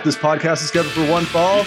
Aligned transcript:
back. 0.00 0.04
This 0.04 0.16
podcast 0.16 0.62
is 0.62 0.68
scheduled 0.68 0.94
for 0.94 1.06
one 1.10 1.24
fall. 1.24 1.58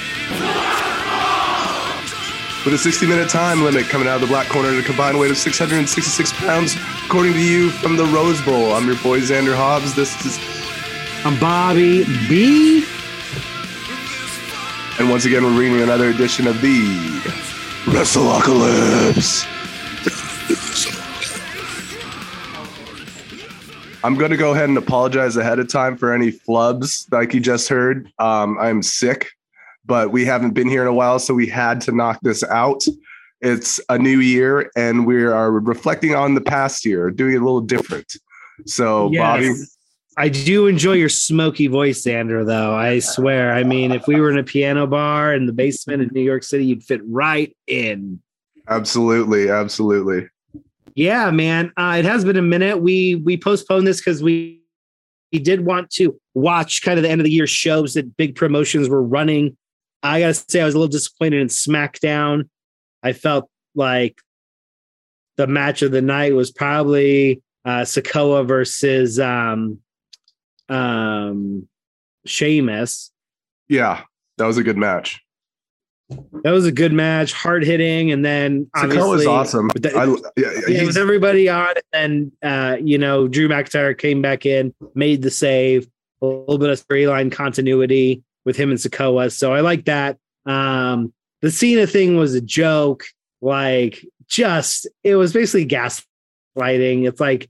With 2.66 2.74
a 2.74 2.78
60 2.78 3.08
minute 3.08 3.30
time 3.30 3.62
limit 3.62 3.86
coming 3.90 4.08
out 4.08 4.16
of 4.16 4.22
the 4.22 4.28
black 4.28 4.48
corner 4.48 4.70
at 4.70 4.80
a 4.80 4.84
combined 4.84 5.20
weight 5.20 5.32
of 5.32 5.38
666 5.38 6.34
pounds, 6.34 6.76
according 7.06 7.34
to 7.34 7.42
you 7.42 7.70
from 7.70 7.98
the 7.98 8.06
Rose 8.06 8.42
Bowl. 8.42 8.74
I'm 8.74 8.86
your 8.88 8.96
boy 8.98 9.20
Xander 9.20 9.56
Hobbs. 9.56 9.94
This 9.96 10.26
is, 10.26 10.40
I'm 11.26 11.38
Bobby 11.40 12.06
B. 12.30 12.86
and 15.00 15.10
once 15.10 15.26
again, 15.26 15.44
we're 15.44 15.60
reading 15.60 15.82
another 15.82 16.10
edition 16.10 16.48
of 16.48 16.62
the 16.62 16.86
Wrestleocalypse. 17.86 19.63
I'm 24.04 24.16
going 24.16 24.32
to 24.32 24.38
go 24.38 24.52
ahead 24.52 24.68
and 24.68 24.78
apologize 24.78 25.38
ahead 25.38 25.60
of 25.60 25.70
time 25.70 25.96
for 25.96 26.12
any 26.12 26.30
flubs 26.30 27.10
like 27.14 27.34
you 27.34 27.40
just 27.40 27.70
heard. 27.70 28.12
Um, 28.20 28.58
I'm 28.60 28.84
sick, 28.84 29.30
but 29.86 30.12
we 30.12 30.26
haven't 30.26 30.52
been 30.52 30.68
here 30.68 30.82
in 30.82 30.90
a 30.90 30.94
while, 30.94 31.20
so 31.20 31.34
we 31.34 31.48
had 31.48 31.80
to 31.82 31.94
knock 31.94 32.20
this 32.22 32.44
out. 32.44 32.84
It's 33.40 33.80
a 33.88 33.98
new 33.98 34.20
year, 34.20 34.70
and 34.76 35.06
we 35.06 35.24
are 35.24 35.52
reflecting 35.52 36.16
on 36.16 36.36
the 36.36 36.42
past 36.42 36.84
year, 36.84 37.12
doing 37.12 37.36
it 37.36 37.38
a 37.38 37.46
little 37.46 37.62
different. 37.62 38.14
So, 38.66 39.10
Bobby, 39.14 39.54
I 40.18 40.28
do 40.28 40.68
enjoy 40.68 40.94
your 40.94 41.10
smoky 41.10 41.68
voice, 41.68 42.04
Xander, 42.04 42.46
though. 42.46 42.76
I 42.76 43.00
swear. 43.00 43.54
I 43.54 43.64
mean, 43.64 43.94
if 43.94 44.06
we 44.06 44.20
were 44.20 44.30
in 44.30 44.38
a 44.38 44.44
piano 44.44 44.86
bar 44.86 45.34
in 45.34 45.46
the 45.46 45.54
basement 45.54 46.02
in 46.02 46.10
New 46.12 46.22
York 46.22 46.44
City, 46.44 46.66
you'd 46.66 46.84
fit 46.84 47.02
right 47.06 47.56
in. 47.68 48.20
absolutely, 48.68 49.50
absolutely. 49.50 50.28
Yeah, 50.96 51.32
man. 51.32 51.72
Uh, 51.76 51.96
it 52.00 52.06
has 52.06 52.24
been 52.24 52.38
a 52.38 52.42
minute. 52.42 52.82
We 52.82 53.16
we 53.16 53.38
postponed 53.38 53.88
this 53.88 54.00
because 54.00 54.22
we 54.22 54.62
we 55.32 55.40
did 55.40 55.66
want 55.66 55.90
to 55.92 56.20
watch 56.36 56.84
kind 56.84 57.00
of 57.00 57.04
the 57.04 57.10
end 57.10 57.20
of 57.20 57.26
the 57.26 57.32
year 57.32 57.48
shows 57.48 57.96
that 57.96 58.16
big 58.16 58.36
promotions 58.36 58.90
were 58.90 59.02
running. 59.02 59.58
I 60.04 60.20
gotta 60.20 60.34
say, 60.36 60.62
I 60.62 60.66
was 60.66 60.76
a 60.76 60.78
little 60.78 60.92
disappointed 60.92 61.42
in 61.42 61.48
SmackDown. 61.48 62.50
I 63.02 63.14
felt 63.14 63.50
like 63.74 64.20
the 65.38 65.48
match 65.48 65.82
of 65.82 65.92
the 65.92 66.02
night 66.02 66.34
was 66.34 66.52
probably 66.52 67.42
uh 67.66 67.82
Sikoa 67.82 68.48
versus 68.48 69.20
um 69.20 69.80
um 70.70 71.68
Sheamus. 72.26 73.12
Yeah, 73.68 74.04
that 74.38 74.46
was 74.46 74.58
a 74.58 74.64
good 74.64 74.78
match. 74.78 75.23
That 76.10 76.52
was 76.52 76.66
a 76.66 76.72
good 76.72 76.94
match, 76.94 77.34
hard 77.34 77.64
hitting, 77.64 78.12
and 78.12 78.24
then 78.24 78.70
obviously- 78.76 79.26
awesome. 79.26 79.70
the- 79.76 79.96
I, 79.96 80.06
yeah, 80.06 80.52
yeah, 80.52 80.68
he's- 80.68 80.86
with 80.88 80.98
everybody 80.98 81.50
on, 81.50 81.74
and 81.94 82.32
then 82.42 82.52
uh, 82.52 82.78
you 82.84 82.98
know, 82.98 83.28
Drew 83.28 83.48
McIntyre 83.48 83.98
came 83.98 84.22
back 84.22 84.46
in, 84.46 84.74
made 84.96 85.22
the 85.22 85.32
save, 85.32 85.88
a 86.22 86.26
little 86.26 86.58
bit 86.58 86.70
of 86.70 86.86
storyline 86.86 87.32
continuity 87.32 88.24
with 88.46 88.56
him 88.58 88.70
and 88.70 88.80
Sikoa. 88.80 89.32
So 89.32 89.54
I 89.54 89.62
like 89.62 89.86
that. 89.86 90.18
Um, 90.46 91.14
the 91.42 91.52
Cena 91.52 91.88
thing 91.88 92.18
was 92.18 92.36
a 92.36 92.42
joke, 92.42 93.06
like 93.42 94.06
just 94.28 94.88
it 95.04 95.16
was 95.16 95.34
basically 95.34 95.66
gaslighting. 95.66 97.08
It's 97.08 97.20
like 97.20 97.50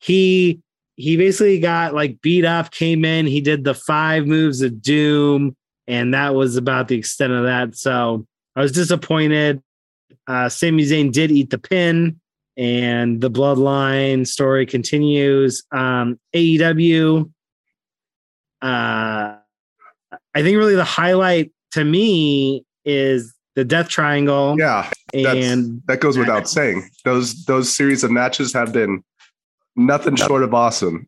he 0.00 0.60
he 0.96 1.16
basically 1.16 1.58
got 1.60 1.94
like 1.94 2.20
beat 2.20 2.44
up, 2.44 2.70
came 2.72 3.04
in, 3.04 3.26
he 3.26 3.40
did 3.40 3.64
the 3.64 3.74
five 3.74 4.26
moves 4.26 4.60
of 4.60 4.82
doom, 4.82 5.56
and 5.92 6.14
that 6.14 6.34
was 6.34 6.56
about 6.56 6.88
the 6.88 6.96
extent 6.96 7.34
of 7.34 7.44
that. 7.44 7.76
So 7.76 8.26
I 8.56 8.62
was 8.62 8.72
disappointed. 8.72 9.62
Uh, 10.26 10.48
Sami 10.48 10.84
Zayn 10.84 11.12
did 11.12 11.30
eat 11.30 11.50
the 11.50 11.58
pin, 11.58 12.18
and 12.56 13.20
the 13.20 13.30
bloodline 13.30 14.26
story 14.26 14.64
continues. 14.64 15.62
Um, 15.70 16.18
AEW, 16.34 17.30
uh, 18.62 18.64
I 18.64 19.38
think 20.34 20.56
really 20.56 20.76
the 20.76 20.84
highlight 20.84 21.52
to 21.72 21.84
me 21.84 22.64
is 22.86 23.34
the 23.54 23.64
Death 23.64 23.90
Triangle, 23.90 24.56
yeah, 24.58 24.90
and 25.12 25.82
that 25.88 26.00
goes 26.00 26.16
without 26.16 26.48
saying. 26.48 26.88
Those 27.04 27.44
those 27.44 27.74
series 27.74 28.02
of 28.02 28.10
matches 28.10 28.54
have 28.54 28.72
been 28.72 29.04
nothing 29.76 30.16
short 30.16 30.42
of 30.42 30.54
awesome. 30.54 31.06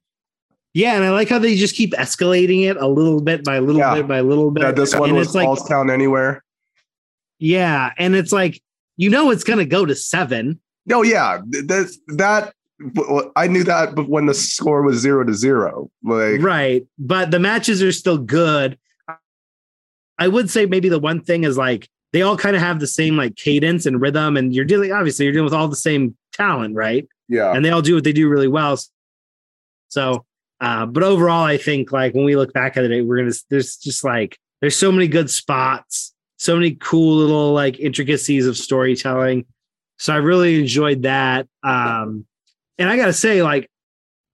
Yeah, 0.74 0.94
and 0.96 1.04
I 1.04 1.10
like 1.10 1.28
how 1.28 1.38
they 1.38 1.54
just 1.56 1.74
keep 1.76 1.92
escalating 1.94 2.68
it 2.68 2.76
a 2.76 2.86
little 2.86 3.20
bit 3.22 3.44
by 3.44 3.58
little 3.60 3.80
Yeah. 3.80 3.94
bit 3.94 4.08
by 4.08 4.20
little 4.20 4.50
bit. 4.50 4.62
Yeah, 4.64 4.72
this 4.72 4.94
one 4.94 5.10
and 5.10 5.18
was 5.18 5.28
it's 5.28 5.34
like, 5.34 5.58
Count 5.68 5.90
Anywhere. 5.90 6.44
yeah, 7.38 7.92
and 7.98 8.14
it's 8.14 8.32
like 8.32 8.60
you 8.96 9.08
know 9.10 9.30
it's 9.30 9.44
gonna 9.44 9.64
go 9.64 9.86
to 9.86 9.94
seven. 9.94 10.60
Oh 10.92 11.02
yeah, 11.02 11.40
that 11.66 11.96
that 12.16 12.52
I 13.36 13.46
knew 13.46 13.64
that, 13.64 13.94
but 13.94 14.08
when 14.08 14.26
the 14.26 14.34
score 14.34 14.82
was 14.82 14.98
zero 14.98 15.24
to 15.24 15.32
zero, 15.32 15.90
like 16.02 16.42
right 16.42 16.84
but 16.98 17.30
the 17.30 17.38
matches 17.38 17.82
are 17.82 17.92
still 17.92 18.18
good 18.18 18.76
i 20.18 20.28
would 20.28 20.48
say 20.48 20.64
maybe 20.66 20.88
the 20.88 20.98
one 20.98 21.20
thing 21.20 21.42
is 21.44 21.56
like 21.58 21.88
they 22.12 22.22
all 22.22 22.36
kind 22.36 22.54
of 22.54 22.62
have 22.62 22.78
the 22.78 22.86
same 22.86 23.16
like 23.16 23.34
cadence 23.36 23.84
and 23.86 24.00
rhythm 24.00 24.36
and 24.36 24.54
you're 24.54 24.64
dealing 24.64 24.92
obviously 24.92 25.24
you're 25.24 25.32
dealing 25.32 25.44
with 25.44 25.54
all 25.54 25.66
the 25.66 25.74
same 25.74 26.16
talent 26.32 26.74
right 26.76 27.08
yeah, 27.28 27.52
and 27.52 27.64
they 27.64 27.70
all 27.70 27.82
do 27.82 27.94
what 27.94 28.04
they 28.04 28.12
do 28.12 28.28
really 28.28 28.46
well 28.48 28.78
so 29.88 30.24
uh 30.64 30.86
but 30.86 31.02
overall 31.02 31.44
i 31.44 31.56
think 31.56 31.92
like 31.92 32.14
when 32.14 32.25
we 32.25 32.36
look 32.36 32.52
back 32.52 32.76
at 32.76 32.84
it 32.84 33.06
we're 33.06 33.19
gonna 33.19 33.32
there's 33.50 33.76
just 33.76 34.02
like 34.02 34.38
there's 34.60 34.76
so 34.76 34.91
many 34.91 35.06
good 35.06 35.28
spots 35.28 36.14
so 36.38 36.54
many 36.54 36.72
cool 36.72 37.16
little 37.16 37.52
like 37.52 37.78
intricacies 37.78 38.47
of 38.47 38.56
storytelling 38.56 39.44
so 39.98 40.12
i 40.12 40.16
really 40.16 40.58
enjoyed 40.58 41.02
that 41.02 41.47
um 41.62 42.25
and 42.78 42.88
i 42.88 42.97
gotta 42.97 43.12
say 43.12 43.42
like 43.42 43.70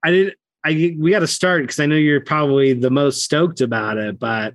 i 0.04 0.10
didn't 0.10 0.34
I 0.64 0.94
we 0.98 1.10
got 1.10 1.20
to 1.20 1.26
start 1.26 1.62
because 1.62 1.80
I 1.80 1.86
know 1.86 1.96
you're 1.96 2.20
probably 2.20 2.72
the 2.72 2.90
most 2.90 3.24
stoked 3.24 3.60
about 3.60 3.96
it, 3.96 4.18
but 4.18 4.54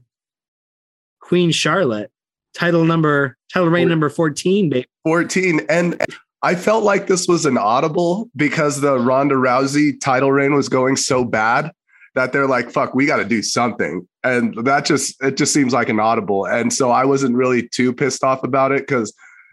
Queen 1.19 1.51
Charlotte, 1.51 2.11
title 2.53 2.85
number, 2.85 3.37
title 3.51 3.69
reign 3.69 3.89
number 3.89 4.09
14, 4.09 4.69
baby. 4.69 4.87
fourteen, 5.03 5.61
and 5.67 5.99
I 6.45 6.53
felt 6.53 6.83
like 6.83 7.07
this 7.07 7.27
was 7.27 7.47
an 7.47 7.57
audible 7.57 8.29
because 8.35 8.79
the 8.79 8.99
Ronda 8.99 9.33
Rousey 9.33 9.99
title 9.99 10.31
reign 10.31 10.53
was 10.53 10.69
going 10.69 10.95
so 10.95 11.25
bad 11.25 11.71
that 12.13 12.33
they're 12.33 12.45
like, 12.45 12.69
"Fuck, 12.69 12.93
we 12.93 13.07
got 13.07 13.17
to 13.17 13.25
do 13.25 13.41
something," 13.41 14.07
and 14.23 14.55
that 14.63 14.85
just 14.85 15.19
it 15.23 15.37
just 15.37 15.51
seems 15.53 15.73
like 15.73 15.89
an 15.89 15.99
audible, 15.99 16.45
and 16.45 16.71
so 16.71 16.91
I 16.91 17.03
wasn't 17.03 17.35
really 17.35 17.67
too 17.69 17.91
pissed 17.91 18.23
off 18.23 18.43
about 18.43 18.71
it 18.71 18.85
because 18.85 19.11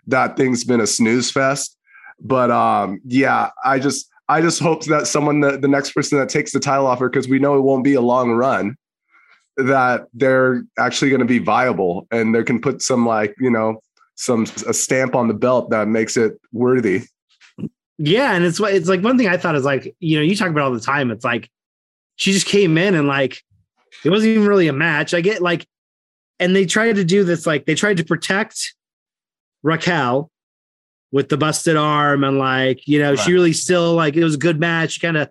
that 0.08 0.36
thing's 0.36 0.64
been 0.64 0.82
a 0.82 0.86
snooze 0.86 1.30
fest. 1.30 1.78
But 2.20 2.50
um, 2.50 3.00
yeah, 3.06 3.52
I 3.64 3.78
just 3.78 4.10
I 4.28 4.42
just 4.42 4.60
hope 4.60 4.84
that 4.84 5.06
someone 5.06 5.40
the 5.40 5.68
next 5.68 5.92
person 5.92 6.18
that 6.18 6.28
takes 6.28 6.52
the 6.52 6.60
title 6.60 6.86
offer 6.86 7.08
because 7.08 7.26
we 7.26 7.38
know 7.38 7.56
it 7.56 7.62
won't 7.62 7.84
be 7.84 7.94
a 7.94 8.02
long 8.02 8.32
run 8.32 8.76
that 9.56 10.08
they're 10.12 10.62
actually 10.78 11.08
going 11.08 11.20
to 11.20 11.24
be 11.24 11.38
viable 11.38 12.06
and 12.10 12.34
they 12.34 12.42
can 12.42 12.60
put 12.60 12.82
some 12.82 13.06
like 13.06 13.34
you 13.38 13.50
know 13.50 13.80
some 14.22 14.46
a 14.68 14.72
stamp 14.72 15.16
on 15.16 15.26
the 15.26 15.34
belt 15.34 15.70
that 15.70 15.88
makes 15.88 16.16
it 16.16 16.40
worthy. 16.52 17.02
Yeah, 17.98 18.32
and 18.32 18.44
it's 18.44 18.60
it's 18.60 18.88
like 18.88 19.02
one 19.02 19.18
thing 19.18 19.26
I 19.26 19.36
thought 19.36 19.56
is 19.56 19.64
like, 19.64 19.96
you 19.98 20.16
know, 20.16 20.22
you 20.22 20.36
talk 20.36 20.48
about 20.48 20.62
all 20.62 20.72
the 20.72 20.80
time. 20.80 21.10
It's 21.10 21.24
like 21.24 21.50
she 22.16 22.32
just 22.32 22.46
came 22.46 22.78
in 22.78 22.94
and 22.94 23.08
like 23.08 23.42
it 24.04 24.10
wasn't 24.10 24.30
even 24.30 24.46
really 24.46 24.68
a 24.68 24.72
match. 24.72 25.12
I 25.12 25.22
get 25.22 25.42
like, 25.42 25.66
and 26.38 26.54
they 26.54 26.66
tried 26.66 26.96
to 26.96 27.04
do 27.04 27.24
this, 27.24 27.46
like 27.46 27.66
they 27.66 27.74
tried 27.74 27.96
to 27.96 28.04
protect 28.04 28.74
Raquel 29.64 30.30
with 31.10 31.28
the 31.28 31.36
busted 31.36 31.76
arm 31.76 32.22
and 32.22 32.38
like, 32.38 32.86
you 32.86 33.00
know, 33.00 33.16
she 33.16 33.32
really 33.32 33.52
still 33.52 33.94
like 33.94 34.14
it 34.14 34.22
was 34.22 34.36
a 34.36 34.38
good 34.38 34.60
match. 34.60 34.92
She 34.92 35.00
kind 35.00 35.16
of 35.16 35.28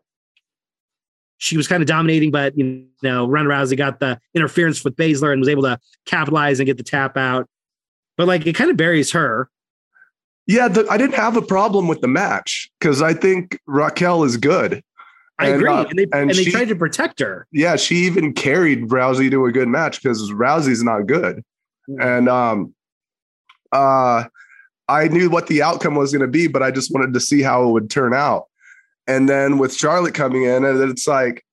she 1.38 1.56
was 1.56 1.68
kind 1.68 1.82
of 1.82 1.88
dominating, 1.88 2.30
but 2.30 2.58
you 2.58 2.88
know, 3.02 3.26
Ronda 3.26 3.52
Rousey 3.52 3.78
got 3.78 4.00
the 4.02 4.20
interference 4.36 4.84
with 4.84 4.98
Baszler 4.98 5.32
and 5.32 5.40
was 5.40 5.50
able 5.50 5.64
to 5.64 5.80
capitalize 6.06 6.60
and 6.60 6.68
get 6.68 6.78
the 6.78 6.84
tap 6.84 7.16
out. 7.16 7.48
But 8.18 8.28
like 8.28 8.46
it 8.46 8.54
kind 8.54 8.70
of 8.70 8.78
buries 8.78 9.12
her. 9.12 9.50
Yeah, 10.48 10.68
the, 10.68 10.86
I 10.90 10.98
didn't 10.98 11.16
have 11.16 11.38
a 11.38 11.42
problem 11.42 11.88
with 11.88 12.02
the 12.02 12.08
match 12.08 12.70
because 12.80 13.02
I 13.02 13.14
think 13.14 13.60
Raquel 13.68 14.24
is 14.24 14.38
good. 14.38 14.84
I 15.40 15.48
And, 15.48 15.56
agree. 15.56 15.70
uh, 15.72 15.84
and 15.86 16.00
they, 16.00 16.04
and 16.04 16.14
and 16.14 16.30
they 16.32 16.44
she- 16.44 16.52
tried 16.52 16.68
to 16.70 16.76
protect 16.76 17.20
her. 17.20 17.48
Yeah, 17.52 17.76
she 17.76 17.96
even 17.98 18.34
carried 18.34 18.90
Rousey 18.90 19.32
to 19.32 19.46
a 19.46 19.52
good 19.52 19.68
match 19.68 20.02
because 20.02 20.32
Rousey's 20.32 20.84
not 20.84 21.08
good. 21.08 21.44
And 22.00 22.28
um 22.30 22.74
uh 23.72 24.26
I 24.88 25.08
knew 25.08 25.30
what 25.30 25.48
the 25.48 25.62
outcome 25.64 25.96
was 25.96 26.12
going 26.12 26.22
to 26.22 26.28
be, 26.28 26.48
but 26.48 26.62
I 26.62 26.70
just 26.70 26.94
wanted 26.94 27.14
to 27.14 27.20
see 27.22 27.42
how 27.42 27.64
it 27.68 27.72
would 27.72 27.90
turn 27.90 28.14
out. 28.14 28.46
And 29.08 29.30
then 29.30 29.58
with 29.58 29.74
Charlotte 29.74 30.14
coming 30.14 30.44
in, 30.44 30.66
and 30.66 30.92
it's 30.92 31.08
like, 31.08 31.46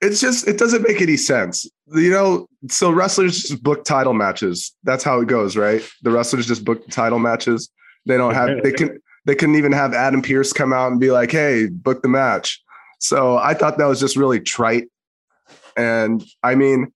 it's 0.00 0.20
just 0.20 0.46
it 0.46 0.58
doesn't 0.58 0.82
make 0.82 1.00
any 1.00 1.16
sense. 1.16 1.68
You 1.94 2.10
know, 2.10 2.46
so 2.68 2.90
wrestlers 2.90 3.42
just 3.42 3.62
book 3.62 3.84
title 3.84 4.14
matches. 4.14 4.72
That's 4.84 5.04
how 5.04 5.20
it 5.20 5.28
goes, 5.28 5.56
right? 5.56 5.82
The 6.02 6.10
wrestlers 6.10 6.46
just 6.46 6.64
book 6.64 6.86
title 6.88 7.18
matches. 7.18 7.70
They 8.06 8.16
don't 8.16 8.34
have 8.34 8.62
they 8.62 8.72
can 8.72 9.00
they 9.24 9.34
couldn't 9.34 9.56
even 9.56 9.72
have 9.72 9.94
Adam 9.94 10.22
Pearce 10.22 10.52
come 10.52 10.72
out 10.72 10.90
and 10.90 11.00
be 11.00 11.10
like, 11.10 11.32
hey, 11.32 11.66
book 11.66 12.02
the 12.02 12.08
match. 12.08 12.62
So 13.00 13.36
I 13.36 13.54
thought 13.54 13.78
that 13.78 13.86
was 13.86 14.00
just 14.00 14.16
really 14.16 14.40
trite. 14.40 14.88
And 15.76 16.24
I 16.42 16.54
mean, 16.54 16.92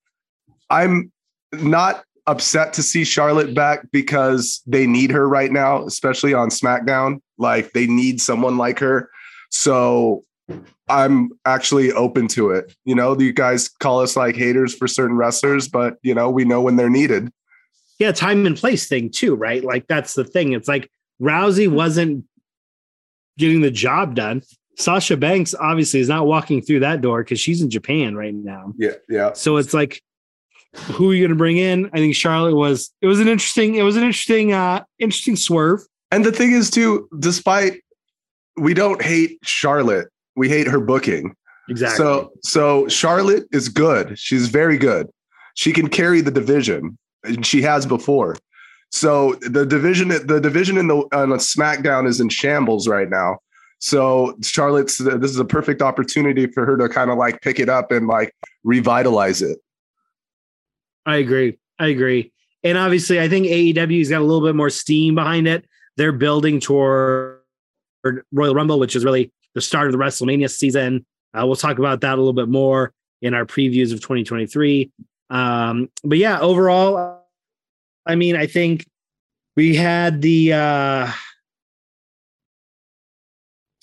I'm 0.70 1.12
not 1.52 2.04
upset 2.26 2.72
to 2.74 2.82
see 2.82 3.04
Charlotte 3.04 3.54
back 3.54 3.90
because 3.92 4.62
they 4.66 4.86
need 4.86 5.10
her 5.10 5.28
right 5.28 5.50
now, 5.50 5.84
especially 5.84 6.32
on 6.32 6.48
SmackDown. 6.48 7.20
Like 7.38 7.72
they 7.72 7.86
need 7.86 8.20
someone 8.20 8.56
like 8.56 8.78
her. 8.78 9.10
So 9.50 10.24
I'm 10.90 11.30
actually 11.44 11.92
open 11.92 12.28
to 12.28 12.50
it. 12.50 12.74
You 12.84 12.94
know, 12.94 13.18
you 13.18 13.32
guys 13.32 13.68
call 13.68 14.00
us 14.00 14.16
like 14.16 14.36
haters 14.36 14.74
for 14.74 14.88
certain 14.88 15.16
wrestlers, 15.16 15.68
but 15.68 15.96
you 16.02 16.14
know, 16.14 16.30
we 16.30 16.44
know 16.44 16.60
when 16.60 16.76
they're 16.76 16.90
needed. 16.90 17.30
Yeah, 17.98 18.12
time 18.12 18.46
and 18.46 18.56
place 18.56 18.88
thing 18.88 19.10
too, 19.10 19.34
right? 19.34 19.62
Like 19.62 19.86
that's 19.86 20.14
the 20.14 20.24
thing. 20.24 20.52
It's 20.52 20.68
like 20.68 20.90
Rousey 21.20 21.70
wasn't 21.70 22.24
getting 23.38 23.60
the 23.60 23.70
job 23.70 24.14
done. 24.14 24.42
Sasha 24.76 25.16
Banks 25.16 25.54
obviously 25.54 26.00
is 26.00 26.08
not 26.08 26.26
walking 26.26 26.62
through 26.62 26.80
that 26.80 27.00
door 27.02 27.22
because 27.22 27.38
she's 27.38 27.60
in 27.60 27.70
Japan 27.70 28.14
right 28.16 28.34
now. 28.34 28.72
Yeah, 28.78 28.94
yeah. 29.08 29.32
So 29.34 29.58
it's 29.58 29.74
like, 29.74 30.02
who 30.74 31.10
are 31.10 31.14
you 31.14 31.22
going 31.22 31.30
to 31.30 31.36
bring 31.36 31.58
in? 31.58 31.90
I 31.92 31.98
think 31.98 32.14
Charlotte 32.14 32.54
was. 32.54 32.90
It 33.02 33.06
was 33.06 33.20
an 33.20 33.28
interesting. 33.28 33.74
It 33.74 33.82
was 33.82 33.96
an 33.96 34.02
interesting, 34.02 34.52
uh, 34.52 34.84
interesting 34.98 35.36
swerve. 35.36 35.80
And 36.10 36.24
the 36.24 36.32
thing 36.32 36.52
is, 36.52 36.70
too, 36.70 37.08
despite 37.18 37.82
we 38.56 38.74
don't 38.74 39.02
hate 39.02 39.38
Charlotte, 39.42 40.08
we 40.36 40.48
hate 40.48 40.66
her 40.66 40.80
booking. 40.80 41.34
Exactly. 41.68 41.96
So, 41.96 42.32
so 42.42 42.88
Charlotte 42.88 43.44
is 43.52 43.68
good. 43.68 44.18
She's 44.18 44.48
very 44.48 44.76
good. 44.76 45.08
She 45.54 45.72
can 45.72 45.88
carry 45.88 46.20
the 46.20 46.30
division, 46.30 46.98
and 47.24 47.44
she 47.44 47.62
has 47.62 47.86
before. 47.86 48.36
So 48.90 49.34
the 49.40 49.64
division, 49.64 50.08
the 50.08 50.40
division 50.40 50.76
in 50.76 50.88
the 50.88 50.96
on 51.12 51.28
SmackDown 51.38 52.08
is 52.08 52.20
in 52.20 52.28
shambles 52.28 52.88
right 52.88 53.08
now. 53.08 53.38
So 53.78 54.36
Charlotte's 54.42 54.98
this 54.98 55.30
is 55.30 55.38
a 55.38 55.44
perfect 55.44 55.80
opportunity 55.80 56.46
for 56.46 56.66
her 56.66 56.76
to 56.76 56.88
kind 56.88 57.10
of 57.10 57.16
like 57.16 57.40
pick 57.40 57.60
it 57.60 57.68
up 57.68 57.92
and 57.92 58.08
like 58.08 58.34
revitalize 58.64 59.42
it. 59.42 59.58
I 61.06 61.16
agree. 61.16 61.58
I 61.78 61.88
agree. 61.88 62.32
And 62.62 62.76
obviously, 62.76 63.20
I 63.20 63.28
think 63.28 63.46
AEW's 63.46 64.10
got 64.10 64.20
a 64.20 64.24
little 64.24 64.46
bit 64.46 64.54
more 64.54 64.70
steam 64.70 65.14
behind 65.14 65.48
it. 65.48 65.64
They're 65.96 66.12
building 66.12 66.60
toward 66.60 67.40
Royal 68.32 68.54
Rumble, 68.54 68.78
which 68.78 68.94
is 68.96 69.04
really 69.04 69.32
the 69.54 69.60
start 69.60 69.86
of 69.86 69.92
the 69.92 69.98
WrestleMania 69.98 70.50
season. 70.50 71.04
Uh, 71.34 71.46
we'll 71.46 71.56
talk 71.56 71.78
about 71.78 72.00
that 72.00 72.14
a 72.14 72.20
little 72.20 72.32
bit 72.32 72.48
more 72.48 72.92
in 73.22 73.34
our 73.34 73.44
previews 73.44 73.92
of 73.92 74.00
2023. 74.00 74.90
Um, 75.30 75.90
but 76.02 76.18
yeah, 76.18 76.40
overall, 76.40 77.24
I 78.06 78.16
mean, 78.16 78.36
I 78.36 78.46
think 78.46 78.86
we 79.56 79.76
had 79.76 80.22
the 80.22 80.52
uh, 80.52 81.12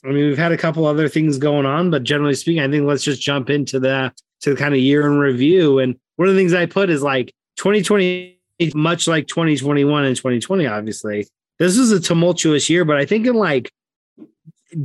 I 0.04 0.08
mean, 0.08 0.28
we've 0.28 0.38
had 0.38 0.52
a 0.52 0.58
couple 0.58 0.86
other 0.86 1.10
things 1.10 1.38
going 1.38 1.66
on, 1.66 1.90
but 1.90 2.04
generally 2.04 2.36
speaking, 2.36 2.62
I 2.62 2.70
think 2.70 2.86
let's 2.86 3.04
just 3.04 3.22
jump 3.22 3.50
into 3.50 3.80
the 3.80 4.14
to 4.42 4.52
the 4.52 4.56
kind 4.56 4.74
of 4.74 4.80
year 4.80 5.06
in 5.08 5.18
review. 5.18 5.80
And 5.80 5.98
one 6.16 6.30
of 6.30 6.36
the 6.36 6.40
things 6.40 6.54
I 6.54 6.66
put 6.66 6.90
is 6.90 7.02
like 7.02 7.34
2020, 7.58 8.40
much 8.76 9.08
like 9.08 9.28
2021 9.28 10.06
and 10.06 10.16
2020, 10.16 10.68
obviously. 10.68 11.28
This 11.60 11.78
was 11.78 11.92
a 11.92 12.00
tumultuous 12.00 12.70
year, 12.70 12.86
but 12.86 12.98
I 12.98 13.06
think 13.06 13.26
in 13.26 13.36
like 13.36 13.72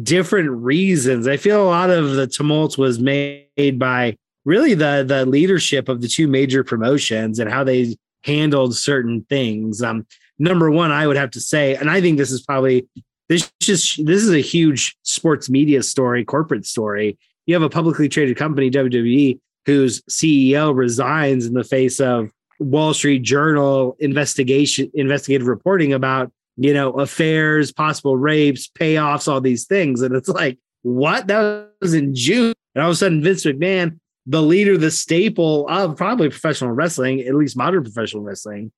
different 0.03 0.51
reasons. 0.51 1.27
I 1.27 1.37
feel 1.37 1.63
a 1.63 1.67
lot 1.67 1.91
of 1.91 2.13
the 2.13 2.27
tumult 2.27 2.79
was 2.79 2.99
made 2.99 3.79
by 3.79 4.17
really 4.45 4.75
the 4.75 5.05
the 5.07 5.27
leadership 5.27 5.89
of 5.89 6.01
the 6.01 6.09
two 6.09 6.29
major 6.29 6.65
promotions 6.65 7.39
and 7.39 7.51
how 7.51 7.65
they 7.65 7.97
handled 8.25 8.77
certain 8.77 9.25
things. 9.29 9.83
Um, 9.83 10.07
number 10.39 10.71
one, 10.71 10.91
I 10.91 11.07
would 11.07 11.17
have 11.17 11.31
to 11.33 11.41
say, 11.41 11.75
and 11.75 11.91
I 11.91 12.01
think 12.01 12.19
this 12.19 12.31
is 12.31 12.43
probably 12.43 12.87
this 13.29 13.51
just 13.61 14.05
this 14.05 14.23
is 14.23 14.31
a 14.31 14.41
huge 14.41 14.97
sports 15.03 15.49
media 15.49 15.83
story, 15.83 16.25
corporate 16.25 16.67
story. 16.67 17.19
You 17.47 17.55
have 17.55 17.63
a 17.63 17.71
publicly 17.71 18.09
traded 18.09 18.37
company, 18.37 18.71
WWE, 18.71 19.39
whose 19.67 20.03
CEO 20.03 20.75
resigns 20.75 21.47
in 21.47 21.55
the 21.55 21.65
face 21.65 21.99
of 22.01 22.31
Wall 22.59 22.95
Street 22.95 23.23
Journal 23.23 23.97
investigation, 23.99 24.91
investigative 24.95 25.49
reporting 25.49 25.93
about 25.93 26.31
you 26.57 26.75
know 26.75 26.93
affairs, 26.93 27.73
possible 27.73 28.17
rapes, 28.17 28.69
payoffs, 28.69 29.29
all 29.29 29.41
these 29.41 29.67
things, 29.67 30.03
and 30.03 30.15
it's 30.15 30.29
like 30.29 30.59
what? 30.83 31.27
That 31.29 31.71
was 31.81 31.95
in 31.95 32.15
June, 32.15 32.55
and 32.75 32.83
all 32.83 32.91
of 32.91 32.95
a 32.95 32.97
sudden 32.97 33.23
Vince 33.23 33.45
McMahon, 33.45 33.99
the 34.27 34.43
leader, 34.43 34.77
the 34.77 34.91
staple 34.91 35.69
of 35.69 35.97
probably 35.97 36.29
professional 36.29 36.73
wrestling, 36.73 37.21
at 37.21 37.35
least 37.35 37.57
modern 37.57 37.83
professional 37.83 38.23
wrestling, 38.23 38.73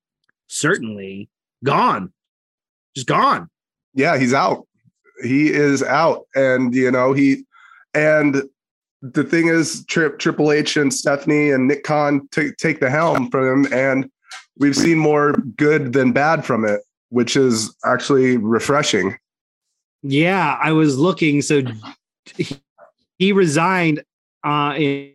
certainly 0.46 1.28
gone, 1.64 2.12
just 2.94 3.06
gone. 3.06 3.48
Yeah, 3.94 4.18
he's 4.18 4.34
out. 4.34 4.66
He 5.22 5.50
is 5.52 5.82
out, 5.82 6.26
and 6.34 6.74
you 6.74 6.90
know 6.90 7.12
he, 7.12 7.44
and 7.94 8.42
the 9.02 9.24
thing 9.24 9.48
is, 9.48 9.84
Trip 9.86 10.18
Triple 10.18 10.50
H 10.50 10.76
and 10.76 10.92
Stephanie 10.92 11.50
and 11.50 11.68
Nick 11.68 11.84
Khan 11.84 12.26
take 12.30 12.56
take 12.56 12.80
the 12.80 12.90
helm 12.90 13.30
from 13.30 13.64
him, 13.64 13.72
and 13.72 14.10
we've 14.58 14.76
seen 14.76 14.98
more 14.98 15.32
good 15.56 15.92
than 15.92 16.12
bad 16.12 16.44
from 16.44 16.64
it, 16.64 16.80
which 17.14 17.36
is 17.36 17.74
actually 17.84 18.36
refreshing. 18.36 19.16
Yeah, 20.02 20.58
I 20.60 20.72
was 20.72 20.98
looking. 20.98 21.42
So 21.42 21.62
he, 22.34 22.60
he 23.18 23.32
resigned 23.32 24.02
uh, 24.44 24.74
in, 24.76 25.12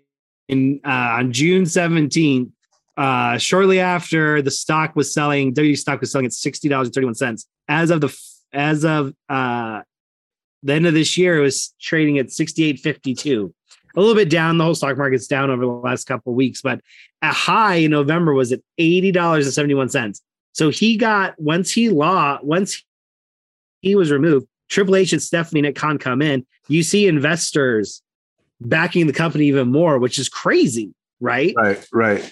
in 0.48 0.80
uh, 0.86 1.20
on 1.20 1.34
June 1.34 1.66
seventeenth. 1.66 2.52
Uh, 2.98 3.38
shortly 3.38 3.80
after 3.80 4.42
the 4.42 4.52
stock 4.52 4.96
was 4.96 5.14
selling, 5.14 5.54
W 5.54 5.76
stock 5.76 6.02
was 6.02 6.12
selling 6.12 6.26
at 6.26 6.34
sixty 6.34 6.70
dollars 6.70 6.88
and 6.88 6.96
thirty 6.96 7.06
one 7.06 7.16
cents. 7.16 7.46
As 7.68 7.92
of 7.92 8.02
the 8.02 8.18
as 8.54 8.86
of 8.86 9.14
uh, 9.28 9.82
the 10.64 10.74
end 10.74 10.88
of 10.88 10.94
this 10.94 11.18
year, 11.18 11.38
it 11.38 11.42
was 11.42 11.74
trading 11.80 12.18
at 12.18 12.28
68.52. 12.28 13.54
A 13.96 14.00
little 14.00 14.16
bit 14.16 14.30
down. 14.30 14.58
The 14.58 14.64
whole 14.64 14.76
stock 14.76 14.98
market's 14.98 15.28
down 15.28 15.50
over 15.50 15.66
the 15.66 15.72
last 15.72 16.06
couple 16.06 16.34
of 16.34 16.36
weeks, 16.36 16.62
but 16.62 16.82
a 17.22 17.32
high 17.32 17.76
in 17.76 17.92
November 17.92 18.34
was 18.34 18.52
at 18.52 18.62
$80.71. 18.80 20.22
So 20.60 20.70
he 20.70 20.98
got 20.98 21.40
once 21.40 21.72
he 21.72 21.88
law, 21.88 22.38
once 22.44 22.84
he 23.80 23.96
was 23.96 24.12
removed, 24.12 24.46
Triple 24.68 24.98
H 24.98 25.14
and 25.14 25.22
Stephanie 25.22 25.62
Nick 25.62 25.78
Khan 25.78 25.98
come 25.98 26.22
in. 26.22 26.46
You 26.68 26.84
see 26.84 27.08
investors 27.08 28.02
backing 28.60 29.08
the 29.08 29.14
company 29.14 29.46
even 29.46 29.72
more, 29.72 30.00
which 30.00 30.20
is 30.20 30.28
crazy, 30.28 30.94
right? 31.22 31.54
Right, 31.56 31.88
right. 31.94 32.32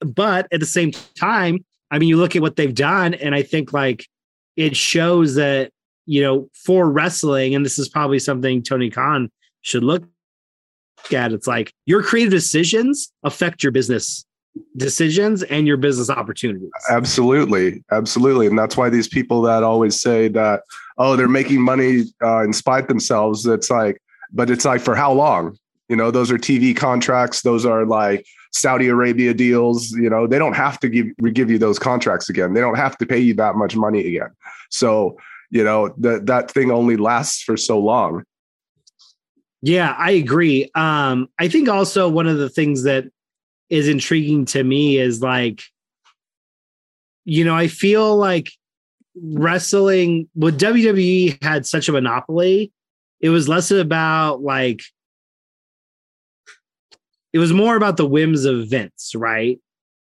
But 0.00 0.48
at 0.50 0.58
the 0.58 0.66
same 0.66 0.90
time, 1.16 1.64
I 1.88 2.00
mean, 2.00 2.08
you 2.08 2.16
look 2.16 2.34
at 2.34 2.42
what 2.42 2.56
they've 2.56 2.74
done, 2.74 3.14
and 3.14 3.32
I 3.32 3.44
think 3.44 3.72
like 3.72 4.04
it 4.56 4.76
shows 4.76 5.36
that, 5.36 5.70
you 6.06 6.20
know, 6.20 6.48
for 6.52 6.90
wrestling, 6.90 7.54
and 7.54 7.64
this 7.64 7.78
is 7.78 7.88
probably 7.88 8.18
something 8.18 8.64
Tony 8.64 8.90
Khan 8.90 9.30
should 9.60 9.84
look 9.84 10.02
at. 11.12 11.30
It's 11.30 11.46
like 11.46 11.72
your 11.86 12.02
creative 12.02 12.32
decisions 12.32 13.12
affect 13.22 13.62
your 13.62 13.70
business 13.70 14.24
decisions 14.76 15.42
and 15.44 15.66
your 15.66 15.76
business 15.76 16.10
opportunities. 16.10 16.70
Absolutely. 16.90 17.82
Absolutely. 17.90 18.46
And 18.46 18.58
that's 18.58 18.76
why 18.76 18.88
these 18.88 19.08
people 19.08 19.42
that 19.42 19.62
always 19.62 20.00
say 20.00 20.28
that, 20.28 20.62
oh, 20.98 21.16
they're 21.16 21.28
making 21.28 21.60
money 21.60 22.04
uh, 22.22 22.42
in 22.42 22.52
spite 22.52 22.88
themselves, 22.88 23.46
it's 23.46 23.70
like, 23.70 24.00
but 24.32 24.50
it's 24.50 24.64
like 24.64 24.80
for 24.80 24.94
how 24.94 25.12
long? 25.12 25.56
You 25.88 25.96
know, 25.96 26.10
those 26.10 26.30
are 26.30 26.38
TV 26.38 26.76
contracts. 26.76 27.42
Those 27.42 27.64
are 27.64 27.86
like 27.86 28.26
Saudi 28.52 28.88
Arabia 28.88 29.32
deals. 29.32 29.90
You 29.92 30.10
know, 30.10 30.26
they 30.26 30.38
don't 30.38 30.54
have 30.54 30.78
to 30.80 30.88
give 30.88 31.06
give 31.32 31.50
you 31.50 31.58
those 31.58 31.78
contracts 31.78 32.28
again. 32.28 32.52
They 32.52 32.60
don't 32.60 32.76
have 32.76 32.98
to 32.98 33.06
pay 33.06 33.18
you 33.18 33.34
that 33.34 33.54
much 33.54 33.74
money 33.74 34.06
again. 34.06 34.30
So, 34.70 35.16
you 35.50 35.64
know, 35.64 35.94
that 35.98 36.26
that 36.26 36.50
thing 36.50 36.70
only 36.70 36.98
lasts 36.98 37.42
for 37.42 37.56
so 37.56 37.78
long. 37.78 38.24
Yeah, 39.62 39.94
I 39.98 40.12
agree. 40.12 40.70
Um, 40.74 41.28
I 41.38 41.48
think 41.48 41.68
also 41.68 42.08
one 42.08 42.26
of 42.26 42.38
the 42.38 42.50
things 42.50 42.84
that 42.84 43.06
is 43.70 43.88
intriguing 43.88 44.44
to 44.46 44.62
me 44.62 44.98
is 44.98 45.20
like, 45.20 45.62
you 47.24 47.44
know, 47.44 47.54
I 47.54 47.68
feel 47.68 48.16
like 48.16 48.50
wrestling 49.22 50.28
with 50.34 50.60
WWE 50.60 51.42
had 51.42 51.66
such 51.66 51.88
a 51.88 51.92
monopoly. 51.92 52.72
It 53.20 53.30
was 53.30 53.48
less 53.48 53.70
about 53.70 54.42
like 54.42 54.80
it 57.32 57.38
was 57.38 57.52
more 57.52 57.76
about 57.76 57.96
the 57.96 58.06
whims 58.06 58.44
of 58.44 58.68
Vince, 58.68 59.12
right? 59.14 59.60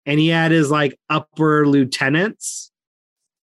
And 0.05 0.19
he 0.19 0.29
had 0.29 0.51
his 0.51 0.71
like 0.71 0.97
upper 1.09 1.67
lieutenants. 1.67 2.71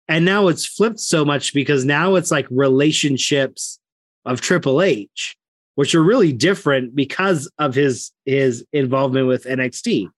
And 0.08 0.24
now 0.24 0.48
it's 0.48 0.66
flipped 0.66 1.00
so 1.00 1.26
much 1.26 1.54
because 1.54 1.84
now 1.84 2.16
it's 2.16 2.32
like 2.32 2.48
relationships 2.50 3.80
of 4.24 4.40
Triple 4.40 4.82
H, 4.82 5.36
which 5.76 5.94
are 5.96 6.04
really 6.04 6.34
different 6.34 6.96
because 6.96 7.50
of 7.60 7.76
his 7.76 8.12
his 8.26 8.66
involvement 8.74 9.28
with 9.28 9.46
NXT. 9.46 10.10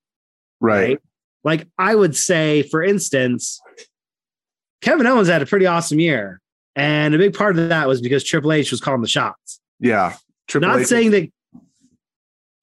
Right. 0.60 0.80
right? 0.80 1.00
Like 1.44 1.68
I 1.78 1.94
would 1.96 2.16
say, 2.16 2.64
for 2.64 2.84
instance, 2.84 3.60
Kevin 4.82 5.08
Owens 5.08 5.28
had 5.28 5.42
a 5.42 5.46
pretty 5.46 5.66
awesome 5.66 6.00
year. 6.00 6.42
And 6.76 7.16
a 7.16 7.18
big 7.18 7.34
part 7.34 7.58
of 7.58 7.70
that 7.70 7.88
was 7.88 8.02
because 8.02 8.24
Triple 8.24 8.54
H 8.54 8.70
was 8.70 8.80
calling 8.80 9.02
the 9.02 9.08
shots. 9.08 9.60
Yeah. 9.80 10.16
Triple 10.48 10.70
Not 10.70 10.82
H 10.82 10.88
saying 10.88 11.12
that 11.12 11.32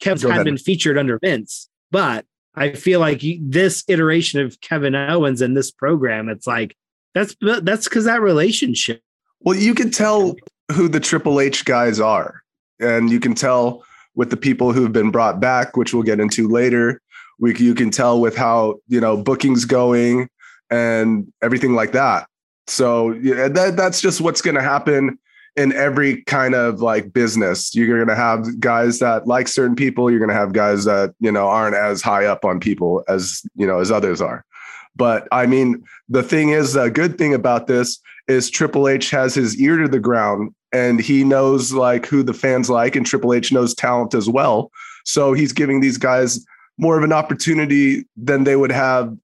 Kevin's 0.00 0.24
of 0.24 0.44
been 0.44 0.56
featured 0.56 0.96
under 0.96 1.18
Vince, 1.18 1.68
but 1.90 2.24
I 2.54 2.72
feel 2.72 3.00
like 3.00 3.22
this 3.40 3.82
iteration 3.88 4.40
of 4.40 4.60
Kevin 4.60 4.94
Owens 4.94 5.40
and 5.40 5.56
this 5.56 5.70
program, 5.70 6.28
it's 6.28 6.46
like 6.46 6.76
that's 7.14 7.34
that's 7.40 7.84
because 7.84 8.04
that 8.04 8.20
relationship. 8.20 9.00
Well, 9.40 9.56
you 9.56 9.74
can 9.74 9.90
tell 9.90 10.36
who 10.72 10.88
the 10.88 11.00
Triple 11.00 11.40
H 11.40 11.64
guys 11.64 11.98
are, 11.98 12.42
and 12.84 13.10
you 13.10 13.20
can 13.20 13.34
tell 13.34 13.84
with 14.14 14.30
the 14.30 14.36
people 14.36 14.72
who've 14.72 14.92
been 14.92 15.10
brought 15.10 15.40
back, 15.40 15.76
which 15.76 15.92
we'll 15.92 16.02
get 16.02 16.20
into 16.20 16.48
later. 16.48 17.00
We 17.38 17.56
you 17.56 17.74
can 17.74 17.90
tell 17.90 18.20
with 18.20 18.36
how 18.36 18.76
you 18.88 19.00
know 19.00 19.16
bookings 19.16 19.64
going 19.64 20.28
and 20.70 21.32
everything 21.42 21.74
like 21.74 21.92
that. 21.92 22.28
So 22.66 23.12
yeah, 23.12 23.48
that 23.48 23.76
that's 23.76 24.00
just 24.00 24.20
what's 24.20 24.40
going 24.40 24.54
to 24.54 24.62
happen 24.62 25.18
in 25.56 25.72
every 25.72 26.22
kind 26.24 26.54
of 26.54 26.80
like 26.80 27.12
business. 27.12 27.74
You're 27.74 27.96
going 27.96 28.08
to 28.08 28.16
have 28.16 28.58
guys 28.60 28.98
that 28.98 29.26
like 29.26 29.48
certain 29.48 29.76
people. 29.76 30.10
You're 30.10 30.18
going 30.18 30.30
to 30.30 30.34
have 30.34 30.52
guys 30.52 30.84
that, 30.84 31.14
you 31.20 31.30
know, 31.30 31.46
aren't 31.46 31.76
as 31.76 32.02
high 32.02 32.26
up 32.26 32.44
on 32.44 32.58
people 32.58 33.04
as, 33.08 33.42
you 33.54 33.66
know, 33.66 33.78
as 33.78 33.90
others 33.90 34.20
are. 34.20 34.44
But 34.96 35.26
I 35.32 35.46
mean, 35.46 35.84
the 36.08 36.22
thing 36.22 36.50
is, 36.50 36.76
a 36.76 36.90
good 36.90 37.18
thing 37.18 37.34
about 37.34 37.66
this 37.66 38.00
is 38.28 38.50
Triple 38.50 38.88
H 38.88 39.10
has 39.10 39.34
his 39.34 39.60
ear 39.60 39.76
to 39.78 39.88
the 39.88 40.00
ground 40.00 40.54
and 40.72 41.00
he 41.00 41.24
knows 41.24 41.72
like 41.72 42.06
who 42.06 42.22
the 42.22 42.34
fans 42.34 42.70
like, 42.70 42.96
and 42.96 43.06
Triple 43.06 43.34
H 43.34 43.52
knows 43.52 43.74
talent 43.74 44.14
as 44.14 44.28
well. 44.28 44.70
So 45.04 45.32
he's 45.32 45.52
giving 45.52 45.80
these 45.80 45.98
guys 45.98 46.44
more 46.78 46.98
of 46.98 47.04
an 47.04 47.12
opportunity 47.12 48.06
than 48.16 48.44
they 48.44 48.56
would 48.56 48.72
have, 48.72 49.16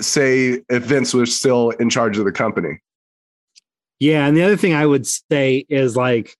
say, 0.00 0.62
if 0.68 0.84
Vince 0.84 1.12
was 1.12 1.34
still 1.34 1.70
in 1.70 1.90
charge 1.90 2.16
of 2.18 2.24
the 2.24 2.32
company. 2.32 2.80
Yeah, 3.98 4.26
and 4.26 4.36
the 4.36 4.42
other 4.42 4.56
thing 4.56 4.74
I 4.74 4.86
would 4.86 5.06
say 5.06 5.64
is 5.68 5.96
like 5.96 6.36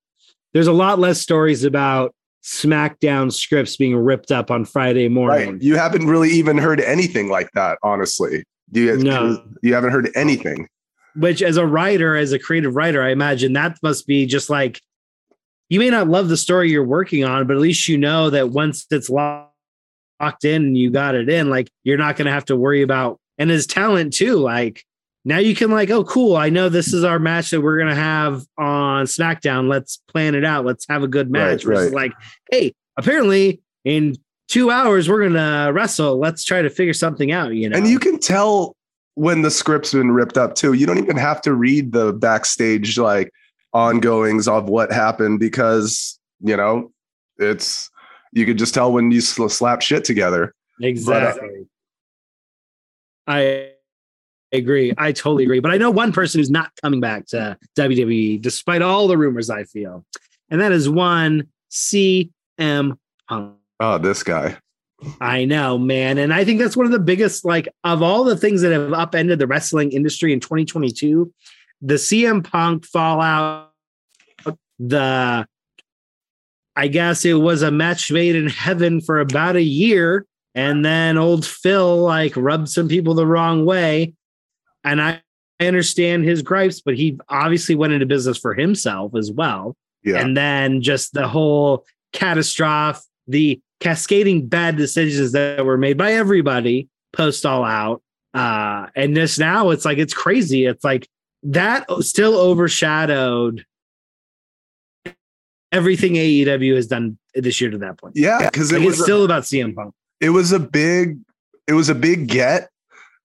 there's 0.52 0.66
a 0.66 0.72
lot 0.72 0.98
less 0.98 1.20
stories 1.20 1.64
about 1.64 2.14
SmackDown 2.44 3.32
scripts 3.32 3.76
being 3.76 3.96
ripped 3.96 4.30
up 4.30 4.50
on 4.50 4.64
Friday 4.64 5.08
morning. 5.08 5.52
Right. 5.52 5.62
You 5.62 5.76
haven't 5.76 6.06
really 6.06 6.30
even 6.30 6.58
heard 6.58 6.80
anything 6.80 7.28
like 7.28 7.50
that, 7.52 7.78
honestly. 7.82 8.44
You, 8.72 8.96
No. 8.98 9.42
you 9.62 9.74
haven't 9.74 9.92
heard 9.92 10.10
anything. 10.14 10.68
Which, 11.14 11.40
as 11.42 11.56
a 11.56 11.66
writer, 11.66 12.14
as 12.16 12.32
a 12.32 12.38
creative 12.38 12.76
writer, 12.76 13.02
I 13.02 13.10
imagine 13.10 13.54
that 13.54 13.78
must 13.82 14.06
be 14.06 14.26
just 14.26 14.50
like 14.50 14.80
you 15.68 15.80
may 15.80 15.90
not 15.90 16.08
love 16.08 16.28
the 16.28 16.36
story 16.36 16.70
you're 16.70 16.84
working 16.84 17.24
on, 17.24 17.46
but 17.46 17.56
at 17.56 17.62
least 17.62 17.88
you 17.88 17.98
know 17.98 18.30
that 18.30 18.50
once 18.50 18.86
it's 18.90 19.08
lo- 19.10 19.46
locked 20.20 20.44
in 20.44 20.62
and 20.62 20.78
you 20.78 20.90
got 20.90 21.14
it 21.14 21.28
in, 21.28 21.50
like 21.50 21.70
you're 21.84 21.98
not 21.98 22.16
going 22.16 22.26
to 22.26 22.32
have 22.32 22.44
to 22.46 22.56
worry 22.56 22.82
about. 22.82 23.18
And 23.38 23.50
as 23.50 23.66
talent 23.66 24.12
too, 24.12 24.36
like 24.36 24.84
now 25.24 25.38
you 25.38 25.54
can 25.56 25.70
like, 25.72 25.90
oh, 25.90 26.04
cool. 26.04 26.36
I 26.36 26.50
know 26.50 26.68
this 26.68 26.92
is 26.94 27.02
our 27.02 27.18
match 27.18 27.50
that 27.50 27.60
we're 27.60 27.78
gonna 27.78 27.96
have 27.96 28.44
on 28.56 29.06
SmackDown. 29.06 29.68
Let's 29.68 29.96
plan 30.08 30.36
it 30.36 30.44
out. 30.44 30.64
Let's 30.64 30.86
have 30.88 31.02
a 31.02 31.08
good 31.08 31.30
match. 31.32 31.64
Right, 31.64 31.78
right. 31.78 31.92
like, 31.92 32.12
hey, 32.52 32.74
apparently 32.96 33.60
in 33.84 34.14
two 34.48 34.70
hours 34.70 35.08
we're 35.08 35.28
gonna 35.28 35.72
wrestle. 35.72 36.18
Let's 36.18 36.44
try 36.44 36.62
to 36.62 36.70
figure 36.70 36.94
something 36.94 37.32
out. 37.32 37.54
You 37.54 37.68
know, 37.68 37.76
And 37.76 37.86
you 37.86 37.98
can 37.98 38.18
tell 38.18 38.76
when 39.14 39.42
the 39.42 39.50
script's 39.50 39.92
been 39.92 40.12
ripped 40.12 40.36
up 40.36 40.54
too. 40.54 40.74
You 40.74 40.86
don't 40.86 40.98
even 40.98 41.16
have 41.16 41.40
to 41.42 41.54
read 41.54 41.92
the 41.92 42.12
backstage 42.12 42.98
like 42.98 43.30
ongoings 43.72 44.48
of 44.48 44.68
what 44.68 44.92
happened 44.92 45.40
because, 45.40 46.18
you 46.40 46.56
know, 46.56 46.92
it's 47.38 47.90
you 48.32 48.44
could 48.46 48.58
just 48.58 48.74
tell 48.74 48.92
when 48.92 49.10
you 49.10 49.20
sl- 49.20 49.48
slap 49.48 49.82
shit 49.82 50.04
together. 50.04 50.54
Uh, 50.82 50.86
exactly. 50.86 51.66
I 53.26 53.70
agree. 54.52 54.92
I 54.96 55.12
totally 55.12 55.44
agree. 55.44 55.60
But 55.60 55.72
I 55.72 55.78
know 55.78 55.90
one 55.90 56.12
person 56.12 56.38
who's 56.38 56.50
not 56.50 56.70
coming 56.82 57.00
back 57.00 57.26
to 57.28 57.56
WWE 57.76 58.40
despite 58.40 58.82
all 58.82 59.08
the 59.08 59.18
rumors. 59.18 59.50
I 59.50 59.64
feel, 59.64 60.04
and 60.50 60.60
that 60.60 60.72
is 60.72 60.88
one 60.88 61.48
CM 61.70 62.98
Punk. 63.28 63.56
Oh, 63.80 63.98
this 63.98 64.22
guy. 64.22 64.58
I 65.20 65.44
know, 65.44 65.76
man. 65.76 66.16
And 66.18 66.32
I 66.32 66.44
think 66.44 66.58
that's 66.58 66.76
one 66.76 66.86
of 66.86 66.92
the 66.92 66.98
biggest, 66.98 67.44
like, 67.44 67.68
of 67.84 68.02
all 68.02 68.24
the 68.24 68.36
things 68.36 68.62
that 68.62 68.72
have 68.72 68.92
upended 68.92 69.38
the 69.38 69.46
wrestling 69.46 69.92
industry 69.92 70.32
in 70.32 70.40
2022, 70.40 71.32
the 71.82 71.94
CM 71.94 72.42
Punk 72.42 72.86
fallout, 72.86 73.72
the, 74.78 75.46
I 76.74 76.88
guess 76.88 77.24
it 77.24 77.34
was 77.34 77.62
a 77.62 77.70
match 77.70 78.10
made 78.10 78.36
in 78.36 78.48
heaven 78.48 79.00
for 79.00 79.20
about 79.20 79.56
a 79.56 79.62
year. 79.62 80.24
And 80.54 80.82
then 80.82 81.18
old 81.18 81.44
Phil, 81.44 81.98
like, 81.98 82.34
rubbed 82.34 82.70
some 82.70 82.88
people 82.88 83.12
the 83.12 83.26
wrong 83.26 83.66
way. 83.66 84.14
And 84.82 85.02
I, 85.02 85.20
I 85.60 85.66
understand 85.66 86.24
his 86.24 86.40
gripes, 86.40 86.80
but 86.80 86.96
he 86.96 87.18
obviously 87.28 87.74
went 87.74 87.92
into 87.92 88.06
business 88.06 88.38
for 88.38 88.54
himself 88.54 89.14
as 89.14 89.30
well 89.30 89.76
Yeah. 90.04 90.20
and 90.20 90.36
then 90.36 90.80
just 90.82 91.12
the 91.12 91.26
whole 91.28 91.84
catastrophe, 92.12 93.00
the 93.26 93.60
cascading 93.80 94.46
bad 94.46 94.76
decisions 94.76 95.32
that 95.32 95.64
were 95.64 95.76
made 95.78 95.96
by 95.98 96.12
everybody 96.12 96.88
post 97.12 97.44
all 97.46 97.64
out. 97.64 98.02
Uh, 98.34 98.86
and 98.94 99.16
this 99.16 99.38
now 99.38 99.70
it's 99.70 99.84
like 99.84 99.98
it's 99.98 100.14
crazy. 100.14 100.66
It's 100.66 100.84
like 100.84 101.08
that 101.42 101.86
still 102.00 102.36
overshadowed 102.38 103.64
everything 105.72 106.14
AEW 106.14 106.74
has 106.76 106.86
done 106.86 107.18
this 107.34 107.60
year 107.60 107.70
to 107.70 107.78
that 107.78 107.98
point. 107.98 108.14
yeah, 108.16 108.48
because 108.50 108.72
it 108.72 108.76
Like, 108.78 108.86
was 108.86 108.94
it's 108.94 109.00
a- 109.00 109.04
still 109.04 109.24
about 109.24 109.42
CM 109.44 109.74
Punk. 109.74 109.94
it 110.20 110.30
was 110.30 110.52
a 110.52 110.58
big 110.58 111.18
it 111.66 111.72
was 111.72 111.88
a 111.88 111.94
big 111.94 112.28
get 112.28 112.70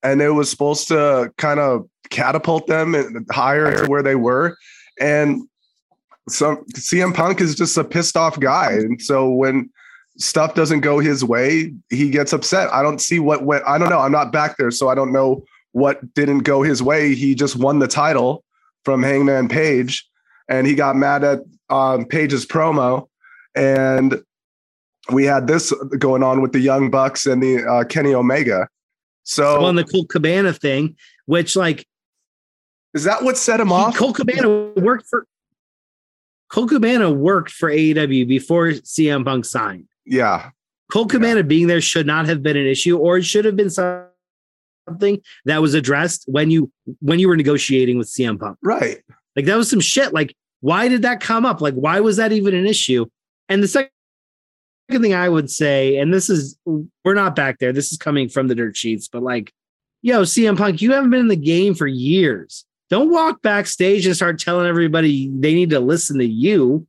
and 0.04 0.22
it 0.22 0.32
was 0.32 0.50
supposed 0.50 0.88
to 0.88 1.32
kind 1.38 1.60
of 1.60 1.88
catapult 2.10 2.68
them 2.68 3.26
higher 3.32 3.84
to 3.84 3.90
where 3.90 4.02
they 4.04 4.16
were 4.16 4.58
and 5.00 5.42
some 6.28 6.64
CM 6.76 7.14
Punk 7.14 7.40
is 7.42 7.56
just 7.56 7.78
a 7.78 7.84
pissed 7.84 8.18
off 8.18 8.40
guy 8.40 8.72
and 8.74 9.02
so 9.02 9.30
when 9.30 9.70
stuff 10.18 10.54
doesn't 10.56 10.82
go 10.82 11.00
his 11.00 11.24
way 11.24 11.74
he 11.90 12.10
gets 12.10 12.34
upset 12.34 12.72
I 12.74 12.84
don't 12.84 13.00
see 13.00 13.20
what 13.20 13.44
went 13.44 13.64
I 13.66 13.78
don't 13.78 13.90
know 13.90 14.00
I'm 14.00 14.12
not 14.12 14.32
back 14.32 14.58
there 14.58 14.72
so 14.72 14.90
I 14.90 14.96
don't 14.96 15.12
know 15.12 15.44
what 15.72 16.14
didn't 16.14 16.40
go 16.40 16.62
his 16.62 16.84
way 16.84 17.16
he 17.16 17.34
just 17.34 17.56
won 17.56 17.80
the 17.80 17.88
title 17.88 18.44
from 18.84 19.04
Hangman 19.04 19.48
Page 19.48 20.08
and 20.50 20.68
he 20.68 20.76
got 20.76 20.96
mad 20.96 21.24
at 21.24 21.40
um, 21.70 22.06
Page's 22.06 22.46
promo 22.46 23.08
and 23.56 24.22
we 25.12 25.26
had 25.26 25.48
this 25.48 25.74
going 25.98 26.24
on 26.24 26.42
with 26.42 26.52
the 26.52 26.60
Young 26.60 26.90
Bucks 26.92 27.26
and 27.26 27.42
the 27.42 27.66
uh, 27.66 27.84
Kenny 27.86 28.14
Omega. 28.14 28.68
So 29.24 29.60
Well, 29.60 29.70
and 29.70 29.78
the 29.78 29.84
Colt 29.84 30.10
Cabana 30.10 30.54
thing, 30.54 30.96
which 31.26 31.56
like 31.56 31.88
is 32.94 33.06
that 33.06 33.24
what 33.24 33.38
set 33.38 33.60
him 33.60 33.68
he, 33.68 33.74
off? 33.74 33.96
Colt 33.96 34.16
Cabana 34.16 34.74
worked 34.76 35.08
for 35.08 35.26
Colt 36.50 36.70
Cabana 36.70 37.10
worked 37.10 37.52
for 37.52 37.70
AEW 37.70 38.28
before 38.28 38.68
CM 38.72 39.24
Punk 39.24 39.46
signed. 39.46 39.88
Yeah, 40.06 40.50
Colt 40.92 41.10
Cabana 41.10 41.44
being 41.44 41.68
there 41.68 41.82
should 41.82 42.06
not 42.06 42.28
have 42.28 42.44
been 42.44 42.58
an 42.58 42.68
issue, 42.68 42.98
or 42.98 43.18
it 43.18 43.24
should 43.24 43.46
have 43.46 43.56
been 43.56 43.70
something 43.70 45.22
that 45.46 45.62
was 45.62 45.74
addressed 45.74 46.26
when 46.28 46.52
you 46.52 46.72
when 47.00 47.20
you 47.20 47.28
were 47.28 47.38
negotiating 47.38 47.98
with 47.98 48.08
CM 48.08 48.40
Punk. 48.40 48.58
right. 48.62 48.98
Like 49.36 49.46
that 49.46 49.56
was 49.56 49.70
some 49.70 49.80
shit. 49.80 50.14
Like, 50.14 50.36
why 50.60 50.90
did 50.90 51.04
that 51.04 51.22
come 51.22 51.46
up? 51.46 51.62
Like, 51.62 51.74
why 51.76 52.02
was 52.02 52.18
that 52.18 52.34
even 52.34 52.54
an 52.54 52.66
issue? 52.66 53.06
And 53.48 53.64
the 53.64 53.68
second 53.68 53.92
thing 54.90 55.14
I 55.14 55.30
would 55.30 55.50
say, 55.50 55.98
and 55.98 56.14
this 56.14 56.30
is 56.30 56.58
we're 56.66 57.14
not 57.14 57.36
back 57.36 57.60
there. 57.60 57.72
This 57.72 57.92
is 57.94 57.98
coming 57.98 58.28
from 58.28 58.50
the 58.50 58.56
dirt 58.56 58.76
sheets, 58.76 59.08
but 59.08 59.24
like, 59.24 59.54
yo, 60.02 60.24
CM 60.24 60.58
Punk, 60.58 60.82
you 60.82 60.92
haven't 60.92 61.10
been 61.10 61.22
in 61.22 61.28
the 61.30 61.36
game 61.38 61.74
for 61.74 61.88
years. 61.88 62.66
Don't 62.90 63.10
walk 63.10 63.42
backstage 63.42 64.06
and 64.06 64.16
start 64.16 64.38
telling 64.38 64.68
everybody 64.68 65.32
they 65.34 65.54
need 65.54 65.70
to 65.70 65.80
listen 65.80 66.18
to 66.18 66.26
you. 66.26 66.86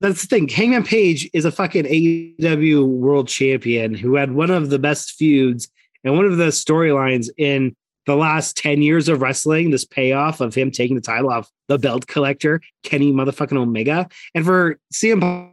That's 0.00 0.22
the 0.22 0.26
thing. 0.28 0.48
Hangman 0.48 0.84
Page 0.84 1.30
is 1.32 1.44
a 1.44 1.52
fucking 1.52 1.84
AEW 1.84 2.86
world 2.86 3.28
champion 3.28 3.94
who 3.94 4.16
had 4.16 4.32
one 4.32 4.50
of 4.50 4.70
the 4.70 4.78
best 4.78 5.12
feuds 5.12 5.68
and 6.04 6.14
one 6.14 6.26
of 6.26 6.36
the 6.36 6.48
storylines 6.48 7.28
in 7.38 7.74
the 8.06 8.14
last 8.14 8.56
10 8.56 8.82
years 8.82 9.08
of 9.08 9.20
wrestling, 9.20 9.70
this 9.70 9.84
payoff 9.84 10.40
of 10.40 10.54
him 10.54 10.70
taking 10.70 10.96
the 10.96 11.02
title 11.02 11.30
off 11.30 11.50
the 11.66 11.78
belt 11.78 12.06
collector, 12.06 12.60
Kenny 12.84 13.12
motherfucking 13.12 13.56
Omega. 13.56 14.08
And 14.34 14.44
for 14.44 14.78
CM 14.94 15.50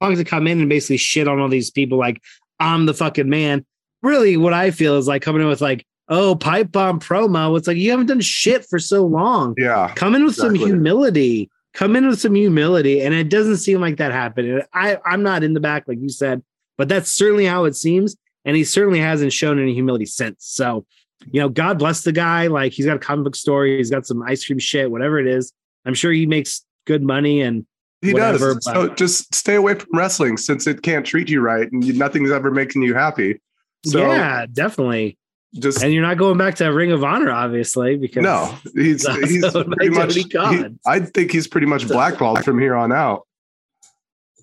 Punk 0.00 0.16
to 0.16 0.24
come 0.24 0.46
in 0.46 0.60
and 0.60 0.68
basically 0.68 0.96
shit 0.96 1.28
on 1.28 1.38
all 1.38 1.48
these 1.48 1.70
people 1.70 1.98
like, 1.98 2.22
I'm 2.58 2.86
the 2.86 2.94
fucking 2.94 3.28
man. 3.28 3.66
Really, 4.02 4.36
what 4.36 4.52
I 4.54 4.70
feel 4.70 4.96
is 4.96 5.06
like 5.06 5.22
coming 5.22 5.42
in 5.42 5.48
with 5.48 5.60
like, 5.60 5.86
oh, 6.08 6.34
pipe 6.34 6.72
bomb 6.72 7.00
promo. 7.00 7.56
It's 7.56 7.66
like 7.66 7.76
you 7.76 7.90
haven't 7.90 8.06
done 8.06 8.20
shit 8.20 8.64
for 8.66 8.78
so 8.78 9.04
long. 9.06 9.54
Yeah, 9.58 9.92
Come 9.94 10.14
in 10.14 10.24
with 10.24 10.36
some 10.36 10.54
humility. 10.54 11.50
Come 11.74 11.96
in 11.96 12.06
with 12.06 12.20
some 12.20 12.34
humility. 12.34 13.02
And 13.02 13.12
it 13.12 13.28
doesn't 13.28 13.58
seem 13.58 13.80
like 13.80 13.96
that 13.96 14.12
happened. 14.12 14.62
I, 14.72 14.98
I'm 15.04 15.22
not 15.22 15.42
in 15.42 15.54
the 15.54 15.60
back, 15.60 15.86
like 15.86 15.98
you 16.00 16.08
said, 16.08 16.42
but 16.78 16.88
that's 16.88 17.10
certainly 17.10 17.44
how 17.44 17.64
it 17.64 17.76
seems. 17.76 18.16
And 18.44 18.56
he 18.56 18.64
certainly 18.64 19.00
hasn't 19.00 19.32
shown 19.32 19.60
any 19.60 19.74
humility 19.74 20.06
since. 20.06 20.44
So, 20.46 20.86
you 21.32 21.40
know, 21.40 21.48
God 21.48 21.78
bless 21.78 22.02
the 22.02 22.12
guy. 22.12 22.46
Like 22.46 22.72
he's 22.72 22.86
got 22.86 22.96
a 22.96 23.00
comic 23.00 23.24
book 23.24 23.36
story, 23.36 23.76
he's 23.78 23.90
got 23.90 24.06
some 24.06 24.22
ice 24.22 24.44
cream 24.44 24.58
shit, 24.58 24.90
whatever 24.90 25.18
it 25.18 25.26
is. 25.26 25.52
I'm 25.84 25.94
sure 25.94 26.12
he 26.12 26.26
makes 26.26 26.64
good 26.86 27.02
money 27.02 27.40
and 27.40 27.66
he 28.02 28.12
Whatever, 28.12 28.54
does. 28.54 28.64
So 28.64 28.88
just 28.90 29.34
stay 29.34 29.54
away 29.54 29.74
from 29.74 29.88
wrestling 29.94 30.36
since 30.36 30.66
it 30.66 30.82
can't 30.82 31.06
treat 31.06 31.28
you 31.30 31.40
right 31.40 31.70
and 31.72 31.82
you, 31.82 31.94
nothing's 31.94 32.30
ever 32.30 32.50
making 32.50 32.82
you 32.82 32.94
happy. 32.94 33.40
So 33.86 34.00
yeah, 34.00 34.46
definitely. 34.52 35.18
Just 35.58 35.82
And 35.82 35.92
you're 35.92 36.02
not 36.02 36.18
going 36.18 36.36
back 36.36 36.56
to 36.56 36.66
Ring 36.66 36.90
of 36.90 37.04
Honor, 37.04 37.30
obviously, 37.30 37.96
because 37.96 38.22
no, 38.22 38.54
he's 38.74 39.06
he's 39.28 39.48
pretty 39.50 39.90
much. 39.90 40.14
He- 40.14 40.76
I 40.86 41.00
think 41.00 41.30
he's 41.30 41.46
pretty 41.46 41.66
much 41.66 41.86
blackballed 41.86 42.44
from 42.44 42.58
here 42.58 42.74
on 42.74 42.92
out. 42.92 43.26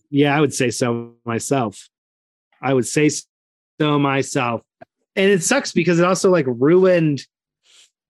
Yeah, 0.09 0.35
I 0.35 0.41
would 0.41 0.53
say 0.53 0.69
so 0.69 1.13
myself. 1.25 1.89
I 2.61 2.73
would 2.73 2.87
say 2.87 3.09
so 3.79 3.99
myself. 3.99 4.61
And 5.15 5.29
it 5.29 5.43
sucks 5.43 5.71
because 5.71 5.99
it 5.99 6.05
also 6.05 6.29
like 6.29 6.45
ruined. 6.47 7.25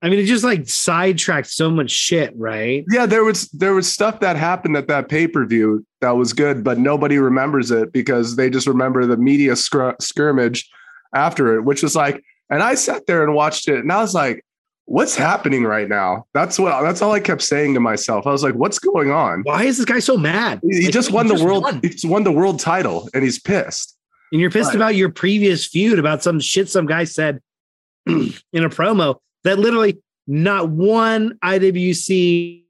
I 0.04 0.08
mean, 0.08 0.18
it 0.18 0.26
just 0.26 0.42
like 0.44 0.68
sidetracked 0.68 1.48
so 1.48 1.70
much 1.70 1.90
shit, 1.90 2.32
right? 2.36 2.84
Yeah, 2.90 3.06
there 3.06 3.24
was 3.24 3.48
there 3.50 3.72
was 3.74 3.92
stuff 3.92 4.20
that 4.20 4.36
happened 4.36 4.76
at 4.76 4.88
that 4.88 5.08
pay 5.08 5.26
per 5.26 5.44
view 5.44 5.84
that 6.00 6.10
was 6.12 6.32
good, 6.32 6.62
but 6.62 6.78
nobody 6.78 7.18
remembers 7.18 7.70
it 7.70 7.92
because 7.92 8.36
they 8.36 8.50
just 8.50 8.66
remember 8.66 9.06
the 9.06 9.16
media 9.16 9.54
scr- 9.56 9.90
skirmish 10.00 10.68
after 11.14 11.56
it, 11.56 11.62
which 11.62 11.82
was 11.82 11.96
like. 11.96 12.22
And 12.52 12.62
I 12.62 12.74
sat 12.74 13.06
there 13.06 13.24
and 13.24 13.34
watched 13.34 13.66
it, 13.68 13.78
and 13.80 13.90
I 13.90 14.00
was 14.00 14.14
like, 14.14 14.44
what's 14.84 15.16
happening 15.16 15.64
right 15.64 15.88
now? 15.88 16.26
That's 16.34 16.58
what 16.58 16.82
that's 16.82 17.00
all 17.02 17.12
I 17.12 17.20
kept 17.20 17.40
saying 17.42 17.72
to 17.74 17.80
myself. 17.80 18.26
I 18.26 18.30
was 18.30 18.42
like, 18.44 18.54
what's 18.54 18.78
going 18.78 19.10
on? 19.10 19.40
Why 19.44 19.64
is 19.64 19.78
this 19.78 19.86
guy 19.86 20.00
so 20.00 20.16
mad? 20.18 20.60
He, 20.62 20.84
Like, 20.84 20.92
just 20.92 21.10
won 21.12 21.26
the 21.28 21.42
world. 21.42 21.62
won. 21.64 21.80
He's 21.82 22.04
won 22.04 22.24
the 22.24 22.32
world 22.32 22.60
title, 22.60 23.08
and 23.14 23.24
he's 23.24 23.40
pissed. 23.40 23.96
And 24.32 24.40
you're 24.40 24.50
pissed 24.50 24.68
Right. 24.68 24.76
about 24.76 24.94
your 24.94 25.08
previous 25.10 25.66
feud 25.66 25.98
about 25.98 26.22
some 26.22 26.40
shit 26.40 26.68
some 26.68 26.86
guy 26.86 27.04
said 27.04 27.40
in 28.06 28.32
a 28.54 28.68
promo 28.68 29.16
that 29.44 29.58
literally 29.58 29.98
not 30.26 30.68
one 30.68 31.38
IWC 31.44 32.64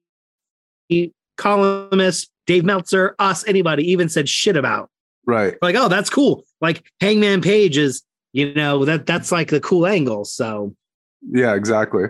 columnist, 1.37 2.31
Dave 2.47 2.65
Meltzer, 2.65 3.15
us, 3.19 3.47
anybody 3.47 3.91
even 3.91 4.09
said 4.09 4.29
shit 4.29 4.57
about. 4.57 4.91
Right. 5.27 5.55
Like, 5.63 5.77
oh, 5.77 5.89
that's 5.89 6.11
cool. 6.11 6.45
Like 6.61 6.85
Hangman 7.01 7.41
Page 7.43 7.79
is, 7.79 8.03
you 8.33 8.55
know, 8.55 8.85
that 8.85 9.07
that's 9.07 9.31
like 9.33 9.49
the 9.49 9.61
cool 9.61 9.87
angle. 9.87 10.25
So, 10.25 10.75
Yeah. 11.23 11.55
Exactly. 11.55 12.05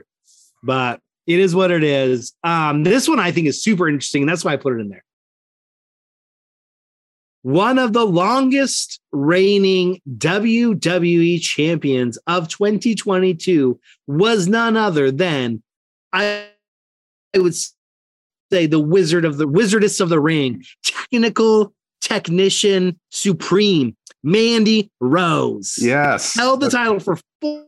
but 0.63 1.01
it 1.27 1.39
is 1.39 1.55
what 1.55 1.71
it 1.71 1.85
is. 1.85 2.35
Um, 2.43 2.83
this 2.85 3.09
one 3.09 3.21
I 3.21 3.31
think 3.31 3.47
is 3.47 3.63
super 3.63 3.89
interesting, 3.89 4.23
and 4.23 4.29
that's 4.29 4.45
why 4.45 4.53
I 4.53 4.57
put 4.57 4.77
it 4.77 4.81
in 4.81 4.89
there. 4.89 5.05
One 7.43 7.79
of 7.79 7.93
the 7.93 8.05
longest 8.07 9.01
reigning 9.11 10.01
WWE 10.17 11.41
champions 11.41 12.17
of 12.29 12.47
2022 12.49 13.81
was 14.07 14.47
none 14.47 14.77
other 14.77 15.11
than 15.11 15.63
I, 16.13 16.47
I 17.35 17.39
would 17.39 17.55
say 17.57 18.67
the 18.67 18.79
wizard 18.79 19.25
of 19.25 19.39
the 19.39 19.49
wizardess 19.49 20.01
of 20.01 20.09
the 20.09 20.21
ring, 20.21 20.63
technical 20.85 21.75
technician 22.03 22.99
supreme, 23.11 23.97
Mandy 24.23 24.91
Rose 25.01 25.79
Yes. 25.81 26.35
held 26.35 26.61
the 26.61 26.69
title 26.69 27.01
for 27.01 27.19
four, 27.41 27.65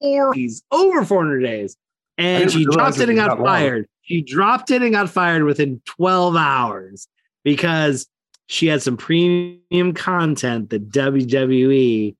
four 0.00 0.34
over 0.70 1.04
400 1.04 1.40
days. 1.40 1.76
And 2.18 2.50
she 2.52 2.64
dropped 2.66 2.98
it 2.98 3.08
and 3.08 3.16
got 3.16 3.28
that 3.28 3.36
long. 3.38 3.46
fired. 3.46 3.86
She 4.02 4.20
dropped 4.20 4.70
it 4.70 4.82
and 4.82 4.92
got 4.92 5.08
fired 5.08 5.44
within 5.44 5.80
12 5.86 6.36
hours 6.36 7.08
because 7.44 8.06
she 8.48 8.66
had 8.66 8.82
some 8.82 8.96
premium 8.96 9.94
content 9.94 10.70
that 10.70 10.90
WWE, 10.90 12.14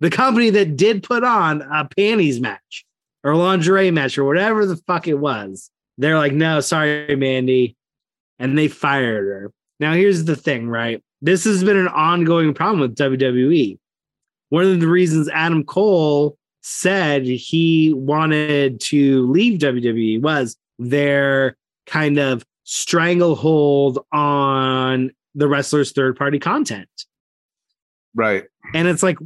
the 0.00 0.10
company 0.10 0.50
that 0.50 0.76
did 0.76 1.02
put 1.02 1.22
on 1.22 1.62
a 1.62 1.88
panties 1.96 2.40
match 2.40 2.84
or 3.22 3.36
lingerie 3.36 3.90
match 3.90 4.18
or 4.18 4.24
whatever 4.24 4.66
the 4.66 4.76
fuck 4.86 5.06
it 5.06 5.14
was, 5.14 5.70
they're 5.98 6.18
like, 6.18 6.32
no, 6.32 6.60
sorry, 6.60 7.14
Mandy. 7.16 7.76
And 8.38 8.58
they 8.58 8.68
fired 8.68 9.24
her. 9.26 9.52
Now, 9.78 9.92
here's 9.94 10.24
the 10.24 10.36
thing, 10.36 10.68
right? 10.68 11.02
This 11.22 11.44
has 11.44 11.62
been 11.64 11.76
an 11.76 11.88
ongoing 11.88 12.54
problem 12.54 12.80
with 12.80 12.96
WWE 12.96 13.78
one 14.48 14.64
of 14.64 14.80
the 14.80 14.88
reasons 14.88 15.28
Adam 15.30 15.64
Cole 15.64 16.38
said 16.62 17.24
he 17.24 17.92
wanted 17.94 18.80
to 18.80 19.26
leave 19.30 19.58
WWE 19.58 20.20
was 20.20 20.56
their 20.78 21.56
kind 21.86 22.18
of 22.18 22.44
stranglehold 22.64 24.04
on 24.12 25.10
the 25.34 25.48
wrestler's 25.48 25.92
third 25.92 26.16
party 26.16 26.38
content. 26.38 26.88
Right. 28.14 28.44
And 28.74 28.88
it's 28.88 29.02
like, 29.02 29.18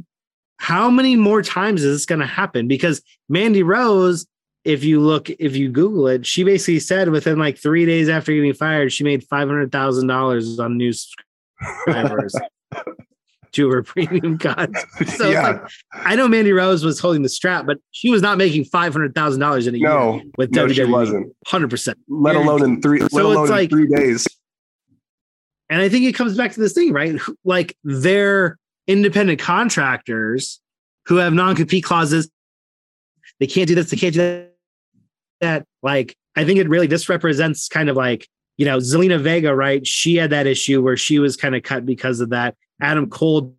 how 0.57 0.91
many 0.91 1.15
more 1.15 1.41
times 1.41 1.83
is 1.83 1.99
this 1.99 2.05
going 2.05 2.19
to 2.19 2.27
happen? 2.27 2.67
Because 2.67 3.01
Mandy 3.29 3.63
Rose, 3.63 4.27
if 4.63 4.83
you 4.83 4.99
look, 4.99 5.29
if 5.29 5.55
you 5.55 5.69
Google 5.69 6.07
it, 6.07 6.25
she 6.25 6.43
basically 6.43 6.79
said 6.79 7.09
within 7.09 7.39
like 7.39 7.57
three 7.57 7.85
days 7.85 8.09
after 8.09 8.31
getting 8.33 8.53
fired, 8.53 8.93
she 8.93 9.03
made 9.03 9.27
$500,000 9.27 10.59
on 10.63 10.77
new 10.77 10.93
subscribers 10.93 12.35
to 13.53 13.69
her 13.69 13.83
premium 13.83 14.37
content. 14.37 14.77
So 15.09 15.29
yeah. 15.29 15.41
like, 15.49 15.61
I 15.93 16.15
know 16.15 16.27
Mandy 16.27 16.53
Rose 16.53 16.83
was 16.85 16.99
holding 16.99 17.21
the 17.23 17.29
strap, 17.29 17.65
but 17.65 17.77
she 17.91 18.09
was 18.09 18.21
not 18.21 18.37
making 18.37 18.65
five 18.65 18.93
hundred 18.93 19.13
thousand 19.15 19.39
dollars 19.41 19.67
in 19.67 19.75
a 19.75 19.79
No, 19.79 20.13
year 20.15 20.23
with 20.37 20.51
no, 20.51 20.67
she 20.67 20.83
wasn't. 20.85 21.33
Hundred 21.47 21.69
percent. 21.69 21.97
let 22.07 22.35
alone 22.35 22.63
in 22.63 22.81
three. 22.81 23.01
let 23.01 23.11
So 23.11 23.27
alone 23.27 23.43
it's 23.43 23.51
like- 23.51 23.69
three 23.69 23.87
days. 23.87 24.27
And 25.69 25.81
I 25.81 25.87
think 25.89 26.03
it 26.05 26.13
comes 26.13 26.35
back 26.35 26.51
to 26.51 26.59
this 26.59 26.73
thing, 26.73 26.91
right? 26.91 27.19
Like 27.45 27.77
they're 27.83 28.57
independent 28.87 29.39
contractors 29.39 30.59
who 31.07 31.15
have 31.15 31.33
non-compete 31.33 31.83
clauses. 31.85 32.29
They 33.39 33.47
can't 33.47 33.67
do 33.69 33.75
this. 33.75 33.89
They 33.89 33.95
can't 33.97 34.13
do 34.13 34.19
that. 34.19 34.50
That 35.41 35.65
like 35.83 36.15
I 36.35 36.45
think 36.45 36.59
it 36.59 36.69
really 36.69 36.87
this 36.87 37.09
represents 37.09 37.67
kind 37.67 37.89
of 37.89 37.95
like 37.95 38.27
you 38.57 38.65
know 38.65 38.77
Zelina 38.77 39.19
Vega, 39.19 39.55
right? 39.55 39.85
She 39.85 40.15
had 40.15 40.29
that 40.29 40.47
issue 40.47 40.81
where 40.81 40.97
she 40.97 41.19
was 41.19 41.35
kind 41.35 41.55
of 41.55 41.63
cut 41.63 41.85
because 41.85 42.21
of 42.21 42.29
that. 42.29 42.55
Adam 42.81 43.09
Cole 43.09 43.55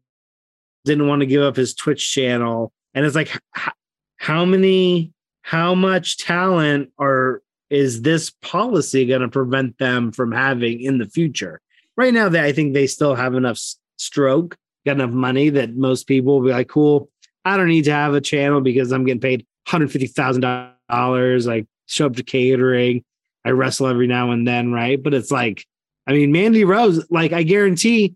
didn't 0.84 1.06
want 1.06 1.20
to 1.20 1.26
give 1.26 1.42
up 1.42 1.56
his 1.56 1.74
Twitch 1.74 2.12
channel, 2.12 2.72
and 2.94 3.04
it's 3.04 3.14
like 3.14 3.34
h- 3.56 3.72
how 4.16 4.44
many, 4.44 5.12
how 5.42 5.74
much 5.74 6.18
talent 6.18 6.90
are 6.98 7.42
is 7.70 8.02
this 8.02 8.30
policy 8.42 9.06
going 9.06 9.22
to 9.22 9.28
prevent 9.28 9.78
them 9.78 10.12
from 10.12 10.30
having 10.30 10.80
in 10.80 10.98
the 10.98 11.06
future? 11.06 11.60
Right 11.96 12.12
now, 12.12 12.28
they, 12.28 12.40
I 12.40 12.52
think 12.52 12.74
they 12.74 12.86
still 12.86 13.14
have 13.14 13.34
enough 13.34 13.58
stroke, 13.96 14.56
got 14.84 14.92
enough 14.92 15.10
money 15.10 15.48
that 15.48 15.74
most 15.74 16.06
people 16.06 16.38
will 16.38 16.46
be 16.46 16.52
like, 16.52 16.68
cool, 16.68 17.08
I 17.44 17.56
don't 17.56 17.68
need 17.68 17.84
to 17.84 17.92
have 17.92 18.14
a 18.14 18.20
channel 18.20 18.60
because 18.60 18.92
I'm 18.92 19.04
getting 19.04 19.20
paid 19.20 19.46
$150,000. 19.68 21.46
Like, 21.46 21.66
show 21.92 22.06
up 22.06 22.16
to 22.16 22.22
catering. 22.22 23.04
I 23.44 23.50
wrestle 23.50 23.86
every 23.86 24.06
now 24.06 24.30
and 24.30 24.46
then, 24.46 24.72
right? 24.72 25.02
But 25.02 25.14
it's 25.14 25.30
like, 25.30 25.66
I 26.06 26.12
mean, 26.12 26.32
Mandy 26.32 26.64
Rose, 26.64 27.04
like, 27.10 27.32
I 27.32 27.42
guarantee 27.42 28.14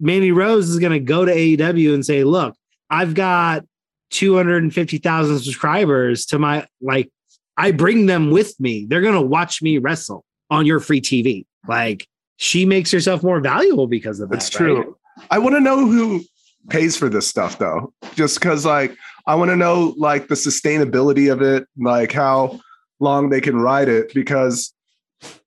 Mandy 0.00 0.32
Rose 0.32 0.68
is 0.68 0.78
going 0.78 0.92
to 0.92 1.00
go 1.00 1.24
to 1.24 1.32
AEW 1.32 1.94
and 1.94 2.04
say, 2.04 2.24
look, 2.24 2.54
I've 2.90 3.14
got 3.14 3.64
250,000 4.10 5.38
subscribers 5.38 6.26
to 6.26 6.38
my, 6.38 6.66
like, 6.80 7.10
I 7.56 7.72
bring 7.72 8.06
them 8.06 8.30
with 8.30 8.58
me. 8.60 8.86
They're 8.86 9.00
going 9.00 9.14
to 9.14 9.22
watch 9.22 9.62
me 9.62 9.78
wrestle 9.78 10.24
on 10.50 10.66
your 10.66 10.80
free 10.80 11.00
TV. 11.00 11.46
Like, 11.66 12.06
she 12.36 12.64
makes 12.64 12.90
herself 12.90 13.22
more 13.22 13.40
valuable 13.40 13.86
because 13.86 14.20
of 14.20 14.30
that. 14.30 14.36
It's 14.36 14.50
true. 14.50 14.78
right? 14.78 14.86
I 15.30 15.38
want 15.38 15.54
to 15.54 15.60
know 15.60 15.86
who 15.86 16.22
pays 16.68 16.96
for 16.96 17.08
this 17.08 17.26
stuff 17.26 17.58
though. 17.58 17.92
Just 18.14 18.38
because 18.40 18.64
like 18.64 18.96
I 19.26 19.34
want 19.34 19.50
to 19.50 19.56
know 19.56 19.94
like 19.96 20.28
the 20.28 20.34
sustainability 20.34 21.32
of 21.32 21.42
it, 21.42 21.66
like 21.76 22.12
how 22.12 22.60
long 23.02 23.28
they 23.28 23.40
can 23.40 23.56
ride 23.56 23.88
it. 23.88 24.14
Because 24.14 24.72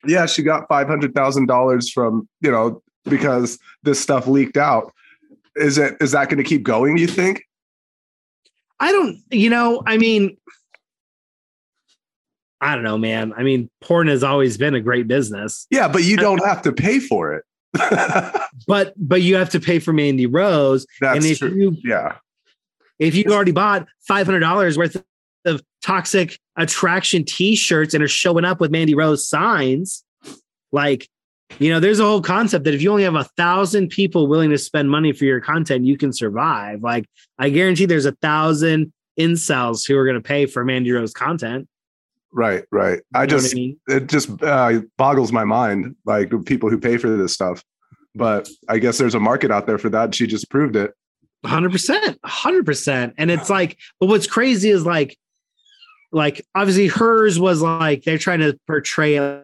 yeah, 0.06 0.26
she 0.26 0.44
got 0.44 0.68
five 0.68 0.88
hundred 0.88 1.15
thousand 1.15 1.48
dollars 1.48 1.89
from, 1.89 2.28
you 2.41 2.52
know, 2.52 2.82
because 3.06 3.58
this 3.84 4.00
stuff 4.00 4.28
leaked 4.28 4.58
out. 4.58 4.94
Is 5.56 5.78
it 5.78 5.96
is 6.02 6.12
that 6.12 6.26
going 6.30 6.38
to 6.38 6.44
keep 6.44 6.63
going, 6.63 6.98
you 6.98 7.08
think? 7.08 7.44
I 8.80 8.91
don't, 8.91 9.22
you 9.32 9.50
know, 9.50 9.82
I 9.86 9.98
mean, 9.98 10.36
I 12.60 12.76
don't 12.76 12.84
know, 12.84 12.98
man. 12.98 13.34
I 13.38 13.44
mean, 13.44 13.70
porn 13.82 14.08
has 14.08 14.24
always 14.24 14.58
been 14.58 14.76
a 14.76 14.82
great 14.82 15.08
business, 15.08 15.65
Yeah, 15.70 15.88
but 15.88 16.04
you 16.04 16.18
don't 16.18 16.44
have 16.46 16.62
to 16.63 16.72
pay 16.74 17.00
for 17.00 17.34
it. 17.34 17.44
but 18.68 18.94
but 18.98 19.22
you 19.22 19.36
have 19.36 19.50
to 19.52 19.60
pay 19.60 19.80
for 19.80 19.94
Mandy 19.94 20.26
Rose, 20.26 20.86
That's 21.02 21.18
and 21.18 21.26
if 21.26 21.39
true. 21.39 21.52
you 21.52 21.78
Yeah. 21.84 22.18
if 23.00 23.15
you 23.15 23.26
already 23.32 23.52
bought 23.52 23.88
five 24.08 24.26
hundred 24.26 24.39
dollars 24.39 24.78
worth 24.78 25.02
of 25.45 25.62
toxic 25.84 26.39
attraction 26.58 27.23
T-shirts 27.23 27.93
and 27.93 28.03
are 28.03 28.08
showing 28.08 28.45
up 28.45 28.60
with 28.60 28.71
Mandy 28.71 28.95
Rose 28.95 29.27
signs, 29.27 30.03
like 30.71 31.08
you 31.60 31.69
know, 31.69 31.79
there's 31.79 31.99
a 31.99 32.03
whole 32.03 32.21
concept 32.21 32.65
that 32.65 32.73
if 32.73 32.81
you 32.81 32.89
only 32.91 33.03
have 33.03 33.15
a 33.15 33.23
thousand 33.38 33.89
people 33.89 34.27
willing 34.27 34.49
to 34.49 34.58
spend 34.58 34.89
money 34.89 35.12
for 35.12 35.25
your 35.25 35.39
content, 35.39 35.86
you 35.86 35.95
can 35.97 36.12
survive. 36.12 36.81
Like 36.81 37.05
I 37.38 37.49
guarantee 37.49 37.86
there's 37.86 38.08
a 38.08 38.13
thousand 38.13 38.91
incels 39.19 39.88
who 39.88 39.95
are 39.97 40.05
going 40.05 40.15
to 40.15 40.27
pay 40.27 40.45
for 40.47 40.65
Mandy 40.65 40.91
Rose 40.91 41.13
content. 41.13 41.67
Right, 42.34 42.65
right. 42.71 42.99
I 43.13 43.19
You 43.19 43.21
what 43.21 43.29
just 43.29 43.55
mean? 43.55 43.79
it 43.88 44.08
just 44.08 44.41
uh, 44.43 44.81
boggles 44.97 45.31
my 45.31 45.45
mind, 45.45 45.95
like 46.05 46.34
people 46.45 46.69
who 46.69 46.77
pay 46.79 46.97
for 46.97 47.10
this 47.15 47.34
stuff. 47.34 47.63
But 48.15 48.49
I 48.67 48.79
guess 48.79 48.97
there's 48.97 49.15
a 49.15 49.19
market 49.19 49.51
out 49.51 49.67
there 49.67 49.77
for 49.77 49.89
that. 49.89 50.15
She 50.15 50.25
just 50.27 50.49
proved 50.49 50.75
it. 50.75 50.91
hundred 51.45 51.71
percent, 51.71 52.17
hundred 52.25 52.65
percent. 52.65 53.13
And 53.17 53.29
it's 53.29 53.49
like, 53.49 53.77
but 53.99 54.08
what's 54.08 54.27
crazy 54.27 54.69
is 54.69 54.86
like, 54.86 55.17
like 56.15 56.45
obviously 56.56 56.88
hers 56.88 57.38
was 57.38 57.62
like 57.62 58.04
they're 58.04 58.17
trying 58.17 58.39
to 58.39 58.58
portray 58.67 59.43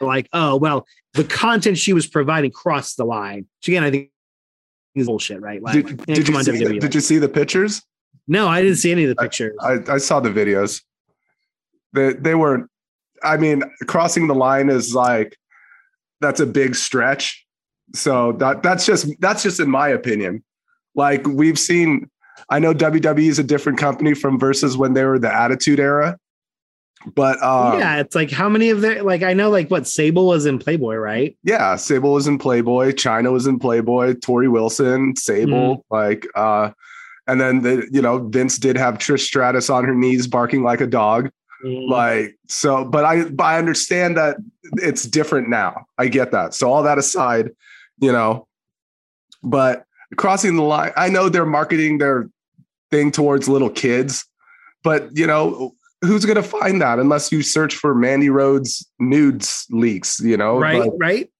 like, 0.00 0.28
oh 0.32 0.56
well, 0.56 0.86
the 1.14 1.24
content 1.24 1.76
she 1.76 1.92
was 1.92 2.06
providing 2.06 2.52
crossed 2.52 2.96
the 2.96 3.04
line. 3.04 3.46
Which 3.58 3.68
again, 3.68 3.82
I 3.82 3.90
think 3.90 4.10
is 4.94 5.06
bullshit, 5.06 5.40
right? 5.40 5.60
Like, 5.60 5.74
Did, 5.74 6.06
did 6.06 6.24
come 6.24 6.34
you 6.34 6.38
on, 6.38 6.44
see 6.44 6.52
the, 6.52 6.64
WWE. 6.64 6.80
did 6.80 6.94
you 6.94 7.00
see 7.00 7.18
the 7.18 7.28
pictures? 7.28 7.82
no, 8.28 8.46
I 8.46 8.62
didn't 8.62 8.76
see 8.76 8.92
any 8.92 9.04
of 9.04 9.08
the 9.08 9.16
pictures. 9.16 9.56
I, 9.60 9.78
I 9.88 9.98
saw 9.98 10.20
the 10.20 10.30
videos. 10.30 10.82
They 11.94 12.12
they 12.12 12.34
were, 12.34 12.68
I 13.24 13.36
mean, 13.36 13.62
crossing 13.86 14.28
the 14.28 14.34
line 14.34 14.68
is 14.68 14.94
like 14.94 15.36
that's 16.20 16.38
a 16.38 16.46
big 16.46 16.76
stretch. 16.76 17.44
So 17.94 18.32
that 18.32 18.62
that's 18.62 18.86
just 18.86 19.08
that's 19.18 19.42
just 19.42 19.58
in 19.58 19.68
my 19.68 19.88
opinion. 19.88 20.44
Like 20.94 21.26
we've 21.26 21.58
seen, 21.58 22.08
I 22.50 22.58
know 22.58 22.74
WWE 22.74 23.28
is 23.28 23.38
a 23.38 23.44
different 23.44 23.78
company 23.78 24.14
from 24.14 24.38
versus 24.38 24.76
when 24.76 24.94
they 24.94 25.04
were 25.04 25.18
the 25.18 25.32
Attitude 25.34 25.80
Era, 25.80 26.18
but 27.14 27.42
um, 27.42 27.78
yeah, 27.78 28.00
it's 28.00 28.14
like 28.14 28.30
how 28.30 28.48
many 28.48 28.70
of 28.70 28.80
their 28.80 29.02
like 29.02 29.22
I 29.22 29.32
know 29.32 29.50
like 29.50 29.70
what 29.70 29.86
Sable 29.86 30.26
was 30.26 30.46
in 30.46 30.58
Playboy, 30.58 30.96
right? 30.96 31.36
yeah, 31.44 31.76
Sable 31.76 32.12
was 32.12 32.26
in 32.26 32.38
Playboy, 32.38 32.92
Chyna 32.92 33.32
was 33.32 33.46
in 33.46 33.58
Playboy, 33.58 34.14
Torrie 34.14 34.50
Wilson, 34.50 35.14
Sable, 35.16 35.84
like 35.90 36.26
uh 36.34 36.70
And 37.26 37.40
then 37.40 37.62
the, 37.62 37.88
you 37.92 38.02
know, 38.02 38.26
Vince 38.28 38.58
did 38.58 38.76
have 38.76 38.98
Trish 38.98 39.20
Stratus 39.20 39.70
on 39.70 39.84
her 39.84 39.94
knees 39.94 40.26
barking 40.26 40.62
like 40.62 40.80
a 40.80 40.86
dog. 40.86 41.30
Mm-hmm. 41.64 41.90
Like 41.90 42.36
so, 42.48 42.84
but 42.84 43.04
I 43.04 43.24
but 43.24 43.44
I 43.44 43.58
understand 43.58 44.16
that 44.16 44.36
it's 44.74 45.04
different 45.04 45.48
now. 45.48 45.86
I 45.98 46.08
get 46.08 46.32
that. 46.32 46.54
So 46.54 46.70
all 46.70 46.82
that 46.82 46.98
aside, 46.98 47.50
you 47.98 48.12
know, 48.12 48.46
but 49.42 49.84
crossing 50.16 50.56
the 50.56 50.62
line, 50.62 50.92
I 50.96 51.08
know 51.08 51.28
they're 51.28 51.46
marketing 51.46 51.98
their 51.98 52.28
thing 52.90 53.10
towards 53.12 53.48
little 53.48 53.70
kids, 53.70 54.24
but 54.82 55.08
you 55.16 55.26
know, 55.26 55.72
who's 56.02 56.24
gonna 56.24 56.42
find 56.42 56.80
that 56.80 56.98
unless 56.98 57.30
you 57.32 57.42
search 57.42 57.74
for 57.74 57.94
Mandy 57.94 58.30
Rhodes 58.30 58.88
nudes 58.98 59.66
leaks, 59.70 60.20
you 60.20 60.36
know? 60.36 60.58
right, 60.58 60.80
Like, 60.80 60.92
right. 60.98 61.30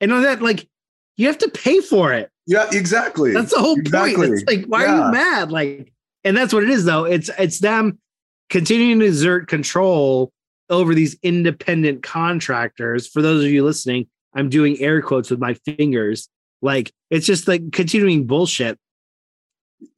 And 0.00 0.12
on 0.12 0.22
that, 0.22 0.42
like, 0.42 0.68
you 1.16 1.26
have 1.26 1.38
to 1.38 1.48
pay 1.50 1.80
for 1.80 2.12
it. 2.12 2.30
yeah, 2.46 2.68
exactly. 2.72 3.32
That's 3.32 3.52
the 3.54 3.60
whole 3.60 3.78
Exactly. 3.78 4.14
point. 4.16 4.32
It's 4.32 4.44
like, 4.44 4.64
why 4.66 4.84
are 4.86 5.06
you 5.06 5.12
mad? 5.12 5.50
Like, 5.52 5.92
and 6.24 6.36
that's 6.36 6.52
what 6.52 6.62
it 6.62 6.70
is, 6.70 6.84
though. 6.84 7.04
It's 7.04 7.30
it's 7.38 7.60
them 7.60 7.98
continuing 8.50 9.00
to 9.00 9.06
exert 9.06 9.46
control 9.48 10.32
over 10.70 10.94
these 10.94 11.16
independent 11.22 12.02
contractors. 12.02 13.06
For 13.06 13.22
those 13.22 13.44
of 13.44 13.50
you 13.50 13.62
listening, 13.64 14.06
I'm 14.34 14.48
doing 14.48 14.78
air 14.80 15.00
quotes 15.02 15.30
with 15.30 15.38
my 15.38 15.54
fingers. 15.54 16.28
Like, 16.64 16.92
it's 17.10 17.26
just 17.26 17.46
like 17.46 17.72
continuing 17.72 18.26
bullshit. 18.26 18.78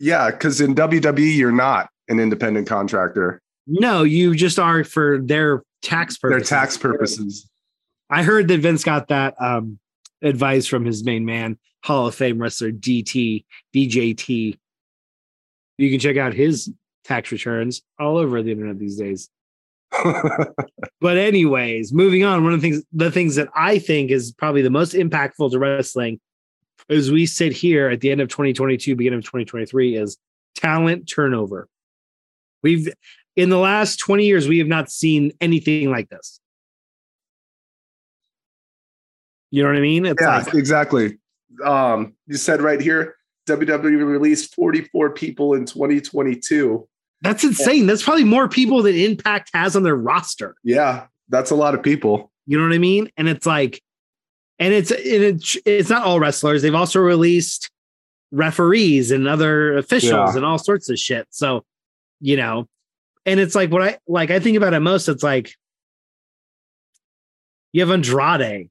yeah, 0.01 0.31
because 0.31 0.61
in 0.61 0.75
WWE, 0.75 1.37
you're 1.37 1.53
not 1.53 1.89
an 2.09 2.19
independent 2.19 2.67
contractor. 2.67 3.41
No, 3.69 4.03
you 4.03 4.35
just 4.35 4.59
are 4.59 4.83
for 4.85 5.19
their 5.23 5.63
tax 5.83 6.19
purposes. 6.19 6.49
Their 6.51 6.59
tax 6.59 6.77
purposes. 6.77 7.49
I 8.11 8.23
heard 8.25 8.49
that 8.49 8.59
Vince 8.59 8.85
got 8.85 9.09
that 9.09 9.35
um, 9.41 9.79
advice 10.23 10.67
from 10.67 10.85
his 10.85 11.05
main 11.05 11.25
man, 11.25 11.57
Hall 11.85 12.09
of 12.09 12.15
Fame 12.15 12.39
wrestler 12.41 12.73
DT, 12.73 13.45
DJT. 13.75 14.59
You 15.79 15.91
can 15.91 16.01
check 16.01 16.17
out 16.17 16.35
his 16.35 16.73
tax 17.05 17.31
returns 17.31 17.83
all 17.99 18.19
over 18.19 18.43
the 18.43 18.51
internet 18.51 18.79
these 18.79 18.97
days. 18.97 19.29
But 21.01 21.19
anyways, 21.19 21.93
moving 21.93 22.25
on, 22.25 22.43
one 22.43 22.55
of 22.55 22.61
the 22.61 22.71
things 22.71 22.85
the 22.93 23.11
things 23.11 23.37
that 23.37 23.49
I 23.55 23.79
think 23.79 24.11
is 24.11 24.33
probably 24.33 24.63
the 24.63 24.71
most 24.71 24.95
impactful 24.95 25.51
to 25.53 25.59
wrestling 25.59 26.19
as 26.89 27.11
we 27.11 27.27
sit 27.27 27.53
here 27.53 27.89
at 27.89 28.01
the 28.01 28.11
end 28.11 28.21
of 28.21 28.29
2022, 28.29 28.95
beginning 28.97 29.19
of 29.19 29.25
2023 29.25 29.97
is 29.97 30.17
talent 30.55 31.09
turnover. 31.09 31.69
We've 32.63 32.89
in 33.37 33.51
the 33.51 33.59
last 33.59 33.99
20 33.99 34.25
years, 34.25 34.49
we 34.49 34.59
have 34.59 34.67
not 34.67 34.91
seen 34.91 35.33
anything 35.41 35.91
like 35.91 36.09
this. 36.09 36.41
You 39.51 39.63
know 39.63 39.69
what 39.69 39.77
I 39.77 39.81
mean? 39.81 40.07
It's 40.07 40.21
yeah, 40.21 40.39
like 40.39 40.55
exactly. 40.55 41.19
Um, 41.65 42.15
you 42.27 42.37
said 42.37 42.61
right 42.61 42.81
here, 42.81 43.17
WWE 43.47 44.05
released 44.05 44.55
44 44.55 45.11
people 45.11 45.55
in 45.55 45.65
2022. 45.65 46.89
that's 47.23 47.45
insane. 47.45 47.87
That's 47.87 48.03
probably 48.03 48.25
more 48.25 48.49
people 48.49 48.83
than 48.83 48.95
Impact 48.95 49.51
has 49.55 49.77
on 49.77 49.83
their 49.83 49.97
roster. 49.97 50.57
Yeah, 50.65 51.07
that's 51.29 51.51
a 51.51 51.55
lot 51.55 51.75
of 51.75 51.83
people. 51.83 52.33
You 52.47 52.59
know 52.59 52.65
what 52.65 52.75
I 52.75 52.79
mean? 52.79 53.11
And 53.17 53.29
it's 53.29 53.47
like, 53.47 53.83
and 54.59 54.73
it's 54.73 54.91
it's 54.91 55.57
it's 55.65 55.91
not 55.91 56.03
all 56.05 56.19
wrestlers. 56.21 56.63
They've 56.63 56.75
also 56.75 57.01
released 57.01 57.71
referees 58.33 59.11
and 59.11 59.29
other 59.29 59.77
officials 59.77 60.31
Yeah. 60.33 60.37
and 60.37 60.45
all 60.45 60.59
sorts 60.59 60.89
of 60.89 60.99
shit. 60.99 61.27
So, 61.31 61.65
you 62.21 62.37
know, 62.37 62.67
and 63.25 63.39
it's 63.41 63.55
like 63.55 63.71
what 63.71 63.83
I 63.83 63.99
like. 64.09 64.31
I 64.31 64.41
think 64.41 64.57
about 64.57 64.75
it 64.75 64.81
most. 64.81 65.09
It's 65.09 65.23
like 65.23 65.53
you 67.73 67.81
have 67.83 67.91
Andrade, 67.91 68.71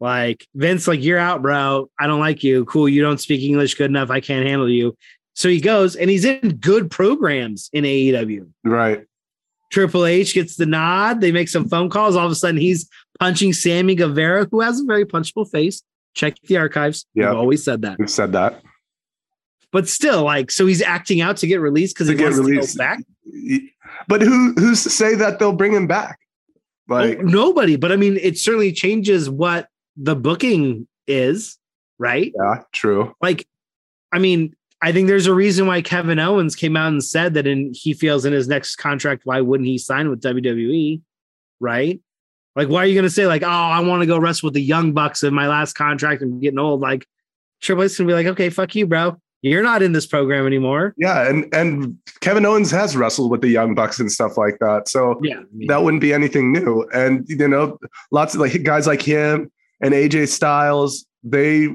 like 0.00 0.46
Vince, 0.54 0.86
like 0.86 1.02
you're 1.02 1.18
out, 1.18 1.42
bro. 1.42 1.90
I 1.98 2.06
don't 2.06 2.20
like 2.20 2.44
you. 2.44 2.64
Cool, 2.66 2.88
you 2.88 3.02
don't 3.02 3.20
speak 3.20 3.42
English 3.42 3.74
good 3.74 3.90
enough. 3.90 4.10
I 4.10 4.20
can't 4.20 4.46
handle 4.46 4.68
you. 4.68 4.96
So 5.34 5.48
he 5.48 5.60
goes 5.60 5.96
and 5.96 6.10
he's 6.10 6.24
in 6.24 6.56
good 6.60 6.90
programs 6.90 7.70
in 7.72 7.84
AEW. 7.84 8.48
Right. 8.64 9.04
Triple 9.70 10.06
H 10.06 10.34
gets 10.34 10.56
the 10.56 10.66
nod. 10.66 11.20
They 11.20 11.30
make 11.30 11.48
some 11.48 11.68
phone 11.68 11.90
calls. 11.90 12.16
All 12.16 12.24
of 12.26 12.32
a 12.32 12.34
sudden, 12.34 12.60
he's 12.60 12.88
punching 13.20 13.52
Sammy 13.52 13.94
Guevara, 13.94 14.46
who 14.50 14.60
has 14.60 14.80
a 14.80 14.84
very 14.84 15.04
punchable 15.04 15.48
face. 15.50 15.82
Check 16.14 16.36
the 16.44 16.56
archives. 16.56 17.06
Yeah. 17.14 17.32
Always 17.32 17.64
said 17.64 17.82
that. 17.82 17.98
We've 17.98 18.10
said 18.10 18.32
that. 18.32 18.62
But 19.70 19.86
still, 19.88 20.24
like, 20.24 20.50
so 20.50 20.66
he's 20.66 20.80
acting 20.82 21.20
out 21.20 21.36
to 21.38 21.46
get 21.46 21.60
released 21.60 21.94
because 21.94 22.08
he 22.08 22.14
get 22.14 22.24
wants 22.32 22.38
released. 22.38 22.72
to 22.72 22.78
go 22.78 22.84
back. 22.84 23.00
But 24.06 24.22
who 24.22 24.54
who's 24.54 24.82
to 24.84 24.90
say 24.90 25.14
that 25.16 25.38
they'll 25.38 25.52
bring 25.52 25.72
him 25.72 25.86
back? 25.86 26.18
Like 26.88 27.18
Oh, 27.18 27.22
nobody. 27.22 27.76
But 27.76 27.92
I 27.92 27.96
mean, 27.96 28.16
it 28.16 28.38
certainly 28.38 28.72
changes 28.72 29.28
what 29.28 29.68
the 29.96 30.16
booking 30.16 30.88
is, 31.06 31.58
right? 31.98 32.32
yeah, 32.34 32.62
true. 32.72 33.14
Like, 33.20 33.46
I 34.10 34.18
mean, 34.18 34.54
I 34.80 34.92
think 34.92 35.08
there's 35.08 35.26
a 35.26 35.34
reason 35.34 35.66
why 35.66 35.82
Kevin 35.82 36.18
Owens 36.18 36.56
came 36.56 36.76
out 36.76 36.88
and 36.88 37.04
said 37.04 37.34
that 37.34 37.46
in 37.46 37.72
he 37.74 37.92
feels 37.92 38.24
in 38.24 38.32
his 38.32 38.48
next 38.48 38.76
contract, 38.76 39.22
why 39.24 39.42
wouldn't 39.42 39.68
he 39.68 39.76
sign 39.76 40.08
with 40.08 40.22
WWE? 40.22 41.02
Right? 41.60 42.00
Like, 42.58 42.68
why 42.68 42.82
are 42.82 42.86
you 42.86 42.96
gonna 42.96 43.08
say, 43.08 43.28
like, 43.28 43.44
oh, 43.44 43.46
I 43.48 43.78
want 43.78 44.02
to 44.02 44.06
go 44.06 44.18
wrestle 44.18 44.48
with 44.48 44.54
the 44.54 44.60
young 44.62 44.92
bucks 44.92 45.22
in 45.22 45.32
my 45.32 45.46
last 45.46 45.74
contract 45.74 46.22
and 46.22 46.42
getting 46.42 46.58
old? 46.58 46.80
Like, 46.80 47.06
Triple 47.62 47.84
H 47.84 47.96
gonna 47.96 48.08
be 48.08 48.14
like, 48.14 48.26
okay, 48.26 48.50
fuck 48.50 48.74
you, 48.74 48.84
bro. 48.84 49.16
You're 49.42 49.62
not 49.62 49.80
in 49.82 49.92
this 49.92 50.06
program 50.06 50.44
anymore. 50.44 50.92
Yeah, 50.98 51.28
and 51.28 51.46
and 51.54 51.96
Kevin 52.20 52.44
Owens 52.44 52.72
has 52.72 52.96
wrestled 52.96 53.30
with 53.30 53.42
the 53.42 53.48
Young 53.48 53.76
Bucks 53.76 54.00
and 54.00 54.10
stuff 54.10 54.36
like 54.36 54.58
that. 54.58 54.88
So 54.88 55.20
Yeah. 55.22 55.42
that 55.68 55.84
wouldn't 55.84 56.00
be 56.00 56.12
anything 56.12 56.50
new. 56.52 56.82
And 56.92 57.24
you 57.28 57.46
know, 57.46 57.78
lots 58.10 58.34
of 58.34 58.40
like 58.40 58.60
guys 58.64 58.88
like 58.88 59.02
him 59.02 59.52
and 59.80 59.94
AJ 59.94 60.26
Styles, 60.26 61.06
they 61.22 61.68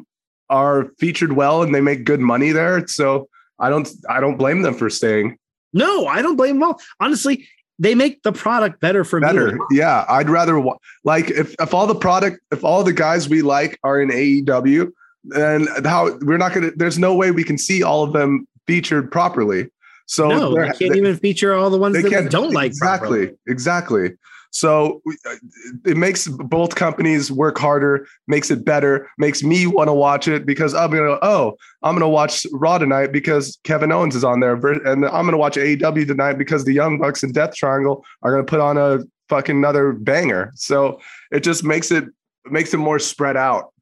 are 0.49 0.89
featured 0.99 1.31
well 1.33 1.63
and 1.63 1.73
they 1.73 1.79
make 1.79 2.03
good 2.03 2.19
money 2.19 2.51
there. 2.51 2.85
So 2.87 3.29
I 3.57 3.69
don't 3.69 3.89
I 4.09 4.19
don't 4.19 4.35
blame 4.35 4.63
them 4.63 4.73
for 4.73 4.89
staying. 4.89 5.37
No, 5.71 6.05
I 6.05 6.21
don't 6.21 6.35
blame 6.35 6.55
them 6.59 6.63
all. 6.63 6.81
Honestly, 6.99 7.47
they 7.79 7.95
make 7.95 8.21
the 8.23 8.31
product 8.31 8.79
better 8.79 9.03
for 9.03 9.19
Better. 9.19 9.53
me. 9.53 9.59
Yeah, 9.71 10.05
I'd 10.07 10.29
rather 10.29 10.59
wa- 10.59 10.77
like 11.03 11.29
if 11.31 11.55
if 11.59 11.73
all 11.73 11.87
the 11.87 11.95
product 11.95 12.39
if 12.51 12.63
all 12.63 12.83
the 12.83 12.93
guys 12.93 13.27
we 13.29 13.41
like 13.41 13.79
are 13.83 14.01
in 14.01 14.09
AEW, 14.09 14.91
then 15.25 15.67
how 15.85 16.15
we're 16.21 16.37
not 16.37 16.53
going 16.53 16.69
to 16.69 16.75
there's 16.75 16.99
no 16.99 17.15
way 17.15 17.31
we 17.31 17.43
can 17.43 17.57
see 17.57 17.81
all 17.83 18.03
of 18.03 18.13
them 18.13 18.47
featured 18.67 19.11
properly. 19.11 19.69
So 20.05 20.27
no, 20.29 20.53
they're- 20.53 20.71
can't 20.73 20.95
even 20.95 21.15
feature 21.17 21.53
all 21.55 21.69
the 21.69 21.77
ones 21.77 21.95
that 21.95 22.03
they 22.03 22.09
can't- 22.09 22.29
don't 22.29 22.51
like. 22.53 22.67
exactly 22.67 23.27
properly. 23.27 23.37
exactly 23.47 24.09
so 24.53 25.01
uh, 25.25 25.35
it 25.83 25.97
makes 25.97 26.27
both 26.27 26.75
companies 26.75 27.31
work 27.31 27.57
harder 27.57 28.07
makes 28.27 28.51
it 28.51 28.63
better 28.63 29.09
makes 29.17 29.43
me 29.43 29.65
want 29.65 29.87
to 29.87 29.93
watch 29.93 30.27
it 30.27 30.45
because 30.45 30.73
i'm 30.73 30.91
gonna 30.91 31.17
oh 31.21 31.55
i'm 31.81 31.95
gonna 31.95 32.07
watch 32.07 32.45
raw 32.53 32.77
tonight 32.77 33.11
because 33.11 33.59
kevin 33.63 33.91
owens 33.91 34.15
is 34.15 34.23
on 34.23 34.39
there 34.39 34.53
and 34.53 35.05
i'm 35.05 35.25
gonna 35.25 35.37
watch 35.37 35.55
aew 35.55 36.07
tonight 36.07 36.37
because 36.37 36.63
the 36.63 36.73
young 36.73 36.97
bucks 36.99 37.23
and 37.23 37.33
death 37.33 37.55
triangle 37.55 38.05
are 38.21 38.31
gonna 38.31 38.43
put 38.43 38.59
on 38.59 38.77
a 38.77 38.99
fucking 39.27 39.57
another 39.57 39.91
banger 39.91 40.51
so 40.55 40.99
it 41.31 41.41
just 41.41 41.63
makes 41.63 41.91
it 41.91 42.05
makes 42.45 42.73
it 42.73 42.77
more 42.77 42.99
spread 42.99 43.35
out 43.35 43.73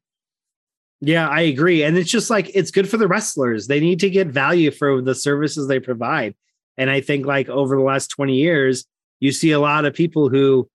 Yeah, 1.04 1.28
I 1.28 1.40
agree. 1.40 1.82
And 1.82 1.98
it's 1.98 2.12
just 2.12 2.30
like 2.30 2.48
it's 2.54 2.70
good 2.70 2.88
for 2.88 2.96
the 2.96 3.08
wrestlers. 3.08 3.66
They 3.66 3.80
need 3.80 3.98
to 4.00 4.08
get 4.08 4.28
value 4.28 4.70
for 4.70 5.02
the 5.02 5.16
services 5.16 5.66
they 5.66 5.80
provide. 5.80 6.36
And 6.78 6.88
I 6.88 7.00
think 7.00 7.26
like 7.26 7.48
over 7.48 7.74
the 7.74 7.82
last 7.82 8.06
20 8.06 8.36
years, 8.36 8.86
you 9.22 9.30
see 9.30 9.52
a 9.52 9.60
lot 9.60 9.84
of 9.84 9.94
people 9.94 10.28
who 10.28 10.68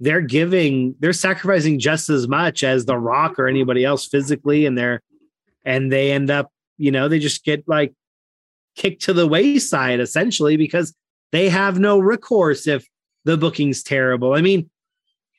they're 0.00 0.22
giving, 0.22 0.94
they're 0.98 1.12
sacrificing 1.12 1.78
just 1.78 2.08
as 2.08 2.26
much 2.26 2.64
as 2.64 2.86
The 2.86 2.96
Rock 2.96 3.38
or 3.38 3.46
anybody 3.46 3.84
else 3.84 4.06
physically, 4.06 4.64
and 4.64 4.78
they're 4.78 5.02
and 5.62 5.92
they 5.92 6.10
end 6.10 6.30
up, 6.30 6.50
you 6.78 6.90
know, 6.90 7.06
they 7.06 7.18
just 7.18 7.44
get 7.44 7.68
like 7.68 7.92
kicked 8.76 9.02
to 9.02 9.12
the 9.12 9.26
wayside 9.26 10.00
essentially 10.00 10.56
because 10.56 10.94
they 11.32 11.50
have 11.50 11.78
no 11.78 11.98
recourse 11.98 12.66
if 12.66 12.88
the 13.26 13.36
booking's 13.36 13.82
terrible. 13.82 14.32
I 14.32 14.40
mean, 14.40 14.70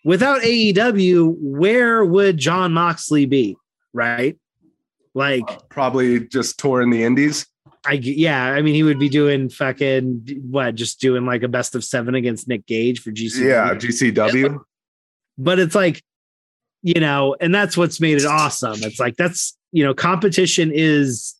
without 0.05 0.41
AEW, 0.43 1.35
where 1.39 2.05
would 2.05 2.37
Jon 2.37 2.71
Moxley 2.71 3.25
be? 3.25 3.57
Right? 3.93 4.37
Like, 5.15 5.69
probably 5.69 6.27
just 6.27 6.59
tour 6.59 6.83
in 6.83 6.91
the 6.91 7.03
indies 7.03 7.47
I 7.85 7.93
yeah, 7.93 8.45
I 8.45 8.61
mean, 8.61 8.75
he 8.75 8.83
would 8.83 8.99
be 8.99 9.09
doing 9.09 9.49
fucking 9.49 10.41
what, 10.49 10.75
just 10.75 10.99
doing 10.99 11.25
like 11.25 11.43
a 11.43 11.47
best 11.47 11.75
of 11.75 11.83
seven 11.83 12.15
against 12.15 12.47
Nick 12.47 12.65
Gage 12.65 13.01
for 13.01 13.11
GC. 13.11 13.45
yeah 13.45 13.73
gcw 13.73 14.59
but 15.37 15.57
it's 15.57 15.73
like, 15.75 16.03
you 16.83 16.99
know, 16.99 17.35
and 17.41 17.53
that's 17.53 17.75
what's 17.75 17.99
made 17.99 18.17
it 18.17 18.25
awesome. 18.25 18.83
It's 18.83 18.99
like 18.99 19.15
that's 19.17 19.57
you 19.71 19.83
know, 19.83 19.93
competition 19.93 20.71
is 20.73 21.35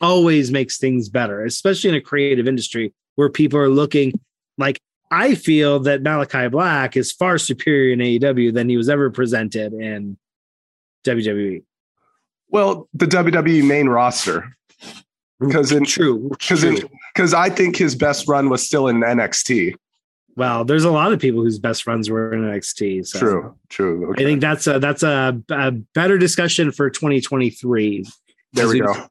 always 0.00 0.50
makes 0.50 0.78
things 0.78 1.08
better, 1.08 1.44
especially 1.44 1.90
in 1.90 1.96
a 1.96 2.00
creative 2.00 2.48
industry 2.48 2.92
where 3.14 3.28
people 3.28 3.58
are 3.58 3.70
looking 3.70 4.18
like. 4.58 4.80
I 5.08 5.36
feel 5.36 5.78
that 5.80 6.02
Malakai 6.02 6.50
Black 6.50 6.96
is 6.96 7.12
far 7.12 7.38
superior 7.38 7.92
in 7.92 8.00
AEW 8.00 8.52
than 8.52 8.68
he 8.68 8.76
was 8.76 8.88
ever 8.88 9.08
presented 9.08 9.72
in. 9.72 10.18
WWE. 11.06 11.62
well 12.48 12.88
the 12.92 13.06
wwe 13.06 13.64
main 13.64 13.88
roster 13.88 14.56
because 15.40 15.72
in 15.72 15.84
True, 15.84 16.30
because 16.30 17.34
I 17.34 17.50
think 17.50 17.76
his 17.76 17.94
best 17.94 18.28
run 18.28 18.48
was 18.48 18.64
still 18.64 18.88
in 18.88 19.00
NXT. 19.00 19.74
Well, 20.36 20.64
there's 20.64 20.84
a 20.84 20.90
lot 20.90 21.12
of 21.12 21.18
people 21.18 21.42
whose 21.42 21.58
best 21.58 21.82
friends 21.82 22.10
were 22.10 22.32
in 22.32 22.42
NXT. 22.42 23.06
So 23.06 23.18
True, 23.18 23.54
true. 23.70 24.14
I 24.18 24.22
think 24.22 24.40
that's 24.40 24.66
a 24.66 24.78
that's 24.78 25.02
a, 25.02 25.40
a 25.50 25.72
better 25.72 26.18
discussion 26.18 26.72
for 26.72 26.90
2023. 26.90 28.04
There 28.52 28.68
we 28.68 28.80
go. 28.80 29.08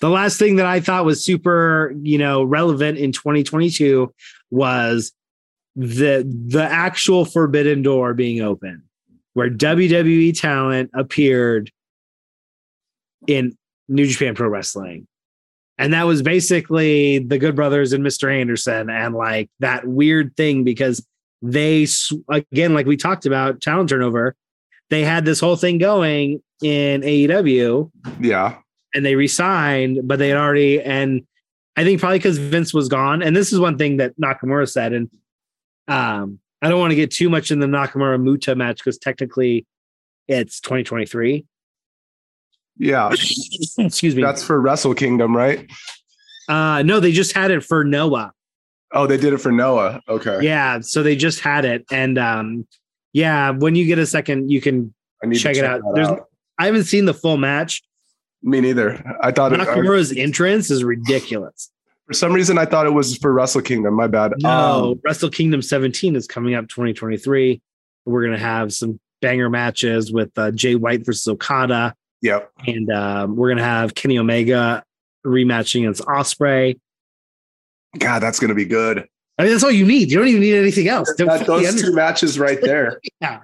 The 0.00 0.10
last 0.10 0.38
thing 0.38 0.56
that 0.56 0.66
I 0.66 0.80
thought 0.80 1.04
was 1.04 1.24
super, 1.24 1.94
you 2.02 2.18
know, 2.18 2.42
relevant 2.42 2.98
in 2.98 3.12
2022 3.12 4.12
was 4.50 5.12
the 5.74 6.24
the 6.48 6.62
actual 6.62 7.24
Forbidden 7.24 7.82
Door 7.82 8.14
being 8.14 8.40
open, 8.40 8.82
where 9.34 9.50
WWE 9.50 10.38
talent 10.38 10.90
appeared 10.94 11.70
in 13.26 13.56
New 13.88 14.06
Japan 14.06 14.34
Pro 14.34 14.48
Wrestling. 14.48 15.06
And 15.78 15.92
that 15.92 16.04
was 16.04 16.22
basically 16.22 17.18
the 17.18 17.38
Good 17.38 17.54
Brothers 17.54 17.92
and 17.92 18.04
Mr. 18.04 18.32
Anderson 18.32 18.88
and 18.88 19.14
like 19.14 19.50
that 19.60 19.86
weird 19.86 20.36
thing 20.36 20.64
because 20.64 21.06
they 21.42 21.86
again 22.28 22.74
like 22.74 22.86
we 22.86 22.96
talked 22.96 23.26
about 23.26 23.60
talent 23.60 23.90
turnover, 23.90 24.34
they 24.88 25.04
had 25.04 25.24
this 25.24 25.40
whole 25.40 25.56
thing 25.56 25.78
going 25.78 26.42
in 26.62 27.02
AEW. 27.02 27.90
Yeah. 28.20 28.58
And 28.94 29.04
they 29.04 29.14
resigned, 29.14 30.08
but 30.08 30.18
they 30.18 30.30
had 30.30 30.38
already 30.38 30.80
and 30.80 31.26
I 31.76 31.84
think 31.84 32.00
probably 32.00 32.18
because 32.18 32.38
Vince 32.38 32.72
was 32.72 32.88
gone. 32.88 33.22
And 33.22 33.36
this 33.36 33.52
is 33.52 33.60
one 33.60 33.76
thing 33.76 33.98
that 33.98 34.18
Nakamura 34.18 34.68
said. 34.68 34.94
And 34.94 35.10
um, 35.88 36.40
I 36.62 36.70
don't 36.70 36.80
want 36.80 36.92
to 36.92 36.96
get 36.96 37.10
too 37.10 37.28
much 37.28 37.50
in 37.50 37.58
the 37.58 37.66
Nakamura 37.66 38.20
Muta 38.20 38.54
match 38.54 38.78
because 38.78 38.96
technically 38.96 39.66
it's 40.26 40.58
2023. 40.60 41.44
Yeah. 42.78 43.10
Excuse 43.78 44.14
me. 44.14 44.22
That's 44.22 44.44
for 44.44 44.60
Wrestle 44.60 44.94
Kingdom, 44.94 45.36
right? 45.36 45.70
Uh 46.48 46.82
no, 46.82 47.00
they 47.00 47.12
just 47.12 47.32
had 47.32 47.50
it 47.50 47.64
for 47.64 47.84
Noah. 47.84 48.32
Oh, 48.92 49.06
they 49.06 49.16
did 49.16 49.32
it 49.32 49.38
for 49.38 49.50
Noah. 49.50 50.00
Okay. 50.08 50.40
Yeah, 50.42 50.80
so 50.80 51.02
they 51.02 51.16
just 51.16 51.40
had 51.40 51.64
it. 51.64 51.84
And 51.90 52.18
um 52.18 52.66
yeah, 53.12 53.50
when 53.50 53.74
you 53.74 53.86
get 53.86 53.98
a 53.98 54.06
second, 54.06 54.50
you 54.50 54.60
can 54.60 54.94
check, 55.32 55.54
check, 55.54 55.56
it 55.56 55.64
out. 55.64 55.80
There's 55.94 56.08
out. 56.08 56.26
I 56.58 56.66
haven't 56.66 56.84
seen 56.84 57.06
the 57.06 57.14
full 57.14 57.36
match. 57.36 57.82
Me 58.42 58.60
neither. 58.60 59.02
I 59.20 59.32
thought 59.32 59.52
Nakamura's 59.52 60.12
it, 60.12 60.18
entrance 60.18 60.70
is 60.70 60.84
ridiculous. 60.84 61.70
For 62.06 62.12
some 62.12 62.32
reason, 62.32 62.56
I 62.58 62.66
thought 62.66 62.86
it 62.86 62.92
was 62.92 63.16
for 63.16 63.32
Wrestle 63.32 63.62
Kingdom. 63.62 63.94
My 63.94 64.06
bad. 64.06 64.34
No, 64.38 64.92
um, 64.92 65.00
Wrestle 65.04 65.30
Kingdom 65.30 65.62
17 65.62 66.14
is 66.14 66.28
coming 66.28 66.54
up 66.54 66.68
2023. 66.68 67.60
We're 68.04 68.22
gonna 68.24 68.38
have 68.38 68.72
some 68.72 69.00
banger 69.20 69.50
matches 69.50 70.12
with 70.12 70.30
uh, 70.38 70.52
Jay 70.52 70.76
White 70.76 71.04
versus 71.04 71.26
Okada. 71.26 71.94
Yep. 72.26 72.50
And 72.66 72.90
um, 72.90 73.36
we're 73.36 73.50
gonna 73.50 73.62
have 73.62 73.94
Kenny 73.94 74.18
Omega 74.18 74.82
rematching 75.24 75.82
against 75.82 76.02
Ospreay. 76.02 76.78
God, 77.98 78.18
that's 78.18 78.40
gonna 78.40 78.54
be 78.54 78.64
good. 78.64 79.06
I 79.38 79.42
mean, 79.42 79.52
that's 79.52 79.62
all 79.62 79.70
you 79.70 79.86
need. 79.86 80.10
You 80.10 80.18
don't 80.18 80.26
even 80.26 80.40
need 80.40 80.56
anything 80.56 80.88
else. 80.88 81.12
That, 81.18 81.46
those 81.46 81.80
two 81.80 81.94
matches 81.94 82.38
right 82.38 82.60
there. 82.60 83.00
yeah, 83.20 83.42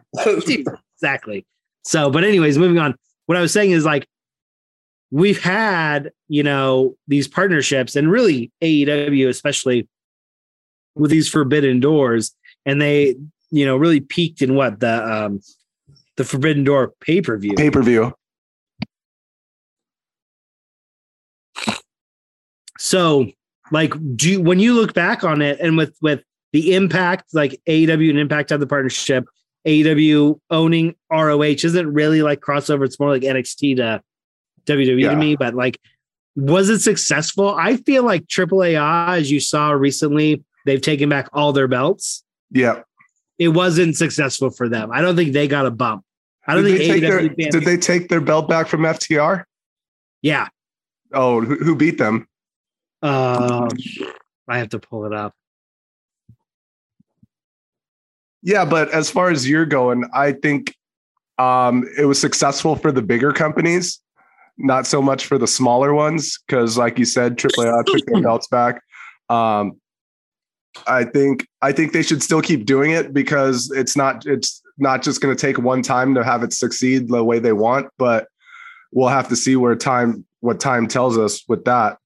exactly. 0.96 1.46
So, 1.84 2.10
but 2.10 2.24
anyways, 2.24 2.58
moving 2.58 2.78
on. 2.78 2.96
What 3.26 3.38
I 3.38 3.40
was 3.40 3.52
saying 3.52 3.70
is 3.70 3.84
like 3.84 4.08
we've 5.12 5.40
had, 5.40 6.10
you 6.28 6.42
know, 6.42 6.96
these 7.06 7.28
partnerships 7.28 7.94
and 7.94 8.10
really 8.10 8.50
AEW, 8.62 9.28
especially 9.28 9.86
with 10.96 11.12
these 11.12 11.28
forbidden 11.28 11.78
doors, 11.78 12.34
and 12.66 12.80
they, 12.80 13.14
you 13.52 13.64
know, 13.64 13.76
really 13.76 14.00
peaked 14.00 14.42
in 14.42 14.56
what 14.56 14.80
the 14.80 15.04
um 15.06 15.40
the 16.16 16.24
Forbidden 16.24 16.64
Door 16.64 16.94
pay 17.00 17.20
per 17.20 17.36
view. 17.36 17.54
Pay 17.54 17.70
per 17.70 17.82
view. 17.82 18.14
So, 22.82 23.26
like, 23.70 23.94
do 24.16 24.28
you, 24.28 24.42
when 24.42 24.58
you 24.58 24.74
look 24.74 24.92
back 24.92 25.22
on 25.22 25.40
it, 25.40 25.60
and 25.60 25.76
with 25.76 25.96
with 26.02 26.24
the 26.52 26.74
impact, 26.74 27.32
like 27.32 27.60
AEW 27.68 28.10
and 28.10 28.18
Impact 28.18 28.50
of 28.50 28.58
the 28.58 28.66
partnership, 28.66 29.24
AEW 29.64 30.40
owning 30.50 30.96
ROH 31.08 31.42
isn't 31.42 31.92
really 31.94 32.22
like 32.22 32.40
crossover. 32.40 32.84
It's 32.84 32.98
more 32.98 33.10
like 33.10 33.22
NXT 33.22 33.76
to 33.76 34.02
WWE 34.66 35.00
yeah. 35.00 35.10
to 35.10 35.16
me. 35.16 35.36
But 35.36 35.54
like, 35.54 35.78
was 36.34 36.70
it 36.70 36.80
successful? 36.80 37.54
I 37.54 37.76
feel 37.76 38.02
like 38.02 38.26
AAA, 38.26 38.74
as 39.08 39.30
you 39.30 39.38
saw 39.38 39.70
recently, 39.70 40.42
they've 40.66 40.82
taken 40.82 41.08
back 41.08 41.28
all 41.32 41.52
their 41.52 41.68
belts. 41.68 42.24
Yeah, 42.50 42.80
it 43.38 43.50
wasn't 43.50 43.96
successful 43.96 44.50
for 44.50 44.68
them. 44.68 44.90
I 44.90 45.02
don't 45.02 45.14
think 45.14 45.34
they 45.34 45.46
got 45.46 45.66
a 45.66 45.70
bump. 45.70 46.04
I 46.48 46.56
don't 46.56 46.64
did 46.64 46.78
think 46.78 46.90
they 46.90 47.00
take 47.00 47.02
their, 47.02 47.28
did 47.28 47.64
they 47.64 47.76
take 47.76 48.08
their 48.08 48.20
belt 48.20 48.48
back 48.48 48.66
from 48.66 48.80
FTR? 48.80 49.44
Yeah. 50.20 50.48
Oh, 51.12 51.42
who, 51.42 51.54
who 51.58 51.76
beat 51.76 51.98
them? 51.98 52.26
Uh, 53.02 53.68
I 54.48 54.58
have 54.58 54.70
to 54.70 54.78
pull 54.78 55.06
it 55.06 55.12
up. 55.12 55.34
Yeah, 58.42 58.64
but 58.64 58.90
as 58.90 59.10
far 59.10 59.30
as 59.30 59.48
you're 59.48 59.66
going, 59.66 60.04
I 60.12 60.32
think 60.32 60.74
um, 61.38 61.88
it 61.96 62.04
was 62.04 62.20
successful 62.20 62.76
for 62.76 62.90
the 62.92 63.02
bigger 63.02 63.32
companies, 63.32 64.00
not 64.58 64.86
so 64.86 65.00
much 65.00 65.26
for 65.26 65.38
the 65.38 65.46
smaller 65.46 65.94
ones. 65.94 66.38
Because, 66.46 66.76
like 66.76 66.98
you 66.98 67.04
said, 67.04 67.36
AAA 67.36 67.84
took 67.84 68.06
their 68.06 68.22
belts 68.22 68.48
back. 68.48 68.82
Um, 69.28 69.80
I 70.86 71.04
think 71.04 71.46
I 71.60 71.72
think 71.72 71.92
they 71.92 72.02
should 72.02 72.22
still 72.22 72.42
keep 72.42 72.64
doing 72.66 72.92
it 72.92 73.12
because 73.12 73.70
it's 73.70 73.96
not 73.96 74.26
it's 74.26 74.62
not 74.78 75.02
just 75.02 75.20
going 75.20 75.34
to 75.34 75.40
take 75.40 75.58
one 75.58 75.82
time 75.82 76.14
to 76.14 76.24
have 76.24 76.42
it 76.42 76.52
succeed 76.52 77.08
the 77.08 77.22
way 77.22 77.38
they 77.38 77.52
want, 77.52 77.88
but 77.98 78.28
we'll 78.90 79.08
have 79.08 79.28
to 79.28 79.36
see 79.36 79.54
where 79.56 79.76
time 79.76 80.24
what 80.40 80.60
time 80.60 80.88
tells 80.88 81.18
us 81.18 81.44
with 81.48 81.64
that. 81.64 81.98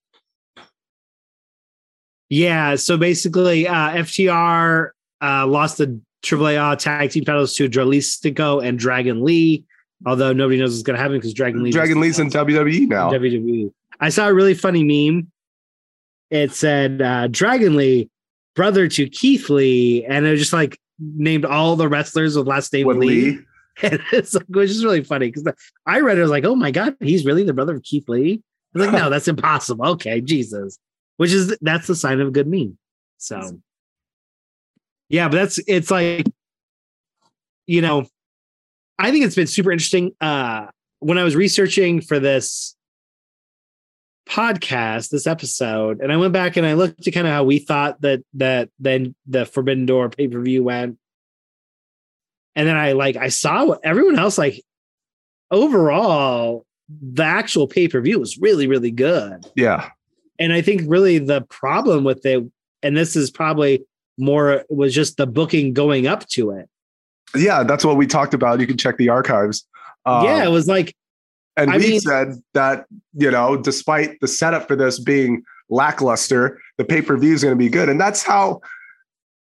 Yeah. 2.29 2.77
So 2.77 2.97
basically, 2.97 3.69
uh, 3.69 3.91
FTR 3.91 4.91
uh, 5.23 5.47
lost 5.47 5.79
the 5.79 6.01
AAA 6.23 6.79
tag 6.79 7.11
team 7.11 7.25
titles 7.25 7.55
to 7.57 7.69
Dralistico 7.69 8.65
and 8.67 8.79
Dragon 8.79 9.25
Lee. 9.25 9.65
Although 10.05 10.33
nobody 10.33 10.59
knows 10.59 10.73
what's 10.73 10.83
going 10.83 10.97
to 10.97 11.03
happen 11.03 11.17
because 11.17 11.33
Dragon 11.33 11.63
Lee 11.63 11.71
Dragon 11.71 12.01
Lee's 12.01 12.19
in 12.19 12.29
WWE 12.29 12.89
now. 12.89 13.11
WWE. 13.11 13.73
I 13.99 14.11
saw 14.11 14.29
a 14.29 14.35
really 14.35 14.55
funny 14.55 14.85
meme. 14.85 15.31
It 16.31 16.53
said 16.53 17.01
uh, 17.01 17.29
Dragon 17.29 17.77
Lee, 17.77 18.11
brother 18.55 18.89
to 18.89 19.09
Keith 19.09 19.49
Lee, 19.49 20.05
and 20.05 20.27
it 20.27 20.33
was 20.33 20.41
just 20.41 20.53
like 20.53 20.79
named 20.99 21.45
all 21.45 21.77
the 21.77 21.89
wrestlers 21.89 22.37
with 22.37 22.47
last 22.47 22.73
name 22.73 22.89
Lee. 22.89 22.97
Lee. 22.97 23.39
And 23.83 24.01
it's 24.11 24.33
like, 24.33 24.47
which 24.49 24.71
is 24.71 24.83
really 24.83 25.05
funny 25.05 25.31
because 25.31 25.45
I 25.85 26.01
read 26.01 26.17
it, 26.17 26.21
I 26.21 26.23
was 26.23 26.31
like, 26.31 26.47
oh 26.47 26.55
my 26.55 26.71
god, 26.71 26.97
he's 26.99 27.27
really 27.27 27.45
the 27.45 27.53
brother 27.53 27.75
of 27.75 27.83
Keith 27.83 28.09
Lee. 28.09 28.43
I 28.75 28.79
was 28.79 28.87
like, 28.87 28.99
no, 28.99 29.11
that's 29.11 29.29
impossible. 29.29 29.85
Okay, 29.89 30.23
Jesus 30.23 30.79
which 31.17 31.33
is 31.33 31.57
that's 31.61 31.87
the 31.87 31.95
sign 31.95 32.21
of 32.21 32.29
a 32.29 32.31
good 32.31 32.47
meme. 32.47 32.79
So 33.19 33.61
yeah, 35.09 35.29
but 35.29 35.37
that's 35.37 35.59
it's 35.67 35.91
like 35.91 36.27
you 37.67 37.81
know, 37.81 38.07
I 38.99 39.11
think 39.11 39.25
it's 39.25 39.35
been 39.35 39.47
super 39.47 39.73
interesting. 39.73 40.13
Uh 40.21 40.67
when 41.01 41.19
I 41.19 41.25
was 41.25 41.37
researching 41.37 42.01
for 42.01 42.19
this 42.19 42.75
podcast, 44.29 45.11
this 45.11 45.27
episode, 45.27 46.01
and 46.01 46.13
I 46.13 46.17
went 46.17 46.33
back 46.33 46.57
and 46.57 46.67
I 46.67 46.73
looked 46.75 47.07
at 47.07 47.15
kind 47.15 47.27
of 47.27 47.33
how 47.33 47.45
we 47.45 47.59
thought 47.59 48.01
that 48.01 48.23
that 48.35 48.71
then 48.79 49.15
the 49.27 49.47
Forbidden 49.47 49.87
Door 49.87 50.11
pay-per-view 50.11 50.65
went. 50.65 50.99
And 52.55 52.67
then 52.67 52.77
I 52.77 52.93
like 52.93 53.17
I 53.17 53.29
saw 53.29 53.65
what 53.65 53.81
everyone 53.85 54.19
else 54.19 54.39
like 54.39 54.63
overall 55.51 56.65
the 56.89 57.25
actual 57.25 57.67
pay-per-view 57.67 58.19
was 58.19 58.39
really, 58.39 58.67
really 58.69 58.93
good. 58.93 59.45
Yeah 59.55 59.91
and 60.39 60.53
I 60.53 60.63
think 60.63 60.83
really 60.87 61.19
the 61.19 61.43
problem 61.43 62.05
with 62.05 62.25
it, 62.27 62.45
and 62.83 62.97
this 62.97 63.17
is 63.17 63.31
probably 63.31 63.85
more 64.19 64.65
was 64.69 64.95
just 64.95 65.17
the 65.17 65.27
booking 65.27 65.73
going 65.73 66.07
up 66.07 66.27
to 66.29 66.51
it. 66.51 66.69
Yeah, 67.35 67.63
that's 67.63 67.85
what 67.85 67.97
we 67.97 68.07
talked 68.07 68.35
about. 68.35 68.61
You 68.61 68.67
can 68.67 68.77
check 68.77 68.97
the 68.97 69.09
archives. 69.09 69.67
Um, 70.05 70.25
yeah, 70.25 70.45
it 70.45 70.51
was 70.51 70.67
like, 70.67 70.95
and 71.57 71.71
I 71.71 71.77
we 71.77 71.91
mean, 71.91 72.01
said 72.01 72.35
that 72.55 72.87
you 73.15 73.31
know, 73.31 73.57
despite 73.57 74.21
the 74.21 74.29
setup 74.29 74.69
for 74.69 74.77
this 74.77 74.99
being 74.99 75.43
lackluster, 75.69 76.61
the 76.79 76.85
pay 76.85 77.03
per 77.03 77.17
view 77.17 77.35
is 77.35 77.43
going 77.43 77.53
to 77.53 77.59
be 77.59 77.69
good, 77.69 77.89
and 77.89 78.01
that's 78.01 78.23
how 78.23 78.61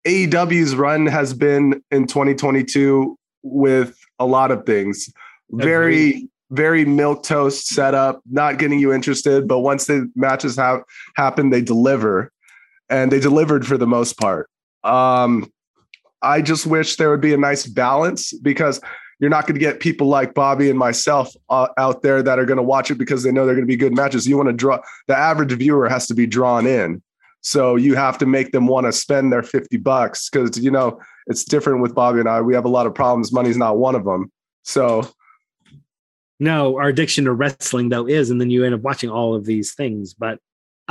AEW's 0.06 0.76
run 0.76 1.06
has 1.08 1.34
been 1.34 1.84
in 1.92 2.08
2022 2.08 3.18
with 3.44 3.98
a 4.20 4.26
lot 4.26 4.52
of 4.52 4.66
things. 4.66 5.10
Very 5.52 6.28
very 6.56 6.86
milk 6.86 7.24
toast 7.24 7.68
setup, 7.68 8.22
not 8.30 8.58
getting 8.58 8.80
you 8.80 8.94
interested. 8.94 9.48
But 9.48 9.60
once 9.60 9.86
the 9.86 10.10
matches 10.16 10.56
have 10.56 10.82
happened, 11.16 11.54
they 11.54 11.62
deliver, 11.62 12.32
and 12.90 13.12
they 13.12 13.20
delivered 13.20 13.66
for 13.68 13.78
the 13.78 13.88
most 13.88 14.18
part. 14.18 14.50
Um, 14.84 15.52
I 16.22 16.42
just 16.42 16.66
wish 16.66 16.96
there 16.96 17.10
would 17.10 17.22
be 17.22 17.34
a 17.34 17.38
nice 17.38 17.66
balance 17.66 18.34
because 18.34 18.82
you're 19.20 19.30
not 19.30 19.48
going 19.48 19.56
to 19.56 19.60
get 19.60 19.80
people 19.80 20.08
like 20.08 20.34
Bobby 20.34 20.70
and 20.70 20.78
myself 20.78 21.34
uh, 21.50 21.68
out 21.78 22.02
there 22.02 22.22
that 22.22 22.40
are 22.40 22.46
going 22.46 22.58
to 22.58 22.64
watch 22.64 22.92
it 22.92 22.98
because 22.98 23.24
they 23.24 23.32
know 23.32 23.46
they're 23.46 23.56
going 23.56 23.68
to 23.68 23.72
be 23.72 23.78
good 23.78 23.96
matches. 23.96 24.28
You 24.28 24.38
want 24.38 24.50
to 24.50 24.54
draw 24.54 24.80
the 25.08 25.16
average 25.16 25.54
viewer 25.54 25.88
has 25.88 26.08
to 26.08 26.14
be 26.14 26.28
drawn 26.28 26.68
in. 26.68 27.02
So 27.42 27.76
you 27.76 27.96
have 27.96 28.18
to 28.18 28.26
make 28.26 28.52
them 28.52 28.68
want 28.68 28.88
to 28.88 28.92
spend 28.92 29.32
their 29.32 29.44
50 29.44 29.78
bucks 29.78 30.30
because, 30.30 30.58
you 30.58 30.72
know, 30.72 31.00
it's 31.28 31.44
different 31.44 31.82
with 31.82 31.94
Bobby 31.94 32.20
and 32.20 32.28
I. 32.28 32.42
We 32.42 32.56
have 32.56 32.66
a 32.66 32.70
lot 32.70 32.88
of 32.88 32.96
problems. 32.96 33.32
Money's 33.32 33.58
not 33.58 33.78
one 33.78 33.96
of 33.96 34.04
them. 34.04 34.32
So 34.64 35.08
no, 36.40 36.78
our 36.78 36.90
addiction 36.90 37.26
to 37.26 37.34
wrestling 37.34 37.90
though 37.90 38.08
is, 38.08 38.30
and 38.30 38.40
then 38.40 38.50
you 38.50 38.64
end 38.64 38.76
up 38.76 38.82
watching 38.82 39.10
all 39.10 39.36
of 39.36 39.46
these 39.46 39.74
things. 39.74 40.14
But 40.14 40.40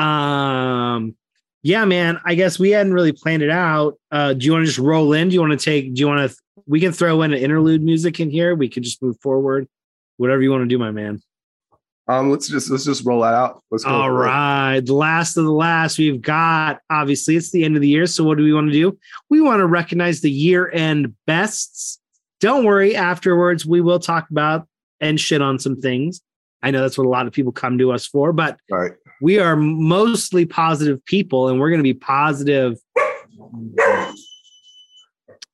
um 0.03 1.17
yeah, 1.65 1.87
man, 1.87 2.21
I 2.27 2.35
guess 2.35 2.59
we 2.59 2.71
hadn't 2.71 2.93
really 2.93 3.13
planned 3.13 3.43
it 3.43 3.49
out. 3.49 3.99
Uh, 4.11 4.35
do 4.35 4.45
you 4.45 4.53
want 4.53 4.65
to 4.65 4.67
just 4.67 4.79
roll 4.79 5.15
in? 5.15 5.31
Do 5.31 5.35
you 5.35 5.41
want 5.41 5.59
to 5.59 5.65
take, 5.65 5.95
do 5.95 6.01
you 6.01 6.07
want 6.07 6.31
to, 6.31 6.37
we 6.67 6.79
can 6.79 6.93
throw 6.93 7.23
in 7.23 7.33
an 7.33 7.39
interlude 7.39 7.83
music 7.83 8.21
in 8.21 8.31
here. 8.31 8.55
We 8.55 8.69
can 8.69 8.83
just 8.83 9.03
move 9.03 9.19
forward. 9.23 9.67
Whatever 10.19 10.43
you 10.43 10.51
want 10.51 10.61
to 10.61 10.69
do, 10.69 10.79
my 10.79 10.91
man. 10.91 11.23
Um, 12.07 12.31
let's 12.31 12.49
just 12.49 12.71
let's 12.71 12.85
just 12.85 13.07
roll 13.07 13.23
that 13.23 13.33
out. 13.33 13.63
Let's 13.71 13.83
go. 13.83 13.91
All 13.91 14.11
right. 14.11 14.81
The 14.81 14.93
last 14.93 15.39
of 15.39 15.45
the 15.45 15.51
last 15.51 15.99
we've 15.99 16.21
got, 16.21 16.81
obviously, 16.91 17.35
it's 17.35 17.51
the 17.51 17.65
end 17.65 17.77
of 17.77 17.83
the 17.83 17.89
year. 17.89 18.07
So, 18.07 18.25
what 18.25 18.37
do 18.37 18.45
we 18.45 18.53
want 18.53 18.69
to 18.69 18.73
do? 18.73 18.99
We 19.31 19.41
want 19.41 19.61
to 19.61 19.67
recognize 19.67 20.21
the 20.21 20.31
year 20.31 20.71
end 20.71 21.15
bests. 21.27 21.99
Don't 22.41 22.67
worry. 22.67 22.95
Afterwards, 22.95 23.65
we 23.65 23.81
will 23.81 24.01
talk 24.01 24.29
about 24.31 24.69
and 25.01 25.19
shit 25.21 25.43
on 25.43 25.59
some 25.59 25.81
things. 25.81 26.21
I 26.63 26.71
know 26.71 26.81
that's 26.81 26.97
what 26.97 27.07
a 27.07 27.11
lot 27.11 27.27
of 27.27 27.33
people 27.33 27.53
come 27.53 27.77
to 27.79 27.93
us 27.93 28.07
for, 28.07 28.33
but 28.33 28.59
Right. 28.71 28.93
we 29.21 29.39
are 29.39 29.55
mostly 29.57 30.47
positive 30.47 31.05
people 31.05 31.49
and 31.49 31.61
we're 31.61 31.69
going 31.71 31.81
to 31.81 31.83
be 31.85 31.95
positive. 31.95 32.79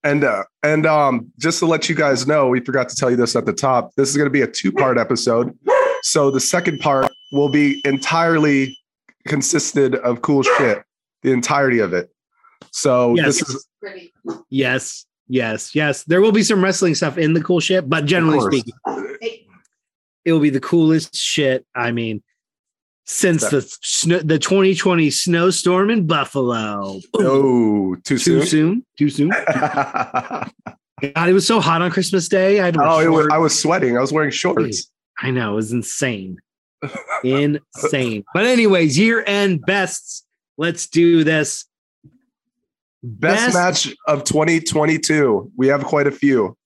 And 0.03 0.25
uh, 0.25 0.45
and 0.63 0.87
um, 0.87 1.31
just 1.39 1.59
to 1.59 1.67
let 1.67 1.89
you 1.89 1.95
guys 1.95 2.27
know, 2.27 2.49
we 2.49 2.61
forgot 2.61 2.89
to 2.89 2.97
tell 2.97 3.11
you 3.11 3.17
this 3.17 3.37
at 3.37 3.45
the 3.45 3.53
top. 3.53 3.91
This 3.97 4.09
is 4.09 4.17
going 4.17 4.27
to 4.27 4.31
be 4.33 4.41
a 4.41 4.47
two-part 4.47 4.97
episode. 4.99 5.57
So 6.03 6.31
the 6.31 6.41
second 6.41 6.79
part 6.81 7.13
will 7.33 7.51
be 7.51 7.83
entirely 7.85 8.79
consisted 9.29 9.97
of 9.97 10.23
cool 10.23 10.43
shit. 10.43 10.83
The 11.23 11.33
entirety 11.33 11.81
of 11.81 11.93
it. 11.93 12.11
So 12.71 13.15
Yes. 13.15 13.27
this 13.41 13.49
is 13.51 13.67
Yes. 14.49 15.05
Yes. 15.31 15.77
Yes. 15.77 16.03
There 16.03 16.21
will 16.21 16.33
be 16.33 16.43
some 16.43 16.63
wrestling 16.63 16.97
stuff 16.97 17.17
in 17.17 17.35
the 17.35 17.41
cool 17.41 17.61
shit, 17.61 17.89
but 17.89 18.05
generally 18.05 18.41
speaking, 18.41 18.75
it 20.25 20.33
will 20.33 20.41
be 20.41 20.51
the 20.51 20.61
coolest 20.61 21.15
shit. 21.15 21.65
I 21.73 21.93
mean, 21.93 22.21
since 23.07 23.49
the 23.49 23.63
snow, 23.81 24.19
the 24.19 24.41
2020 24.41 25.09
snowstorm 25.11 25.89
in 25.89 26.09
Buffalo. 26.09 27.01
oh 27.15 27.95
too, 28.05 28.19
Too 28.19 28.19
soon. 28.19 28.47
soon. 28.47 28.87
Too 28.99 29.09
soon. 29.09 29.29
God, 29.55 31.29
it 31.29 31.33
was 31.33 31.47
so 31.47 31.61
hot 31.61 31.81
on 31.81 31.93
Christmas 31.93 32.29
Day. 32.29 32.61
I 32.61 32.67
had 32.67 32.77
oh, 32.77 33.11
was. 33.13 33.29
I 33.31 33.39
was 33.39 33.57
sweating. 33.57 33.97
I 33.97 34.01
was 34.01 34.13
wearing 34.13 34.33
shorts. 34.33 34.91
I 35.17 35.31
know 35.31 35.53
it 35.53 35.57
was 35.57 35.73
insane. 35.73 36.39
insane. 37.23 38.25
But 38.35 38.47
anyways, 38.47 38.99
year 38.99 39.23
end 39.25 39.63
bests. 39.65 40.25
Let's 40.59 40.89
do 40.89 41.23
this. 41.23 41.67
Best, 43.03 43.55
Best- 43.55 43.87
match 43.87 43.97
of 44.07 44.25
2022. 44.25 45.53
We 45.57 45.69
have 45.69 45.85
quite 45.85 46.07
a 46.07 46.11
few. 46.11 46.57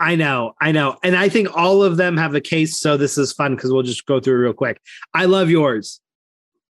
I 0.00 0.16
know, 0.16 0.54
I 0.60 0.72
know. 0.72 0.96
And 1.02 1.16
I 1.16 1.28
think 1.28 1.56
all 1.56 1.82
of 1.82 1.96
them 1.96 2.16
have 2.16 2.34
a 2.34 2.40
case. 2.40 2.78
So 2.78 2.96
this 2.96 3.16
is 3.16 3.32
fun 3.32 3.54
because 3.54 3.72
we'll 3.72 3.82
just 3.84 4.04
go 4.06 4.20
through 4.20 4.38
real 4.42 4.52
quick. 4.52 4.80
I 5.14 5.24
love 5.26 5.48
yours. 5.50 6.00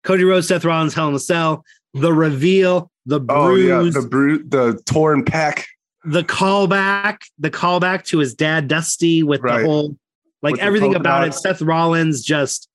Cody 0.03 0.25
Rhodes, 0.25 0.49
Seth 0.49 0.65
Rollins, 0.65 0.95
Hell 0.95 1.09
in 1.09 1.15
a 1.15 1.19
Cell, 1.19 1.63
the 1.93 2.13
reveal, 2.13 2.91
the 3.07 3.21
Oh 3.29 3.55
yeah, 3.55 3.79
bruise, 3.81 3.95
the 3.95 4.03
bru- 4.09 4.49
the 4.49 4.83
torn 4.87 5.25
pec. 5.25 5.65
the 6.05 6.23
callback, 6.25 7.19
the 7.39 7.51
callback 7.51 8.05
to 8.07 8.19
his 8.19 8.35
dad, 8.35 8.67
Dusty, 8.69 9.23
with 9.23 9.43
Right. 9.43 9.61
the 9.61 9.67
whole 9.67 9.97
like 10.43 10.53
With 10.53 10.63
everything 10.63 10.95
about 10.95 11.29
it. 11.29 11.35
Seth 11.35 11.61
Rollins 11.61 12.23
just 12.23 12.67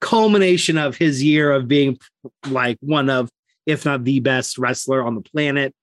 culmination 0.00 0.78
of 0.78 0.96
his 0.96 1.22
year 1.22 1.52
of 1.52 1.68
being 1.68 1.98
like 2.48 2.78
one 2.80 3.10
of, 3.10 3.28
if 3.70 3.84
not 3.84 4.04
the 4.04 4.20
best 4.20 4.58
wrestler 4.58 5.02
on 5.02 5.14
the 5.14 5.20
planet. 5.20 5.74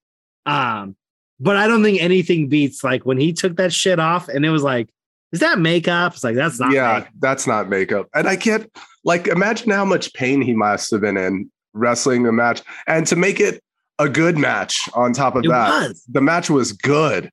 Um, 0.46 0.96
but 1.40 1.56
I 1.58 1.68
don't 1.68 1.84
think 1.84 2.02
anything 2.02 2.48
beats 2.50 2.84
like 2.84 3.06
when 3.06 3.18
he 3.18 3.34
took 3.34 3.58
that 3.58 3.74
shit 3.74 4.00
off 4.00 4.28
and 4.28 4.46
it 4.46 4.50
was 4.50 4.64
like, 4.64 4.90
is 5.32 5.40
that 5.42 5.60
makeup? 5.60 6.14
It's 6.14 6.24
like 6.24 6.36
that's 6.36 6.60
not 6.60 6.72
yeah, 6.72 7.00
makeup. 7.00 7.14
that's 7.20 7.48
not 7.48 7.70
makeup. 7.70 8.08
And 8.16 8.28
I 8.28 8.36
can't 8.38 8.72
like 9.04 9.28
imagine 9.28 9.72
how 9.72 9.86
much 9.86 10.14
pain 10.14 10.42
he 10.42 10.54
must 10.54 10.90
have 10.92 11.02
been 11.02 11.18
in 11.18 11.52
wrestling 11.74 12.24
the 12.24 12.32
match 12.32 12.62
and 12.88 13.06
to 13.08 13.16
make 13.16 13.40
it 13.40 13.62
a 14.00 14.08
good 14.08 14.38
match 14.38 14.90
on 14.94 15.12
top 15.14 15.36
of 15.36 15.44
It 15.44 15.50
that. 15.50 15.70
was. 15.90 16.04
The 16.08 16.22
match 16.22 16.50
was 16.50 16.72
good. 16.72 17.30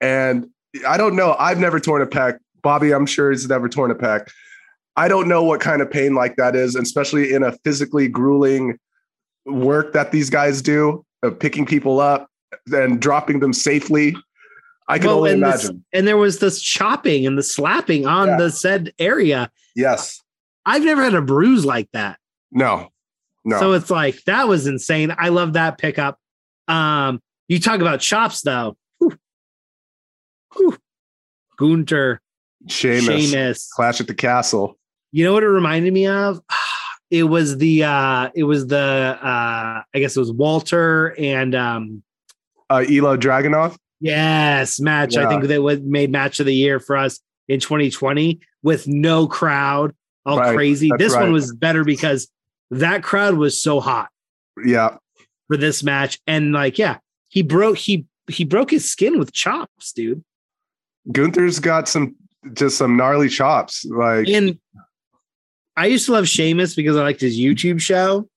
And 0.00 0.46
I 0.86 0.96
don't 0.96 1.16
know. 1.16 1.34
I've 1.38 1.58
never 1.58 1.80
torn 1.80 2.00
a 2.02 2.06
pec. 2.06 2.38
Bobby, 2.62 2.92
I'm 2.94 3.06
sure 3.06 3.30
he's 3.30 3.48
never 3.48 3.68
torn 3.68 3.90
a 3.90 3.94
pec. 3.94 4.28
I 4.96 5.08
don't 5.08 5.26
know 5.28 5.42
what 5.42 5.60
kind 5.60 5.82
of 5.82 5.90
pain 5.90 6.14
like 6.14 6.36
that 6.36 6.54
is, 6.54 6.76
especially 6.76 7.32
in 7.32 7.42
a 7.42 7.52
physically 7.64 8.08
grueling 8.08 8.78
work 9.46 9.92
that 9.92 10.12
these 10.12 10.30
guys 10.30 10.62
do 10.62 11.04
of 11.22 11.38
picking 11.38 11.66
people 11.66 12.00
up 12.00 12.28
and 12.72 13.00
dropping 13.00 13.40
them 13.40 13.52
safely. 13.52 14.16
I 14.88 14.98
can 14.98 15.06
Well, 15.08 15.18
only 15.18 15.32
and, 15.32 15.42
this- 15.42 15.64
imagine. 15.64 15.84
and 15.92 16.06
there 16.08 16.16
was 16.16 16.38
this 16.40 16.60
chopping 16.60 17.26
and 17.26 17.38
the 17.38 17.42
slapping 17.42 18.06
on 18.06 18.28
Yeah. 18.28 18.36
the 18.36 18.50
said 18.50 18.92
area. 18.98 19.50
Yes. 19.76 20.20
I've 20.66 20.84
never 20.84 21.02
had 21.02 21.14
a 21.14 21.22
bruise 21.22 21.64
like 21.64 21.88
that. 21.92 22.18
No. 22.50 22.88
No. 23.44 23.58
So 23.58 23.72
it's 23.72 23.90
like 23.90 24.22
that 24.24 24.46
was 24.48 24.66
insane. 24.66 25.14
I 25.18 25.30
love 25.30 25.54
that 25.54 25.78
pickup. 25.78 26.18
Um, 26.68 27.20
you 27.48 27.58
talk 27.58 27.80
about 27.80 28.00
chops 28.00 28.42
though. 28.42 28.76
Whew. 28.98 29.16
Whew. 30.56 30.78
Gunther, 31.58 32.20
Sheamus. 32.68 33.04
Sheamus. 33.30 33.70
Clash 33.72 34.00
at 34.00 34.06
the 34.06 34.14
Castle. 34.14 34.78
You 35.10 35.24
know 35.24 35.32
what 35.32 35.42
it 35.42 35.48
reminded 35.48 35.92
me 35.92 36.06
of? 36.06 36.40
It 37.12 37.24
was 37.24 37.58
the 37.58 37.84
uh 37.84 38.30
it 38.34 38.44
was 38.44 38.66
the 38.68 38.78
uh 38.78 39.82
I 39.94 39.98
guess 40.00 40.16
it 40.16 40.20
was 40.20 40.32
Walter 40.32 41.14
and 41.18 41.54
um 41.54 42.02
Uh, 42.70 42.78
Ilja 42.88 43.18
Dragunov. 43.20 43.76
yes, 44.00 44.80
match. 44.80 45.16
I 45.16 45.28
think 45.28 45.44
that 45.44 45.60
was 45.62 45.80
made 45.80 46.10
match 46.10 46.40
of 46.40 46.46
the 46.46 46.54
year 46.54 46.80
for 46.80 46.96
us 46.96 47.20
in 47.48 47.60
2020 47.60 48.40
with 48.62 48.88
no 48.88 49.26
crowd, 49.26 49.94
all 50.24 50.38
Right, 50.38 50.54
crazy. 50.56 50.88
that's 50.88 50.98
This 51.02 51.14
one 51.14 51.32
was 51.32 51.54
better 51.54 51.84
because 51.84 52.28
that 52.70 53.02
crowd 53.02 53.34
was 53.34 53.62
so 53.62 53.78
hot. 53.80 54.08
Yeah. 54.64 54.96
for 55.48 55.58
this 55.58 55.82
match. 55.82 56.18
And 56.26 56.52
like, 56.52 56.78
yeah, 56.78 56.96
he 57.28 57.42
broke 57.42 57.76
he 57.76 58.06
he 58.28 58.44
broke 58.44 58.70
his 58.70 58.90
skin 58.90 59.18
with 59.18 59.32
chops, 59.34 59.92
dude. 59.92 60.24
Gunther's 61.10 61.58
got 61.58 61.88
some 61.88 62.14
just 62.54 62.78
some 62.78 62.96
gnarly 62.96 63.28
chops. 63.28 63.84
Like 63.84 64.28
And 64.28 64.58
I 65.76 65.86
used 65.86 66.06
to 66.06 66.12
love 66.12 66.28
Sheamus 66.28 66.74
because 66.74 66.96
I 66.96 67.02
liked 67.02 67.20
his 67.20 67.38
YouTube 67.38 67.80
show. 67.80 68.28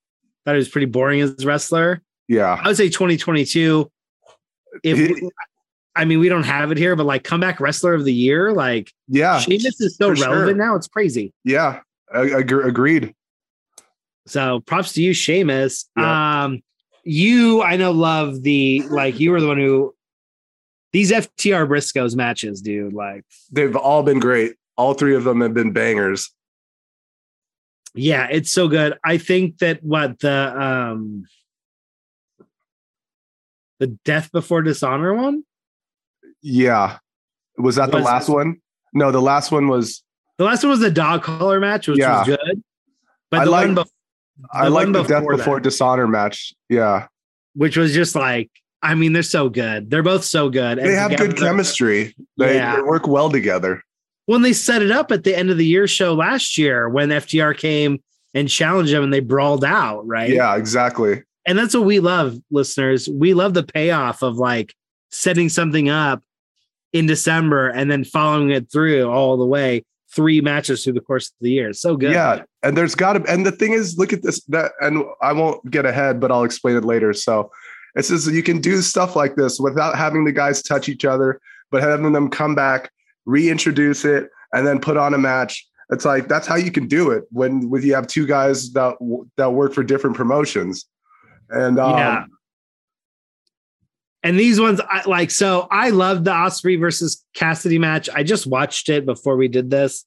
Thought 0.46 0.52
he 0.54 0.58
was 0.58 0.70
pretty 0.70 0.86
boring 0.88 1.22
as 1.22 1.44
a 1.44 1.48
wrestler. 1.48 2.02
yeah. 2.28 2.60
I 2.64 2.68
would 2.68 2.78
say 2.78 2.90
2022. 2.90 3.92
If 4.84 4.98
He- 4.98 5.30
I 5.98 6.04
mean, 6.04 6.20
we 6.20 6.28
don't 6.28 6.44
have 6.44 6.72
it 6.72 6.78
here, 6.78 6.96
but 6.98 7.06
like 7.06 7.24
comeback 7.24 7.60
wrestler 7.62 7.94
of 7.94 8.04
the 8.04 8.14
year, 8.14 8.52
like 8.54 8.92
Yeah. 9.08 9.40
Sheamus 9.40 9.80
is 9.80 9.96
so 9.96 10.10
for 10.10 10.16
sure. 10.18 10.30
relevant 10.30 10.58
now. 10.58 10.76
It's 10.76 10.88
crazy. 10.88 11.34
Yeah. 11.46 11.80
Ag- 12.14 12.52
agreed. 12.52 13.14
So 14.28 14.60
props 14.62 14.94
to 14.94 15.02
you, 15.04 15.14
Sheamus. 15.14 15.90
Yeah. 15.98 16.44
Um, 16.46 16.62
you 17.04 17.62
I 17.62 17.78
know 17.78 17.92
love 17.92 18.42
the 18.44 18.82
like 18.90 19.20
you 19.20 19.32
were 19.32 19.40
the 19.40 19.48
one 19.48 19.58
who 19.58 19.94
these 20.92 21.12
FTR 21.12 21.68
Briscoes 21.68 22.16
matches, 22.16 22.62
dude. 22.62 22.94
Like 22.94 23.24
They've 23.52 23.76
all 23.76 24.04
been 24.04 24.20
great. 24.20 24.56
All 24.78 24.94
three 24.96 25.16
of 25.16 25.24
them 25.24 25.42
have 25.42 25.54
been 25.54 25.72
bangers. 25.72 26.32
Yeah, 27.96 28.28
it's 28.30 28.52
so 28.52 28.68
good. 28.68 28.98
I 29.04 29.18
think 29.18 29.60
that 29.60 29.82
what 29.84 30.20
the 30.20 30.62
um 30.62 31.26
the 33.80 33.88
death 34.06 34.32
before 34.32 34.62
dishonor 34.62 35.14
one, 35.14 35.44
Yeah. 36.42 36.98
Was 37.58 37.76
that 37.78 37.90
the 37.92 37.98
Was- 37.98 38.06
last 38.06 38.30
one? 38.30 38.58
No, 38.94 39.12
the 39.12 39.22
last 39.22 39.52
one 39.52 39.68
was. 39.68 40.04
the 40.38 40.44
last 40.44 40.64
one 40.64 40.72
was 40.72 40.80
the 40.82 40.92
dog 40.92 41.24
collar 41.24 41.60
match, 41.60 41.88
which 41.88 42.00
Yeah. 42.00 42.20
was 42.20 42.28
good. 42.28 42.64
But 43.32 43.42
I 43.42 43.46
the 43.46 43.52
like- 43.52 43.66
one 43.68 43.76
bef- 43.78 43.90
I 44.52 44.68
like 44.68 44.88
the 44.92 45.04
death 45.04 45.22
before 45.22 45.38
before 45.38 45.56
that. 45.58 45.64
dishonor 45.64 46.08
match. 46.08 46.54
Yeah. 46.70 47.08
which 47.58 47.78
was 47.78 47.94
just 47.94 48.16
like, 48.16 48.52
I 48.82 48.96
mean, 48.96 49.14
they're 49.14 49.24
so 49.24 49.48
good. 49.48 49.90
They're 49.90 50.04
both 50.04 50.26
so 50.26 50.50
good. 50.50 50.78
They 50.78 50.92
have 50.94 51.16
good 51.16 51.38
chemistry. 51.38 52.14
They, 52.38 52.56
Yeah. 52.56 52.76
they 52.76 52.82
work 52.82 53.08
well 53.08 53.30
together. 53.30 53.82
When 54.26 54.42
they 54.42 54.54
set 54.54 54.82
it 54.82 54.92
up 54.92 55.12
at 55.12 55.24
the 55.24 55.38
end 55.38 55.52
of 55.52 55.58
the 55.58 55.66
year 55.66 55.88
show 55.88 56.14
last 56.14 56.58
year, 56.58 56.90
when 56.90 57.10
FTR 57.10 57.58
came 57.58 58.02
and 58.34 58.50
challenged 58.50 58.94
them 58.94 59.04
and 59.04 59.14
they 59.14 59.20
brawled 59.20 59.64
out, 59.64 60.06
right? 60.08 60.30
Yeah, 60.30 60.56
exactly. 60.56 61.24
and 61.46 61.58
that's 61.58 61.76
what 61.76 61.86
we 61.86 62.00
love 62.00 62.38
listeners 62.50 63.08
we 63.08 63.34
love 63.36 63.54
the 63.54 63.64
payoff 63.64 64.24
of 64.24 64.38
like 64.38 64.74
setting 65.12 65.48
something 65.48 65.90
up 65.90 66.24
in 66.92 67.06
december 67.06 67.70
and 67.70 67.90
then 67.92 68.04
following 68.04 68.50
it 68.50 68.72
through 68.72 69.08
all 69.08 69.38
the 69.38 69.46
way 69.46 69.84
three 70.12 70.42
matches 70.42 70.84
through 70.84 70.94
the 70.94 71.00
course 71.02 71.28
of 71.28 71.34
the 71.42 71.52
year 71.52 71.72
so 71.72 71.96
good 71.96 72.14
Yeah, 72.14 72.42
and 72.64 72.76
there's 72.76 72.96
got 72.96 73.14
to, 73.14 73.32
and 73.32 73.46
the 73.46 73.52
thing 73.52 73.74
is, 73.74 73.98
look 73.98 74.12
at 74.12 74.24
this. 74.24 74.44
That, 74.46 74.72
and 74.82 75.04
I 75.22 75.34
won't 75.34 75.70
get 75.70 75.86
ahead, 75.86 76.20
but 76.20 76.32
I'll 76.32 76.44
explain 76.46 76.76
it 76.76 76.84
later. 76.84 77.14
So, 77.14 77.52
it's 77.96 78.10
just 78.10 78.32
you 78.32 78.42
can 78.42 78.60
do 78.60 78.82
stuff 78.82 79.16
like 79.16 79.36
this 79.36 79.60
without 79.60 79.96
having 79.96 80.26
the 80.26 80.32
guys 80.32 80.64
touch 80.64 80.90
each 80.90 81.06
other, 81.06 81.40
but 81.70 81.84
having 81.84 82.12
them 82.12 82.30
come 82.30 82.56
back, 82.56 82.90
reintroduce 83.26 84.06
it, 84.06 84.30
and 84.54 84.66
then 84.66 84.80
put 84.80 84.98
on 84.98 85.14
a 85.14 85.18
match. 85.18 85.66
It's 85.92 86.06
like 86.06 86.28
that's 86.28 86.48
how 86.48 86.56
you 86.56 86.72
can 86.72 86.88
do 86.88 87.12
it 87.12 87.26
when 87.32 87.70
when 87.70 87.84
you 87.84 87.94
have 87.96 88.08
two 88.08 88.26
guys 88.26 88.72
that 88.74 88.96
that 89.38 89.52
work 89.52 89.74
for 89.74 89.84
different 89.84 90.16
promotions. 90.16 90.86
And 91.50 91.80
um, 91.80 91.98
yeah 91.98 92.26
and 94.26 94.40
these 94.40 94.60
ones 94.60 94.82
I 94.90 95.08
like 95.08 95.30
so 95.30 95.68
I 95.70 95.92
love 95.92 96.24
the 96.24 96.32
Ospreay 96.32 96.80
versus 96.80 97.24
Cassidy 97.36 97.78
match. 97.78 98.10
I 98.10 98.24
just 98.24 98.48
watched 98.48 98.90
it 98.90 99.06
before 99.06 99.38
we 99.38 99.48
did 99.48 99.70
this. 99.70 100.04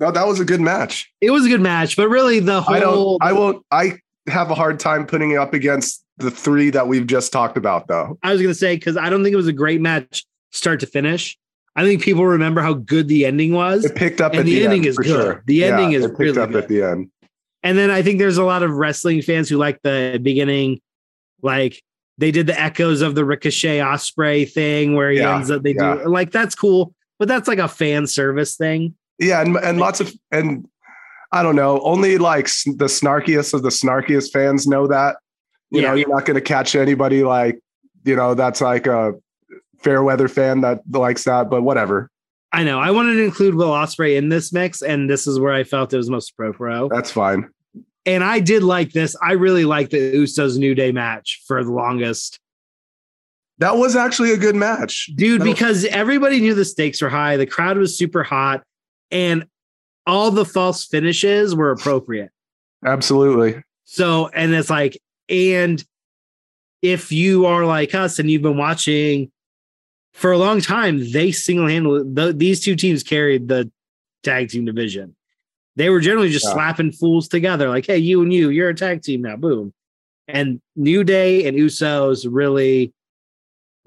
no, 0.00 0.10
that 0.10 0.26
was 0.26 0.40
a 0.40 0.44
good 0.44 0.60
match. 0.60 1.08
It 1.20 1.30
was 1.30 1.46
a 1.46 1.48
good 1.48 1.60
match, 1.60 1.96
but 1.96 2.08
really 2.08 2.40
the 2.40 2.60
whole 2.60 2.74
I 2.74 2.80
don't. 2.80 3.22
I 3.22 3.32
won't. 3.32 3.64
I 3.70 4.00
have 4.26 4.50
a 4.50 4.54
hard 4.54 4.80
time 4.80 5.06
putting 5.06 5.30
it 5.30 5.36
up 5.36 5.54
against 5.54 6.04
the 6.18 6.30
three 6.30 6.70
that 6.70 6.88
we've 6.88 7.06
just 7.06 7.32
talked 7.32 7.56
about, 7.56 7.86
though. 7.86 8.18
I 8.24 8.32
was 8.32 8.42
gonna 8.42 8.52
say 8.52 8.74
because 8.74 8.96
I 8.96 9.08
don't 9.08 9.22
think 9.22 9.32
it 9.32 9.36
was 9.36 9.46
a 9.46 9.52
great 9.52 9.80
match 9.80 10.26
start 10.50 10.80
to 10.80 10.86
finish. 10.86 11.37
I 11.78 11.84
think 11.84 12.02
people 12.02 12.26
remember 12.26 12.60
how 12.60 12.74
good 12.74 13.06
the 13.06 13.24
ending 13.24 13.52
was. 13.52 13.84
It 13.84 13.94
picked 13.94 14.20
up 14.20 14.32
And 14.32 14.40
at 14.40 14.46
the 14.46 14.54
the, 14.56 14.64
ending 14.64 14.80
end, 14.80 14.86
is 14.86 14.96
good. 14.96 15.06
sure. 15.06 15.42
The 15.46 15.64
ending 15.64 15.92
is 15.92 16.04
it 16.04 16.08
picked 16.08 16.18
really 16.18 16.38
up 16.40 16.50
good. 16.50 16.64
at 16.64 16.68
the 16.68 16.82
end. 16.82 17.08
And 17.62 17.78
then 17.78 17.88
I 17.90 18.02
think 18.02 18.18
there's 18.18 18.36
a 18.36 18.44
lot 18.44 18.62
of 18.64 18.72
wrestling 18.72 19.22
fans 19.22 19.48
who 19.48 19.58
like 19.58 19.80
the 19.82 20.18
beginning, 20.20 20.80
like 21.40 21.80
they 22.18 22.32
did 22.32 22.48
the 22.48 22.60
echoes 22.60 23.00
of 23.00 23.14
the 23.14 23.24
Ricochet 23.24 23.78
Ospreay 23.78 24.50
thing 24.50 24.94
where 24.94 25.10
he 25.12 25.18
Yeah, 25.18 25.36
ends 25.36 25.50
up 25.52 25.62
they 25.62 25.74
yeah. 25.74 25.94
do 26.02 26.08
like 26.08 26.32
that's 26.32 26.56
cool, 26.56 26.92
but 27.20 27.28
that's 27.28 27.46
like 27.46 27.60
a 27.60 27.68
fan 27.68 28.08
service 28.08 28.56
thing. 28.56 28.94
Yeah, 29.20 29.40
and 29.40 29.56
and 29.58 29.78
lots 29.78 30.00
of 30.00 30.12
and 30.32 30.66
I 31.30 31.44
don't 31.44 31.56
know, 31.56 31.80
only 31.82 32.18
like 32.18 32.46
the 32.46 32.86
snarkiest 32.86 33.54
of 33.54 33.62
the 33.62 33.68
snarkiest 33.68 34.32
fans 34.32 34.66
know 34.66 34.88
that. 34.88 35.16
You 35.70 35.82
know, 35.82 35.94
you're 35.94 36.08
not 36.08 36.24
going 36.24 36.34
to 36.36 36.40
catch 36.40 36.74
anybody 36.74 37.22
like 37.22 37.60
you 38.04 38.16
know 38.16 38.34
that's 38.34 38.60
like 38.60 38.86
a 38.88 39.12
fair 39.80 40.02
weather 40.02 40.28
fan 40.28 40.60
that 40.62 40.80
likes 40.90 41.24
that, 41.24 41.50
but 41.50 41.62
whatever. 41.62 42.10
I 42.52 42.64
know. 42.64 42.78
I 42.80 42.90
wanted 42.90 43.14
to 43.14 43.24
include 43.24 43.54
Will 43.54 43.70
Ospreay 43.70 44.16
in 44.16 44.28
this 44.30 44.52
mix, 44.52 44.80
and 44.82 45.08
this 45.08 45.26
is 45.26 45.38
where 45.38 45.52
I 45.52 45.64
felt 45.64 45.92
it 45.92 45.98
was 45.98 46.08
most 46.10 46.36
pro 46.36 46.52
pro. 46.52 46.88
That's 46.88 47.10
fine. 47.10 47.48
And 48.06 48.24
I 48.24 48.40
did 48.40 48.62
like 48.62 48.92
this. 48.92 49.14
I 49.22 49.32
really 49.32 49.66
liked 49.66 49.90
the 49.90 49.98
Usos 50.14 50.56
New 50.58 50.74
Day 50.74 50.92
match 50.92 51.42
for 51.46 51.62
the 51.62 51.70
longest. 51.72 52.40
That 53.58 53.76
was 53.76 53.96
actually 53.96 54.32
a 54.32 54.36
good 54.38 54.54
match. 54.56 55.10
dude 55.14 55.40
That 55.42 55.44
was- 55.46 55.54
because 55.54 55.84
everybody 55.86 56.40
knew 56.40 56.54
the 56.54 56.64
stakes 56.64 57.02
were 57.02 57.08
high 57.08 57.36
the 57.36 57.44
crowd 57.46 57.76
was 57.76 57.98
super 57.98 58.22
hot 58.22 58.62
and 59.10 59.44
all 60.06 60.30
the 60.30 60.44
false 60.44 60.86
finishes 60.86 61.54
were 61.56 61.70
appropriate 61.72 62.30
Absolutely. 62.86 63.62
so 63.84 64.28
and 64.28 64.54
it's 64.54 64.70
like 64.70 64.96
and 65.28 65.84
if 66.82 67.10
you 67.10 67.46
are 67.46 67.66
like 67.66 67.94
us 67.96 68.18
and 68.20 68.30
you've 68.30 68.42
been 68.42 68.56
watching 68.56 69.30
for 70.12 70.32
a 70.32 70.38
long 70.38 70.60
time 70.60 71.10
they 71.12 71.30
single-handedly 71.32 72.14
th- 72.14 72.36
these 72.36 72.60
two 72.60 72.74
teams 72.76 73.02
carried 73.02 73.48
the 73.48 73.70
tag 74.22 74.48
team 74.48 74.64
division. 74.64 75.14
They 75.76 75.90
were 75.90 76.00
generally 76.00 76.30
just 76.30 76.44
Yeah. 76.46 76.54
slapping 76.54 76.92
fools 76.92 77.28
together 77.28 77.68
like 77.68 77.86
hey 77.86 77.98
you 77.98 78.22
and 78.22 78.32
you 78.32 78.50
you're 78.50 78.70
a 78.70 78.74
tag 78.74 79.02
team 79.02 79.22
now 79.22 79.36
boom. 79.36 79.72
And 80.26 80.60
new 80.76 81.04
day 81.04 81.46
and 81.46 81.56
usos 81.56 82.26
really 82.28 82.92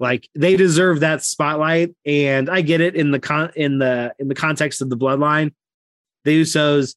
like 0.00 0.28
they 0.34 0.56
deserve 0.56 1.00
that 1.00 1.22
spotlight. 1.22 1.94
And 2.06 2.48
i 2.50 2.62
get 2.62 2.80
it 2.80 2.96
in 2.96 3.10
the 3.10 3.20
con 3.20 3.50
in 3.54 3.78
the 3.78 4.14
in 4.18 4.28
the 4.28 4.34
context 4.34 4.80
of 4.80 4.90
the 4.90 4.96
bloodline. 4.96 5.52
The 6.24 6.40
usos 6.42 6.96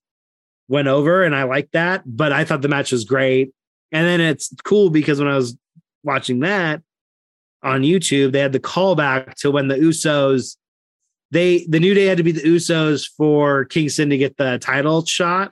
went 0.67 0.87
over 0.87 1.23
and 1.23 1.35
i 1.35 1.43
like 1.43 1.69
that 1.71 2.01
but 2.05 2.31
i 2.31 2.43
thought 2.43 2.61
the 2.61 2.67
match 2.69 2.91
was 2.91 3.03
great. 3.03 3.51
And 3.91 4.07
then 4.07 4.21
it's 4.21 4.53
cool 4.63 4.89
because 4.89 5.19
when 5.19 5.27
i 5.27 5.35
was 5.35 5.57
watching 6.03 6.39
that 6.39 6.81
on 7.65 7.81
youtube 7.81 8.31
they 8.31 8.39
had 8.39 8.53
the 8.53 8.59
callback 8.59 9.33
to 9.33 9.51
when 9.51 9.67
the 9.67 9.75
usos 9.75 10.55
they 11.31 11.65
the 11.67 11.79
new 11.79 11.93
day 11.93 12.05
had 12.05 12.17
to 12.17 12.23
be 12.23 12.31
the 12.31 12.41
usos 12.41 13.09
for 13.17 13.65
kingston 13.65 14.09
to 14.09 14.17
get 14.17 14.37
the 14.37 14.57
title 14.59 15.03
shot 15.05 15.51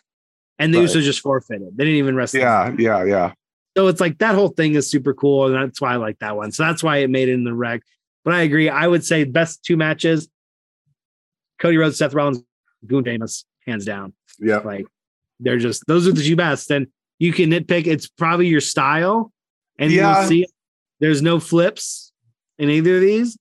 and 0.59 0.74
the 0.74 0.80
Right. 0.80 0.88
usos 0.88 1.01
just 1.03 1.20
forfeited 1.22 1.76
they 1.76 1.84
didn't 1.84 1.97
even 1.97 2.16
wrestle 2.16 2.39
Yeah, 2.39 2.74
yeah, 2.78 3.03
yeah. 3.03 3.32
so 3.76 3.88
it's 3.88 3.99
like 3.99 4.20
that 4.20 4.36
whole 4.36 4.49
thing 4.49 4.76
is 4.76 4.89
super 4.89 5.14
cool, 5.14 5.47
and 5.47 5.55
that's 5.55 5.82
why 5.82 5.93
I 5.93 5.95
like 5.97 6.20
that 6.20 6.36
one. 6.38 6.51
So 6.51 6.64
that's 6.64 6.84
why 6.84 6.97
it 6.97 7.09
made 7.09 7.28
it 7.28 7.34
in 7.34 7.43
the 7.43 7.53
rec. 7.55 7.82
But 8.24 8.36
I 8.36 8.41
agree. 8.43 8.70
I 8.70 8.88
would 8.88 9.03
say 9.03 9.24
best 9.26 9.64
two 9.66 9.76
matches: 9.76 10.30
Cody 11.59 11.78
Rhodes, 11.78 11.97
Seth 11.97 12.14
Rollins, 12.14 12.43
Goon 12.86 13.03
Damus, 13.03 13.45
hands 13.66 13.84
down. 13.86 14.14
Yeah. 14.39 14.57
Like 14.57 14.86
they're 15.39 15.57
just 15.57 15.84
those 15.88 16.07
are 16.07 16.11
the 16.11 16.22
two 16.24 16.36
best. 16.36 16.70
And 16.72 16.88
you 17.20 17.34
can 17.34 17.49
nitpick. 17.49 17.88
It's 17.88 18.07
probably 18.07 18.47
your 18.47 18.61
style, 18.61 19.32
and 19.80 19.91
Yeah. 19.91 20.20
you'll 20.20 20.28
see 20.30 20.45
there's 21.04 21.22
no 21.22 21.38
flips 21.38 22.14
in 22.58 22.70
either 22.70 22.95
of 22.95 23.01
these. 23.01 23.38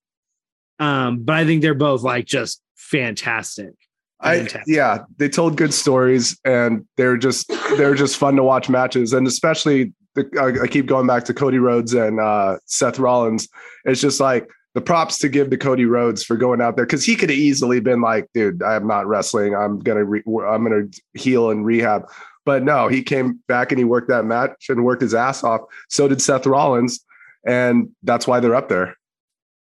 Um, 0.81 1.23
but 1.23 1.37
I 1.37 1.45
think 1.45 1.63
they're 1.63 1.75
both 1.75 2.03
like 2.03 2.25
just 2.25 2.61
fantastic. 2.75 3.75
I 4.21 4.49
yeah, 4.67 5.05
they 5.19 5.29
told 5.29 5.57
good 5.57 5.73
stories 5.73 6.37
and 6.45 6.85
they're 6.97 7.17
just 7.17 7.53
they're 7.77 7.95
just 7.95 8.17
fun 8.17 8.35
to 8.37 8.43
watch 8.43 8.69
matches 8.69 9.13
and 9.13 9.27
especially 9.29 9.93
the, 10.15 10.29
I, 10.41 10.65
I 10.65 10.67
keep 10.67 10.87
going 10.87 11.07
back 11.07 11.25
to 11.25 11.35
Cody 11.35 11.59
Rhodes 11.59 11.95
and 11.95 12.19
uh, 12.19 12.59
Seth 12.67 12.99
Rollins. 12.99 13.49
It's 13.85 14.01
just 14.01 14.19
like 14.19 14.49
the 14.75 14.81
props 14.81 15.19
to 15.19 15.29
give 15.29 15.51
to 15.51 15.57
Cody 15.57 15.85
Rhodes 15.85 16.25
for 16.25 16.37
going 16.37 16.61
out 16.61 16.75
there 16.75 16.85
because 16.85 17.05
he 17.05 17.15
could 17.15 17.31
have 17.31 17.39
easily 17.39 17.79
been 17.79 18.01
like, 18.01 18.29
dude, 18.35 18.63
I 18.63 18.75
am 18.75 18.89
not 18.89 19.07
wrestling. 19.07 19.55
I'm 19.55 19.79
gonna 19.79 20.05
re- 20.05 20.25
I'm 20.27 20.65
gonna 20.65 20.89
heal 21.15 21.51
and 21.51 21.65
rehab. 21.65 22.11
But 22.45 22.65
no, 22.65 22.89
he 22.89 23.05
came 23.05 23.41
back 23.47 23.71
and 23.71 23.79
he 23.79 23.85
worked 23.85 24.09
that 24.09 24.25
match 24.25 24.67
and 24.69 24.85
worked 24.85 25.03
his 25.03 25.15
ass 25.15 25.45
off. 25.45 25.61
So 25.89 26.09
did 26.09 26.21
Seth 26.21 26.45
Rollins, 26.45 27.05
and 27.47 27.89
that's 28.03 28.27
why 28.27 28.41
they're 28.41 28.55
up 28.55 28.69
there. 28.69 28.97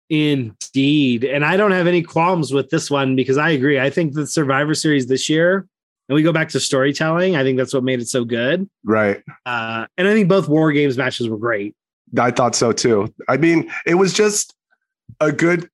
Indeed. 0.10 1.24
And 1.24 1.46
I 1.46 1.56
don't 1.56 1.72
have 1.72 1.88
any 1.88 2.02
qualms 2.02 2.52
with 2.52 2.70
this 2.70 2.90
one 2.90 3.16
because 3.16 3.38
I 3.38 3.52
agree. 3.52 3.80
I 3.80 3.90
think 3.90 4.14
the 4.14 4.26
Survivor 4.26 4.74
Series 4.74 5.08
this 5.08 5.30
year, 5.30 5.68
and 6.08 6.16
we 6.16 6.24
go 6.24 6.34
back 6.34 6.50
to 6.50 6.60
storytelling, 6.60 7.36
I 7.36 7.44
think 7.44 7.58
that's 7.58 7.74
what 7.74 7.84
made 7.84 8.00
it 8.00 8.08
so 8.08 8.26
good. 8.26 8.68
Right. 8.84 9.22
Uh, 9.46 9.86
and 9.98 10.08
I 10.08 10.14
think 10.14 10.28
both 10.28 10.48
War 10.50 10.72
Games 10.72 10.98
matches 10.98 11.30
were 11.30 11.38
great. 11.38 11.76
I 12.20 12.32
thought 12.32 12.56
so 12.56 12.72
too. 12.72 13.14
I 13.28 13.38
mean, 13.38 13.72
it 13.86 13.96
was 13.96 14.14
just 14.14 14.56
a 15.20 15.32
good 15.32 15.70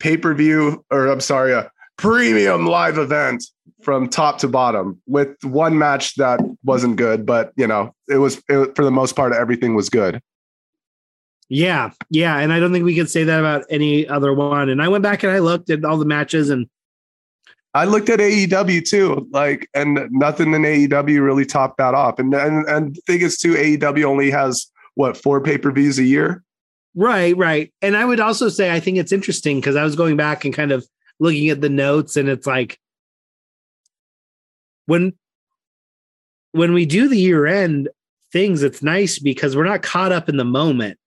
pay 0.00 0.18
per 0.18 0.34
view, 0.34 0.84
or 0.90 1.06
I'm 1.06 1.20
sorry, 1.20 1.52
a 1.52 1.70
premium 1.96 2.66
live 2.66 2.98
event 2.98 3.42
from 3.82 4.08
top 4.08 4.38
to 4.38 4.48
bottom 4.48 5.00
with 5.06 5.34
one 5.44 5.78
match 5.78 6.14
that 6.16 6.40
wasn't 6.62 6.96
good, 6.96 7.24
but 7.24 7.52
you 7.56 7.66
know, 7.66 7.94
it 8.08 8.18
was, 8.18 8.42
it, 8.50 8.56
was- 8.56 8.68
for 8.76 8.84
the 8.84 8.90
most 8.90 9.16
part, 9.16 9.32
everything 9.32 9.74
was 9.74 9.88
good. 9.88 10.20
Yeah. 11.48 11.90
Yeah. 12.10 12.38
And 12.38 12.52
I 12.52 12.60
don't 12.60 12.72
think 12.72 12.84
we 12.84 12.94
could 12.94 13.10
say 13.10 13.24
that 13.24 13.40
about 13.40 13.64
any 13.70 14.06
other 14.06 14.34
one. 14.34 14.68
And 14.68 14.82
I 14.82 14.88
went 14.88 15.02
back 15.02 15.22
and 15.22 15.32
I 15.32 15.38
looked 15.38 15.70
at 15.70 15.84
all 15.84 15.96
the 15.96 16.04
matches 16.04 16.50
and 16.50 16.68
I 17.74 17.84
looked 17.84 18.08
at 18.08 18.18
AEW 18.18 18.88
too, 18.88 19.28
like, 19.30 19.68
and 19.74 20.08
nothing 20.10 20.52
in 20.54 20.62
AEW 20.62 21.22
really 21.22 21.44
topped 21.44 21.78
that 21.78 21.94
off. 21.94 22.18
And 22.18 22.34
and 22.34 22.66
and 22.66 22.94
the 22.96 23.00
thing 23.02 23.20
is, 23.20 23.36
too, 23.36 23.54
AEW 23.54 24.04
only 24.04 24.30
has 24.30 24.66
what 24.94 25.16
four 25.16 25.40
pay 25.40 25.58
per 25.58 25.70
views 25.70 25.98
a 25.98 26.04
year. 26.04 26.42
Right, 26.94 27.36
right. 27.36 27.72
And 27.82 27.96
I 27.96 28.04
would 28.04 28.20
also 28.20 28.48
say 28.48 28.72
I 28.72 28.80
think 28.80 28.96
it's 28.96 29.12
interesting 29.12 29.60
because 29.60 29.76
I 29.76 29.84
was 29.84 29.96
going 29.96 30.16
back 30.16 30.44
and 30.44 30.54
kind 30.54 30.72
of 30.72 30.86
looking 31.20 31.50
at 31.50 31.60
the 31.60 31.68
notes 31.68 32.16
and 32.16 32.28
it's 32.28 32.46
like 32.46 32.78
when 34.86 35.12
when 36.52 36.72
we 36.72 36.86
do 36.86 37.08
the 37.08 37.18
year 37.18 37.46
end 37.46 37.90
things, 38.32 38.62
it's 38.62 38.82
nice 38.82 39.18
because 39.18 39.54
we're 39.54 39.64
not 39.64 39.82
caught 39.82 40.10
up 40.10 40.28
in 40.28 40.36
the 40.36 40.44
moment. 40.44 40.98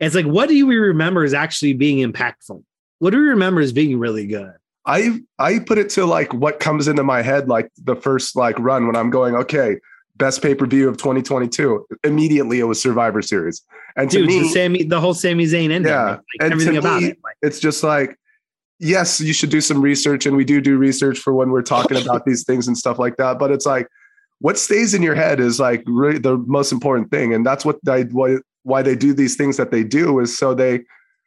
It's 0.00 0.14
like, 0.14 0.26
what 0.26 0.48
do 0.48 0.66
we 0.66 0.76
remember 0.76 1.24
as 1.24 1.34
actually 1.34 1.72
being 1.72 2.08
impactful? 2.10 2.62
What 3.00 3.10
do 3.10 3.18
we 3.18 3.26
remember 3.28 3.60
as 3.60 3.72
being 3.72 3.98
really 3.98 4.26
good? 4.26 4.52
I 4.86 5.20
I 5.38 5.58
put 5.58 5.78
it 5.78 5.90
to 5.90 6.06
like 6.06 6.32
what 6.32 6.60
comes 6.60 6.88
into 6.88 7.02
my 7.04 7.20
head 7.20 7.48
like 7.48 7.70
the 7.76 7.94
first 7.94 8.34
like 8.36 8.58
run 8.58 8.86
when 8.86 8.96
I'm 8.96 9.10
going 9.10 9.34
okay 9.36 9.76
best 10.16 10.42
pay 10.42 10.54
per 10.54 10.66
view 10.66 10.88
of 10.88 10.96
2022 10.96 11.86
immediately 12.04 12.58
it 12.58 12.64
was 12.64 12.80
Survivor 12.80 13.20
Series 13.20 13.62
and 13.96 14.10
to 14.10 14.24
me 14.24 14.40
the 14.40 14.48
Sami, 14.48 14.82
the 14.84 15.00
whole 15.00 15.14
Sami 15.14 15.44
Zayn 15.44 15.70
ending, 15.70 15.92
Yeah, 15.92 16.10
like 16.12 16.20
and 16.40 16.50
to 16.50 16.52
everything 16.52 16.76
about 16.78 17.02
me- 17.02 17.08
it. 17.10 17.18
Like, 17.22 17.36
it's 17.42 17.60
just 17.60 17.84
like 17.84 18.16
yes 18.78 19.20
you 19.20 19.34
should 19.34 19.50
do 19.50 19.60
some 19.60 19.82
research 19.82 20.24
and 20.24 20.36
we 20.36 20.44
do 20.44 20.60
do 20.60 20.78
research 20.78 21.18
for 21.18 21.34
when 21.34 21.50
we're 21.50 21.62
talking 21.62 22.00
about 22.00 22.24
these 22.26 22.44
things 22.44 22.66
and 22.66 22.76
stuff 22.76 22.98
like 22.98 23.16
that 23.18 23.38
but 23.38 23.50
it's 23.50 23.66
like 23.66 23.86
what 24.40 24.56
stays 24.56 24.94
in 24.94 25.02
your 25.02 25.14
head 25.14 25.38
is 25.38 25.60
like 25.60 25.82
really 25.86 26.18
the 26.18 26.38
most 26.46 26.72
important 26.72 27.10
thing 27.10 27.34
and 27.34 27.44
that's 27.44 27.64
what 27.64 27.76
I 27.86 28.02
why, 28.04 28.38
why 28.68 28.82
they 28.82 28.94
do 28.94 29.12
these 29.12 29.34
things 29.34 29.56
that 29.56 29.70
they 29.70 29.82
do 29.82 30.20
is 30.20 30.36
so 30.36 30.54
they 30.54 30.84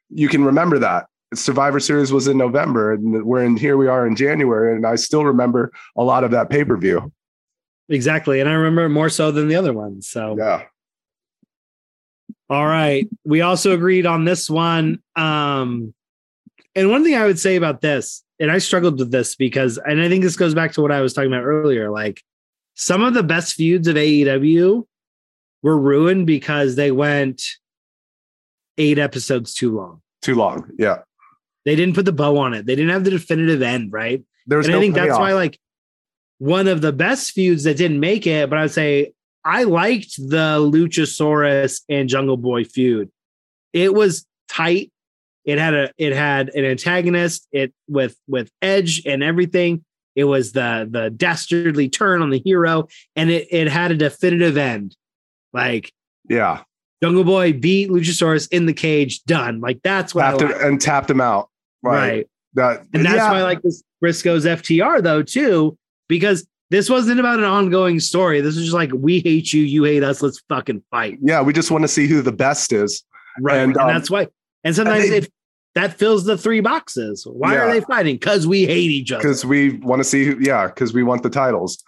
you 0.10 0.28
can 0.28 0.44
remember 0.44 0.78
that 0.80 1.08
Survivor 1.34 1.80
Series 1.80 2.12
was 2.12 2.28
in 2.28 2.38
November, 2.38 2.92
and 2.92 3.26
we're 3.26 3.44
in 3.44 3.56
here. 3.56 3.78
We 3.78 3.88
are 3.88 4.06
in 4.06 4.16
January, 4.16 4.76
and 4.76 4.86
I 4.86 4.96
still 4.96 5.24
remember 5.24 5.72
a 5.96 6.04
lot 6.04 6.24
of 6.24 6.32
that 6.32 6.50
pay 6.50 6.66
per 6.66 6.78
view. 6.78 7.12
exactly. 7.90 8.40
And 8.40 8.50
I 8.50 8.54
remember 8.54 8.90
more 8.90 9.10
so 9.10 9.32
than 9.32 9.48
the 9.48 9.56
other 9.56 9.74
ones. 9.74 10.10
So 10.10 10.36
Yeah, 10.38 10.64
All 12.50 12.66
right. 12.66 13.08
We 13.24 13.42
also 13.42 13.74
agreed 13.74 14.06
on 14.06 14.26
this 14.26 14.50
one. 14.50 15.02
Um, 15.16 15.94
and 16.76 16.90
one 16.90 17.04
thing 17.04 17.16
I 17.16 17.26
would 17.26 17.40
say 17.40 17.56
about 17.56 17.82
this, 17.82 18.24
and 18.40 18.52
I 18.52 18.58
struggled 18.58 19.00
with 19.00 19.12
this 19.12 19.36
because, 19.36 19.78
and 19.78 20.02
I 20.02 20.10
think 20.10 20.24
this 20.24 20.36
goes 20.38 20.54
back 20.54 20.74
to 20.74 20.82
what 20.82 20.92
I 20.92 21.02
was 21.02 21.14
talking 21.14 21.32
about 21.32 21.44
earlier. 21.44 21.90
Like 21.90 22.22
some 22.76 23.04
of 23.04 23.14
the 23.14 23.24
best 23.24 23.56
feuds 23.56 23.88
of 23.88 23.96
AEW 23.96 24.86
were 25.64 25.78
ruined 25.78 26.28
because 26.28 26.76
they 26.76 26.92
went 26.92 27.44
eight 28.78 28.98
episodes 28.98 29.54
too 29.54 29.76
long. 29.76 30.02
too 30.22 30.36
long. 30.36 30.70
Yeah, 30.78 31.00
They 31.66 31.76
didn't 31.76 31.96
put 31.96 32.06
the 32.06 32.12
bow 32.12 32.38
on 32.38 32.54
it. 32.54 32.66
They 32.66 32.76
didn't 32.76 32.92
have 32.92 33.04
the 33.04 33.12
definitive 33.12 33.62
end, 33.62 33.92
right? 33.92 34.24
there's 34.48 34.66
and 34.66 34.74
no 34.74 34.80
I 34.80 34.82
think 34.82 34.96
that's 34.96 35.18
why, 35.18 35.34
like, 35.34 35.60
one 36.40 36.68
of 36.68 36.82
the 36.82 36.92
best 36.92 37.32
feuds 37.34 37.64
that 37.66 37.78
didn't 37.78 38.00
make 38.00 38.26
it, 38.26 38.50
but 38.50 38.58
I 38.58 38.64
would 38.64 38.72
say 38.72 39.14
I 39.46 39.64
liked 39.64 40.18
the 40.18 40.58
Luchasaurus 40.60 41.82
and 41.90 42.10
Jungle 42.10 42.38
Boy 42.38 42.64
feud. 42.64 43.12
It 43.74 43.94
was 43.94 44.26
tight. 44.50 44.92
It 45.46 45.58
had 45.58 45.74
a 45.74 45.92
it 45.98 46.14
had 46.14 46.50
an 46.50 46.66
antagonist. 46.66 47.48
It 47.52 47.74
with 47.88 48.16
with 48.28 48.50
Edge 48.62 49.04
and 49.06 49.24
everything. 49.24 49.84
It 50.16 50.26
was 50.26 50.52
the 50.52 50.88
the 50.90 51.10
dastardly 51.10 51.90
turn 51.90 52.22
on 52.22 52.30
the 52.32 52.42
hero, 52.44 52.88
and 53.16 53.30
it 53.30 53.48
it 53.52 53.68
had 53.68 53.92
a 53.92 53.96
definitive 53.96 54.58
end. 54.58 54.96
Like 55.54 55.92
yeah, 56.30 56.64
Jungle 57.04 57.24
Boy 57.24 57.54
beat 57.54 57.90
Luchasaurus 57.90 58.48
in 58.52 58.66
the 58.66 58.74
cage. 58.74 59.24
Done. 59.24 59.60
Like 59.62 59.80
that's 59.84 60.14
what 60.16 60.26
I 60.26 60.32
like. 60.34 60.42
him, 60.42 60.52
and 60.62 60.82
tapped 60.82 61.10
him 61.10 61.22
out. 61.22 61.50
Right. 61.84 62.28
That 62.54 62.82
And 62.94 63.06
that's 63.06 63.16
yeah, 63.16 63.32
why 63.32 63.40
I 63.40 63.44
like 63.44 63.62
this 63.62 63.82
Briscoes 64.04 64.46
FTR 64.46 65.02
though 65.02 65.24
too, 65.24 65.78
because 66.08 66.46
this 66.70 66.90
wasn't 66.90 67.20
about 67.20 67.40
an 67.40 67.46
ongoing 67.46 68.00
story. 68.00 68.40
This 68.42 68.56
was 68.56 68.66
just 68.66 68.76
like 68.76 68.92
we 68.94 69.20
hate 69.20 69.52
you, 69.54 69.62
you 69.64 69.84
hate 69.84 70.04
us. 70.04 70.22
Let's 70.22 70.42
fucking 70.50 70.84
fight. 70.92 71.18
yeah, 71.22 71.42
we 71.42 71.54
just 71.54 71.72
want 71.72 71.84
to 71.84 71.88
see 71.88 72.08
who 72.08 72.22
the 72.22 72.32
best 72.32 72.72
is. 72.72 73.04
Right. 73.40 73.58
And, 73.58 73.72
And, 73.72 73.78
um, 73.82 73.88
that's 73.88 74.10
why. 74.10 74.28
And 74.64 74.76
sometimes 74.76 75.10
they- 75.10 75.18
if 75.18 75.30
that 75.76 75.98
fills 75.98 76.26
the 76.26 76.38
three 76.38 76.60
boxes, 76.60 77.26
why 77.26 77.58
are 77.58 77.72
they 77.72 77.80
fighting? 77.82 78.16
Because 78.16 78.46
we 78.46 78.66
hate 78.66 78.92
each 78.92 79.12
other. 79.12 79.22
because 79.22 79.46
we 79.46 79.78
want 79.78 80.02
to 80.02 80.04
see 80.04 80.26
who 80.26 80.38
yeah 80.42 80.68
because 80.68 80.94
we 80.94 81.04
want 81.04 81.24
the 81.24 81.30
titles 81.30 81.82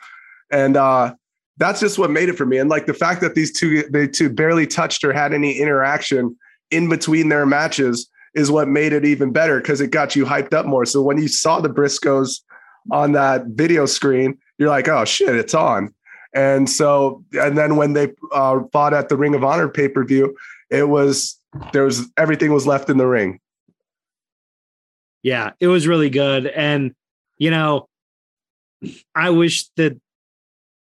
and 0.51 0.78
uh 0.78 1.14
that's 1.58 1.80
just 1.80 1.99
what 1.99 2.12
made 2.12 2.30
it 2.30 2.38
for 2.38 2.45
me. 2.45 2.58
And 2.58 2.70
like 2.70 2.86
the 2.86 2.93
fact 2.93 3.22
that 3.22 3.36
these 3.36 3.51
two 3.51 3.84
they 3.84 4.08
two 4.08 4.30
barely 4.30 4.68
touched 4.68 5.04
or 5.04 5.14
had 5.14 5.34
any 5.34 5.58
interaction 5.60 6.36
in 6.72 6.89
between 6.89 7.30
their 7.30 7.45
matches 7.45 8.10
is 8.34 8.49
what 8.49 8.68
made 8.68 8.93
it 8.93 9.06
even 9.06 9.32
better 9.32 9.60
because 9.60 9.80
it 9.80 9.91
got 9.91 10.16
you 10.16 10.26
hyped 10.26 10.54
up 10.54 10.66
more. 10.66 10.86
So 10.86 11.01
when 11.01 11.18
you 11.18 11.28
saw 11.28 11.62
the 11.62 11.70
briscoes 11.70 12.41
on 12.91 13.14
that 13.14 13.45
video 13.47 13.86
screen 13.86 14.38
you're 14.58 14.70
like 14.70 14.88
oh 14.88 15.06
shit 15.06 15.36
it's 15.36 15.54
on. 15.54 15.93
And 16.34 16.70
so 16.70 17.24
and 17.34 17.58
then 17.58 17.76
when 17.76 17.93
they 17.93 18.12
uh, 18.32 18.62
fought 18.72 18.93
at 18.93 19.10
the 19.10 19.18
ring 19.18 19.36
of 19.36 19.43
honor 19.43 19.70
pay-per-view 19.70 20.36
it 20.70 20.89
was 20.89 21.39
there 21.72 21.84
was 21.84 22.10
everything 22.18 22.51
was 22.51 22.66
left 22.66 22.89
in 22.89 22.97
the 22.97 23.08
ring. 23.08 23.39
Yeah, 25.22 25.51
it 25.60 25.68
was 25.68 25.88
really 25.88 26.10
good. 26.10 26.47
And, 26.47 26.93
you 27.38 27.49
know, 27.49 27.88
I 29.16 29.30
wish 29.30 29.70
that 29.78 29.99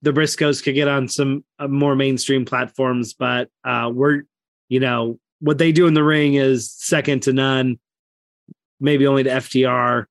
the 0.02 0.12
Briscoes 0.12 0.64
could 0.64 0.76
get 0.76 0.88
on 0.88 1.08
some 1.08 1.44
uh, 1.60 1.68
more 1.68 1.96
mainstream 1.96 2.46
platforms, 2.46 3.14
but 3.14 3.50
uh, 3.64 3.92
we're, 3.94 4.24
you 4.70 4.80
know, 4.80 5.20
what 5.40 5.58
they 5.58 5.72
do 5.72 5.88
in 5.88 5.94
the 5.94 6.04
ring 6.04 6.36
is 6.36 6.72
second 6.72 7.24
to 7.24 7.34
none, 7.34 7.80
maybe 8.80 9.08
only 9.08 9.24
to 9.24 9.30
FTR. 9.30 10.06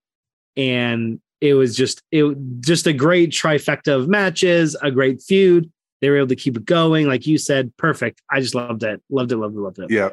And 0.57 1.20
it 1.41 1.55
was 1.55 1.76
just, 1.76 2.03
it 2.11 2.37
just 2.61 2.87
a 2.87 2.93
great 2.93 3.30
trifecta 3.30 3.95
of 3.95 4.09
matches, 4.09 4.76
a 4.82 4.91
great 4.91 5.22
feud. 5.22 5.70
They 6.01 6.11
were 6.11 6.18
able 6.18 6.28
to 6.28 6.37
keep 6.37 6.57
it 6.57 6.64
going. 6.64 7.07
Like 7.07 7.26
you 7.26 7.39
said, 7.39 7.74
perfect. 7.76 8.22
I 8.30 8.41
just 8.41 8.55
loved 8.55 8.82
it. 8.82 9.03
Loved 9.11 9.32
it, 9.32 9.37
loved 9.37 9.57
it, 9.57 9.61
loved 9.61 9.78
it. 9.78 9.91
Yeah. 9.91 10.11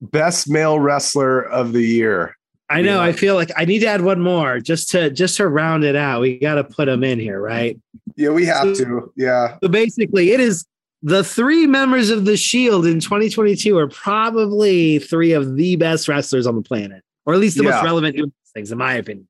Best 0.00 0.48
male 0.48 0.78
wrestler 0.78 1.40
of 1.40 1.72
the 1.72 1.82
year. 1.82 2.37
I 2.70 2.82
know. 2.82 3.00
I 3.00 3.12
feel 3.12 3.34
like 3.34 3.50
I 3.56 3.64
need 3.64 3.78
to 3.80 3.86
add 3.86 4.02
one 4.02 4.20
more 4.20 4.60
just 4.60 4.90
to 4.90 5.10
just 5.10 5.36
to 5.38 5.48
round 5.48 5.84
it 5.84 5.96
out. 5.96 6.20
We 6.20 6.38
got 6.38 6.56
to 6.56 6.64
put 6.64 6.84
them 6.86 7.02
in 7.02 7.18
here, 7.18 7.40
right? 7.40 7.78
Yeah, 8.16 8.30
we 8.30 8.44
have 8.46 8.74
to. 8.76 9.12
Yeah. 9.16 9.56
So 9.62 9.68
basically, 9.68 10.32
it 10.32 10.40
is 10.40 10.66
the 11.02 11.24
three 11.24 11.66
members 11.66 12.10
of 12.10 12.24
the 12.24 12.36
Shield 12.36 12.84
in 12.84 13.00
2022 13.00 13.78
are 13.78 13.88
probably 13.88 14.98
three 14.98 15.32
of 15.32 15.56
the 15.56 15.76
best 15.76 16.08
wrestlers 16.08 16.46
on 16.46 16.56
the 16.56 16.62
planet, 16.62 17.02
or 17.24 17.34
at 17.34 17.40
least 17.40 17.56
the 17.56 17.64
Yeah. 17.64 17.70
most 17.70 17.84
relevant 17.84 18.16
things, 18.52 18.70
in 18.70 18.78
my 18.78 18.94
opinion. 18.94 19.28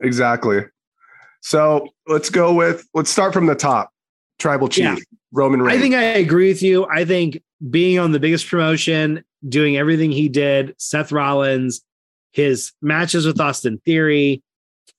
Exactly. 0.00 0.62
So 1.42 1.88
let's 2.08 2.30
go 2.30 2.54
with 2.54 2.86
let's 2.94 3.10
start 3.10 3.32
from 3.32 3.46
the 3.46 3.54
top. 3.54 3.90
Tribal 4.38 4.68
Chief, 4.68 4.84
Yeah. 4.84 4.96
Roman 5.30 5.62
Reigns. 5.62 5.78
I 5.78 5.80
think 5.80 5.94
I 5.94 6.02
agree 6.02 6.48
with 6.48 6.62
you. 6.62 6.86
I 6.86 7.04
think 7.04 7.40
being 7.70 7.98
on 8.00 8.10
the 8.10 8.18
biggest 8.18 8.48
promotion, 8.48 9.22
doing 9.48 9.76
everything 9.76 10.10
he 10.10 10.28
did, 10.28 10.74
Seth 10.78 11.12
Rollins, 11.12 11.82
his 12.32 12.72
matches 12.82 13.26
with 13.26 13.40
Austin 13.40 13.80
Theory, 13.84 14.42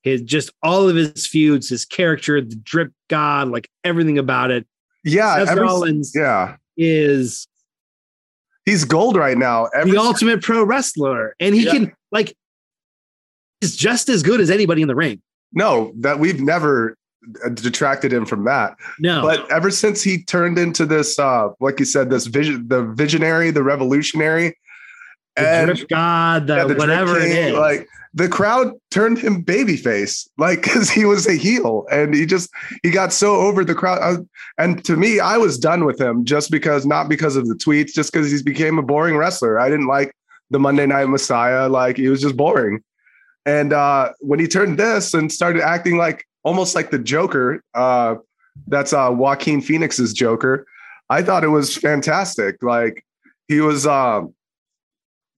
his 0.02 0.22
just 0.22 0.52
all 0.62 0.88
of 0.90 0.96
his 0.96 1.26
feuds, 1.28 1.70
his 1.70 1.86
character, 1.86 2.40
the 2.42 2.56
drip 2.56 2.92
god, 3.10 3.50
like 3.50 3.70
everything 3.84 4.18
about 4.18 4.52
it. 4.52 4.66
yeah, 5.04 5.44
Seth 5.46 5.58
Rollins 5.58 6.14
yeah, 6.16 6.56
is 6.78 7.48
he's 8.66 8.86
gold 8.86 9.16
right 9.18 9.38
now. 9.38 9.66
Ever 9.76 9.90
the 9.90 9.98
ultimate 9.98 10.42
pro 10.42 10.64
wrestler, 10.64 11.36
and 11.40 11.54
he 11.56 11.64
Yeah. 11.66 11.72
can 11.72 11.92
like 12.12 12.36
is 13.62 13.76
just 13.76 14.10
as 14.10 14.24
good 14.24 14.42
as 14.42 14.50
anybody 14.52 14.82
in 14.82 14.88
the 14.88 14.96
ring. 14.96 15.22
no, 15.54 15.94
that 15.98 16.20
we've 16.20 16.42
never 16.42 16.98
uh, 17.46 17.50
detracted 17.50 18.12
him 18.12 18.26
from 18.26 18.44
that. 18.44 18.76
No, 19.00 19.22
But 19.22 19.50
ever 19.52 19.72
since 19.72 20.02
he 20.04 20.22
turned 20.24 20.58
into 20.60 20.86
this, 20.86 21.18
uh, 21.18 21.50
like 21.62 21.80
you 21.80 21.86
said, 21.86 22.10
this 22.10 22.26
vision, 22.26 22.68
the 22.68 22.84
visionary, 22.84 23.50
the 23.52 23.64
revolutionary, 23.64 24.58
the 25.36 25.48
and 25.48 25.88
god, 25.90 26.48
the, 26.48 26.56
yeah, 26.56 26.64
the 26.66 26.76
whatever 26.76 27.18
it 27.20 27.30
King, 27.32 27.48
is. 27.48 27.54
Like 27.54 27.88
the 28.14 28.30
crowd 28.30 28.74
turned 28.92 29.18
him 29.18 29.44
babyface, 29.44 30.28
like 30.38 30.62
because 30.64 30.90
he 30.90 31.06
was 31.06 31.28
a 31.28 31.34
heel, 31.34 31.86
and 31.92 32.14
he 32.14 32.26
just 32.26 32.50
he 32.84 32.92
got 32.92 33.12
so 33.14 33.36
over 33.36 33.66
the 33.66 33.76
crowd. 33.76 34.00
I- 34.02 34.24
and 34.62 34.86
to 34.86 34.96
me, 34.96 35.20
I 35.20 35.38
was 35.38 35.58
done 35.58 35.84
with 35.84 36.00
him 36.00 36.26
just 36.26 36.52
because, 36.52 36.86
not 36.86 37.10
because 37.10 37.36
of 37.36 37.48
the 37.48 37.56
tweets, 37.56 37.92
just 37.92 38.14
because 38.14 38.30
he's 38.30 38.44
became 38.44 38.78
a 38.78 38.84
boring 38.84 39.18
wrestler. 39.18 39.60
I 39.60 39.68
didn't 39.68 39.88
like 39.88 40.14
the 40.52 40.60
Monday 40.60 40.86
Night 40.86 41.10
Messiah; 41.10 41.68
like 41.68 41.98
he 41.98 42.08
was 42.08 42.22
just 42.22 42.38
boring. 42.38 42.84
And 43.46 43.74
uh, 43.74 44.12
when 44.20 44.40
he 44.40 44.48
turned 44.48 44.78
this 44.78 45.14
and 45.16 45.32
started 45.32 45.64
acting 45.64 45.98
like 45.98 46.26
almost 46.44 46.76
like 46.76 46.92
the 46.92 47.00
Joker, 47.00 47.64
uh, 47.74 48.16
that's 48.68 48.94
uh, 48.94 49.10
Joaquin 49.12 49.60
Phoenix's 49.60 50.14
Joker. 50.14 50.66
I 51.10 51.24
thought 51.24 51.44
it 51.44 51.50
was 51.50 51.76
fantastic. 51.76 52.62
Like 52.62 53.04
he 53.48 53.60
was, 53.60 53.86
um, 53.88 54.34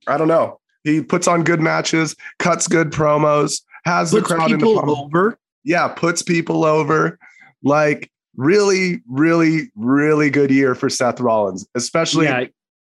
I 0.07 0.17
don't 0.17 0.27
know. 0.27 0.59
He 0.83 1.01
puts 1.01 1.27
on 1.27 1.43
good 1.43 1.59
matches, 1.61 2.15
cuts 2.39 2.67
good 2.67 2.91
promos, 2.91 3.61
has 3.85 4.11
puts 4.11 4.29
the 4.29 4.35
crowd 4.35 4.51
in 4.51 4.59
the 4.59 4.65
palm. 4.65 4.89
over. 4.89 5.37
Yeah, 5.63 5.87
puts 5.87 6.21
people 6.21 6.63
over. 6.63 7.17
Like 7.63 8.11
really, 8.35 9.01
really, 9.07 9.71
really 9.75 10.29
good 10.29 10.51
year 10.51 10.75
for 10.75 10.89
Seth 10.89 11.19
Rollins, 11.19 11.67
especially. 11.73 12.25
Yeah, 12.25 12.45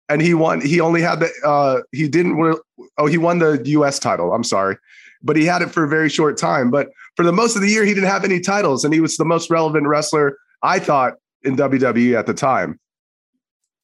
And 0.09 0.23
he 0.23 0.35
won. 0.35 0.61
He 0.61 0.81
only 0.81 1.03
had 1.03 1.21
the. 1.21 1.31
Uh, 1.45 1.83
he 1.93 2.09
didn't. 2.09 2.39
win- 2.39 2.57
Oh, 2.97 3.07
he 3.07 3.19
won 3.19 3.39
the 3.41 3.61
U.S. 3.67 3.99
title. 3.99 4.33
I'm 4.33 4.45
sorry, 4.45 4.77
but 5.23 5.35
he 5.37 5.45
had 5.45 5.63
it 5.63 5.71
for 5.71 5.83
a 5.85 5.89
very 5.89 6.09
short 6.09 6.37
time. 6.39 6.71
But 6.71 6.91
for 7.17 7.25
the 7.25 7.33
most 7.33 7.57
of 7.57 7.63
the 7.63 7.69
year, 7.69 7.85
he 7.85 7.95
didn't 7.95 8.09
have 8.09 8.25
any 8.25 8.39
titles, 8.41 8.85
and 8.85 8.95
he 8.95 9.01
was 9.01 9.17
the 9.17 9.25
most 9.25 9.51
relevant 9.51 9.87
wrestler 9.89 10.37
I 10.63 10.79
thought 10.79 11.15
in 11.43 11.57
WWE 11.57 12.17
at 12.19 12.27
the 12.27 12.35
time. 12.35 12.79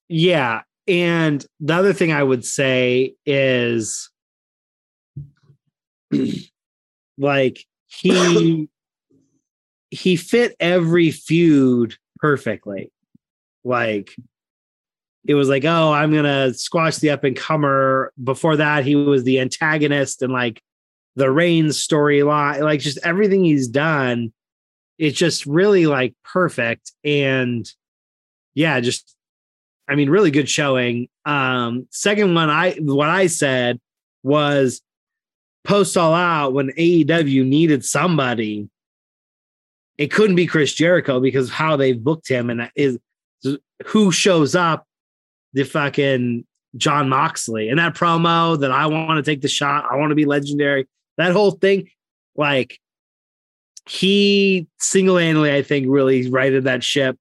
Yeah. 0.09 0.63
And 0.87 1.45
the 1.61 1.75
other 1.75 1.93
thing 1.93 2.13
I 2.13 2.23
would 2.23 2.45
say 2.45 3.15
is 3.25 4.11
like 7.19 7.65
he 7.87 8.69
he 9.91 10.17
fit 10.17 10.57
every 10.61 11.11
feud 11.11 11.97
perfectly. 12.19 12.91
Like 13.65 14.15
it 15.27 15.35
was 15.35 15.49
like, 15.49 15.65
oh, 15.65 15.93
I'm 15.93 16.13
gonna 16.13 16.53
squash 16.55 16.97
the 16.97 17.11
up 17.11 17.25
and 17.25 17.37
comer. 17.37 18.13
Before 18.23 18.57
that, 18.57 18.85
he 18.85 18.95
was 18.95 19.25
the 19.25 19.41
antagonist 19.41 20.23
and 20.23 20.33
like 20.33 20.61
the 21.17 21.31
Reigns 21.31 21.79
storyline, 21.87 22.61
like 22.61 22.81
just 22.81 22.99
everything 23.05 23.45
he's 23.45 23.69
done. 23.69 24.33
It's 24.99 25.19
just 25.19 25.47
really 25.47 25.87
like 25.87 26.15
perfect. 26.25 26.93
And 27.05 27.69
yeah, 28.55 28.81
just 28.81 29.17
I 29.89 29.95
mean, 29.95 30.09
really 30.09 30.31
good 30.31 30.49
showing. 30.49 31.09
Um, 31.25 31.87
second 31.91 32.35
one, 32.35 32.51
I 32.51 32.73
what 32.81 33.09
I 33.09 33.27
said 33.27 33.81
was 34.23 34.81
post 35.65 35.97
all 35.97 36.15
out 36.15 36.53
when 36.53 36.71
AEW 36.71 37.45
needed 37.47 37.85
somebody. 37.85 38.69
It 39.99 40.11
couldn't 40.11 40.37
be 40.37 40.47
Chris 40.47 40.73
Jericho 40.75 41.21
because 41.21 41.51
how 41.51 41.77
they've 41.77 42.03
booked 42.03 42.29
him 42.29 42.51
and 42.51 42.71
is 42.75 42.99
who 43.87 44.11
shows 44.11 44.55
up 44.55 44.87
the 45.53 45.65
fucking 45.65 46.45
Jon 46.77 47.09
Moxley 47.09 47.69
and 47.69 47.79
that 47.79 47.95
promo 47.95 48.59
that 48.59 48.73
I 48.73 48.87
want 48.87 49.25
to 49.25 49.31
take 49.31 49.41
the 49.43 49.49
shot. 49.49 49.87
I 49.91 49.97
want 49.97 50.11
to 50.11 50.17
be 50.17 50.25
legendary. 50.25 50.89
That 51.19 51.33
whole 51.33 51.53
thing, 51.53 51.89
like 52.37 52.79
he 53.87 54.67
single 54.81 55.19
handedly, 55.19 55.53
I 55.55 55.63
think, 55.63 55.87
really 55.89 56.29
righted 56.31 56.65
that 56.65 56.83
ship 56.83 57.17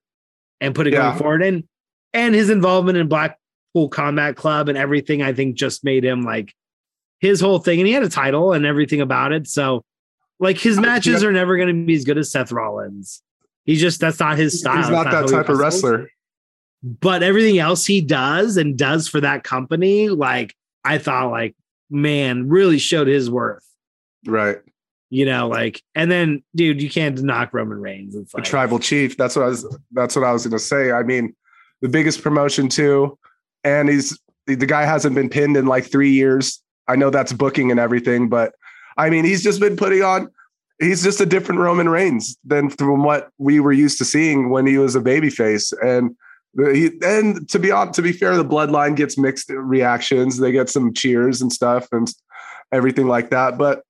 and 0.61 0.73
put 0.73 0.87
it 0.87 0.93
Yeah. 0.93 1.09
going 1.09 1.19
forward. 1.19 1.43
And 1.43 1.67
and 2.13 2.35
his 2.35 2.49
involvement 2.49 2.97
in 2.97 3.07
Blackpool 3.07 3.89
Combat 3.89 4.35
Club 4.35 4.69
and 4.69 4.77
everything, 4.77 5.21
I 5.21 5.33
think, 5.33 5.55
just 5.55 5.83
made 5.83 6.03
him 6.03 6.23
like 6.23 6.53
his 7.19 7.41
whole 7.41 7.59
thing. 7.59 7.79
And 7.79 7.87
he 7.87 7.93
had 7.93 8.03
a 8.03 8.09
title 8.09 8.53
and 8.53 8.65
everything 8.65 9.01
about 9.01 9.31
it. 9.31 9.47
So, 9.47 9.83
like, 10.39 10.57
his 10.57 10.79
matches 10.79 11.21
yeah. 11.21 11.29
are 11.29 11.31
never 11.31 11.57
going 11.57 11.69
to 11.69 11.85
be 11.85 11.95
as 11.95 12.03
good 12.03 12.17
as 12.17 12.31
Seth 12.31 12.51
Rollins. 12.51 13.21
He's 13.65 13.79
just 13.79 13.99
that's 13.99 14.19
not 14.19 14.37
his 14.37 14.59
style. 14.59 14.77
He's 14.77 14.89
not 14.89 15.05
That's 15.05 15.31
that 15.31 15.37
type 15.37 15.49
of 15.49 15.57
wrestler. 15.57 16.09
But 16.83 17.23
everything 17.23 17.59
else 17.59 17.85
he 17.85 18.01
does 18.01 18.57
and 18.57 18.77
does 18.77 19.07
for 19.07 19.21
that 19.21 19.43
company, 19.43 20.09
like 20.09 20.53
I 20.83 20.97
thought, 20.97 21.31
like 21.31 21.55
man, 21.89 22.49
really 22.49 22.79
showed 22.79 23.07
his 23.07 23.29
worth. 23.29 23.65
Right. 24.25 24.57
You 25.09 25.25
know, 25.25 25.47
like, 25.47 25.81
and 25.93 26.09
then, 26.09 26.43
dude, 26.55 26.81
you 26.81 26.89
can't 26.89 27.21
knock 27.21 27.53
Roman 27.53 27.79
Reigns. 27.79 28.15
It's 28.15 28.33
like, 28.33 28.43
tribal 28.43 28.79
chief. 28.79 29.15
That's 29.15 29.35
what 29.35 29.45
I 29.45 29.49
was. 29.49 29.77
That's 29.91 30.15
what 30.15 30.25
I 30.25 30.33
was 30.33 30.43
going 30.43 30.53
to 30.53 30.59
say. 30.59 30.91
I 30.91 31.03
mean, 31.03 31.35
the 31.83 31.89
biggest 31.89 32.23
promotion 32.23 32.69
too, 32.69 33.19
and 33.65 33.89
he's 33.89 34.17
the 34.47 34.55
guy 34.55 34.85
hasn't 34.85 35.13
been 35.13 35.29
pinned 35.29 35.57
in 35.57 35.67
like 35.67 35.85
three 35.85 36.11
years. 36.11 36.61
I 36.87 36.95
know 36.95 37.09
that's 37.09 37.33
booking 37.33 37.71
and 37.71 37.79
everything, 37.79 38.29
but 38.29 38.53
I 38.97 39.09
mean, 39.09 39.25
he's 39.25 39.43
just 39.43 39.59
been 39.59 39.75
putting 39.75 40.01
on. 40.01 40.31
He's 40.79 41.03
just 41.03 41.21
a 41.21 41.25
different 41.25 41.61
Roman 41.61 41.89
Reigns 41.89 42.37
than 42.43 42.69
from 42.69 43.03
what 43.03 43.29
we 43.37 43.59
were 43.59 43.71
used 43.71 43.97
to 43.99 44.05
seeing 44.05 44.49
when 44.49 44.65
he 44.65 44.77
was 44.77 44.95
a 44.95 45.01
babyface. 45.01 45.73
And 45.81 46.15
he, 46.73 46.91
and 47.03 47.47
to 47.49 47.59
be 47.59 47.71
on, 47.71 47.91
to 47.93 48.01
be 48.01 48.11
fair, 48.11 48.35
the 48.37 48.45
bloodline 48.45 48.95
gets 48.95 49.17
mixed 49.17 49.49
reactions. 49.49 50.39
They 50.39 50.51
get 50.51 50.69
some 50.69 50.93
cheers 50.93 51.41
and 51.41 51.51
stuff, 51.51 51.87
and 51.91 52.11
everything 52.71 53.07
like 53.07 53.29
that. 53.29 53.57
But 53.57 53.83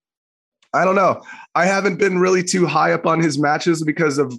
I 0.73 0.83
don't 0.83 0.95
know. 0.95 1.21
I 1.53 1.65
haven't 1.65 1.97
been 1.97 2.17
really 2.17 2.43
too 2.43 2.65
high 2.65 2.91
up 2.91 3.05
on 3.05 3.21
his 3.21 3.37
matches 3.37 3.83
because 3.83 4.17
of 4.17 4.33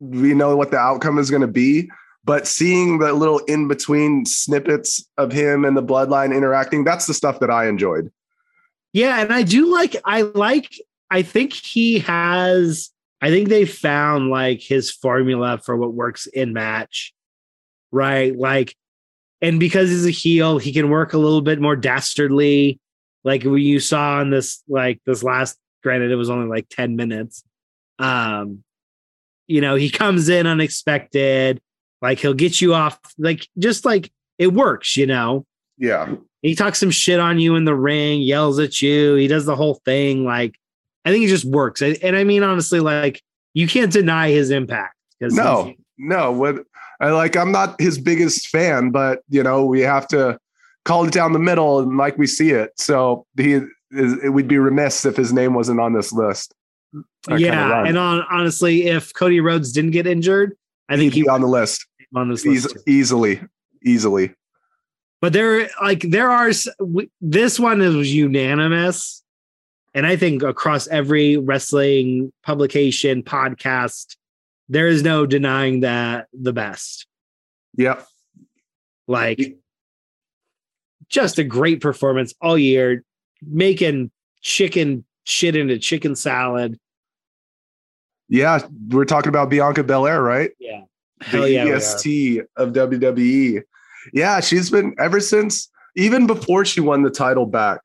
we 0.00 0.34
know 0.34 0.54
what 0.56 0.70
the 0.70 0.78
outcome 0.78 1.18
is 1.18 1.30
going 1.30 1.42
to 1.42 1.48
be. 1.48 1.90
But 2.24 2.46
seeing 2.46 2.98
the 2.98 3.12
little 3.12 3.38
in 3.40 3.66
between 3.66 4.26
snippets 4.26 5.06
of 5.16 5.32
him 5.32 5.64
and 5.64 5.76
the 5.76 5.82
bloodline 5.82 6.36
interacting, 6.36 6.84
that's 6.84 7.06
the 7.06 7.14
stuff 7.14 7.40
that 7.40 7.50
I 7.50 7.66
enjoyed. 7.66 8.12
Yeah, 8.92 9.20
and 9.20 9.32
I 9.32 9.42
do 9.42 9.72
like 9.72 9.96
I 10.04 10.22
like 10.22 10.74
I 11.10 11.22
think 11.22 11.52
he 11.52 12.00
has 12.00 12.90
I 13.22 13.30
think 13.30 13.48
they 13.48 13.64
found 13.64 14.30
like 14.30 14.60
his 14.60 14.90
formula 14.90 15.58
for 15.58 15.76
what 15.76 15.94
works 15.94 16.26
in 16.26 16.52
match. 16.52 17.14
Right? 17.92 18.36
Like 18.36 18.76
and 19.40 19.58
because 19.58 19.88
he's 19.88 20.06
a 20.06 20.10
heel, 20.10 20.58
he 20.58 20.72
can 20.72 20.90
work 20.90 21.14
a 21.14 21.18
little 21.18 21.40
bit 21.40 21.60
more 21.60 21.76
dastardly 21.76 22.80
like 23.24 23.44
we 23.44 23.62
you 23.62 23.80
saw 23.80 24.20
in 24.20 24.30
this 24.30 24.62
like 24.68 25.00
this 25.04 25.22
last 25.22 25.58
granted 25.82 26.10
it 26.10 26.16
was 26.16 26.30
only 26.30 26.48
like 26.48 26.68
10 26.68 26.96
minutes. 26.96 27.42
Um 27.98 28.64
you 29.46 29.60
know, 29.60 29.74
he 29.74 29.90
comes 29.90 30.28
in 30.28 30.46
unexpected, 30.46 31.60
like 32.02 32.18
he'll 32.18 32.34
get 32.34 32.60
you 32.60 32.74
off 32.74 32.98
like 33.18 33.46
just 33.58 33.84
like 33.84 34.10
it 34.38 34.52
works, 34.52 34.96
you 34.96 35.06
know. 35.06 35.44
Yeah. 35.76 36.14
He 36.42 36.54
talks 36.54 36.78
some 36.78 36.90
shit 36.90 37.20
on 37.20 37.38
you 37.38 37.54
in 37.56 37.64
the 37.64 37.74
ring, 37.74 38.22
yells 38.22 38.58
at 38.58 38.80
you. 38.80 39.14
He 39.14 39.28
does 39.28 39.44
the 39.44 39.56
whole 39.56 39.80
thing. 39.84 40.24
Like, 40.24 40.54
I 41.04 41.10
think 41.10 41.24
it 41.24 41.28
just 41.28 41.44
works. 41.44 41.82
And 41.82 42.16
I 42.16 42.24
mean, 42.24 42.42
honestly, 42.42 42.80
like, 42.80 43.22
you 43.52 43.68
can't 43.68 43.92
deny 43.92 44.30
his 44.30 44.50
impact. 44.50 44.94
No, 45.20 45.74
no. 45.98 46.32
What 46.32 46.64
I 47.00 47.10
like, 47.10 47.36
I'm 47.36 47.52
not 47.52 47.78
his 47.80 47.98
biggest 47.98 48.48
fan, 48.48 48.90
but 48.90 49.20
you 49.28 49.42
know, 49.42 49.64
we 49.64 49.80
have 49.80 50.08
to 50.08 50.38
call 50.86 51.04
it 51.04 51.12
down 51.12 51.32
the 51.32 51.38
middle 51.38 51.80
and 51.80 51.98
like 51.98 52.16
we 52.16 52.26
see 52.26 52.50
it. 52.50 52.70
So 52.76 53.26
he 53.36 53.54
is, 53.90 54.22
it 54.22 54.32
would 54.32 54.48
be 54.48 54.58
remiss 54.58 55.04
if 55.04 55.16
his 55.16 55.32
name 55.32 55.52
wasn't 55.52 55.80
on 55.80 55.92
this 55.92 56.12
list. 56.12 56.54
yeah, 57.28 57.84
and 57.84 57.98
on 57.98 58.24
honestly, 58.30 58.86
if 58.86 59.12
Cody 59.12 59.40
Rhodes 59.40 59.72
didn't 59.72 59.90
get 59.90 60.06
injured, 60.06 60.56
I 60.88 60.96
think 60.96 61.12
he'd 61.12 61.24
be 61.24 61.28
on 61.28 61.42
the 61.42 61.46
list. 61.46 61.86
On 62.14 62.28
this 62.28 62.44
list, 62.44 62.76
easily, 62.88 63.40
easily. 63.84 64.34
But 65.20 65.32
there 65.32 65.68
like 65.82 66.02
there 66.02 66.30
are 66.30 66.50
this 67.20 67.60
one 67.60 67.80
is 67.80 68.12
unanimous. 68.12 69.22
And 69.92 70.06
i 70.06 70.16
think 70.16 70.42
across 70.42 70.86
every 70.86 71.36
wrestling 71.36 72.32
publication 72.44 73.22
podcast 73.24 74.16
there 74.68 74.86
is 74.86 75.02
no 75.02 75.26
denying 75.26 75.80
that 75.80 76.28
the 76.32 76.52
best. 76.52 77.06
Yep. 77.76 78.06
Like 79.08 79.56
just 81.08 81.38
a 81.38 81.44
great 81.44 81.80
performance 81.80 82.32
all 82.40 82.56
year 82.56 83.02
making 83.42 84.12
chicken 84.42 85.04
shit 85.24 85.56
into 85.56 85.78
chicken 85.78 86.14
salad. 86.16 86.78
Yeah 88.28 88.60
we're 88.88 89.04
talking 89.04 89.28
about 89.28 89.50
bianca 89.50 89.82
belair 89.82 90.22
right? 90.22 90.52
Yeah 90.58 90.82
Hell 91.20 91.42
the 91.42 91.52
yeah, 91.52 91.66
est 91.66 92.40
of 92.56 92.72
wwe 92.72 93.62
yeah, 94.12 94.40
she's 94.40 94.70
been 94.70 94.94
ever 94.98 95.20
since 95.20 95.70
even 95.96 96.26
before 96.26 96.64
she 96.64 96.80
won 96.80 97.02
the 97.02 97.10
title 97.10 97.46
back. 97.46 97.80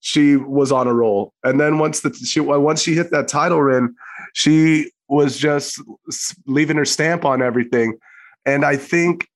She 0.00 0.36
was 0.36 0.70
on 0.70 0.86
a 0.86 0.94
roll, 0.94 1.32
and 1.42 1.60
then 1.60 1.78
once 1.78 2.00
the 2.00 2.14
she 2.14 2.38
once 2.40 2.82
she 2.82 2.94
hit 2.94 3.10
that 3.10 3.26
title 3.26 3.60
ring, 3.60 3.94
she 4.32 4.92
was 5.08 5.36
just 5.36 5.82
leaving 6.46 6.76
her 6.76 6.84
stamp 6.84 7.24
on 7.24 7.42
everything. 7.42 7.98
And 8.46 8.64
I 8.64 8.76
think 8.76 9.26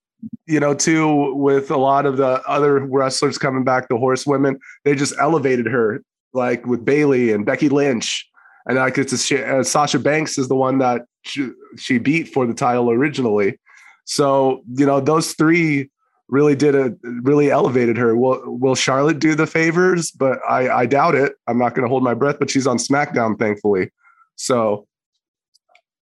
you 0.47 0.61
know, 0.61 0.73
too, 0.73 1.35
with 1.35 1.73
a 1.73 1.77
lot 1.77 2.07
of 2.07 2.17
the 2.17 2.41
other 2.47 2.79
wrestlers 2.79 3.39
coming 3.39 3.65
back, 3.65 3.89
the 3.89 3.97
horsewomen, 3.97 4.61
they 4.85 4.95
just 4.95 5.15
elevated 5.19 5.67
her, 5.67 6.05
like 6.33 6.65
with 6.65 6.85
Bayley 6.85 7.33
and 7.33 7.45
Becky 7.45 7.69
Lynch. 7.69 8.29
And 8.67 8.79
like 8.79 8.99
it's 8.99 9.31
a, 9.31 9.59
uh, 9.59 9.63
Sasha 9.63 9.99
Banks 9.99 10.39
is 10.39 10.49
the 10.49 10.55
one 10.55 10.79
that 10.79 11.03
she, 11.23 11.51
she 11.77 11.99
beat 11.99 12.29
for 12.29 12.47
the 12.47 12.55
title 12.55 12.91
originally. 12.91 13.59
So, 14.05 14.63
you 14.75 14.87
know, 14.87 15.01
those 15.01 15.35
three 15.35 15.91
really 16.29 16.55
did 16.57 16.75
a 16.75 16.95
really 17.03 17.51
elevated 17.51 17.97
her. 17.97 18.17
Will 18.17 18.43
will 18.45 18.75
Charlotte 18.75 19.19
do 19.19 19.35
the 19.35 19.47
favors? 19.47 20.11
But 20.11 20.39
I 20.49 20.69
I 20.69 20.87
doubt 20.87 21.15
it. 21.15 21.35
I'm 21.47 21.59
not 21.59 21.75
going 21.75 21.85
to 21.85 21.89
hold 21.89 22.03
my 22.03 22.15
breath. 22.15 22.39
But 22.39 22.51
she's 22.51 22.67
on 22.67 22.79
SmackDown, 22.79 23.39
thankfully. 23.39 23.91
So 24.37 24.87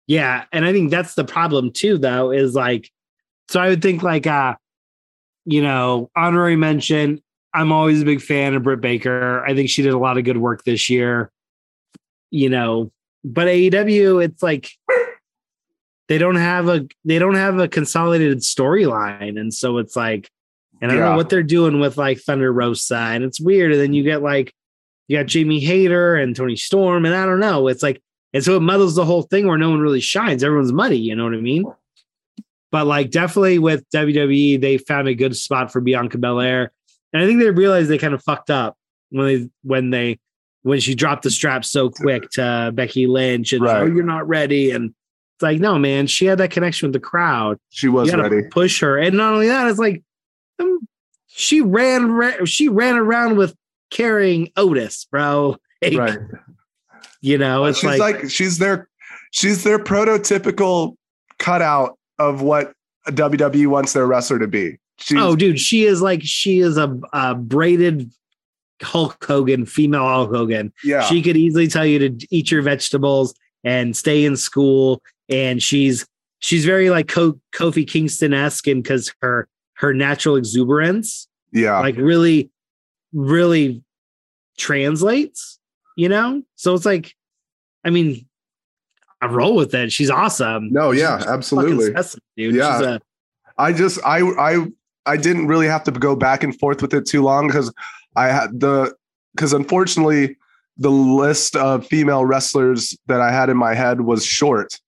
yeah, 0.07 0.45
and 0.53 0.65
I 0.65 0.73
think 0.73 0.91
that's 0.91 1.15
the 1.15 1.25
problem 1.25 1.71
too, 1.71 1.99
though, 1.99 2.31
is 2.31 2.55
like 2.55 2.91
so 3.49 3.61
I 3.61 3.69
would 3.69 3.83
think 3.83 4.03
like 4.03 4.27
uh, 4.27 4.57
you 5.45 5.63
know, 5.63 6.11
honorary 6.17 6.57
mention. 6.57 7.23
I'm 7.55 7.73
always 7.73 8.03
a 8.03 8.05
big 8.05 8.21
fan 8.21 8.55
of 8.55 8.63
Britt 8.63 8.83
Baker. 8.83 9.45
I 9.47 9.55
think 9.55 9.71
she 9.71 9.83
did 9.83 9.95
a 9.95 9.99
lot 9.99 10.19
of 10.19 10.25
good 10.25 10.37
work 10.37 10.65
this 10.65 10.91
year. 10.91 11.31
You 12.31 12.51
know, 12.51 12.93
but 13.25 13.49
AEW, 13.49 14.25
it's 14.25 14.43
like 14.43 14.71
they 16.09 16.19
don't 16.19 16.37
have 16.37 16.69
a 16.69 16.87
they 17.05 17.19
don't 17.19 17.35
have 17.35 17.59
a 17.59 17.69
consolidated 17.69 18.39
storyline, 18.39 19.39
and 19.39 19.53
so 19.53 19.79
it's 19.79 19.97
like, 19.97 20.31
and 20.81 20.91
I 20.91 20.95
don't 20.95 21.05
yeah. 21.05 21.11
know 21.11 21.17
what 21.17 21.29
they're 21.29 21.43
doing 21.43 21.81
with 21.81 21.97
like 21.97 22.19
Thunder 22.19 22.53
Rosa, 22.53 22.97
and 22.97 23.25
it's 23.25 23.41
weird. 23.41 23.73
And 23.73 23.81
then 23.81 23.93
you 23.93 24.03
get 24.03 24.23
like 24.23 24.53
you 25.09 25.19
got 25.19 25.27
Jamie 25.27 25.61
Hayter 25.61 26.17
and 26.17 26.35
Toni 26.35 26.57
Storm, 26.57 27.05
and 27.05 27.15
I 27.15 27.27
don't 27.27 27.41
know. 27.41 27.69
It's 27.69 27.83
like, 27.83 28.03
and 28.33 28.45
so 28.45 28.57
it 28.57 28.61
muddles 28.61 28.95
the 28.95 29.05
whole 29.05 29.23
thing 29.23 29.47
where 29.47 29.59
no 29.59 29.71
one 29.71 29.81
really 29.81 30.01
shines. 30.01 30.45
Everyone's 30.45 30.73
muddy, 30.73 30.99
you 30.99 31.15
know 31.15 31.25
what 31.25 31.35
I 31.35 31.41
mean? 31.41 31.65
But 32.71 32.87
like 32.87 33.11
definitely 33.11 33.59
with 33.59 33.89
WWE, 33.91 34.61
they 34.61 34.79
found 34.79 35.09
a 35.09 35.15
good 35.15 35.37
spot 35.37 35.73
for 35.73 35.81
Bianca 35.81 36.19
Belair. 36.19 36.73
And 37.13 37.23
I 37.23 37.27
think 37.27 37.41
they 37.41 37.51
realized 37.51 37.89
they 37.89 37.99
kind 37.99 38.13
of 38.13 38.23
fucked 38.23 38.51
up 38.51 38.77
when 39.11 39.27
they 39.27 39.51
when 39.63 39.91
they 39.91 40.19
when 40.69 40.81
she 40.81 40.95
dropped 40.95 41.23
the 41.23 41.31
strap 41.31 41.65
so 41.65 41.89
quick 41.89 42.29
to 42.33 42.71
Becky 42.75 43.07
Lynch 43.07 43.55
and 43.55 43.63
right. 43.63 43.79
oh, 43.79 43.87
you're 43.87 44.05
not 44.05 44.29
ready. 44.29 44.71
And 44.71 44.91
it's 44.91 45.43
like, 45.43 45.61
no, 45.61 45.79
man, 45.79 46.07
she 46.07 46.27
had 46.27 46.39
that 46.39 46.51
connection 46.51 46.89
with 46.89 46.93
the 46.93 47.01
crowd. 47.01 47.59
She 47.71 47.89
was 47.89 48.15
ready. 48.15 48.43
Push 48.51 48.81
her, 48.81 48.99
and 48.99 49.17
not 49.17 49.33
only 49.33 49.49
that, 49.49 49.67
it's 49.67 49.79
like 49.79 50.03
um, 50.59 50.87
she 51.27 51.63
ran. 51.63 52.45
She 52.45 52.69
ran 52.69 52.97
around 52.97 53.39
with 53.39 53.55
carrying 53.91 54.53
Otis, 54.57 55.07
bro. 55.07 55.57
Like, 55.81 55.97
right. 55.97 56.19
You 57.21 57.39
know, 57.39 57.67
it's 57.67 57.79
she's 57.79 58.01
like, 58.01 58.01
like 58.01 58.31
she's 58.31 58.59
their 58.59 58.89
she's 59.31 59.63
their 59.63 59.79
prototypical 59.79 60.97
cutout 61.39 61.97
of 62.19 62.43
what 62.43 62.73
a 63.07 63.13
WWE 63.13 63.69
wants 63.69 63.93
their 63.93 64.05
wrestler 64.05 64.41
to 64.41 64.49
be. 64.49 64.81
She's, 64.99 65.17
oh, 65.17 65.37
dude, 65.37 65.61
she 65.61 65.85
is 65.85 66.03
like 66.03 66.23
she 66.25 66.59
is 66.59 66.77
a, 66.77 66.99
a 67.13 67.37
braided 67.37 68.11
Hulk 68.83 69.25
Hogan, 69.25 69.67
female 69.67 70.07
Hulk 70.07 70.31
Hogan. 70.31 70.73
Yeah, 70.85 71.03
she 71.03 71.23
could 71.23 71.37
easily 71.37 71.69
tell 71.69 71.87
you 71.87 71.99
to 71.99 72.27
eat 72.31 72.51
your 72.51 72.63
vegetables 72.63 73.35
and 73.65 73.97
stay 73.97 74.25
in 74.25 74.37
school 74.37 75.03
and 75.29 75.63
she's 75.63 76.07
she's 76.41 76.65
very 76.65 76.91
like 76.91 77.09
Co- 77.09 77.41
Kofi 77.55 77.87
Kingston 77.87 78.33
esque, 78.33 78.67
and 78.67 78.83
because 78.83 79.13
her 79.21 79.49
her 79.75 79.95
natural 79.95 80.37
exuberance, 80.37 81.29
yeah, 81.53 81.79
like 81.81 81.97
really, 81.97 82.51
really 83.13 83.83
translates, 84.57 85.59
you 85.97 86.09
know. 86.09 86.43
So 86.57 86.75
it's 86.75 86.87
like, 86.87 87.15
I 87.85 87.91
mean, 87.91 88.27
I 89.21 89.27
roll 89.27 89.55
with 89.55 89.75
it. 89.75 89.93
She's 89.93 90.11
awesome. 90.11 90.73
No, 90.73 90.91
yeah, 90.91 91.19
she's 91.19 91.27
absolutely, 91.27 91.95
dude. 92.37 92.55
Yeah, 92.55 92.81
a, 92.83 93.01
I 93.59 93.73
just 93.73 93.99
I 94.05 94.21
I 94.21 94.67
I 95.07 95.17
didn't 95.17 95.47
really 95.47 95.67
have 95.67 95.85
to 95.85 95.91
go 95.91 96.17
back 96.17 96.43
and 96.43 96.59
forth 96.59 96.83
with 96.83 96.95
it 96.95 97.07
too 97.07 97.23
long 97.23 97.49
because 97.49 97.73
I 98.19 98.29
had 98.29 98.61
the 98.61 98.95
because 99.35 99.53
unfortunately 99.53 100.37
the 100.77 100.91
list 100.91 101.57
of 101.57 101.87
female 101.87 102.25
wrestlers 102.25 102.97
that 103.07 103.21
I 103.21 103.31
had 103.31 103.49
in 103.49 103.57
my 103.57 103.75
head 103.75 104.01
was 104.01 104.25
short 104.25 104.79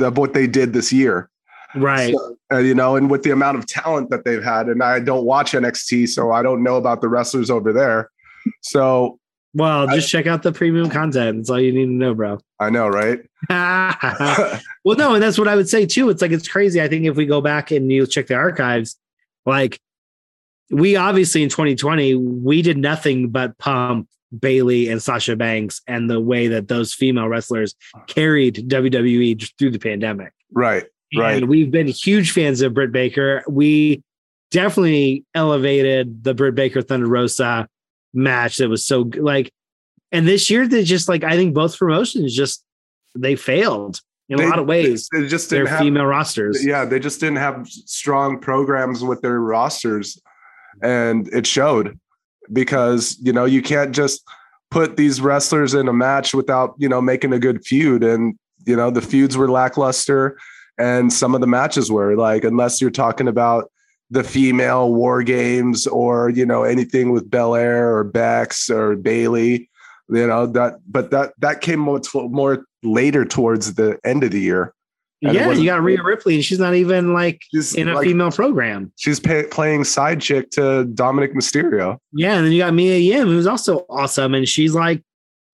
of 0.00 0.18
what 0.18 0.34
they 0.34 0.46
did 0.46 0.72
this 0.72 0.92
year. 0.92 1.30
Right. 1.74 2.14
So, 2.14 2.36
uh, 2.52 2.58
you 2.58 2.74
know, 2.74 2.96
and 2.96 3.10
with 3.10 3.22
the 3.22 3.30
amount 3.30 3.58
of 3.58 3.66
talent 3.66 4.10
that 4.10 4.24
they've 4.24 4.42
had, 4.42 4.68
and 4.68 4.82
I 4.82 5.00
don't 5.00 5.24
watch 5.24 5.52
NXT, 5.52 6.08
so 6.08 6.32
I 6.32 6.42
don't 6.42 6.62
know 6.62 6.76
about 6.76 7.00
the 7.00 7.08
wrestlers 7.08 7.50
over 7.50 7.72
there. 7.72 8.10
So, 8.62 9.18
well, 9.54 9.86
just 9.88 10.14
I, 10.14 10.18
check 10.18 10.26
out 10.26 10.42
the 10.42 10.52
premium 10.52 10.88
content. 10.90 11.38
That's 11.38 11.50
all 11.50 11.60
you 11.60 11.72
need 11.72 11.86
to 11.86 11.92
know, 11.92 12.14
bro. 12.14 12.38
I 12.60 12.70
know, 12.70 12.88
right? 12.88 13.20
well, 13.48 14.96
no, 14.96 15.14
and 15.14 15.22
that's 15.22 15.38
what 15.38 15.48
I 15.48 15.56
would 15.56 15.68
say 15.68 15.86
too. 15.86 16.08
It's 16.10 16.22
like 16.22 16.30
it's 16.30 16.48
crazy. 16.48 16.80
I 16.80 16.88
think 16.88 17.04
if 17.04 17.16
we 17.16 17.26
go 17.26 17.40
back 17.40 17.70
and 17.70 17.90
you 17.90 18.06
check 18.06 18.28
the 18.28 18.34
archives, 18.34 18.96
like 19.44 19.80
we 20.70 20.96
obviously 20.96 21.42
in 21.42 21.48
2020 21.48 22.14
we 22.14 22.62
did 22.62 22.76
nothing 22.76 23.28
but 23.28 23.56
pump 23.58 24.08
Bayley 24.38 24.88
and 24.88 25.02
Sasha 25.02 25.36
Banks 25.36 25.80
and 25.86 26.10
the 26.10 26.20
way 26.20 26.48
that 26.48 26.68
those 26.68 26.92
female 26.92 27.28
wrestlers 27.28 27.74
carried 28.06 28.68
WWE 28.68 29.50
through 29.58 29.70
the 29.70 29.78
pandemic. 29.78 30.32
Right. 30.52 30.84
And 31.12 31.20
right. 31.20 31.48
we've 31.48 31.70
been 31.70 31.86
huge 31.86 32.32
fans 32.32 32.60
of 32.60 32.74
Britt 32.74 32.92
Baker. 32.92 33.44
We 33.48 34.02
definitely 34.50 35.24
elevated 35.34 36.24
the 36.24 36.34
Britt 36.34 36.54
Baker 36.54 36.82
Thunder 36.82 37.06
Rosa 37.06 37.68
match 38.12 38.56
that 38.56 38.68
was 38.68 38.84
so 38.86 39.10
like 39.16 39.52
and 40.10 40.26
this 40.26 40.48
year 40.48 40.66
they 40.66 40.84
just 40.84 41.08
like 41.08 41.22
I 41.22 41.36
think 41.36 41.54
both 41.54 41.78
promotions 41.78 42.34
just 42.34 42.64
they 43.14 43.36
failed 43.36 44.00
in 44.28 44.38
they, 44.38 44.44
a 44.44 44.48
lot 44.48 44.58
of 44.58 44.66
ways. 44.66 45.08
They 45.12 45.26
just 45.26 45.50
didn't 45.50 45.66
their 45.66 45.72
have, 45.74 45.80
female 45.80 46.06
rosters. 46.06 46.64
Yeah, 46.64 46.84
they 46.84 46.98
just 46.98 47.20
didn't 47.20 47.36
have 47.36 47.68
strong 47.68 48.40
programs 48.40 49.04
with 49.04 49.20
their 49.20 49.40
rosters 49.40 50.20
and 50.82 51.28
it 51.32 51.46
showed 51.46 51.98
because 52.52 53.16
you 53.20 53.32
know 53.32 53.44
you 53.44 53.62
can't 53.62 53.94
just 53.94 54.22
put 54.70 54.96
these 54.96 55.20
wrestlers 55.20 55.74
in 55.74 55.88
a 55.88 55.92
match 55.92 56.34
without 56.34 56.74
you 56.78 56.88
know 56.88 57.00
making 57.00 57.32
a 57.32 57.38
good 57.38 57.64
feud, 57.64 58.02
and 58.02 58.38
you 58.66 58.76
know 58.76 58.90
the 58.90 59.02
feuds 59.02 59.36
were 59.36 59.50
lackluster, 59.50 60.38
and 60.78 61.12
some 61.12 61.34
of 61.34 61.40
the 61.40 61.46
matches 61.46 61.90
were 61.90 62.16
like 62.16 62.44
unless 62.44 62.80
you're 62.80 62.90
talking 62.90 63.28
about 63.28 63.70
the 64.10 64.22
female 64.22 64.92
war 64.92 65.22
games 65.22 65.86
or 65.86 66.30
you 66.30 66.46
know 66.46 66.62
anything 66.62 67.12
with 67.12 67.30
Belair 67.30 67.96
or 67.96 68.04
Bex 68.04 68.70
or 68.70 68.96
Bayley 68.96 69.68
you 70.08 70.26
know 70.26 70.46
that, 70.46 70.78
but 70.86 71.10
that 71.10 71.32
that 71.38 71.60
came 71.60 71.80
more, 71.80 72.00
more 72.14 72.64
later 72.82 73.24
towards 73.24 73.74
the 73.74 73.98
end 74.04 74.22
of 74.24 74.30
the 74.30 74.40
year. 74.40 74.72
Yeah, 75.32 75.52
you 75.52 75.64
got 75.64 75.82
Rhea 75.82 76.02
Ripley, 76.02 76.34
and 76.34 76.44
she's 76.44 76.58
not 76.58 76.74
even 76.74 77.12
like 77.12 77.42
in 77.76 77.88
a 77.88 77.94
like, 77.94 78.06
female 78.06 78.30
program. 78.30 78.92
She's 78.96 79.20
pay, 79.20 79.44
playing 79.44 79.84
side 79.84 80.20
chick 80.20 80.50
to 80.52 80.84
Dominik 80.94 81.34
Mysterio. 81.34 81.98
Yeah, 82.12 82.36
and 82.36 82.46
then 82.46 82.52
you 82.52 82.58
got 82.58 82.74
Mia 82.74 82.98
Yim, 82.98 83.28
who's 83.28 83.46
also 83.46 83.86
awesome, 83.88 84.34
and 84.34 84.48
she's 84.48 84.74
like 84.74 85.02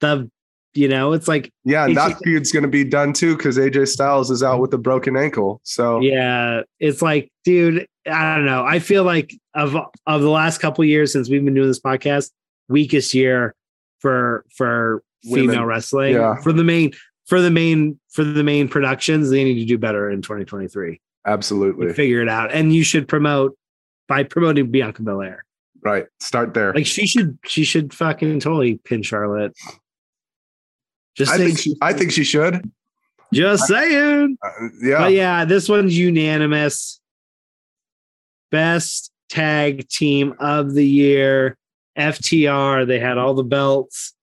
the, 0.01 0.31
you 0.75 0.89
know, 0.89 1.13
it's 1.13 1.29
like 1.29 1.53
yeah, 1.65 1.85
and 1.85 1.97
that 1.97 2.19
feud's 2.23 2.53
going 2.53 2.63
to 2.63 2.69
be 2.69 2.85
done 2.85 3.13
too 3.13 3.37
because 3.37 3.59
AJ 3.59 3.89
Styles 3.89 4.31
is 4.31 4.43
out 4.43 4.61
with 4.61 4.73
a 4.75 4.79
broken 4.79 5.17
ankle. 5.17 5.61
So 5.65 6.01
yeah, 6.01 6.63
it's 6.81 7.03
like, 7.03 7.31
dude, 7.45 7.87
I 8.07 8.37
don't 8.37 8.47
know. 8.47 8.65
I 8.65 8.79
feel 8.79 9.05
like 9.05 9.35
of 9.55 9.77
of 10.07 10.23
the 10.23 10.31
last 10.31 10.59
couple 10.59 10.85
years 10.85 11.13
since 11.13 11.29
we've 11.29 11.45
been 11.45 11.55
doing 11.55 11.69
this 11.69 11.81
podcast, 11.81 12.31
weakest 12.69 13.15
year 13.15 13.55
for 14.01 14.45
for 14.55 15.03
Women. 15.25 15.51
female 15.51 15.65
wrestling 15.65 16.15
yeah. 16.15 16.41
for 16.41 16.53
the 16.53 16.65
main 16.65 16.93
for 17.27 17.41
the 17.41 17.51
main 17.51 17.99
for 18.11 18.25
the 18.25 18.45
main 18.45 18.69
productions, 18.69 19.31
they 19.31 19.45
need 19.45 19.61
to 19.61 19.65
do 19.65 19.79
better 19.79 20.11
in 20.11 20.23
2023. 20.23 21.01
Absolutely. 21.27 21.93
figure 21.93 22.21
it 22.21 22.29
out. 22.29 22.53
And 22.53 22.75
you 22.75 22.83
should 22.83 23.07
promote 23.07 23.57
by 24.09 24.25
promoting 24.25 24.71
Bianca 24.71 25.03
Belair. 25.03 25.45
Right. 25.83 26.07
Start 26.21 26.55
there. 26.55 26.73
Like 26.75 26.87
she 26.87 27.07
should 27.07 27.39
she 27.45 27.65
should 27.65 27.93
fucking 27.93 28.41
totally 28.41 28.79
pin 28.85 29.03
Charlotte. 29.03 29.57
Just 31.17 31.33
I 31.33 31.39
think 31.39 31.59
she, 31.59 31.77
I 31.81 31.93
think 31.93 32.13
she 32.13 32.25
should. 32.25 32.71
Just 33.33 33.67
saying. 33.67 34.37
Uh, 34.43 34.69
yeah. 34.81 34.99
But 34.99 35.13
yeah, 35.13 35.45
this 35.45 35.69
one's 35.69 35.97
unanimous. 35.97 37.01
Best 38.51 39.11
tag 39.29 39.89
team 39.89 40.35
of 40.39 40.75
the 40.75 40.87
year. 40.87 41.57
FTR. 41.99 42.87
They 42.87 42.99
had 42.99 43.19
all 43.19 43.35
the 43.35 43.43
belts 43.43 44.15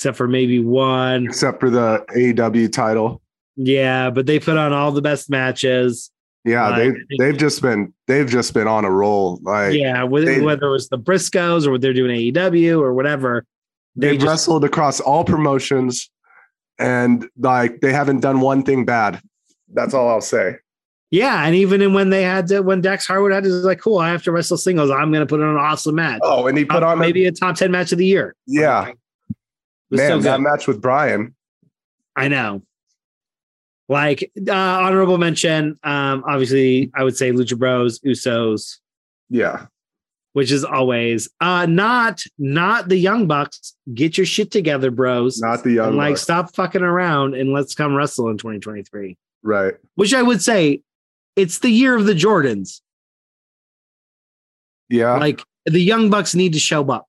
except 0.00 0.16
for 0.16 0.26
maybe 0.26 0.58
one. 0.58 1.26
Except 1.26 1.60
for 1.60 1.68
the 1.68 2.02
AEW 2.16 2.72
title. 2.72 3.20
Yeah, 3.56 4.08
but 4.08 4.24
they 4.24 4.40
put 4.40 4.56
on 4.56 4.72
all 4.72 4.92
the 4.92 5.02
best 5.02 5.28
matches. 5.28 6.10
Yeah, 6.42 6.68
uh, 6.68 6.78
they 6.78 6.92
they've 7.18 7.36
just 7.36 7.60
been 7.60 7.92
they've 8.06 8.26
just 8.26 8.54
been 8.54 8.66
on 8.66 8.86
a 8.86 8.90
roll. 8.90 9.38
Like 9.42 9.74
yeah, 9.74 10.02
whether, 10.04 10.24
they, 10.24 10.40
whether 10.40 10.68
it 10.68 10.70
was 10.70 10.88
the 10.88 10.96
Briscoes 10.96 11.66
or 11.66 11.72
what 11.72 11.82
they're 11.82 11.92
doing 11.92 12.16
AEW 12.32 12.80
or 12.80 12.94
whatever, 12.94 13.44
they 13.94 14.16
have 14.16 14.22
wrestled 14.22 14.64
across 14.64 15.00
all 15.00 15.22
promotions, 15.22 16.10
and 16.78 17.28
like 17.36 17.82
they 17.82 17.92
haven't 17.92 18.20
done 18.20 18.40
one 18.40 18.62
thing 18.62 18.86
bad. 18.86 19.20
That's 19.74 19.92
all 19.92 20.08
I'll 20.08 20.22
say. 20.22 20.56
Yeah, 21.10 21.44
and 21.44 21.54
even 21.54 21.82
in 21.82 21.92
when 21.92 22.08
they 22.08 22.22
had 22.22 22.46
to, 22.46 22.60
when 22.62 22.80
Dax 22.80 23.06
Harwood 23.06 23.32
had 23.32 23.44
to 23.44 23.50
like, 23.50 23.80
cool, 23.80 23.98
I 23.98 24.08
have 24.08 24.22
to 24.22 24.32
wrestle 24.32 24.56
singles. 24.56 24.90
I'm 24.90 25.12
going 25.12 25.20
to 25.20 25.26
put 25.26 25.42
on 25.42 25.50
an 25.50 25.56
awesome 25.56 25.96
match. 25.96 26.20
Oh, 26.22 26.46
and 26.46 26.56
he 26.56 26.64
put 26.64 26.82
on 26.82 26.98
maybe 26.98 27.26
a, 27.26 27.28
a 27.28 27.32
top 27.32 27.56
ten 27.56 27.70
match 27.70 27.92
of 27.92 27.98
the 27.98 28.06
year. 28.06 28.34
Yeah, 28.46 28.92
Man, 29.90 30.10
so 30.10 30.18
that 30.20 30.40
match 30.40 30.66
with 30.66 30.80
Bryan. 30.80 31.34
I 32.16 32.28
know. 32.28 32.62
Like 33.88 34.30
uh, 34.48 34.52
honorable 34.52 35.18
mention, 35.18 35.78
um, 35.82 36.22
obviously, 36.26 36.92
I 36.94 37.02
would 37.02 37.16
say 37.16 37.32
Lucha 37.32 37.58
Bros, 37.58 37.98
Usos. 38.00 38.78
Yeah. 39.28 39.66
Which 40.32 40.52
is 40.52 40.64
always 40.64 41.28
uh 41.40 41.66
not 41.66 42.22
not 42.38 42.88
the 42.88 42.96
young 42.96 43.26
bucks. 43.26 43.74
Get 43.92 44.16
your 44.16 44.26
shit 44.26 44.52
together, 44.52 44.92
bros. 44.92 45.40
Not 45.40 45.64
the 45.64 45.72
young 45.72 45.88
and, 45.88 45.96
like 45.96 46.18
stop 46.18 46.54
fucking 46.54 46.82
around 46.82 47.34
and 47.34 47.52
let's 47.52 47.74
come 47.74 47.96
wrestle 47.96 48.28
in 48.28 48.38
2023. 48.38 49.16
Right. 49.42 49.74
Which 49.96 50.14
I 50.14 50.22
would 50.22 50.40
say 50.40 50.82
it's 51.34 51.58
the 51.58 51.70
year 51.70 51.96
of 51.96 52.04
the 52.06 52.12
Jordans. 52.12 52.80
Yeah. 54.88 55.16
Like 55.16 55.42
the 55.66 55.80
young 55.80 56.10
bucks 56.10 56.36
need 56.36 56.52
to 56.52 56.60
show 56.60 56.88
up. 56.90 57.08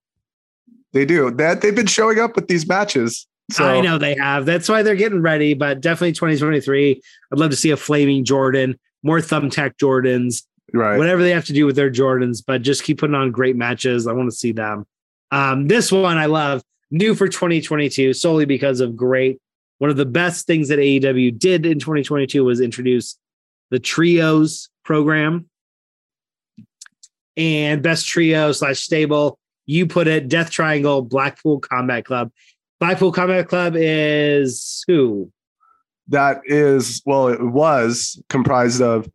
They 0.94 1.06
do 1.06 1.32
that. 1.32 1.62
They've 1.62 1.76
been 1.76 1.88
showing 1.88 2.20
up 2.20 2.36
with 2.36 2.48
these 2.48 2.68
matches. 2.68 3.28
So. 3.52 3.66
I 3.66 3.82
know 3.82 3.98
they 3.98 4.16
have. 4.16 4.46
That's 4.46 4.70
why 4.70 4.82
they're 4.82 4.96
getting 4.96 5.22
ready. 5.22 5.54
But 5.54 5.82
definitely 5.82 6.14
2023. 6.14 7.02
I'd 7.32 7.40
love 7.40 7.52
to 7.52 7.56
see 7.56 7.72
a 7.72 7.78
flaming 7.78 8.24
Jordan, 8.24 8.80
more 9.04 9.20
thumbtack 9.20 9.78
Jordans, 9.78 10.44
right? 10.74 10.98
Whatever 10.98 11.22
they 11.22 11.32
have 11.32 11.46
to 11.46 11.54
do 11.54 11.66
with 11.66 11.76
their 11.76 11.92
Jordans, 11.92 12.44
but 12.46 12.62
just 12.62 12.84
keep 12.84 13.00
putting 13.00 13.16
on 13.16 13.32
great 13.32 13.56
matches. 13.56 14.08
I 14.08 14.14
want 14.14 14.30
to 14.30 14.36
see 14.36 14.52
them. 14.52 14.86
Um, 15.32 15.68
this 15.68 15.92
one 15.92 16.18
I 16.18 16.26
love, 16.26 16.62
new 16.92 17.16
for 17.16 17.28
2022, 17.28 18.14
solely 18.14 18.46
because 18.46 18.80
of 18.80 18.96
great. 18.96 19.40
One 19.80 19.90
of 19.90 19.98
the 19.98 20.06
best 20.06 20.46
things 20.46 20.68
that 20.68 20.80
AEW 20.80 21.40
did 21.40 21.66
in 21.66 21.80
2022 21.80 22.44
was 22.44 22.62
introduce 22.62 23.18
the 23.72 23.80
trios 23.80 24.70
program 24.84 25.50
and 27.38 27.82
best 27.82 28.08
trio 28.08 28.52
slash 28.52 28.80
stable 28.82 29.40
you 29.66 29.88
put 29.88 30.08
it 30.08 30.28
Death 30.28 30.50
Triangle, 30.50 31.02
Blackpool 31.02 31.60
Combat 31.60 32.06
Club. 32.06 32.32
Blackpool 32.80 33.12
Combat 33.12 33.48
Club 33.48 33.76
is 33.78 34.84
who? 34.88 35.32
That 36.08 36.42
is, 36.46 37.02
well, 37.06 37.28
it 37.28 37.42
was 37.42 38.22
comprised 38.28 38.82
of 38.82 39.10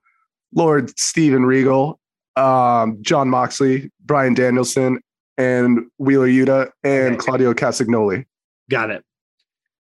Lord 0.54 0.98
Steven 0.98 1.44
Regal, 1.44 1.98
um, 2.36 2.98
Jon 3.02 3.28
Moxley, 3.28 3.90
Bryan 4.04 4.34
Danielson, 4.34 5.00
and 5.36 5.80
Wheeler 5.98 6.28
Yuta, 6.28 6.70
and 6.84 7.14
okay. 7.14 7.16
Claudio 7.16 7.52
Castagnoli. 7.52 8.24
Got 8.70 8.90
it. 8.90 9.04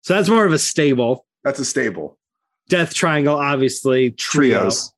So 0.00 0.14
that's 0.14 0.28
more 0.28 0.44
of 0.44 0.52
a 0.52 0.58
stable. 0.58 1.26
That's 1.44 1.58
a 1.58 1.64
stable. 1.64 2.18
Death 2.68 2.94
Triangle, 2.94 3.36
obviously. 3.36 4.12
Trio. 4.12 4.58
Trios. 4.58 4.92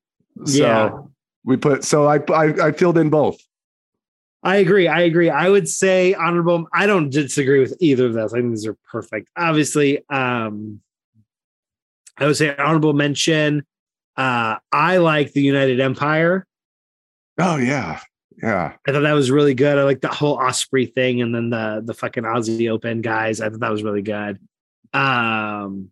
So 0.44 0.62
yeah. 0.62 0.90
we 1.44 1.56
put, 1.56 1.84
so 1.84 2.06
I, 2.06 2.18
I, 2.32 2.68
I 2.68 2.72
filled 2.72 2.98
in 2.98 3.10
both. 3.10 3.38
I 4.43 4.57
agree. 4.57 4.87
I 4.87 5.01
agree. 5.01 5.30
I 5.30 5.49
would 5.49 5.68
say 5.68 6.14
honorable. 6.14 6.68
I 6.72 6.87
don't 6.87 7.11
disagree 7.11 7.61
with 7.61 7.76
either 7.80 8.07
of 8.07 8.14
those. 8.14 8.32
I 8.32 8.39
think 8.39 8.51
these 8.51 8.66
are 8.66 8.76
perfect. 8.91 9.28
Obviously, 9.37 10.09
um, 10.09 10.80
I 12.18 12.26
would 12.26 12.37
say 12.37 12.55
honorable 12.57 12.93
mention. 12.93 13.64
Uh, 14.16 14.57
I 14.72 14.99
like 14.99 15.32
the 15.32 15.43
United 15.43 15.80
Empire. 15.80 16.47
Oh 17.39 17.57
yeah, 17.57 18.01
yeah. 18.43 18.72
I 18.87 18.93
thought 18.93 19.01
that 19.01 19.12
was 19.12 19.30
really 19.30 19.55
good. 19.55 19.78
I 19.78 19.82
like 19.82 20.01
the 20.01 20.09
whole 20.09 20.39
Ospreay 20.39 20.93
thing, 20.95 21.20
and 21.20 21.34
then 21.34 21.51
the 21.51 21.82
the 21.84 21.95
fucking 21.95 22.24
Aussie 22.24 22.70
Open 22.70 23.03
guys. 23.03 23.41
I 23.41 23.51
thought 23.51 23.61
that 23.61 23.72
was 23.72 23.82
really 23.82 24.03
good. 24.03 24.39
Um, 24.95 25.91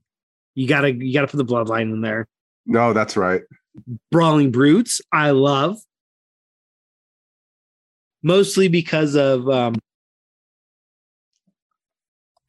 you 0.54 0.66
gotta 0.68 0.92
you 0.92 1.12
gotta 1.12 1.26
put 1.26 1.36
the 1.36 1.44
Bloodline 1.44 1.92
in 1.92 2.00
there. 2.00 2.28
No, 2.66 2.92
that's 2.92 3.16
right. 3.16 3.42
Brawling 4.10 4.52
Brutes. 4.52 5.00
I 5.12 5.32
love 5.32 5.78
mostly 8.24 8.66
because 8.66 9.14
of 9.14 9.48
um 9.48 9.76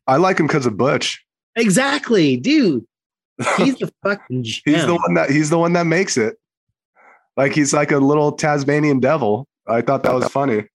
I 0.08 0.18
like 0.18 0.40
him 0.40 0.48
because 0.48 0.66
of 0.66 0.78
Butch. 0.78 1.24
Exactly, 1.56 2.38
dude. 2.38 2.86
He's 3.58 3.76
the 3.78 3.92
fucking 4.04 4.44
gem. 4.44 4.62
He's 4.66 4.86
the 4.86 4.96
one 4.96 5.14
that 5.14 5.30
he's 5.30 5.50
the 5.50 5.60
one 5.60 5.74
that 5.74 5.86
makes 5.86 6.18
it. 6.18 6.38
Like 7.38 7.54
he's 7.54 7.74
like 7.74 7.92
a 7.92 7.98
little 7.98 8.32
Tasmanian 8.32 9.00
devil. 9.00 9.48
I 9.68 9.82
thought 9.82 10.04
that 10.04 10.14
was 10.14 10.28
funny. 10.28 10.66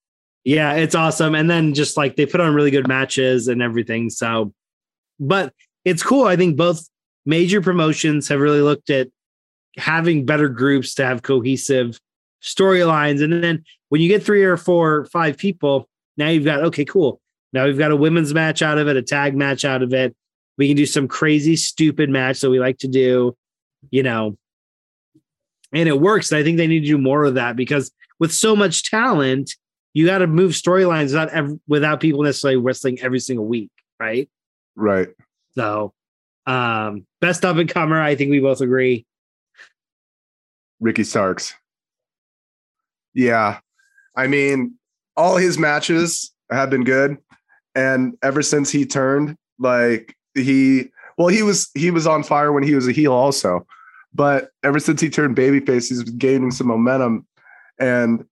Yeah, 0.45 0.75
it's 0.75 0.95
awesome. 0.95 1.35
And 1.35 1.51
then 1.51 1.75
just 1.75 1.97
like 1.97 2.17
they 2.17 2.27
put 2.27 2.41
on 2.41 2.55
really 2.55 2.71
good 2.71 2.89
matches 2.89 3.49
and 3.49 3.63
everything. 3.63 4.11
So, 4.11 4.53
but 5.19 5.53
it's 5.85 6.03
cool. 6.03 6.27
I 6.27 6.37
think 6.37 6.57
both 6.57 6.89
major 7.25 7.61
promotions 7.61 8.29
have 8.29 8.41
really 8.41 8.61
looked 8.61 8.91
at 8.91 9.09
having 9.77 10.27
better 10.27 10.49
groups 10.49 10.95
to 10.95 11.07
have 11.07 11.23
cohesive 11.23 11.99
storylines. 12.43 13.23
And 13.23 13.43
then 13.43 13.65
when 13.91 14.01
you 14.01 14.09
get 14.09 14.25
three 14.25 14.43
or 14.43 14.57
four, 14.57 15.05
five 15.07 15.37
people, 15.37 15.89
now 16.17 16.29
you've 16.29 16.45
got, 16.45 16.63
okay, 16.65 16.85
cool. 16.85 17.21
Now 17.53 17.67
we've 17.67 17.79
got 17.79 17.91
a 17.91 17.97
women's 17.97 18.33
match 18.33 18.63
out 18.63 18.79
of 18.79 18.89
it, 18.89 18.97
a 18.97 19.03
tag 19.03 19.37
match 19.37 19.65
out 19.65 19.83
of 19.83 19.93
it. 19.93 20.17
We 20.57 20.69
can 20.69 20.77
do 20.77 20.87
some 20.87 21.09
crazy, 21.09 21.57
stupid 21.57 22.09
match 22.09 22.41
that 22.41 22.51
we 22.51 22.61
like 22.61 22.79
to 22.79 22.89
do, 22.89 23.37
you 23.91 24.03
know, 24.03 24.37
and 25.73 25.89
it 25.89 26.01
works. 26.01 26.31
And 26.31 26.39
I 26.39 26.45
think 26.45 26.57
they 26.57 26.67
need 26.67 26.81
to 26.81 26.87
do 26.87 26.99
more 26.99 27.25
of 27.25 27.35
that 27.35 27.57
because 27.57 27.91
with 28.19 28.33
so 28.33 28.55
much 28.55 28.89
talent, 28.89 29.55
you 29.93 30.07
got 30.07 30.19
to 30.19 30.27
move 30.27 30.53
storylines 30.53 31.07
without 31.07 31.59
without 31.67 32.01
people 32.01 32.23
necessarily 32.23 32.59
wrestling 32.59 33.01
every 33.01 33.19
single 33.19 33.47
week, 33.47 33.71
right? 33.99 34.29
Right. 34.77 35.09
So, 35.55 35.93
um, 36.47 37.07
best 37.21 37.45
up 37.45 37.57
and 37.57 37.69
comer, 37.69 38.01
I 38.01 38.15
think 38.15 38.31
we 38.31 38.39
both 38.39 38.61
agree. 38.61 39.05
Ricky 40.79 41.05
Starks. 41.05 41.55
Yeah. 43.15 43.59
I 44.17 44.27
mean, 44.27 44.75
all 45.17 45.37
his 45.37 45.59
matches 45.59 46.33
have 46.51 46.71
been 46.71 46.85
good. 46.85 47.19
And 47.75 48.17
ever 48.23 48.43
since 48.43 48.71
he 48.71 48.85
turned, 48.85 49.37
like 49.59 50.17
he 50.35 50.91
well, 51.17 51.29
he 51.29 51.43
was 51.43 51.71
he 51.75 51.91
was 51.91 52.07
on 52.07 52.23
fire 52.23 52.53
when 52.53 52.63
he 52.63 52.75
was 52.75 52.89
a 52.89 52.93
heel 52.93 53.13
also. 53.13 53.67
But 54.13 54.51
ever 54.65 54.81
since 54.81 55.01
he 55.01 55.09
turned 55.09 55.37
babyface, 55.37 55.89
he's 55.89 56.03
gaining 56.03 56.51
some 56.51 56.67
momentum. 56.67 57.27
And 57.79 58.25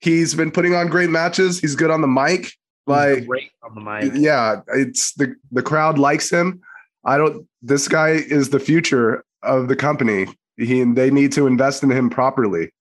he's 0.00 0.34
been 0.34 0.50
putting 0.50 0.74
on 0.74 0.88
great 0.88 1.10
matches. 1.10 1.60
He's 1.60 1.74
good 1.74 1.90
on 1.90 2.00
the 2.00 2.08
mic. 2.08 2.52
Like 2.86 3.26
great 3.26 3.50
on 3.62 3.74
the 3.74 3.80
mic. 3.80 4.12
yeah, 4.14 4.60
it's 4.74 5.12
the 5.14 5.34
the 5.52 5.62
crowd 5.62 5.98
likes 5.98 6.30
him. 6.30 6.60
I 7.04 7.18
don't. 7.18 7.46
This 7.62 7.86
guy 7.86 8.10
is 8.10 8.50
the 8.50 8.60
future 8.60 9.24
of 9.42 9.68
the 9.68 9.76
company. 9.76 10.26
He 10.56 10.82
they 10.84 11.10
need 11.10 11.32
to 11.32 11.46
invest 11.46 11.82
in 11.82 11.90
him 11.90 12.10
properly. 12.10 12.72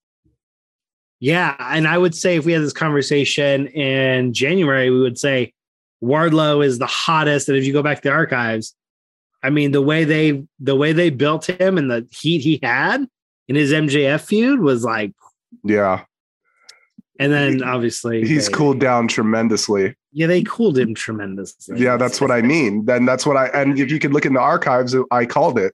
Yeah, 1.20 1.56
and 1.60 1.88
I 1.88 1.98
would 1.98 2.14
say 2.14 2.36
if 2.38 2.46
we 2.46 2.52
had 2.54 2.62
this 2.62 2.74
conversation 2.74 3.68
in 3.68 4.34
January, 4.34 4.90
we 4.92 5.00
would 5.00 5.18
say 5.18 5.54
Wardlow 6.04 6.64
is 6.64 6.78
the 6.78 6.86
hottest. 6.86 7.50
And 7.50 7.58
if 7.58 7.66
you 7.66 7.74
go 7.74 7.82
back 7.82 8.02
to 8.02 8.10
the 8.10 8.14
archives, 8.14 8.76
I 9.44 9.50
mean 9.50 9.72
the 9.72 9.82
way 9.82 10.04
they 10.04 10.44
the 10.60 10.76
way 10.76 10.94
they 10.94 11.10
built 11.10 11.50
him 11.50 11.78
and 11.78 11.90
the 11.90 12.08
heat 12.12 12.40
he 12.42 12.60
had 12.62 13.08
in 13.48 13.56
his 13.56 13.72
MJF 13.72 14.22
feud 14.22 14.60
was 14.60 14.84
like, 14.84 15.14
Yeah, 15.64 16.04
and 17.20 17.32
then 17.32 17.64
obviously 17.64 18.24
he's 18.26 18.48
they- 18.48 18.54
cooled 18.54 18.80
down 18.80 19.08
tremendously. 19.08 19.96
Yeah, 20.12 20.28
they 20.28 20.42
cooled 20.44 20.78
him 20.78 20.96
tremendously. 20.96 21.80
Yeah, 21.80 21.98
that's 21.98 22.20
what 22.20 22.32
I 22.32 22.42
mean. 22.42 22.86
Then 22.86 23.06
that's 23.06 23.26
what 23.26 23.38
I 23.38 23.48
and 23.48 23.80
if 23.80 23.92
you 23.92 24.00
could 24.00 24.14
look 24.14 24.26
in 24.26 24.34
the 24.34 24.40
archives, 24.40 24.96
I 25.12 25.26
called 25.26 25.58
it. 25.60 25.74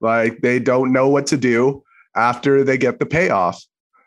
Like 0.00 0.40
they 0.40 0.58
don't 0.58 0.92
know 0.92 1.08
what 1.08 1.26
to 1.28 1.36
do 1.36 1.82
after 2.16 2.64
they 2.64 2.78
get 2.78 2.98
the 2.98 3.06
payoff. 3.06 3.62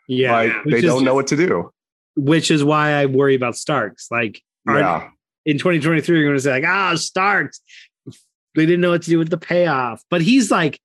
Yeah, 0.08 0.32
like 0.32 0.64
which 0.64 0.72
they 0.72 0.78
is- 0.78 0.84
don't 0.84 1.04
know 1.04 1.14
what 1.14 1.26
to 1.28 1.36
do. 1.36 1.70
which 2.16 2.50
is 2.50 2.62
why 2.62 2.92
I 2.92 3.06
worry 3.06 3.34
about 3.34 3.56
Starks. 3.56 4.08
Like 4.10 4.40
are- 4.68 4.78
Yeah. 4.78 5.08
in 5.46 5.58
2023, 5.58 6.16
you're 6.16 6.24
going 6.26 6.36
to 6.36 6.42
say 6.42 6.52
like, 6.52 6.64
ah, 6.66 6.94
Starks. 6.96 7.60
They 8.54 8.66
didn't 8.66 8.82
know 8.82 8.90
what 8.90 9.02
to 9.02 9.10
do 9.10 9.18
with 9.18 9.30
the 9.30 9.36
payoff, 9.38 10.02
but 10.10 10.22
he's 10.22 10.48
like, 10.50 10.78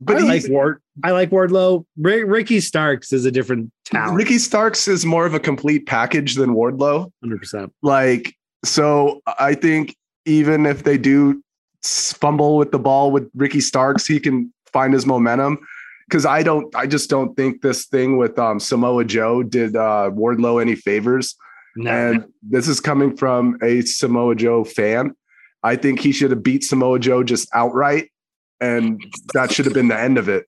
But 0.00 0.16
I 0.18 0.20
he's, 0.20 0.44
like 0.44 0.52
Ward. 0.52 0.80
I 1.02 1.10
like 1.10 1.30
Wardlow. 1.30 1.84
Ri- 1.98 2.22
Ricky 2.24 2.60
Starks 2.60 3.12
is 3.12 3.24
a 3.24 3.30
different 3.32 3.72
talent. 3.84 4.16
Ricky 4.16 4.38
Starks 4.38 4.86
is 4.86 5.04
more 5.04 5.26
of 5.26 5.34
a 5.34 5.40
complete 5.40 5.86
package 5.86 6.34
than 6.36 6.50
Wardlow. 6.50 7.10
hundred 7.22 7.38
percent. 7.40 7.72
Like, 7.82 8.34
so 8.64 9.20
I 9.40 9.54
think 9.54 9.96
even 10.24 10.66
if 10.66 10.84
they 10.84 10.98
do 10.98 11.42
fumble 11.82 12.56
with 12.58 12.70
the 12.72 12.78
ball 12.78 13.10
with 13.10 13.28
Ricky 13.34 13.60
Starks, 13.60 14.06
he 14.06 14.20
can 14.20 14.52
find 14.72 14.92
his 14.94 15.04
momentum. 15.06 15.58
Because 16.08 16.24
I 16.24 16.42
don't, 16.42 16.74
I 16.76 16.86
just 16.86 17.10
don't 17.10 17.34
think 17.36 17.62
this 17.62 17.86
thing 17.86 18.16
with 18.16 18.38
um, 18.38 18.60
Samoa 18.60 19.04
Joe 19.04 19.42
did 19.42 19.74
uh, 19.74 20.10
Wardlow 20.12 20.60
any 20.60 20.76
favors. 20.76 21.34
No, 21.76 21.90
And 21.90 22.24
this 22.42 22.68
is 22.68 22.80
coming 22.80 23.16
from 23.16 23.58
a 23.62 23.82
Samoa 23.82 24.34
Joe 24.34 24.64
fan. 24.64 25.14
I 25.62 25.76
think 25.76 26.00
he 26.00 26.12
should 26.12 26.30
have 26.30 26.42
beat 26.42 26.64
Samoa 26.64 26.98
Joe 27.00 27.24
just 27.24 27.48
outright, 27.52 28.10
and 28.60 29.02
that 29.34 29.52
should 29.52 29.64
have 29.64 29.74
been 29.74 29.88
the 29.88 29.98
end 29.98 30.16
of 30.16 30.28
it. 30.28 30.46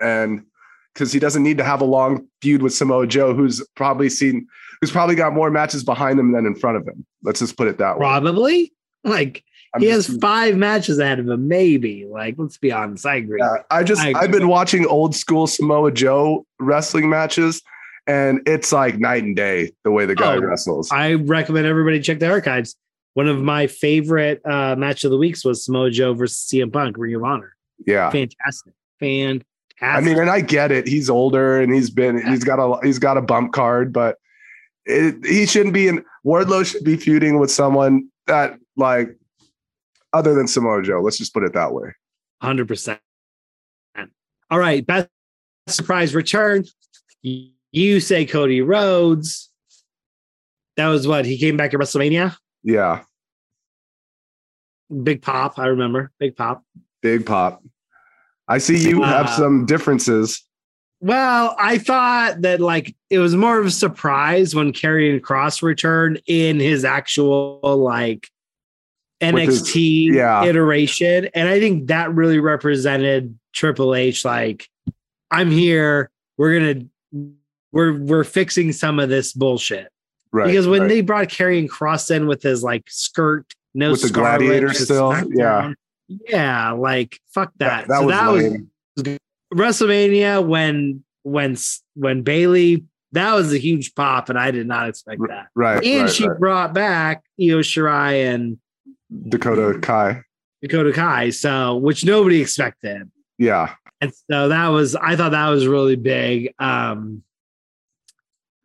And 0.00 0.44
because 0.92 1.12
he 1.12 1.20
doesn't 1.20 1.44
need 1.44 1.58
to 1.58 1.64
have 1.64 1.80
a 1.80 1.84
long 1.84 2.26
feud 2.42 2.60
with 2.60 2.74
Samoa 2.74 3.06
Joe, 3.06 3.34
who's 3.34 3.64
probably 3.76 4.08
seen, 4.08 4.48
who's 4.80 4.90
probably 4.90 5.14
got 5.14 5.32
more 5.32 5.50
matches 5.50 5.84
behind 5.84 6.18
him 6.18 6.32
than 6.32 6.44
in 6.44 6.56
front 6.56 6.76
of 6.76 6.86
him. 6.88 7.06
Let's 7.22 7.38
just 7.38 7.56
put 7.56 7.68
it 7.68 7.78
that 7.78 7.98
way. 7.98 8.00
probably 8.00 8.72
like 9.04 9.44
I'm 9.74 9.82
he 9.82 9.88
just- 9.88 10.08
has 10.08 10.18
five 10.18 10.56
matches 10.56 10.98
ahead 10.98 11.18
of 11.18 11.28
him. 11.28 11.46
Maybe 11.48 12.06
like 12.08 12.34
let's 12.38 12.58
be 12.58 12.72
honest. 12.72 13.04
I 13.06 13.16
agree. 13.16 13.38
Yeah, 13.40 13.56
I 13.70 13.82
just 13.84 14.00
I 14.02 14.12
I've 14.18 14.30
been 14.30 14.48
watching 14.48 14.86
old 14.86 15.14
school 15.14 15.46
Samoa 15.46 15.92
Joe 15.92 16.46
wrestling 16.58 17.08
matches, 17.10 17.62
and 18.06 18.40
it's 18.46 18.72
like 18.72 18.98
night 18.98 19.22
and 19.24 19.36
day 19.36 19.72
the 19.84 19.90
way 19.90 20.06
the 20.06 20.14
guy 20.14 20.36
Oh, 20.36 20.40
wrestles. 20.40 20.90
I 20.90 21.14
recommend 21.14 21.66
everybody 21.66 22.00
check 22.00 22.18
the 22.18 22.30
archives. 22.30 22.76
One 23.14 23.26
of 23.28 23.40
my 23.42 23.66
favorite 23.66 24.40
uh, 24.46 24.76
match 24.76 25.02
of 25.04 25.10
the 25.10 25.18
weeks 25.18 25.44
was 25.44 25.64
Samoa 25.64 25.90
Joe 25.90 26.14
versus 26.14 26.48
CM 26.50 26.72
Punk, 26.72 26.96
Ring 26.96 27.14
of 27.16 27.24
Honor. 27.24 27.54
yeah. 27.86 28.08
Fantastic, 28.10 28.72
fantastic. 29.00 29.44
I 29.80 30.00
mean, 30.00 30.18
and 30.18 30.30
I 30.30 30.40
get 30.40 30.72
it. 30.72 30.86
He's 30.88 31.08
older 31.10 31.60
and 31.60 31.72
he's 31.72 31.90
been 31.90 32.24
he's 32.26 32.42
got 32.42 32.58
a 32.58 32.84
he's 32.84 32.98
got 32.98 33.16
a 33.16 33.22
bump 33.22 33.52
card, 33.52 33.92
but 33.92 34.16
it, 34.86 35.24
he 35.26 35.46
shouldn't 35.46 35.74
be 35.74 35.86
in 35.88 36.04
Wardlow 36.26 36.64
should 36.64 36.82
be 36.84 36.96
feuding 36.96 37.38
with 37.38 37.50
someone 37.50 38.08
that 38.26 38.58
like 38.76 39.16
other 40.12 40.34
than 40.34 40.46
Samoa 40.48 40.82
Joe. 40.82 41.00
Let's 41.02 41.18
just 41.18 41.32
put 41.34 41.44
it 41.44 41.52
that 41.54 41.72
way. 41.72 41.90
Hundred 42.40 42.68
percent. 42.68 43.00
All 44.50 44.58
right, 44.58 44.86
best 44.86 45.08
surprise 45.66 46.14
return. 46.14 46.64
You 47.22 48.00
say 48.00 48.24
Cody 48.24 48.62
Rhodes. 48.62 49.50
That 50.78 50.86
was 50.88 51.06
what 51.06 51.26
he 51.26 51.36
came 51.36 51.56
back 51.58 51.74
at 51.74 51.80
WrestleMania. 51.80 52.34
Yeah, 52.62 53.02
Big 55.02 55.20
pop, 55.20 55.58
I 55.58 55.66
remember. 55.66 56.10
Big 56.18 56.34
pop. 56.36 56.64
big 57.02 57.26
pop. 57.26 57.62
I 58.48 58.56
see 58.58 58.78
you 58.78 59.02
have 59.02 59.26
Uh, 59.26 59.36
some 59.36 59.66
differences. 59.66 60.42
Well, 61.00 61.54
I 61.58 61.76
thought 61.78 62.40
that 62.40 62.60
like 62.60 62.96
it 63.10 63.18
was 63.18 63.36
more 63.36 63.58
of 63.58 63.66
a 63.66 63.70
surprise 63.70 64.54
when 64.54 64.72
Karrion 64.72 65.20
Kross 65.20 65.62
returned 65.62 66.22
in 66.26 66.58
his 66.58 66.84
actual 66.86 67.60
like 67.62 68.28
NXT 69.20 70.14
yeah. 70.14 70.44
iteration, 70.44 71.28
and 71.34 71.48
I 71.48 71.58
think 71.58 71.88
that 71.88 72.14
really 72.14 72.38
represented 72.38 73.38
Triple 73.52 73.94
H. 73.94 74.24
Like, 74.24 74.68
I'm 75.30 75.50
here. 75.50 76.10
We're 76.36 76.58
gonna 76.58 76.86
we're 77.72 77.98
we're 77.98 78.24
fixing 78.24 78.72
some 78.72 78.98
of 78.98 79.08
this 79.08 79.32
bullshit 79.32 79.88
Right. 80.30 80.46
because 80.46 80.66
when 80.66 80.82
right. 80.82 80.88
they 80.88 81.00
brought 81.00 81.28
Karrion 81.28 81.68
Kross 81.68 82.14
in 82.14 82.26
with 82.26 82.42
his 82.42 82.62
like 82.62 82.84
skirt, 82.88 83.54
no 83.74 83.92
With 83.92 84.02
the 84.02 84.10
gladiator 84.10 84.72
still, 84.74 85.10
SmackDown, 85.12 85.74
yeah, 86.28 86.72
like 86.72 87.18
fuck 87.32 87.52
that. 87.58 87.86
that, 87.86 87.88
that 87.88 88.00
So 88.00 88.06
was 88.06 88.42
that 88.96 89.06
was. 89.06 89.18
WrestleMania 89.54 90.46
when 90.46 91.02
when 91.22 91.56
when 91.94 92.22
Bayley 92.22 92.84
that 93.12 93.32
was 93.34 93.52
a 93.54 93.58
huge 93.58 93.94
pop, 93.94 94.28
and 94.28 94.38
I 94.38 94.50
did 94.50 94.66
not 94.66 94.88
expect 94.88 95.22
that. 95.28 95.48
right. 95.54 95.82
And 95.82 96.02
right, 96.02 96.10
she 96.10 96.28
right. 96.28 96.38
brought 96.38 96.74
back 96.74 97.24
Io 97.40 97.60
Shirai 97.60 98.34
and 98.34 98.58
Dakota 99.28 99.78
Kai. 99.80 100.22
Dakota 100.62 100.92
Kai, 100.92 101.30
so 101.30 101.76
which 101.76 102.04
nobody 102.04 102.40
expected, 102.40 103.10
Yeah. 103.38 103.74
and 104.00 104.12
so 104.30 104.48
that 104.48 104.68
was 104.68 104.96
I 104.96 105.16
thought 105.16 105.32
that 105.32 105.48
was 105.48 105.66
really 105.66 105.96
big. 105.96 106.52
Um, 106.58 107.22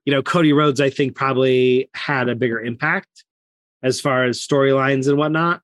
you 0.05 0.11
know, 0.13 0.21
Cody 0.21 0.51
Rhodes 0.53 0.81
I 0.81 0.89
think 0.89 1.15
probably 1.15 1.89
had 1.93 2.27
a 2.29 2.35
bigger 2.35 2.59
impact 2.59 3.23
as 3.81 4.01
far 4.01 4.25
as 4.25 4.39
storylines 4.39 5.07
and 5.07 5.17
whatnot. 5.17 5.61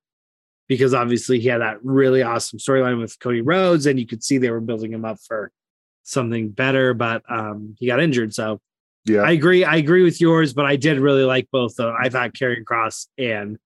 Because 0.68 0.94
obviously 0.94 1.40
he 1.40 1.48
had 1.48 1.62
that 1.62 1.84
really 1.84 2.22
awesome 2.22 2.60
storyline 2.60 3.02
with 3.02 3.20
Cody 3.20 3.42
Rhodes, 3.42 3.88
and 3.88 4.00
you 4.00 4.06
could 4.06 4.24
see 4.24 4.38
they 4.38 4.52
were 4.52 4.62
building 4.62 4.94
him 4.94 5.04
up 5.04 5.18
for 5.28 5.52
something 6.04 6.50
better, 6.50 6.94
but 6.94 7.24
um, 7.28 7.76
he 7.80 7.88
got 7.88 8.00
injured. 8.00 8.36
So 8.36 8.62
Yeah. 9.06 9.22
I 9.22 9.32
agree. 9.32 9.64
I 9.66 9.78
agree 9.78 10.04
with 10.04 10.22
yours, 10.22 10.54
but 10.54 10.66
I 10.68 10.76
did 10.76 11.00
really 11.00 11.24
like 11.24 11.48
both. 11.52 11.76
Though 11.76 11.96
I 12.00 12.10
thought 12.10 12.34
Karrion 12.34 12.66
Kross 12.66 13.08
and 13.18 13.58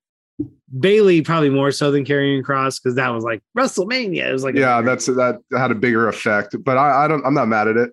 Bayley 0.79 1.21
probably 1.21 1.49
more 1.49 1.71
so 1.71 1.91
than 1.91 2.03
Karrion 2.05 2.41
Kross 2.43 2.81
because 2.81 2.95
that 2.95 3.09
was 3.09 3.23
like 3.23 3.41
WrestleMania. 3.57 4.27
It 4.29 4.33
was 4.33 4.43
like 4.43 4.55
yeah, 4.55 4.81
that's 4.81 5.05
that 5.05 5.39
had 5.55 5.71
a 5.71 5.75
bigger 5.75 6.07
effect. 6.07 6.55
But 6.63 6.77
I, 6.77 7.05
I 7.05 7.07
don't 7.07 7.25
I'm 7.25 7.33
not 7.35 7.47
mad 7.47 7.67
at 7.67 7.77
it. 7.77 7.91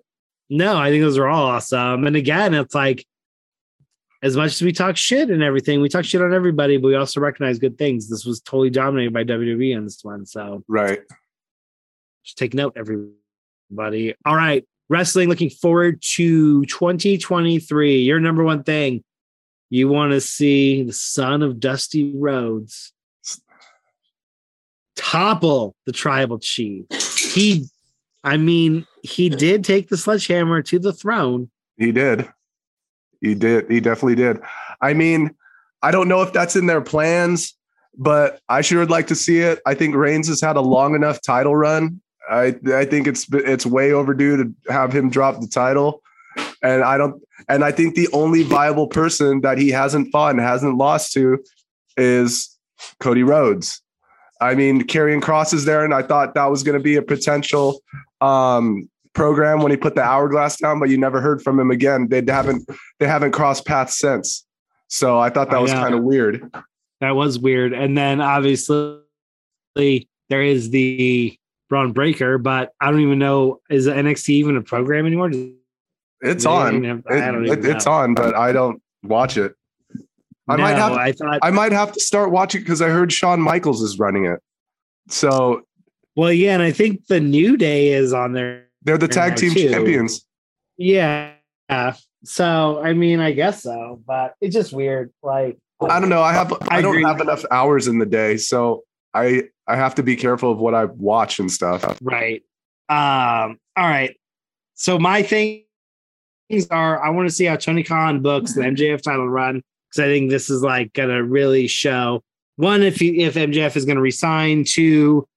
no. 0.49 0.77
I 0.77 0.89
think 0.89 1.03
those 1.03 1.17
are 1.17 1.27
all 1.27 1.45
awesome. 1.47 2.05
And 2.07 2.15
again, 2.15 2.53
it's 2.53 2.73
like 2.73 3.05
as 4.23 4.35
much 4.37 4.53
as 4.53 4.61
we 4.61 4.71
talk 4.71 4.97
shit 4.97 5.29
and 5.29 5.41
everything, 5.43 5.81
we 5.81 5.89
talk 5.89 6.05
shit 6.05 6.21
on 6.21 6.33
everybody, 6.33 6.77
but 6.77 6.87
we 6.87 6.95
also 6.95 7.19
recognize 7.19 7.57
good 7.59 7.77
things. 7.77 8.07
This 8.09 8.25
was 8.25 8.39
totally 8.41 8.69
dominated 8.69 9.13
by 9.13 9.23
WWE 9.23 9.75
in 9.75 9.83
this 9.83 10.03
one, 10.03 10.25
so 10.25 10.63
Right. 10.67 10.99
just 12.23 12.37
take 12.37 12.53
note, 12.53 12.73
everybody. 12.75 14.13
All 14.25 14.35
right, 14.35 14.63
wrestling. 14.89 15.27
Looking 15.29 15.49
forward 15.49 16.01
to 16.15 16.65
2023. 16.65 17.99
Your 18.01 18.19
number 18.19 18.43
one 18.43 18.63
thing. 18.63 19.03
You 19.71 19.87
want 19.87 20.11
to 20.11 20.19
see 20.19 20.83
the 20.83 20.91
son 20.91 21.41
of 21.41 21.61
Dusty 21.61 22.13
Rhodes 22.13 22.91
topple 24.97 25.77
the 25.85 25.93
tribal 25.93 26.39
chief. 26.39 26.83
He, 27.33 27.67
I 28.21 28.35
mean, 28.35 28.85
he 29.01 29.29
did 29.29 29.63
take 29.63 29.87
the 29.87 29.95
sledgehammer 29.95 30.61
to 30.63 30.77
the 30.77 30.91
throne. 30.91 31.49
He 31.77 31.93
did. 31.93 32.27
He 33.21 33.33
did. 33.33 33.71
He 33.71 33.79
definitely 33.79 34.15
did. 34.15 34.41
I 34.81 34.93
mean, 34.93 35.33
I 35.81 35.91
don't 35.91 36.09
know 36.09 36.21
if 36.21 36.33
that's 36.33 36.57
in 36.57 36.65
their 36.65 36.81
plans, 36.81 37.55
but 37.97 38.41
I 38.49 38.59
sure 38.59 38.79
would 38.79 38.89
like 38.89 39.07
to 39.07 39.15
see 39.15 39.39
it. 39.39 39.61
I 39.65 39.73
think 39.73 39.95
Reigns 39.95 40.27
has 40.27 40.41
had 40.41 40.57
a 40.57 40.61
long 40.61 40.95
enough 40.95 41.21
title 41.21 41.55
run. 41.55 42.01
I 42.29 42.57
I 42.73 42.83
think 42.83 43.07
it's 43.07 43.25
it's 43.31 43.65
way 43.65 43.93
overdue 43.93 44.35
to 44.35 44.73
have 44.73 44.91
him 44.91 45.09
drop 45.09 45.39
the 45.39 45.47
title. 45.47 46.03
And 46.63 46.83
I 46.83 46.97
don't 46.97 47.21
and 47.49 47.63
I 47.63 47.71
think 47.71 47.95
the 47.95 48.07
only 48.13 48.43
viable 48.43 48.87
person 48.87 49.41
that 49.41 49.57
he 49.57 49.69
hasn't 49.69 50.11
fought 50.11 50.31
and 50.31 50.39
hasn't 50.39 50.77
lost 50.77 51.13
to 51.13 51.43
is 51.97 52.57
Cody 52.99 53.23
Rhodes. 53.23 53.81
I 54.39 54.55
mean, 54.55 54.81
Karrion 54.83 55.21
Kross 55.21 55.53
is 55.53 55.65
there, 55.65 55.85
and 55.85 55.93
I 55.93 56.01
thought 56.01 56.33
that 56.33 56.45
was 56.45 56.63
going 56.63 56.77
to 56.77 56.83
be 56.83 56.95
a 56.95 57.01
potential 57.01 57.79
um, 58.21 58.89
program 59.13 59.61
when 59.61 59.71
he 59.71 59.77
put 59.77 59.95
the 59.95 60.01
hourglass 60.01 60.57
down, 60.57 60.79
but 60.79 60.89
you 60.89 60.97
never 60.97 61.21
heard 61.21 61.41
from 61.41 61.59
him 61.59 61.69
again. 61.69 62.07
They 62.09 62.23
haven't 62.27 62.67
they 62.99 63.07
haven't 63.07 63.31
crossed 63.31 63.65
paths 63.65 63.97
since. 63.97 64.45
So 64.87 65.19
I 65.19 65.29
thought 65.29 65.49
that 65.51 65.57
I 65.57 65.61
was 65.61 65.71
kind 65.71 65.93
of 65.93 66.03
weird. 66.03 66.51
That 66.99 67.15
was 67.15 67.39
weird. 67.39 67.73
And 67.73 67.97
then 67.97 68.19
obviously 68.19 68.99
there 69.75 70.43
is 70.43 70.69
the 70.69 71.37
Bron 71.69 71.93
Breakker, 71.93 72.37
but 72.37 72.73
I 72.81 72.91
don't 72.91 72.99
even 72.99 73.19
know 73.19 73.61
is 73.69 73.87
NXT 73.87 74.29
even 74.29 74.57
a 74.57 74.61
program 74.61 75.05
anymore? 75.05 75.29
Does- 75.29 75.51
It's 76.21 76.45
on. 76.45 76.83
have- 76.83 77.03
It- 77.09 77.49
it- 77.59 77.65
it's 77.65 77.85
know. 77.85 77.91
on, 77.91 78.13
but 78.13 78.35
I 78.35 78.51
don't 78.51 78.81
watch 79.03 79.37
it. 79.37 79.53
I 80.47 80.55
might 80.57 80.71
No, 80.71 80.77
have 80.77 80.91
I 80.93 81.11
thought. 81.11 81.39
I 81.41 81.51
might 81.51 81.71
have 81.71 81.91
to 81.93 81.99
start 81.99 82.31
watching 82.31 82.61
because 82.61 82.81
I 82.81 82.89
heard 82.89 83.11
Shawn 83.13 83.39
Michaels 83.41 83.81
is 83.81 83.97
running 83.99 84.25
it. 84.25 84.39
So 85.07 85.61
well, 86.15 86.31
yeah, 86.33 86.53
and 86.53 86.61
I 86.63 86.71
think 86.71 87.07
the 87.07 87.19
New 87.19 87.55
Day 87.57 87.89
is 87.89 88.11
on 88.13 88.33
there. 88.33 88.65
they're 88.83 88.97
the 88.97 89.07
tag 89.07 89.35
team 89.35 89.53
too. 89.53 89.69
champions. 89.69 90.25
Yeah. 90.77 91.31
So 92.23 92.81
I 92.83 92.93
mean, 92.93 93.19
I 93.19 93.31
guess 93.31 93.63
so, 93.63 94.01
but 94.05 94.35
it's 94.41 94.53
just 94.53 94.73
weird. 94.73 95.11
Like 95.23 95.57
I 95.81 95.99
don't 95.99 96.09
know. 96.09 96.21
I 96.21 96.33
have 96.33 96.51
I, 96.69 96.77
I 96.77 96.81
don't 96.81 97.01
have 97.03 97.21
enough 97.21 97.43
hours 97.49 97.87
in 97.87 97.97
the 97.99 98.05
day, 98.05 98.37
so 98.37 98.83
I 99.13 99.43
I 99.67 99.75
have 99.75 99.95
to 99.95 100.03
be 100.03 100.15
careful 100.15 100.51
of 100.51 100.59
what 100.59 100.75
I 100.75 100.85
watch 100.85 101.39
and 101.39 101.49
stuff. 101.51 101.83
Right. 102.01 102.41
Um, 102.89 103.57
all 103.77 103.87
right. 103.87 104.15
So 104.75 104.99
my 104.99 105.23
things 106.51 106.67
are 106.69 107.03
I 107.03 107.09
want 107.09 107.29
to 107.29 107.33
see 107.33 107.45
how 107.45 107.55
Tony 107.55 107.83
Khan 107.83 108.21
books 108.21 108.53
the 108.53 108.61
MJF 108.61 109.01
title 109.01 109.29
run 109.29 109.63
because 109.89 110.03
I 110.03 110.07
think 110.07 110.29
this 110.29 110.49
is 110.49 110.61
like 110.61 110.93
gonna 110.93 111.23
really 111.23 111.67
show 111.67 112.23
one 112.57 112.83
if 112.83 112.97
he, 112.97 113.23
if 113.23 113.35
MJF 113.35 113.75
is 113.75 113.85
gonna 113.85 114.01
resign, 114.01 114.65
two 114.65 115.27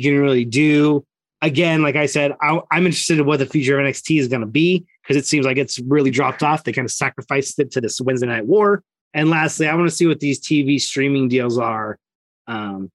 you 0.00 0.10
can 0.10 0.20
really 0.20 0.44
do. 0.44 1.04
Again, 1.42 1.82
like 1.82 1.96
I 1.96 2.06
said, 2.06 2.32
I, 2.40 2.60
I'm 2.70 2.86
interested 2.86 3.18
in 3.18 3.26
what 3.26 3.38
the 3.38 3.46
future 3.46 3.78
of 3.78 3.86
NXT 3.86 4.20
is 4.20 4.28
going 4.28 4.42
to 4.42 4.46
be 4.46 4.84
because 5.02 5.16
it 5.16 5.26
seems 5.26 5.46
like 5.46 5.56
it's 5.56 5.78
really 5.80 6.10
dropped 6.10 6.42
off. 6.42 6.64
They 6.64 6.72
kind 6.72 6.84
of 6.84 6.92
sacrificed 6.92 7.58
it 7.58 7.70
to 7.72 7.80
this 7.80 8.00
Wednesday 8.00 8.26
Night 8.26 8.46
War. 8.46 8.82
And 9.14 9.30
lastly, 9.30 9.66
I 9.66 9.74
want 9.74 9.88
to 9.88 9.94
see 9.94 10.06
what 10.06 10.20
these 10.20 10.40
TV 10.40 10.80
streaming 10.80 11.28
deals 11.28 11.58
are. 11.58 11.98
Um, 12.46 12.90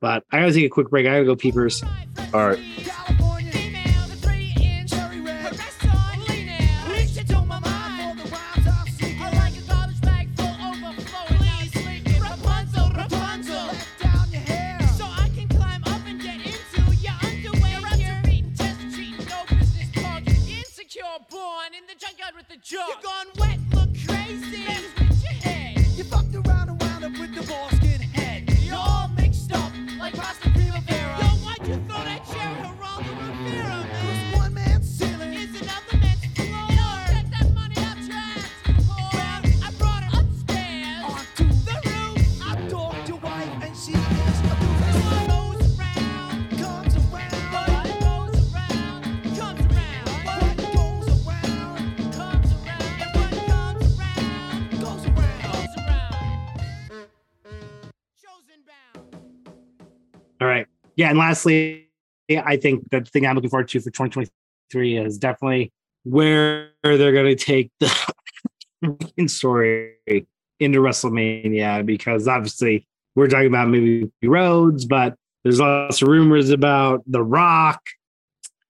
but 0.00 0.24
I 0.32 0.40
got 0.40 0.46
to 0.46 0.52
take 0.52 0.66
a 0.66 0.68
quick 0.68 0.90
break. 0.90 1.06
I 1.06 1.10
got 1.10 1.18
to 1.18 1.24
go 1.24 1.36
peepers. 1.36 1.84
All 2.34 2.48
right. 2.48 2.58
Yeah. 60.96 61.10
And 61.10 61.18
lastly, 61.18 61.88
I 62.30 62.56
think 62.56 62.90
the 62.90 63.00
thing 63.02 63.26
I'm 63.26 63.34
looking 63.34 63.50
forward 63.50 63.68
to 63.68 63.80
for 63.80 63.90
2023 63.90 64.98
is 64.98 65.18
definitely 65.18 65.72
where 66.04 66.70
they're 66.82 67.12
going 67.12 67.36
to 67.36 67.36
take 67.36 67.70
the 67.80 67.90
story 69.26 69.94
into 70.60 70.80
WrestleMania 70.80 71.84
because 71.84 72.28
obviously 72.28 72.86
we're 73.14 73.28
talking 73.28 73.48
about 73.48 73.68
maybe 73.68 74.10
Rhodes, 74.22 74.84
but 74.84 75.16
there's 75.42 75.60
lots 75.60 76.02
of 76.02 76.08
rumors 76.08 76.50
about 76.50 77.02
The 77.06 77.22
Rock. 77.22 77.82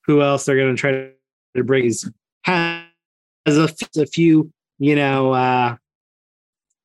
Who 0.07 0.23
else 0.23 0.45
they're 0.45 0.57
going 0.57 0.75
to 0.75 0.81
try 0.81 1.11
to 1.57 1.65
bring? 1.65 1.85
Is 1.85 2.11
has 2.45 2.87
a, 3.47 3.69
a 3.97 4.07
few, 4.07 4.51
you 4.79 4.97
know, 4.97 5.33
uh, 5.33 5.77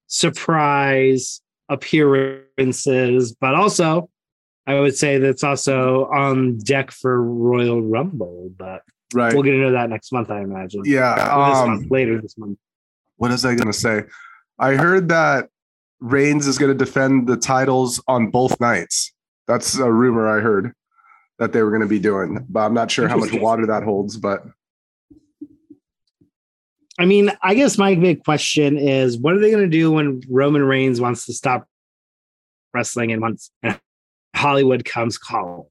surprise 0.08 1.42
appearances, 1.70 3.34
but 3.40 3.56
also 3.56 4.10
I 4.68 4.80
would 4.80 4.96
say 4.98 5.18
that's 5.18 5.44
also 5.44 6.06
on 6.08 6.58
deck 6.58 6.92
for 6.92 7.24
Royal 7.24 7.82
Rumble, 7.82 8.52
but 8.58 8.84
Right. 9.14 9.34
we'll 9.34 9.44
get 9.44 9.54
into 9.56 9.72
that 9.72 9.90
next 9.90 10.12
month, 10.12 10.30
I 10.30 10.42
imagine. 10.42 10.82
yeah. 10.86 11.16
This 11.16 11.58
Um, 11.58 11.70
month, 11.70 11.90
later 11.92 12.22
this 12.22 12.38
month. 12.38 12.60
what 13.16 13.32
is 13.32 13.46
I 13.46 13.56
going 13.56 13.68
to 13.68 13.74
say? 13.74 14.04
I 14.60 14.76
heard 14.76 15.08
that 15.10 15.50
Reigns 16.02 16.46
is 16.48 16.58
going 16.58 16.78
to 16.78 16.86
defend 16.86 17.28
the 17.28 17.38
titles 17.38 18.04
on 18.08 18.30
both 18.30 18.60
nights. 18.60 19.14
That's 19.48 19.78
a 19.80 19.92
rumor 19.92 20.28
I 20.28 20.42
heard 20.42 20.74
that 21.40 21.54
they 21.54 21.64
were 21.64 21.70
going 21.70 21.82
to 21.82 21.88
be 21.88 22.00
doing, 22.00 22.46
but 22.50 22.60
I'm 22.62 22.74
not 22.74 22.92
sure 22.92 23.08
how 23.08 23.16
much 23.18 23.32
water 23.34 23.66
that 23.68 23.84
holds. 23.84 24.18
But 24.18 24.44
I 27.00 27.06
mean, 27.06 27.32
I 27.42 27.54
guess 27.56 27.78
my 27.78 27.96
big 27.96 28.24
question 28.26 28.78
is 28.78 29.18
what 29.18 29.34
are 29.36 29.40
they 29.40 29.52
going 29.52 29.64
to 29.64 29.70
do 29.70 29.92
when 29.92 30.22
Roman 30.30 30.64
Reigns 30.64 31.00
wants 31.00 31.26
to 31.28 31.34
stop 31.34 31.68
wrestling 32.74 33.12
and 33.14 33.22
once 33.22 33.52
Hollywood 34.36 34.86
comes 34.86 35.18
calling? 35.18 35.66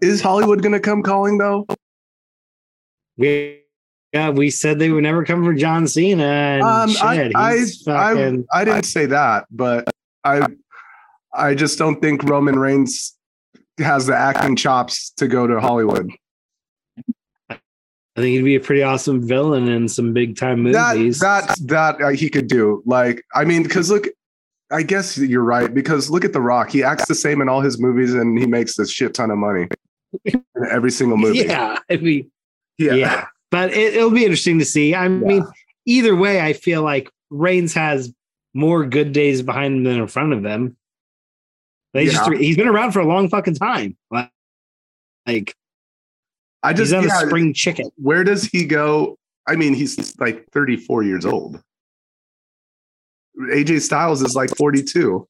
is 0.00 0.20
Hollywood 0.20 0.62
going 0.62 0.72
to 0.72 0.80
come 0.80 1.02
calling 1.02 1.38
though? 1.38 1.66
We 3.16 3.62
yeah, 4.12 4.30
we 4.30 4.50
said 4.50 4.78
they 4.78 4.90
would 4.90 5.02
never 5.02 5.24
come 5.24 5.44
for 5.44 5.52
John 5.54 5.86
Cena. 5.86 6.24
And 6.24 6.62
Um, 6.62 6.88
shit, 6.90 7.34
I, 7.36 7.50
I, 7.50 7.52
I, 7.52 7.64
fucking- 7.84 8.46
I 8.52 8.64
didn't 8.64 8.84
say 8.84 9.06
that, 9.06 9.44
but 9.50 9.88
I, 10.24 10.46
I 11.34 11.54
just 11.54 11.78
don't 11.78 12.00
think 12.00 12.22
Roman 12.24 12.58
Reigns 12.58 13.14
has 13.78 14.06
the 14.06 14.16
acting 14.16 14.56
chops 14.56 15.10
to 15.18 15.28
go 15.28 15.46
to 15.46 15.60
Hollywood. 15.60 16.10
I 17.50 18.22
think 18.22 18.28
he'd 18.36 18.42
be 18.42 18.54
a 18.54 18.60
pretty 18.60 18.82
awesome 18.82 19.26
villain 19.26 19.68
in 19.68 19.88
some 19.88 20.14
big 20.14 20.36
time 20.38 20.64
That 20.72 20.96
movies. 20.96 21.18
that 21.20 21.54
that 21.66 22.00
uh, 22.00 22.08
he 22.10 22.30
could 22.30 22.46
do. 22.48 22.82
Like, 22.86 23.22
I 23.34 23.44
mean, 23.44 23.62
because 23.62 23.90
look, 23.90 24.08
I 24.70 24.82
guess 24.82 25.16
you're 25.16 25.44
right. 25.44 25.72
Because 25.72 26.10
look 26.10 26.24
at 26.24 26.32
The 26.32 26.40
Rock; 26.40 26.70
he 26.70 26.82
acts 26.82 27.06
the 27.06 27.14
same 27.14 27.40
in 27.40 27.48
all 27.48 27.60
his 27.60 27.78
movies, 27.78 28.14
and 28.14 28.38
he 28.38 28.46
makes 28.46 28.78
a 28.78 28.86
shit 28.86 29.14
ton 29.14 29.30
of 29.30 29.38
money 29.38 29.68
in 30.24 30.44
every 30.70 30.90
single 30.90 31.16
movie. 31.16 31.38
yeah, 31.46 31.78
I 31.90 31.96
mean, 31.96 32.30
yeah, 32.78 32.94
yeah. 32.94 33.26
But 33.50 33.72
it, 33.72 33.94
it'll 33.94 34.10
be 34.10 34.24
interesting 34.24 34.58
to 34.58 34.64
see. 34.64 34.94
I 34.94 35.08
mean, 35.08 35.44
either 35.86 36.16
way, 36.16 36.40
I 36.40 36.52
feel 36.52 36.82
like 36.82 37.10
Reigns 37.30 37.74
has 37.74 38.12
more 38.54 38.84
good 38.84 39.12
days 39.12 39.42
behind 39.42 39.76
him 39.76 39.84
than 39.84 40.00
in 40.00 40.06
front 40.08 40.32
of 40.32 40.42
them. 40.42 40.76
They 41.92 42.06
just 42.06 42.30
he's 42.32 42.56
been 42.56 42.68
around 42.68 42.92
for 42.92 43.00
a 43.00 43.06
long 43.06 43.28
fucking 43.28 43.54
time. 43.54 43.96
Like, 44.10 44.30
like 45.26 45.54
I 46.62 46.70
he's 46.70 46.80
just 46.80 46.92
not 46.92 47.04
yeah, 47.04 47.22
a 47.22 47.26
spring 47.26 47.54
chicken. 47.54 47.90
where 47.96 48.24
does 48.24 48.44
he 48.44 48.64
go? 48.64 49.16
I 49.46 49.56
mean, 49.56 49.74
he's 49.74 50.18
like 50.18 50.44
34 50.52 51.04
years 51.04 51.24
old. 51.24 51.60
AJ 53.38 53.82
Styles 53.82 54.22
is 54.22 54.34
like 54.34 54.54
42. 54.56 55.26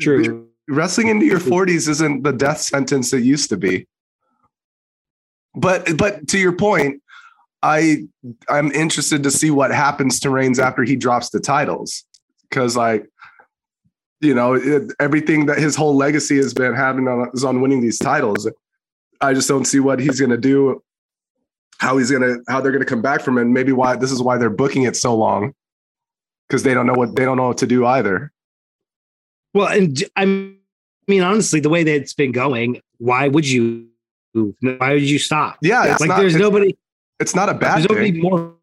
True. 0.00 0.48
Wrestling 0.68 1.08
into 1.08 1.26
your 1.26 1.38
40s 1.38 1.88
isn't 1.88 2.22
the 2.22 2.32
death 2.32 2.60
sentence 2.60 3.12
it 3.12 3.22
used 3.22 3.48
to 3.50 3.56
be. 3.56 3.86
But 5.54 5.96
but 5.96 6.28
to 6.28 6.38
your 6.38 6.52
point, 6.52 7.02
I 7.62 8.04
I'm 8.48 8.70
interested 8.72 9.22
to 9.22 9.30
see 9.30 9.50
what 9.50 9.70
happens 9.70 10.20
to 10.20 10.30
Reigns 10.30 10.58
after 10.58 10.82
he 10.82 10.96
drops 10.96 11.30
the 11.30 11.40
titles. 11.40 12.04
Cause 12.50 12.76
like, 12.76 13.06
you 14.20 14.34
know, 14.34 14.54
it, 14.54 14.92
everything 15.00 15.46
that 15.46 15.58
his 15.58 15.74
whole 15.74 15.96
legacy 15.96 16.36
has 16.36 16.52
been 16.52 16.74
having 16.74 17.08
on 17.08 17.30
is 17.32 17.44
on 17.44 17.60
winning 17.60 17.80
these 17.80 17.98
titles. 17.98 18.48
I 19.20 19.32
just 19.32 19.48
don't 19.48 19.64
see 19.64 19.80
what 19.80 19.98
he's 19.98 20.20
gonna 20.20 20.36
do, 20.36 20.82
how 21.78 21.98
he's 21.98 22.10
gonna 22.10 22.36
how 22.48 22.60
they're 22.60 22.72
gonna 22.72 22.84
come 22.84 23.02
back 23.02 23.20
from 23.20 23.38
it. 23.38 23.42
And 23.42 23.54
maybe 23.54 23.72
why 23.72 23.96
this 23.96 24.12
is 24.12 24.22
why 24.22 24.38
they're 24.38 24.50
booking 24.50 24.84
it 24.84 24.96
so 24.96 25.14
long. 25.14 25.54
Because 26.48 26.62
they 26.62 26.74
don't 26.74 26.86
know 26.86 26.94
what 26.94 27.16
they 27.16 27.24
don't 27.24 27.36
know 27.36 27.48
what 27.48 27.58
to 27.58 27.66
do 27.66 27.84
either. 27.86 28.32
Well, 29.54 29.68
and 29.68 30.02
I 30.16 30.24
mean, 31.08 31.22
honestly, 31.22 31.60
the 31.60 31.68
way 31.68 31.82
that 31.82 31.94
it's 31.94 32.14
been 32.14 32.32
going, 32.32 32.80
why 32.98 33.28
would 33.28 33.48
you? 33.48 33.88
Why 34.34 34.92
would 34.92 35.02
you 35.02 35.18
stop? 35.18 35.58
Yeah, 35.62 35.90
it's 35.90 36.00
like 36.00 36.08
not 36.08 36.18
there's 36.18 36.34
it's, 36.34 36.42
nobody. 36.42 36.76
it's 37.20 37.34
not 37.34 37.48
a 37.48 37.54
bad 37.54 37.78
There's 37.78 37.88
nobody 37.88 38.12
thing. 38.12 38.20
more 38.20 38.54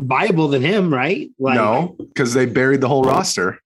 viable 0.00 0.48
than 0.48 0.62
him, 0.62 0.92
right? 0.92 1.30
Like, 1.38 1.54
no, 1.54 1.94
because 1.98 2.34
they 2.34 2.44
buried 2.44 2.80
the 2.80 2.88
whole 2.88 3.04
roster. 3.04 3.60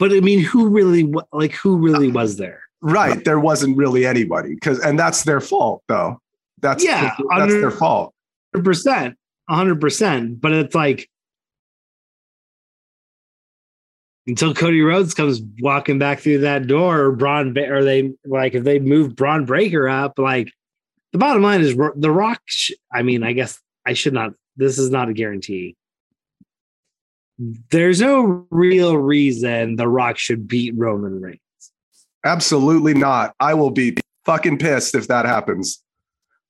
But 0.00 0.12
I 0.12 0.18
mean, 0.18 0.40
who 0.40 0.68
really? 0.68 1.12
Like, 1.32 1.52
who 1.52 1.76
really 1.76 2.10
was 2.10 2.36
there? 2.36 2.62
Right. 2.82 3.24
There 3.24 3.38
wasn't 3.38 3.76
really 3.76 4.04
anybody. 4.04 4.56
Cause 4.56 4.80
and 4.80 4.98
that's 4.98 5.22
their 5.22 5.40
fault 5.40 5.82
though. 5.86 6.20
That's 6.62 6.84
Yeah, 6.84 7.14
that's 7.36 7.52
their 7.52 7.70
fault. 7.70 8.14
Hundred 8.54 8.64
percent, 8.64 9.16
hundred 9.48 9.80
percent. 9.80 10.40
But 10.40 10.52
it's 10.52 10.74
like 10.74 11.08
until 14.26 14.54
Cody 14.54 14.80
Rhodes 14.80 15.14
comes 15.14 15.40
walking 15.60 15.98
back 15.98 16.20
through 16.20 16.38
that 16.38 16.66
door, 16.66 17.00
or 17.00 17.12
Braun, 17.12 17.56
or 17.58 17.82
they 17.82 18.12
like 18.24 18.54
if 18.54 18.64
they 18.64 18.78
move 18.78 19.16
Bron 19.16 19.44
Breakker 19.44 19.88
up, 19.88 20.18
like 20.18 20.52
the 21.12 21.18
bottom 21.18 21.42
line 21.42 21.60
is 21.60 21.76
the 21.96 22.10
Rock. 22.10 22.40
Sh- 22.46 22.72
I 22.92 23.02
mean, 23.02 23.22
I 23.24 23.32
guess 23.32 23.60
I 23.84 23.94
should 23.94 24.14
not. 24.14 24.32
This 24.56 24.78
is 24.78 24.90
not 24.90 25.08
a 25.08 25.12
guarantee. 25.12 25.76
there's 27.70 28.00
no 28.00 28.46
real 28.50 28.96
reason 28.98 29.76
The 29.76 29.88
Rock 29.88 30.18
should 30.18 30.46
beat 30.46 30.74
Roman 30.76 31.20
Reigns. 31.20 31.40
Absolutely 32.24 32.94
not. 32.94 33.34
I 33.40 33.54
will 33.54 33.70
be 33.70 33.96
fucking 34.24 34.58
pissed 34.58 34.94
if 34.94 35.08
that 35.08 35.24
happens. 35.24 35.81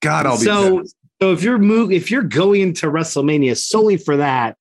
God, 0.03 0.27
I'll 0.27 0.39
be 0.39 0.45
so 0.45 0.81
pissed. 0.81 0.97
so 1.21 1.33
if 1.33 1.43
you're 1.43 1.59
move 1.59 1.93
if 1.93 2.11
you're 2.11 2.23
going 2.23 2.75
to 2.75 2.87
WrestleMania 2.87 3.57
solely 3.57 3.97
for 3.97 4.19
that, 4.19 4.57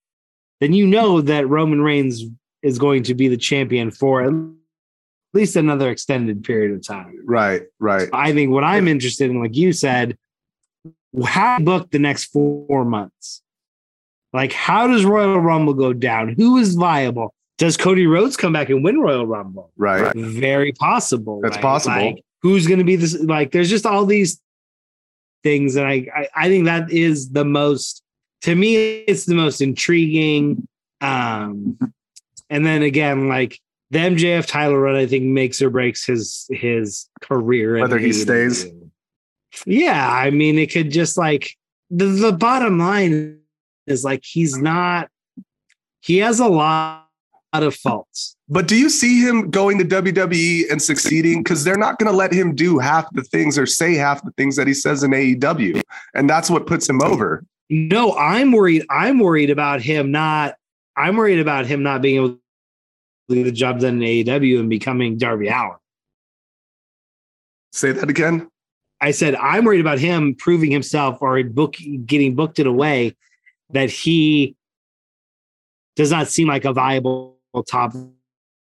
then 0.60 0.74
you 0.74 0.88
know 0.88 1.22
that 1.22 1.50
Roman 1.50 1.82
Reigns 1.82 2.24
is 2.62 2.78
going 2.80 3.04
to 3.04 3.16
be 3.16 3.28
the 3.28 3.38
champion 3.38 3.92
for 3.92 4.24
at 4.24 4.34
least 5.34 5.56
another 5.56 5.89
extended 5.89 6.44
period 6.44 6.74
of 6.74 6.86
time. 6.86 7.20
Right, 7.26 7.64
right. 7.80 8.08
I 8.14 8.34
think 8.34 8.52
what 8.52 8.64
I'm 8.64 8.88
interested 8.88 9.32
in, 9.32 9.42
like 9.42 9.56
you 9.56 9.74
said, 9.74 10.18
how 11.26 11.60
book 11.60 11.92
the 11.92 12.00
next 12.00 12.26
four 12.26 12.86
months. 12.86 13.42
Like, 14.34 14.54
how 14.54 14.88
does 14.88 15.04
Royal 15.04 15.39
Rumble 15.39 15.74
go 15.74 15.92
down? 15.92 16.36
Who 16.38 16.58
is 16.58 16.76
viable? 16.76 17.34
Does 17.58 17.76
Cody 17.76 18.08
Rhodes 18.08 18.38
come 18.38 18.54
back 18.54 18.70
and 18.70 18.84
win 18.84 19.00
Royal 19.00 19.28
Rumble? 19.28 19.72
Right. 19.76 20.16
Very 20.16 20.72
possible. 20.72 21.42
That's 21.42 21.58
right? 21.58 21.62
possible. 21.62 21.96
Like, 21.96 22.24
who's 22.42 22.66
going 22.66 22.80
to 22.80 22.86
be 22.86 22.96
this? 22.96 23.20
Like, 23.20 23.52
there's 23.52 23.70
just 23.70 23.86
all 23.86 24.06
these 24.06 24.39
things, 25.44 25.76
and 25.76 25.88
I, 25.88 26.08
I, 26.16 26.28
I 26.36 26.48
think 26.48 26.66
that 26.66 26.92
is 26.92 27.30
the 27.32 27.46
most. 27.46 28.04
To 28.42 28.56
me, 28.56 29.02
it's 29.02 29.26
the 29.26 29.36
most 29.36 29.62
intriguing. 29.62 30.68
Um, 31.00 31.78
and 32.50 32.66
then 32.66 32.82
again, 32.84 33.28
like 33.28 33.60
the 33.92 34.00
MJF 34.00 34.48
Tyler 34.48 34.80
run, 34.80 34.96
I 34.96 35.06
think 35.06 35.26
makes 35.26 35.62
or 35.62 35.70
breaks 35.70 36.06
his 36.06 36.48
his 36.50 37.08
career. 37.22 37.80
Whether 37.80 38.00
he 38.00 38.14
stays. 38.14 38.66
Yeah, 39.66 40.10
I 40.10 40.30
mean, 40.30 40.58
it 40.58 40.72
could 40.72 40.92
just 40.92 41.18
like 41.18 41.56
the 41.89 42.06
the 42.06 42.32
bottom 42.32 42.80
line 42.80 43.39
is 43.88 44.04
like 44.04 44.24
he's 44.24 44.58
not. 44.58 45.10
He 46.00 46.18
has 46.18 46.39
a 46.39 46.48
lot 46.48 47.06
of 47.54 47.76
faults. 47.76 48.36
But 48.52 48.68
do 48.68 48.76
you 48.76 48.89
see 48.89 49.22
him 49.22 49.49
going 49.49 49.78
to 49.78 49.86
WWE 49.86 50.70
and 50.70 50.82
succeeding? 50.82 51.41
Because 51.41 51.64
they're 51.64 51.78
not 51.78 51.97
going 51.97 52.12
to 52.12 52.16
let 52.16 52.34
him 52.34 52.54
do 52.54 52.80
half 52.80 53.10
the 53.14 53.24
things 53.24 53.58
or 53.58 53.66
say 53.66 53.93
half 53.93 54.22
the 54.26 54.32
things 54.32 54.58
that 54.58 54.68
he 54.68 54.74
says 54.74 55.04
in 55.04 55.12
AEW. 55.12 55.82
And 56.16 56.30
that's 56.30 56.49
what 56.49 56.68
puts 56.68 56.89
him 56.89 57.02
over. 57.02 57.45
No, 57.70 58.14
I'm 58.18 58.52
worried. 58.52 58.86
I'm 58.89 59.20
worried 59.20 59.52
about 59.52 59.82
him 59.82 60.12
not. 60.12 60.56
I'm 60.97 61.16
worried 61.16 61.39
about 61.39 61.66
him 61.66 61.82
not 61.82 62.02
being 62.02 62.18
able 62.18 62.30
to 62.32 62.39
do 63.30 63.45
the 63.45 63.54
job 63.54 63.80
done 63.80 64.04
in 64.04 64.26
AEW 64.26 64.60
and 64.60 64.70
becoming 64.70 65.18
Darby 65.18 65.47
Allin. 65.47 65.78
Say 67.72 67.93
that 67.93 68.10
again. 68.10 68.49
I 68.99 69.12
said 69.12 69.34
I'm 69.36 69.64
worried 69.64 69.80
about 69.80 69.97
him 69.97 70.36
proving 70.36 70.72
himself 70.72 71.22
or 71.22 71.41
book 71.45 71.78
getting 72.06 72.36
booked 72.36 72.60
in 72.60 72.68
a 72.68 72.74
way 72.74 73.16
that 73.70 73.89
he 73.89 74.58
does 75.95 76.12
not 76.12 76.28
seem 76.28 76.49
like 76.49 76.66
a 76.66 76.74
viable 76.74 77.38
top 77.66 77.93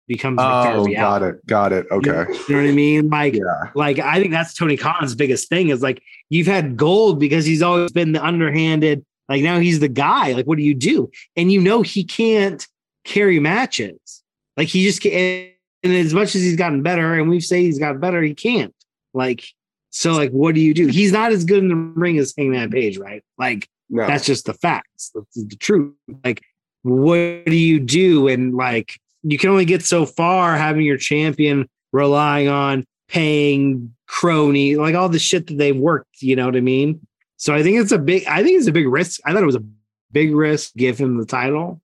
becomes 0.06 0.36
like 0.38 0.74
Oh, 0.74 0.86
got 0.86 1.22
it. 1.22 1.46
Got 1.46 1.72
it. 1.72 1.86
Okay, 1.90 2.10
you 2.48 2.54
know 2.56 2.62
what 2.62 2.68
I 2.68 2.72
mean? 2.72 3.08
Like, 3.08 3.34
Yeah. 3.34 3.70
like 3.74 3.98
I 3.98 4.20
think 4.20 4.32
that's 4.32 4.54
Tony 4.54 4.76
Khan's 4.76 5.14
biggest 5.14 5.48
thing 5.48 5.68
is 5.70 5.82
like 5.82 6.02
you've 6.30 6.46
had 6.46 6.76
gold 6.76 7.18
because 7.20 7.44
he's 7.46 7.62
always 7.62 7.92
been 7.92 8.12
the 8.12 8.24
underhanded. 8.24 9.04
Like 9.28 9.42
now 9.42 9.58
he's 9.58 9.80
the 9.80 9.88
guy. 9.88 10.32
Like, 10.32 10.46
what 10.46 10.58
do 10.58 10.64
you 10.64 10.74
do? 10.74 11.10
And 11.36 11.50
you 11.50 11.60
know 11.60 11.82
he 11.82 12.04
can't 12.04 12.66
carry 13.04 13.40
matches. 13.40 14.22
Like 14.56 14.68
he 14.68 14.84
just 14.84 15.00
can't. 15.02 15.50
And 15.82 15.92
as 15.92 16.14
much 16.14 16.34
as 16.34 16.42
he's 16.42 16.56
gotten 16.56 16.82
better, 16.82 17.14
and 17.14 17.28
we 17.28 17.40
say 17.40 17.62
he's 17.62 17.78
gotten 17.78 18.00
better, 18.00 18.22
he 18.22 18.34
can't. 18.34 18.74
Like, 19.12 19.44
so 19.90 20.12
like, 20.12 20.30
what 20.30 20.54
do 20.54 20.60
you 20.62 20.72
do? 20.74 20.86
He's 20.86 21.12
not 21.12 21.30
as 21.30 21.44
good 21.44 21.58
in 21.62 21.68
the 21.68 21.74
ring 21.76 22.16
as 22.18 22.32
Hangman 22.36 22.70
Page, 22.70 22.96
right? 22.98 23.22
Like, 23.38 23.68
No. 23.90 24.06
that's 24.06 24.24
just 24.24 24.46
the 24.46 24.54
facts. 24.54 25.10
That's 25.14 25.44
the 25.44 25.56
truth. 25.56 25.92
Like, 26.24 26.40
what 26.82 27.44
do 27.44 27.54
you 27.56 27.80
do? 27.80 28.28
And 28.28 28.54
like, 28.54 28.98
you 29.24 29.38
can 29.38 29.50
only 29.50 29.64
get 29.64 29.84
so 29.84 30.06
far 30.06 30.56
having 30.56 30.84
your 30.84 30.98
champion 30.98 31.68
relying 31.92 32.48
on 32.48 32.84
paying 33.08 33.94
crony, 34.06 34.76
like 34.76 34.94
all 34.94 35.08
the 35.08 35.18
shit 35.18 35.46
that 35.46 35.56
they've 35.56 35.76
worked. 35.76 36.20
You 36.22 36.36
know 36.36 36.46
what 36.46 36.56
I 36.56 36.60
mean? 36.60 37.04
So 37.36 37.54
I 37.54 37.62
think 37.62 37.78
it's 37.78 37.92
a 37.92 37.98
big. 37.98 38.24
I 38.26 38.42
think 38.42 38.58
it's 38.58 38.68
a 38.68 38.72
big 38.72 38.86
risk. 38.86 39.20
I 39.24 39.32
thought 39.32 39.42
it 39.42 39.46
was 39.46 39.56
a 39.56 39.64
big 40.12 40.34
risk. 40.34 40.74
Give 40.76 40.96
him 40.96 41.16
the 41.18 41.26
title. 41.26 41.80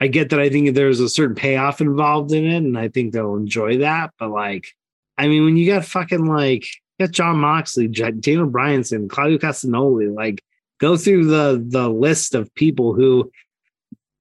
I 0.00 0.08
get 0.08 0.30
that. 0.30 0.40
I 0.40 0.48
think 0.48 0.74
there's 0.74 1.00
a 1.00 1.08
certain 1.08 1.36
payoff 1.36 1.80
involved 1.80 2.32
in 2.32 2.46
it, 2.46 2.56
and 2.56 2.78
I 2.78 2.88
think 2.88 3.12
they'll 3.12 3.36
enjoy 3.36 3.78
that. 3.78 4.10
But 4.18 4.30
like, 4.30 4.74
I 5.18 5.28
mean, 5.28 5.44
when 5.44 5.56
you 5.56 5.66
got 5.66 5.84
fucking 5.84 6.24
like, 6.24 6.64
you 6.98 7.06
got 7.06 7.12
Jon 7.12 7.38
Moxley, 7.38 7.86
Daniel 7.86 8.48
Bryanson, 8.48 9.08
Claudio 9.08 9.38
Castagnoli, 9.38 10.14
like 10.14 10.42
go 10.78 10.96
through 10.96 11.26
the 11.26 11.62
the 11.64 11.88
list 11.88 12.34
of 12.34 12.54
people 12.54 12.94
who 12.94 13.30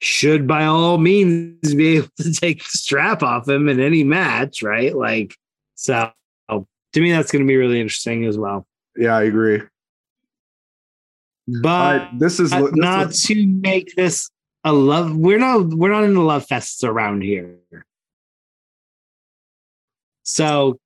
should 0.01 0.47
by 0.47 0.65
all 0.65 0.97
means 0.97 1.75
be 1.75 1.97
able 1.97 2.07
to 2.17 2.31
take 2.33 2.59
the 2.59 2.69
strap 2.69 3.21
off 3.21 3.47
him 3.49 3.67
in 3.67 3.79
any 3.79 4.03
match, 4.03 4.63
right? 4.63 4.95
Like, 4.95 5.35
so 5.75 6.11
to 6.49 7.01
me, 7.01 7.11
that's 7.11 7.31
going 7.31 7.43
to 7.43 7.47
be 7.47 7.55
really 7.57 7.79
interesting 7.79 8.25
as 8.25 8.37
well. 8.37 8.65
yeah, 8.97 9.15
I 9.15 9.23
agree. 9.23 9.61
But 11.61 12.01
Uh, 12.01 12.09
this 12.17 12.39
is 12.39 12.49
this 12.51 12.71
not 12.73 13.09
is- 13.11 13.23
to 13.23 13.45
make 13.45 13.95
this 13.95 14.29
a 14.63 14.73
love. 14.73 15.15
We're 15.15 15.39
not. 15.39 15.67
We're 15.69 15.91
not 15.91 16.03
in 16.03 16.13
the 16.13 16.21
love 16.21 16.45
fests 16.47 16.83
around 16.83 17.21
here. 17.23 17.57
So 20.23 20.79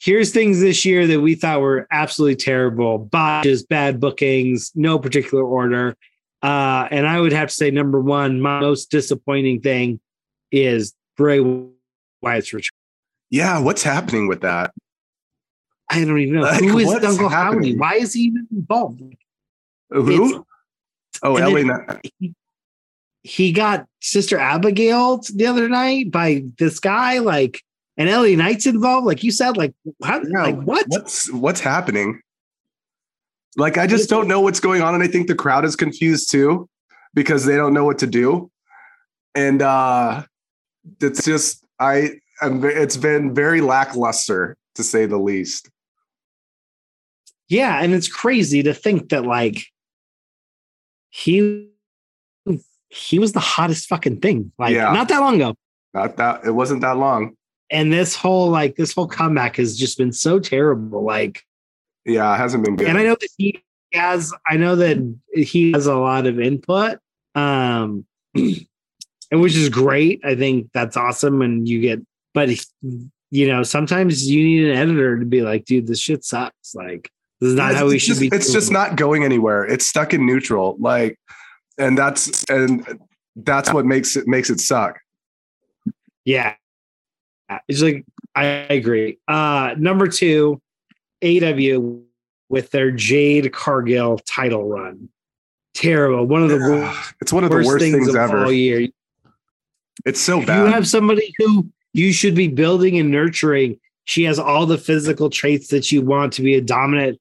here's 0.00 0.32
things 0.32 0.60
this 0.60 0.84
year 0.84 1.06
that 1.06 1.20
we 1.20 1.34
thought 1.34 1.60
were 1.60 1.86
absolutely 1.90 2.36
terrible 2.36 2.98
botches, 2.98 3.64
bad 3.64 4.00
bookings, 4.00 4.70
no 4.74 4.98
particular 4.98 5.44
order. 5.44 5.96
Uh, 6.42 6.88
and 6.90 7.06
I 7.06 7.20
would 7.20 7.32
have 7.32 7.48
to 7.48 7.54
say, 7.54 7.70
number 7.70 8.00
one, 8.00 8.40
my 8.40 8.60
most 8.60 8.90
disappointing 8.90 9.60
thing 9.60 10.00
is 10.50 10.94
Bray 11.16 11.40
Wyatt's 12.20 12.52
return. 12.52 12.70
yeah. 13.30 13.58
What's 13.60 13.82
happening 13.82 14.26
with 14.28 14.40
that? 14.42 14.72
I 15.90 16.04
don't 16.04 16.18
even 16.18 16.36
know 16.36 16.42
Like, 16.42 16.62
who 16.62 16.78
is 16.78 16.88
Uncle 17.04 17.28
Howdy. 17.28 17.76
Why 17.76 17.94
is 17.94 18.14
he 18.14 18.22
even 18.22 18.46
involved? 18.50 19.02
Who? 19.90 20.44
Oh, 21.22 21.36
and 21.36 21.46
LA. 21.46 21.54
then- 21.54 21.66
Knight. 21.66 22.34
he 23.22 23.52
got 23.52 23.86
Sister 24.00 24.38
Abigail 24.38 25.18
the 25.34 25.46
other 25.46 25.68
night 25.68 26.10
by 26.10 26.44
this 26.58 26.80
guy, 26.80 27.18
like, 27.18 27.62
and 27.96 28.08
LA 28.10 28.34
Knight's 28.36 28.66
involved, 28.66 29.06
like 29.06 29.22
you 29.22 29.30
said, 29.30 29.56
like, 29.56 29.74
how, 30.02 30.20
Yeah, 30.22 30.42
like 30.42 30.62
what? 30.62 30.86
What's 30.88 31.30
what's 31.30 31.60
happening? 31.60 32.20
Like 33.56 33.78
I 33.78 33.86
just 33.86 34.08
don't 34.08 34.28
know 34.28 34.40
what's 34.40 34.60
going 34.60 34.82
on, 34.82 34.94
and 34.94 35.02
I 35.02 35.06
think 35.06 35.28
the 35.28 35.34
crowd 35.34 35.64
is 35.64 35.76
confused 35.76 36.30
too 36.30 36.68
because 37.14 37.44
they 37.44 37.56
don't 37.56 37.74
know 37.74 37.84
what 37.84 37.98
to 37.98 38.06
do, 38.06 38.50
and 39.34 39.60
uh 39.62 40.24
it's 41.00 41.24
just 41.24 41.64
I 41.78 42.12
am. 42.40 42.64
It's 42.64 42.96
been 42.96 43.34
very 43.34 43.60
lackluster 43.60 44.56
to 44.76 44.82
say 44.82 45.06
the 45.06 45.18
least. 45.18 45.70
Yeah, 47.48 47.82
and 47.82 47.92
it's 47.92 48.08
crazy 48.08 48.62
to 48.62 48.72
think 48.72 49.10
that 49.10 49.24
like 49.24 49.66
he 51.10 51.68
he 52.88 53.18
was 53.18 53.32
the 53.32 53.40
hottest 53.40 53.88
fucking 53.88 54.20
thing, 54.20 54.52
like 54.58 54.74
Yeah. 54.74 54.92
not 54.92 55.08
that 55.08 55.18
long 55.20 55.36
ago. 55.36 55.54
Not 55.94 56.16
that 56.16 56.44
it 56.46 56.52
wasn't 56.52 56.80
that 56.82 56.96
long. 56.96 57.36
And 57.70 57.92
this 57.92 58.14
whole 58.14 58.48
like 58.50 58.76
this 58.76 58.92
whole 58.94 59.06
comeback 59.06 59.56
has 59.56 59.76
just 59.76 59.98
been 59.98 60.12
so 60.12 60.38
terrible. 60.38 61.02
Like, 61.02 61.44
Yeah, 62.04 62.34
it 62.34 62.38
hasn't 62.38 62.64
been 62.64 62.76
good. 62.76 62.88
and 62.88 62.98
I 62.98 63.04
know 63.04 63.16
that 63.20 63.30
he 63.38 63.62
has, 63.92 64.32
I 64.46 64.56
know 64.56 64.76
that 64.76 65.18
he 65.34 65.72
has 65.72 65.86
a 65.86 65.94
lot 65.94 66.26
of 66.26 66.40
input, 66.40 66.98
um, 67.34 68.04
and 68.34 68.66
which 69.30 69.56
is 69.56 69.68
great. 69.68 70.20
I 70.24 70.34
think 70.34 70.70
that's 70.72 70.96
awesome. 70.96 71.42
And 71.42 71.68
you 71.68 71.80
get, 71.80 72.00
but 72.34 72.48
you 73.30 73.48
know, 73.48 73.62
sometimes 73.62 74.28
you 74.28 74.42
need 74.44 74.70
an 74.70 74.76
editor 74.76 75.18
to 75.18 75.24
be 75.24 75.42
like, 75.42 75.64
dude, 75.64 75.86
this 75.86 76.00
shit 76.00 76.24
sucks. 76.24 76.74
Like, 76.74 77.10
this 77.40 77.50
is 77.50 77.54
not 77.56 77.74
how 77.74 77.86
we 77.86 77.98
should 77.98 78.08
just, 78.08 78.20
be. 78.20 78.28
It's 78.28 78.46
doing 78.46 78.54
just 78.54 78.70
not 78.70 78.96
going 78.96 79.24
anywhere. 79.24 79.64
It's 79.64 79.86
stuck 79.86 80.14
in 80.14 80.26
neutral. 80.26 80.76
Like, 80.78 81.18
and 81.78 81.96
that's 81.96 82.44
and 82.44 83.00
that's 83.36 83.72
what 83.72 83.84
makes 83.84 84.16
it 84.16 84.28
makes 84.28 84.50
it 84.50 84.60
suck. 84.60 85.00
Yeah. 86.24 86.54
It's 87.68 87.82
like 87.82 88.04
I 88.34 88.44
agree. 88.44 89.18
Uh 89.26 89.74
number 89.76 90.06
two, 90.06 90.61
AEW 91.22 92.02
with 92.48 92.70
their 92.70 92.90
Jade 92.90 93.52
Cargill 93.52 94.18
title 94.26 94.68
run. 94.68 95.08
Terrible. 95.74 96.26
One 96.26 96.42
of 96.42 96.50
the 96.50 96.58
worst, 96.58 97.14
It's 97.20 97.32
one 97.32 97.44
of 97.44 97.50
the 97.50 97.56
worst 97.56 97.66
worst 97.68 97.80
things, 97.82 97.94
things 97.96 98.08
of 98.08 98.16
ever. 98.16 98.44
all 98.44 98.52
year. 98.52 98.88
It's 100.04 100.20
so 100.20 100.40
If 100.40 100.46
bad. 100.46 100.58
you 100.66 100.72
have 100.72 100.86
somebody 100.86 101.32
who 101.38 101.68
you 101.94 102.12
should 102.12 102.34
be 102.34 102.48
building 102.48 102.98
and 102.98 103.10
nurturing. 103.10 103.78
She 104.04 104.24
has 104.24 104.38
all 104.38 104.66
the 104.66 104.78
physical 104.78 105.30
traits 105.30 105.68
that 105.68 105.92
you 105.92 106.02
want 106.02 106.32
to 106.34 106.42
be 106.42 106.54
a 106.54 106.60
dominant. 106.60 107.18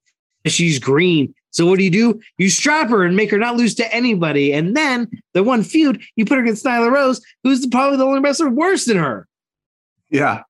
She's 0.48 0.80
green. 0.80 1.34
So 1.52 1.65
what 1.65 1.78
do 1.78 1.84
you 1.84 1.91
do? 1.91 2.19
You 2.38 2.49
strap 2.49 2.90
her 2.90 3.03
and 3.03 3.15
make 3.15 3.30
her 3.32 3.38
not 3.38 3.56
lose 3.57 3.76
to 3.76 3.94
anybody. 3.94 4.53
And 4.53 4.76
then 4.76 5.10
the 5.34 5.44
one 5.44 5.64
feud, 5.64 6.02
you 6.15 6.26
put 6.26 6.38
her 6.38 6.44
against 6.44 6.65
Nyla 6.65 6.90
Rose, 6.91 7.22
who's 7.44 7.68
probably 7.68 7.98
the 7.98 8.06
only 8.06 8.19
wrestler 8.22 8.49
worse 8.49 8.86
than 8.86 8.98
her. 8.98 9.28
yeah. 10.10 10.44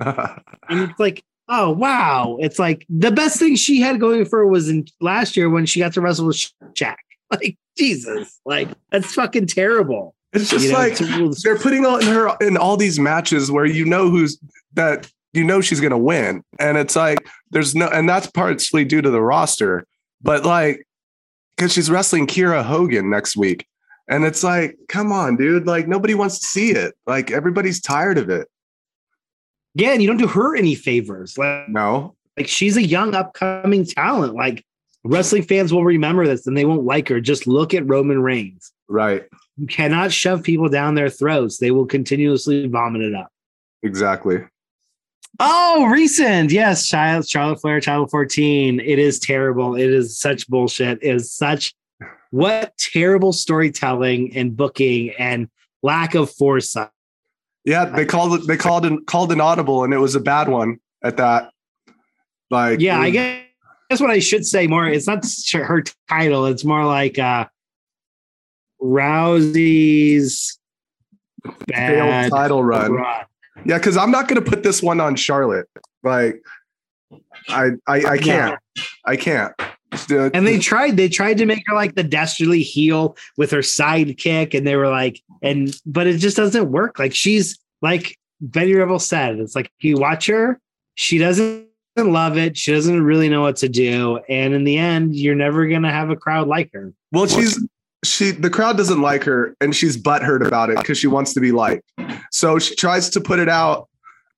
And 0.00 0.80
it's 0.90 0.98
like, 0.98 1.22
oh 1.48 1.70
wow. 1.70 2.36
It's 2.40 2.58
like 2.58 2.86
the 2.88 3.10
best 3.10 3.38
thing 3.38 3.56
she 3.56 3.80
had 3.80 4.00
going 4.00 4.24
for 4.24 4.40
her 4.40 4.46
was 4.46 4.68
in 4.68 4.86
last 5.00 5.36
year 5.36 5.48
when 5.50 5.66
she 5.66 5.80
got 5.80 5.92
to 5.94 6.00
wrestle 6.00 6.26
with 6.26 6.36
Shaq. 6.74 6.96
Like, 7.30 7.56
Jesus. 7.76 8.40
Like, 8.44 8.68
that's 8.92 9.12
fucking 9.14 9.46
terrible. 9.46 10.14
It's 10.34 10.50
just 10.50 10.66
You 10.66 10.72
know, 10.72 10.78
like 10.78 10.94
to- 10.96 11.34
they're 11.42 11.58
putting 11.58 11.84
on 11.84 12.02
her 12.02 12.36
in 12.40 12.56
all 12.56 12.76
these 12.76 12.98
matches 13.00 13.50
where 13.50 13.64
you 13.64 13.84
know 13.84 14.08
who's 14.10 14.38
that 14.74 15.10
you 15.32 15.42
know 15.42 15.60
she's 15.60 15.80
gonna 15.80 15.98
win, 15.98 16.44
and 16.60 16.76
it's 16.76 16.94
like 16.94 17.26
there's 17.50 17.74
no, 17.74 17.88
and 17.88 18.08
that's 18.08 18.26
partially 18.28 18.84
due 18.84 19.00
to 19.02 19.10
the 19.10 19.22
roster, 19.22 19.84
but 20.22 20.44
like 20.44 20.86
because 21.56 21.72
she's 21.72 21.90
wrestling 21.90 22.26
Kiera 22.26 22.62
Hogan 22.62 23.10
next 23.10 23.36
week, 23.36 23.66
and 24.08 24.24
it's 24.24 24.44
like, 24.44 24.76
come 24.88 25.10
on, 25.10 25.36
dude, 25.36 25.66
like 25.66 25.88
nobody 25.88 26.14
wants 26.14 26.38
to 26.40 26.46
see 26.46 26.70
it, 26.72 26.94
like 27.06 27.30
everybody's 27.32 27.80
tired 27.80 28.18
of 28.18 28.28
it. 28.28 28.46
Yeah, 29.74 29.90
and 29.92 30.00
you 30.02 30.08
don't 30.08 30.16
do 30.18 30.26
her 30.26 30.56
any 30.56 30.74
favors. 30.74 31.36
Like, 31.38 31.68
No, 31.68 32.14
like 32.36 32.48
she's 32.48 32.76
a 32.76 32.82
young 32.82 33.14
upcoming 33.14 33.84
talent. 33.84 34.34
Like 34.34 34.64
wrestling 35.04 35.42
fans 35.42 35.72
will 35.72 35.84
remember 35.84 36.26
this 36.26 36.46
and 36.46 36.56
they 36.56 36.64
won't 36.64 36.84
like 36.84 37.08
her. 37.08 37.20
Just 37.20 37.46
look 37.46 37.74
at 37.74 37.86
Roman 37.88 38.22
Reigns. 38.22 38.72
right, 38.88 39.24
You 39.56 39.66
cannot 39.66 40.12
shove 40.12 40.42
people 40.42 40.68
down 40.68 40.94
their 40.94 41.10
throats. 41.10 41.58
They 41.58 41.70
will 41.70 41.86
continuously 41.86 42.66
vomit 42.66 43.02
it 43.02 43.14
up. 43.14 43.30
exactly. 43.82 44.38
Oh, 45.40 45.86
recent. 45.86 46.52
Yes, 46.52 46.86
Charlotte, 46.86 47.28
Charlotte 47.28 47.60
Flair, 47.60 47.80
Child 47.80 48.08
14. 48.10 48.78
It 48.78 48.98
is 49.00 49.18
terrible. 49.18 49.74
It 49.74 49.90
is 49.90 50.16
such 50.16 50.46
bullshit. 50.48 51.00
It 51.02 51.16
is 51.16 51.32
such 51.32 51.74
what 52.30 52.76
terrible 52.78 53.32
storytelling 53.32 54.36
and 54.36 54.56
booking 54.56 55.10
and 55.18 55.48
lack 55.82 56.14
of 56.14 56.30
foresight. 56.30 56.90
Yeah, 57.64 57.86
they 57.86 58.04
called 58.04 58.34
it. 58.34 58.46
They 58.46 58.56
called 58.56 58.84
an 58.84 59.04
called 59.06 59.32
an 59.32 59.40
audible, 59.40 59.84
and 59.84 59.94
it 59.94 59.98
was 59.98 60.14
a 60.14 60.20
bad 60.20 60.48
one 60.48 60.78
at 61.02 61.16
that. 61.16 61.50
Like, 62.50 62.80
Yeah, 62.80 63.00
I 63.00 63.10
guess 63.10 63.42
that's 63.88 64.00
what 64.00 64.10
I 64.10 64.18
should 64.18 64.44
say 64.46 64.66
more. 64.66 64.86
It's 64.86 65.06
not 65.06 65.24
her 65.52 65.82
title, 66.08 66.46
it's 66.46 66.64
more 66.64 66.84
like 66.84 67.18
uh 67.18 67.46
Rousey's 68.82 70.58
failed 71.42 71.68
bad 71.68 72.30
title 72.30 72.62
run. 72.62 72.92
run. 72.92 73.24
Yeah, 73.64 73.78
because 73.78 73.96
I'm 73.96 74.10
not 74.10 74.28
going 74.28 74.42
to 74.42 74.50
put 74.50 74.62
this 74.62 74.82
one 74.82 75.00
on 75.00 75.16
Charlotte. 75.16 75.68
Like, 76.02 76.42
I 77.48 77.70
I, 77.86 78.04
I 78.04 78.18
can't. 78.18 78.58
I 79.06 79.16
can't. 79.16 79.54
And 80.34 80.46
they 80.46 80.58
tried, 80.58 80.96
they 80.96 81.08
tried 81.08 81.38
to 81.38 81.46
make 81.46 81.62
her 81.66 81.74
like 81.74 81.94
the 81.94 82.02
dastardly 82.02 82.62
heel 82.62 83.16
with 83.36 83.50
her 83.50 83.58
sidekick, 83.58 84.54
and 84.54 84.66
they 84.66 84.76
were 84.76 84.88
like, 84.88 85.22
and 85.42 85.74
but 85.86 86.06
it 86.06 86.18
just 86.18 86.36
doesn't 86.36 86.70
work. 86.70 86.98
Like 86.98 87.14
she's 87.14 87.58
like 87.82 88.18
Betty 88.40 88.74
Rebel 88.74 88.98
said, 88.98 89.38
it's 89.38 89.54
like 89.54 89.70
you 89.80 89.96
watch 89.96 90.26
her, 90.26 90.60
she 90.94 91.18
doesn't 91.18 91.68
love 91.96 92.36
it, 92.36 92.56
she 92.56 92.72
doesn't 92.72 93.02
really 93.02 93.28
know 93.28 93.42
what 93.42 93.56
to 93.56 93.68
do, 93.68 94.20
and 94.28 94.54
in 94.54 94.64
the 94.64 94.78
end, 94.78 95.14
you're 95.14 95.34
never 95.34 95.66
gonna 95.66 95.92
have 95.92 96.10
a 96.10 96.16
crowd 96.16 96.48
like 96.48 96.70
her. 96.72 96.92
well, 97.12 97.26
she's 97.26 97.62
she. 98.04 98.30
The 98.30 98.50
crowd 98.50 98.76
doesn't 98.76 99.00
like 99.00 99.24
her, 99.24 99.56
and 99.60 99.74
she's 99.74 99.96
butthurt 99.96 100.46
about 100.46 100.70
it 100.70 100.78
because 100.78 100.98
she 100.98 101.06
wants 101.06 101.32
to 101.34 101.40
be 101.40 101.52
liked. 101.52 101.84
So 102.30 102.58
she 102.58 102.74
tries 102.74 103.10
to 103.10 103.20
put 103.20 103.38
it 103.38 103.48
out 103.48 103.88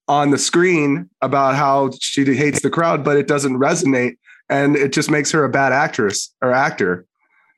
on 0.08 0.30
the 0.30 0.38
screen 0.38 1.10
about 1.20 1.56
how 1.56 1.90
she 2.00 2.24
hates 2.34 2.62
the 2.62 2.70
crowd, 2.70 3.04
but 3.04 3.16
it 3.16 3.26
doesn't 3.26 3.58
resonate, 3.58 4.16
and 4.48 4.76
it 4.76 4.92
just 4.92 5.10
makes 5.10 5.30
her 5.32 5.44
a 5.44 5.48
bad 5.48 5.72
actress 5.72 6.34
or 6.40 6.52
actor. 6.52 7.06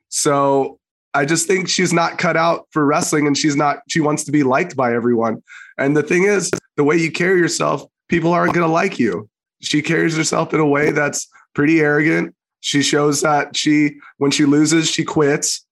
So 0.09 0.79
I 1.13 1.25
just 1.25 1.47
think 1.47 1.69
she's 1.69 1.93
not 1.93 2.17
cut 2.17 2.37
out 2.37 2.67
for 2.71 2.85
wrestling, 2.85 3.27
and 3.27 3.37
she's 3.37 3.55
not. 3.55 3.79
She 3.89 3.99
wants 3.99 4.23
to 4.25 4.31
be 4.31 4.43
liked 4.43 4.75
by 4.75 4.93
everyone. 4.93 5.43
And 5.77 5.95
the 5.95 6.03
thing 6.03 6.23
is, 6.23 6.51
the 6.75 6.83
way 6.83 6.97
you 6.97 7.11
carry 7.11 7.39
yourself, 7.39 7.83
people 8.07 8.31
aren't 8.33 8.53
going 8.53 8.67
to 8.67 8.71
like 8.71 8.99
you. 8.99 9.29
She 9.61 9.81
carries 9.81 10.15
herself 10.15 10.53
in 10.53 10.59
a 10.59 10.67
way 10.67 10.91
that's 10.91 11.27
pretty 11.53 11.81
arrogant. 11.81 12.35
She 12.61 12.81
shows 12.81 13.21
that 13.21 13.55
she, 13.55 13.97
when 14.17 14.31
she 14.31 14.45
loses, 14.45 14.89
she 14.89 15.03
quits. 15.03 15.65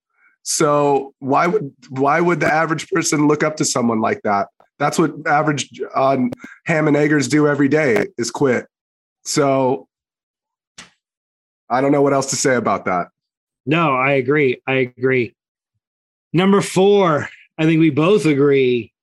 So 0.43 1.13
why 1.19 1.47
would 1.47 1.73
why 1.89 2.21
would 2.21 2.39
the 2.39 2.51
average 2.51 2.89
person 2.89 3.27
look 3.27 3.43
up 3.43 3.57
to 3.57 3.65
someone 3.65 3.99
like 3.99 4.21
that? 4.23 4.47
That's 4.79 4.97
what 4.97 5.11
average 5.27 5.69
uh, 5.93 6.17
ham 6.65 6.87
and 6.87 6.95
eggers 6.95 7.27
do 7.27 7.47
every 7.47 7.67
day 7.67 8.07
is 8.17 8.31
quit. 8.31 8.67
So 9.25 9.87
I 11.69 11.81
don't 11.81 11.91
know 11.91 12.01
what 12.01 12.13
else 12.13 12.29
to 12.31 12.35
say 12.35 12.55
about 12.55 12.85
that. 12.85 13.07
No, 13.65 13.95
I 13.95 14.13
agree. 14.13 14.61
I 14.65 14.73
agree. 14.75 15.35
Number 16.33 16.61
four, 16.61 17.27
I 17.57 17.65
think 17.65 17.79
we 17.79 17.89
both 17.89 18.25
agree 18.25 18.93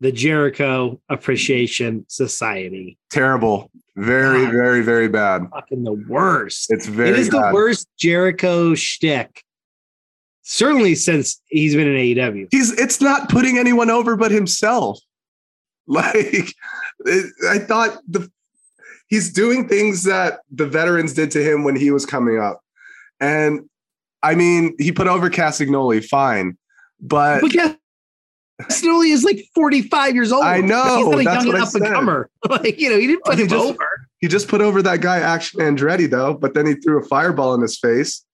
the 0.00 0.12
Jericho 0.12 1.00
Appreciation 1.08 2.04
Society. 2.08 2.98
Terrible, 3.10 3.70
very, 3.96 4.44
God. 4.44 4.52
very, 4.52 4.82
very 4.82 5.08
bad. 5.08 5.48
Fucking 5.50 5.84
the 5.84 5.92
worst. 5.92 6.70
It's 6.70 6.86
very 6.86 7.10
it 7.10 7.18
is 7.18 7.30
the 7.30 7.50
worst 7.54 7.88
Jericho 7.96 8.74
shtick. 8.74 9.42
Certainly 10.42 10.96
since 10.96 11.40
he's 11.46 11.74
been 11.74 11.88
in 11.88 11.96
AEW. 11.96 12.48
he's 12.50 12.72
it's 12.78 13.00
not 13.00 13.30
putting 13.30 13.56
anyone 13.56 13.88
over 13.88 14.14
but 14.14 14.30
himself 14.30 15.00
like 15.86 16.52
it, 17.06 17.32
i 17.48 17.58
thought 17.58 17.98
the 18.08 18.30
he's 19.08 19.32
doing 19.32 19.68
things 19.68 20.02
that 20.04 20.40
the 20.50 20.66
veterans 20.66 21.12
did 21.12 21.30
to 21.32 21.42
him 21.42 21.64
when 21.64 21.76
he 21.76 21.90
was 21.90 22.04
coming 22.06 22.38
up 22.38 22.60
and 23.20 23.60
i 24.22 24.34
mean 24.34 24.74
he 24.78 24.90
put 24.92 25.06
over 25.06 25.28
Castagnoli, 25.30 26.04
fine 26.04 26.56
but 27.00 27.40
But 27.42 27.54
yeah, 27.54 27.74
Snowley 28.70 29.10
is 29.10 29.24
like 29.24 29.44
45 29.54 30.14
years 30.14 30.30
old. 30.32 30.44
I 30.44 30.60
know, 30.60 31.10
He's 31.16 31.24
not 31.24 31.42
a 31.42 31.44
young 31.44 31.60
up 31.60 31.74
and 31.74 31.84
comer. 31.84 32.30
Like, 32.48 32.80
you 32.80 32.88
know, 32.88 32.98
he 32.98 33.08
didn't 33.08 33.24
put 33.24 33.36
He 33.36 33.42
him 33.42 33.48
just- 33.48 33.64
over. 33.64 34.08
he 34.20 34.28
just 34.28 34.48
put 34.48 34.60
over 34.60 34.80
that 34.82 35.00
guy 35.00 35.18
action 35.18 35.60
andretti 35.60 36.08
though 36.08 36.34
but 36.34 36.54
then 36.54 36.66
he 36.66 36.74
threw 36.74 37.00
a 37.00 37.04
fireball 37.04 37.54
in 37.54 37.60
his 37.60 37.78
face 37.78 38.24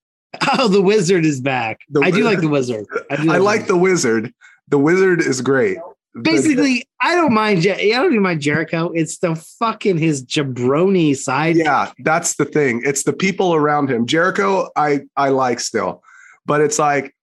Oh, 0.53 0.69
the 0.69 0.81
wizard 0.81 1.25
is 1.25 1.41
back. 1.41 1.81
The 1.89 2.03
I 2.03 2.13
do 2.13 2.23
like 2.23 2.41
the 2.41 2.47
wizard. 2.49 2.87
I, 3.11 3.17
do 3.17 3.33
i 3.33 3.39
like 3.39 3.67
the 3.67 3.77
wizard 3.77 4.33
the 4.69 4.79
wizard 4.79 5.21
is 5.21 5.41
great 5.41 5.79
basically 6.23 6.85
i 7.01 7.15
don't 7.15 7.33
mind 7.33 7.59
i 7.67 7.89
don't 7.89 8.07
even 8.13 8.23
mind 8.23 8.41
jericho. 8.41 8.91
It's 8.93 9.19
the 9.19 9.37
fucking 9.37 9.99
his 9.99 10.25
jabroni 10.25 11.17
side. 11.17 11.57
Yeah 11.57 11.93
that's 12.01 12.37
the 12.37 12.45
thing. 12.45 12.83
It's 12.85 13.05
the 13.05 13.13
people 13.13 13.55
around 13.55 13.91
him. 13.91 14.07
Jericho 14.07 14.69
i 14.77 15.03
i 15.17 15.29
like 15.29 15.61
still. 15.61 16.03
But 16.47 16.61
it's 16.61 16.79
like 16.79 17.15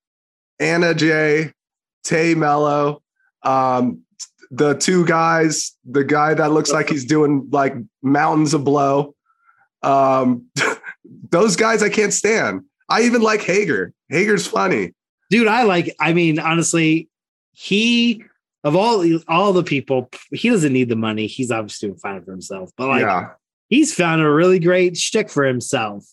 Anna 0.59 0.93
Jay 0.93 1.51
Tay 2.03 2.33
Melo 2.33 3.01
um 3.43 4.01
the 4.51 4.73
two 4.75 5.05
guys 5.05 5.75
the 5.83 6.05
guy 6.05 6.33
that 6.33 6.51
looks 6.51 6.71
like 6.71 6.89
he's 6.89 7.05
doing 7.05 7.47
like 7.51 7.75
mountains 8.01 8.53
of 8.53 8.63
blow. 8.63 9.15
Um 9.83 10.45
those 11.29 11.57
guys 11.57 11.83
i 11.83 11.89
can't 11.89 12.13
stand. 12.13 12.61
I 12.89 13.01
even 13.01 13.21
like 13.21 13.41
hager. 13.41 13.91
Hager's 14.07 14.47
funny. 14.47 14.93
Dude 15.29 15.47
i 15.47 15.63
like 15.63 15.93
i 15.99 16.13
mean 16.13 16.39
honestly 16.39 17.09
he 17.51 18.23
of 18.67 18.75
all 18.75 19.19
all 19.27 19.53
the 19.53 19.63
people 19.63 20.09
he 20.31 20.49
doesn't 20.49 20.73
need 20.73 20.89
the 20.89 20.95
money. 20.95 21.25
He's 21.27 21.51
obviously 21.51 21.87
doing 21.89 21.99
fine 21.99 22.23
for 22.23 22.31
himself 22.31 22.71
but 22.77 22.87
like 22.87 23.01
yeah. 23.01 23.29
he's 23.69 23.93
found 23.93 24.21
a 24.21 24.29
really 24.29 24.59
great 24.59 24.97
shtick 24.97 25.29
for 25.29 25.45
himself. 25.45 26.05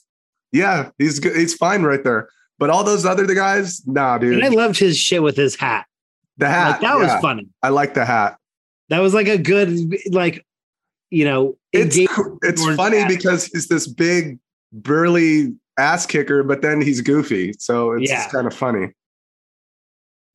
Yeah 0.52 0.90
he's 0.98 1.18
good 1.18 1.36
he's 1.36 1.54
fine 1.54 1.82
right 1.82 2.02
there. 2.04 2.28
But 2.58 2.70
all 2.70 2.84
those 2.84 3.04
other 3.04 3.26
guys 3.34 3.84
nah 3.86 4.18
dude. 4.18 4.34
And 4.34 4.44
i 4.44 4.48
loved 4.48 4.78
his 4.78 4.96
shit 4.96 5.22
with 5.22 5.36
his 5.36 5.56
hat. 5.56 5.86
The 6.38 6.48
hat 6.48 6.70
like 6.70 6.80
that 6.82 6.96
was 6.96 7.12
funny. 7.20 7.48
I 7.62 7.70
like 7.70 7.94
the 7.94 8.04
hat. 8.04 8.38
That 8.88 9.00
was 9.00 9.14
like 9.14 9.28
a 9.28 9.38
good 9.38 9.92
like 10.12 10.44
you 11.10 11.24
know 11.24 11.58
it's 11.72 11.96
it's 11.98 12.76
funny 12.76 12.98
that. 12.98 13.08
because 13.08 13.46
he's 13.46 13.66
this 13.66 13.86
big 13.88 14.38
burly 14.72 15.54
ass 15.76 16.06
kicker 16.06 16.44
but 16.44 16.62
then 16.62 16.80
he's 16.80 17.00
goofy. 17.00 17.52
So 17.58 17.92
it's 17.92 18.10
Yeah. 18.10 18.28
kind 18.28 18.46
of 18.46 18.54
funny 18.54 18.92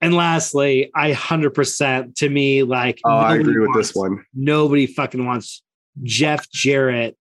and 0.02 0.14
lastly 0.14 0.92
i 0.96 1.12
100% 1.12 2.16
to 2.16 2.30
me 2.30 2.64
like 2.64 3.00
oh 3.06 3.10
i 3.10 3.36
agree 3.36 3.60
with 3.60 3.74
this 3.76 3.94
one 3.94 4.24
nobody 4.34 4.88
fucking 4.88 5.26
wants 5.26 5.62
Jeff 6.04 6.50
Jarrett 6.52 7.18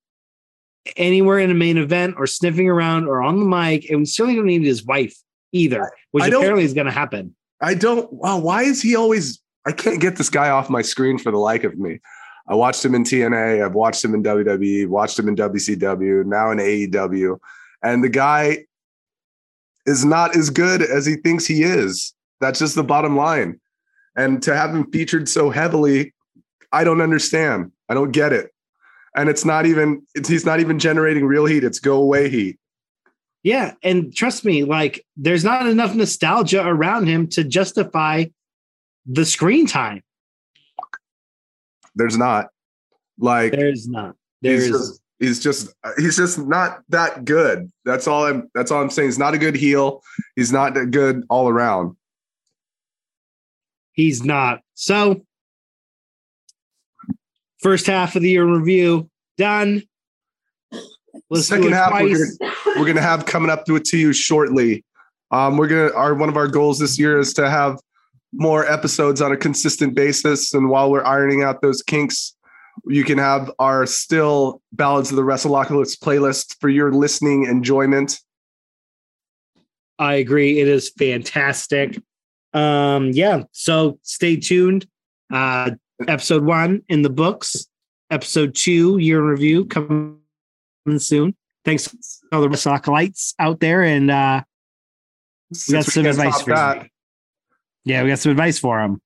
anywhere 0.97 1.39
in 1.39 1.51
a 1.51 1.55
main 1.55 1.79
event 1.79 2.15
or 2.19 2.27
sniffing 2.27 2.69
around 2.69 3.07
or 3.07 3.23
on 3.23 3.41
the 3.41 3.45
mic. 3.45 3.91
And 3.91 4.01
we 4.01 4.05
certainly 4.07 4.37
don't 4.37 4.47
need 4.47 4.63
his 4.63 4.85
wife 4.85 5.17
either, 5.53 5.91
which 6.13 6.25
apparently 6.27 6.65
is 6.65 6.75
going 6.75 6.87
to 6.87 6.93
happen. 6.93 7.35
i 7.61 7.75
don't 7.75 8.13
wow 8.13 8.39
why 8.39 8.63
is 8.63 8.83
he 8.83 8.95
always 8.95 9.41
i 9.67 9.73
can't 9.73 10.01
get 10.01 10.17
this 10.17 10.31
guy 10.31 10.51
off 10.51 10.71
my 10.71 10.83
screen 10.83 11.19
for 11.19 11.33
the 11.33 11.39
like 11.39 11.65
of 11.65 11.77
me 11.79 11.99
i 12.49 12.55
watched 12.55 12.85
him 12.85 12.95
in 12.95 13.03
tna 13.03 13.65
i've 13.65 13.75
watched 13.75 14.05
him 14.05 14.15
in 14.15 14.23
wwe 14.23 14.87
watched 14.87 15.19
him 15.19 15.27
in 15.27 15.35
wcw 15.35 16.25
now 16.27 16.51
in 16.51 16.59
aew 16.59 17.39
and 17.83 18.05
the 18.05 18.09
guy 18.09 18.65
is 19.87 20.05
not 20.05 20.37
as 20.37 20.51
good 20.51 20.83
as 20.83 21.07
he 21.07 21.17
thinks 21.17 21.47
he 21.47 21.63
is 21.63 22.15
that's 22.41 22.59
just 22.59 22.75
the 22.75 22.85
bottom 22.85 23.17
line. 23.17 23.61
And 24.17 24.43
to 24.43 24.57
have 24.57 24.75
him 24.75 24.91
featured 24.91 25.29
so 25.29 25.51
heavily 25.51 26.13
i 26.73 26.85
don't 26.85 27.01
understand. 27.01 27.73
I 27.89 27.95
don't 27.95 28.13
get 28.13 28.33
it. 28.33 28.53
And 29.17 29.29
it's 29.29 29.45
not 29.45 29.67
even 29.67 30.03
it's, 30.15 30.29
he's 30.29 30.45
not 30.45 30.61
even 30.61 30.79
generating 30.79 31.25
real 31.25 31.47
heat. 31.47 31.65
It's 31.65 31.79
go 31.79 31.97
away 31.97 32.29
heat. 32.29 32.59
Yeah. 33.43 33.75
And 33.83 34.15
trust 34.15 34.45
me, 34.45 34.65
like 34.65 35.05
there's 35.17 35.45
not 35.45 35.67
enough 35.67 35.95
nostalgia 35.95 36.67
around 36.67 37.07
him 37.07 37.27
to 37.29 37.45
justify 37.45 38.27
the 39.07 39.25
screen 39.25 39.67
time. 39.67 40.03
there's 41.95 42.19
not. 42.19 42.49
Like 43.19 43.53
There's 43.53 43.89
not. 43.89 44.15
he's 44.43 44.69
There's 44.69 44.71
just, 44.71 45.01
he's 45.19 45.43
just 45.43 45.75
he's 45.97 46.17
just 46.17 46.39
not 46.39 46.83
that 46.91 47.25
good. 47.25 47.73
That's 47.85 48.07
all 48.07 48.27
i'm 48.27 48.51
that's 48.55 48.71
all 48.71 48.83
i'm 48.83 48.91
saying. 48.91 49.09
He's 49.09 49.19
not 49.19 49.35
a 49.35 49.39
good 49.39 49.57
heel. 49.57 50.03
He's 50.37 50.53
not 50.53 50.75
that 50.75 50.91
good 50.91 51.25
all 51.29 51.49
around 51.49 51.97
he's 53.99 54.25
not. 54.25 54.61
So, 54.75 55.27
first 57.61 57.87
half 57.87 58.17
of 58.17 58.23
the 58.23 58.31
year 58.31 58.47
review 58.47 59.11
done. 59.37 59.83
Let's 61.29 61.49
Second 61.49 61.73
half, 61.73 61.93
we're 61.93 62.09
twice. 62.09 62.39
gonna, 62.39 62.55
we're 62.77 62.87
gonna 62.87 63.03
have 63.03 63.27
coming 63.27 63.51
up 63.51 63.67
to 63.67 63.77
it 63.77 63.85
to 63.87 63.99
you 63.99 64.15
shortly. 64.15 64.85
Um, 65.31 65.59
we're 65.59 65.67
gonna 65.67 65.93
our 65.93 66.15
one 66.15 66.31
of 66.31 66.37
our 66.39 66.49
goals 66.49 66.79
this 66.79 66.99
year 66.99 67.19
is 67.19 67.35
to 67.35 67.51
have 67.51 67.79
more 68.33 68.71
episodes 68.71 69.21
on 69.21 69.33
a 69.33 69.37
consistent 69.37 69.95
basis, 69.95 70.55
and 70.55 70.71
while 70.71 70.91
we're 70.91 71.05
ironing 71.05 71.43
out 71.43 71.61
those 71.61 71.83
kinks, 71.83 72.37
you 72.87 73.03
can 73.05 73.19
have 73.19 73.51
our 73.59 73.85
still 73.85 74.63
ballads 74.73 75.11
of 75.11 75.17
the 75.17 75.23
Wrestleocalypse 75.23 75.99
playlist 75.99 76.57
for 76.61 76.69
your 76.69 76.93
listening 76.93 77.45
enjoyment. 77.45 78.21
I 79.99 80.15
agree. 80.15 80.61
It 80.61 80.69
is 80.69 80.91
fantastic. 80.91 81.99
Um, 82.59 83.11
yeah. 83.13 83.43
So 83.53 83.99
stay 84.03 84.37
tuned. 84.37 84.87
Uh, 85.33 85.73
episode 86.07 86.45
one 86.45 86.83
in 86.89 87.03
the 87.03 87.11
books. 87.11 87.67
Episode 88.11 88.55
two, 88.55 88.99
year 88.99 89.19
in 89.19 89.27
review, 89.27 89.67
coming 89.67 90.19
soon. 90.97 91.37
Thanks 91.65 91.85
to 91.85 91.97
all 92.33 92.41
the 92.41 92.49
Wrestleocalypse 92.49 93.35
out 93.39 93.61
there, 93.61 93.83
and 93.83 94.11
uh, 94.11 94.43
we 95.51 95.75
got 95.75 95.85
Since 95.85 95.93
some 95.93 96.07
advice 96.07 96.41
for 96.41 96.51
you. 96.51 96.89
Yeah, 97.85 98.03
we 98.03 98.09
got 98.09 98.19
some 98.19 98.33
advice 98.33 98.59
for 98.59 98.81
them. 98.81 99.03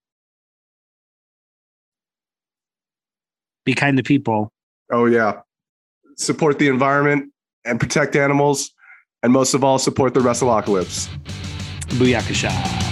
Be 3.65 3.75
kind 3.75 3.97
to 3.97 4.05
people. 4.05 4.53
Oh 4.93 5.07
yeah. 5.07 5.41
Support 6.17 6.61
the 6.61 6.69
environment 6.69 7.33
and 7.65 7.81
protect 7.81 8.15
animals, 8.15 8.71
and 9.25 9.33
most 9.33 9.55
of 9.55 9.65
all, 9.65 9.81
support 9.81 10.15
the 10.15 10.21
Wrestleocalypse. 10.21 11.09
Booyakasha. 11.99 12.92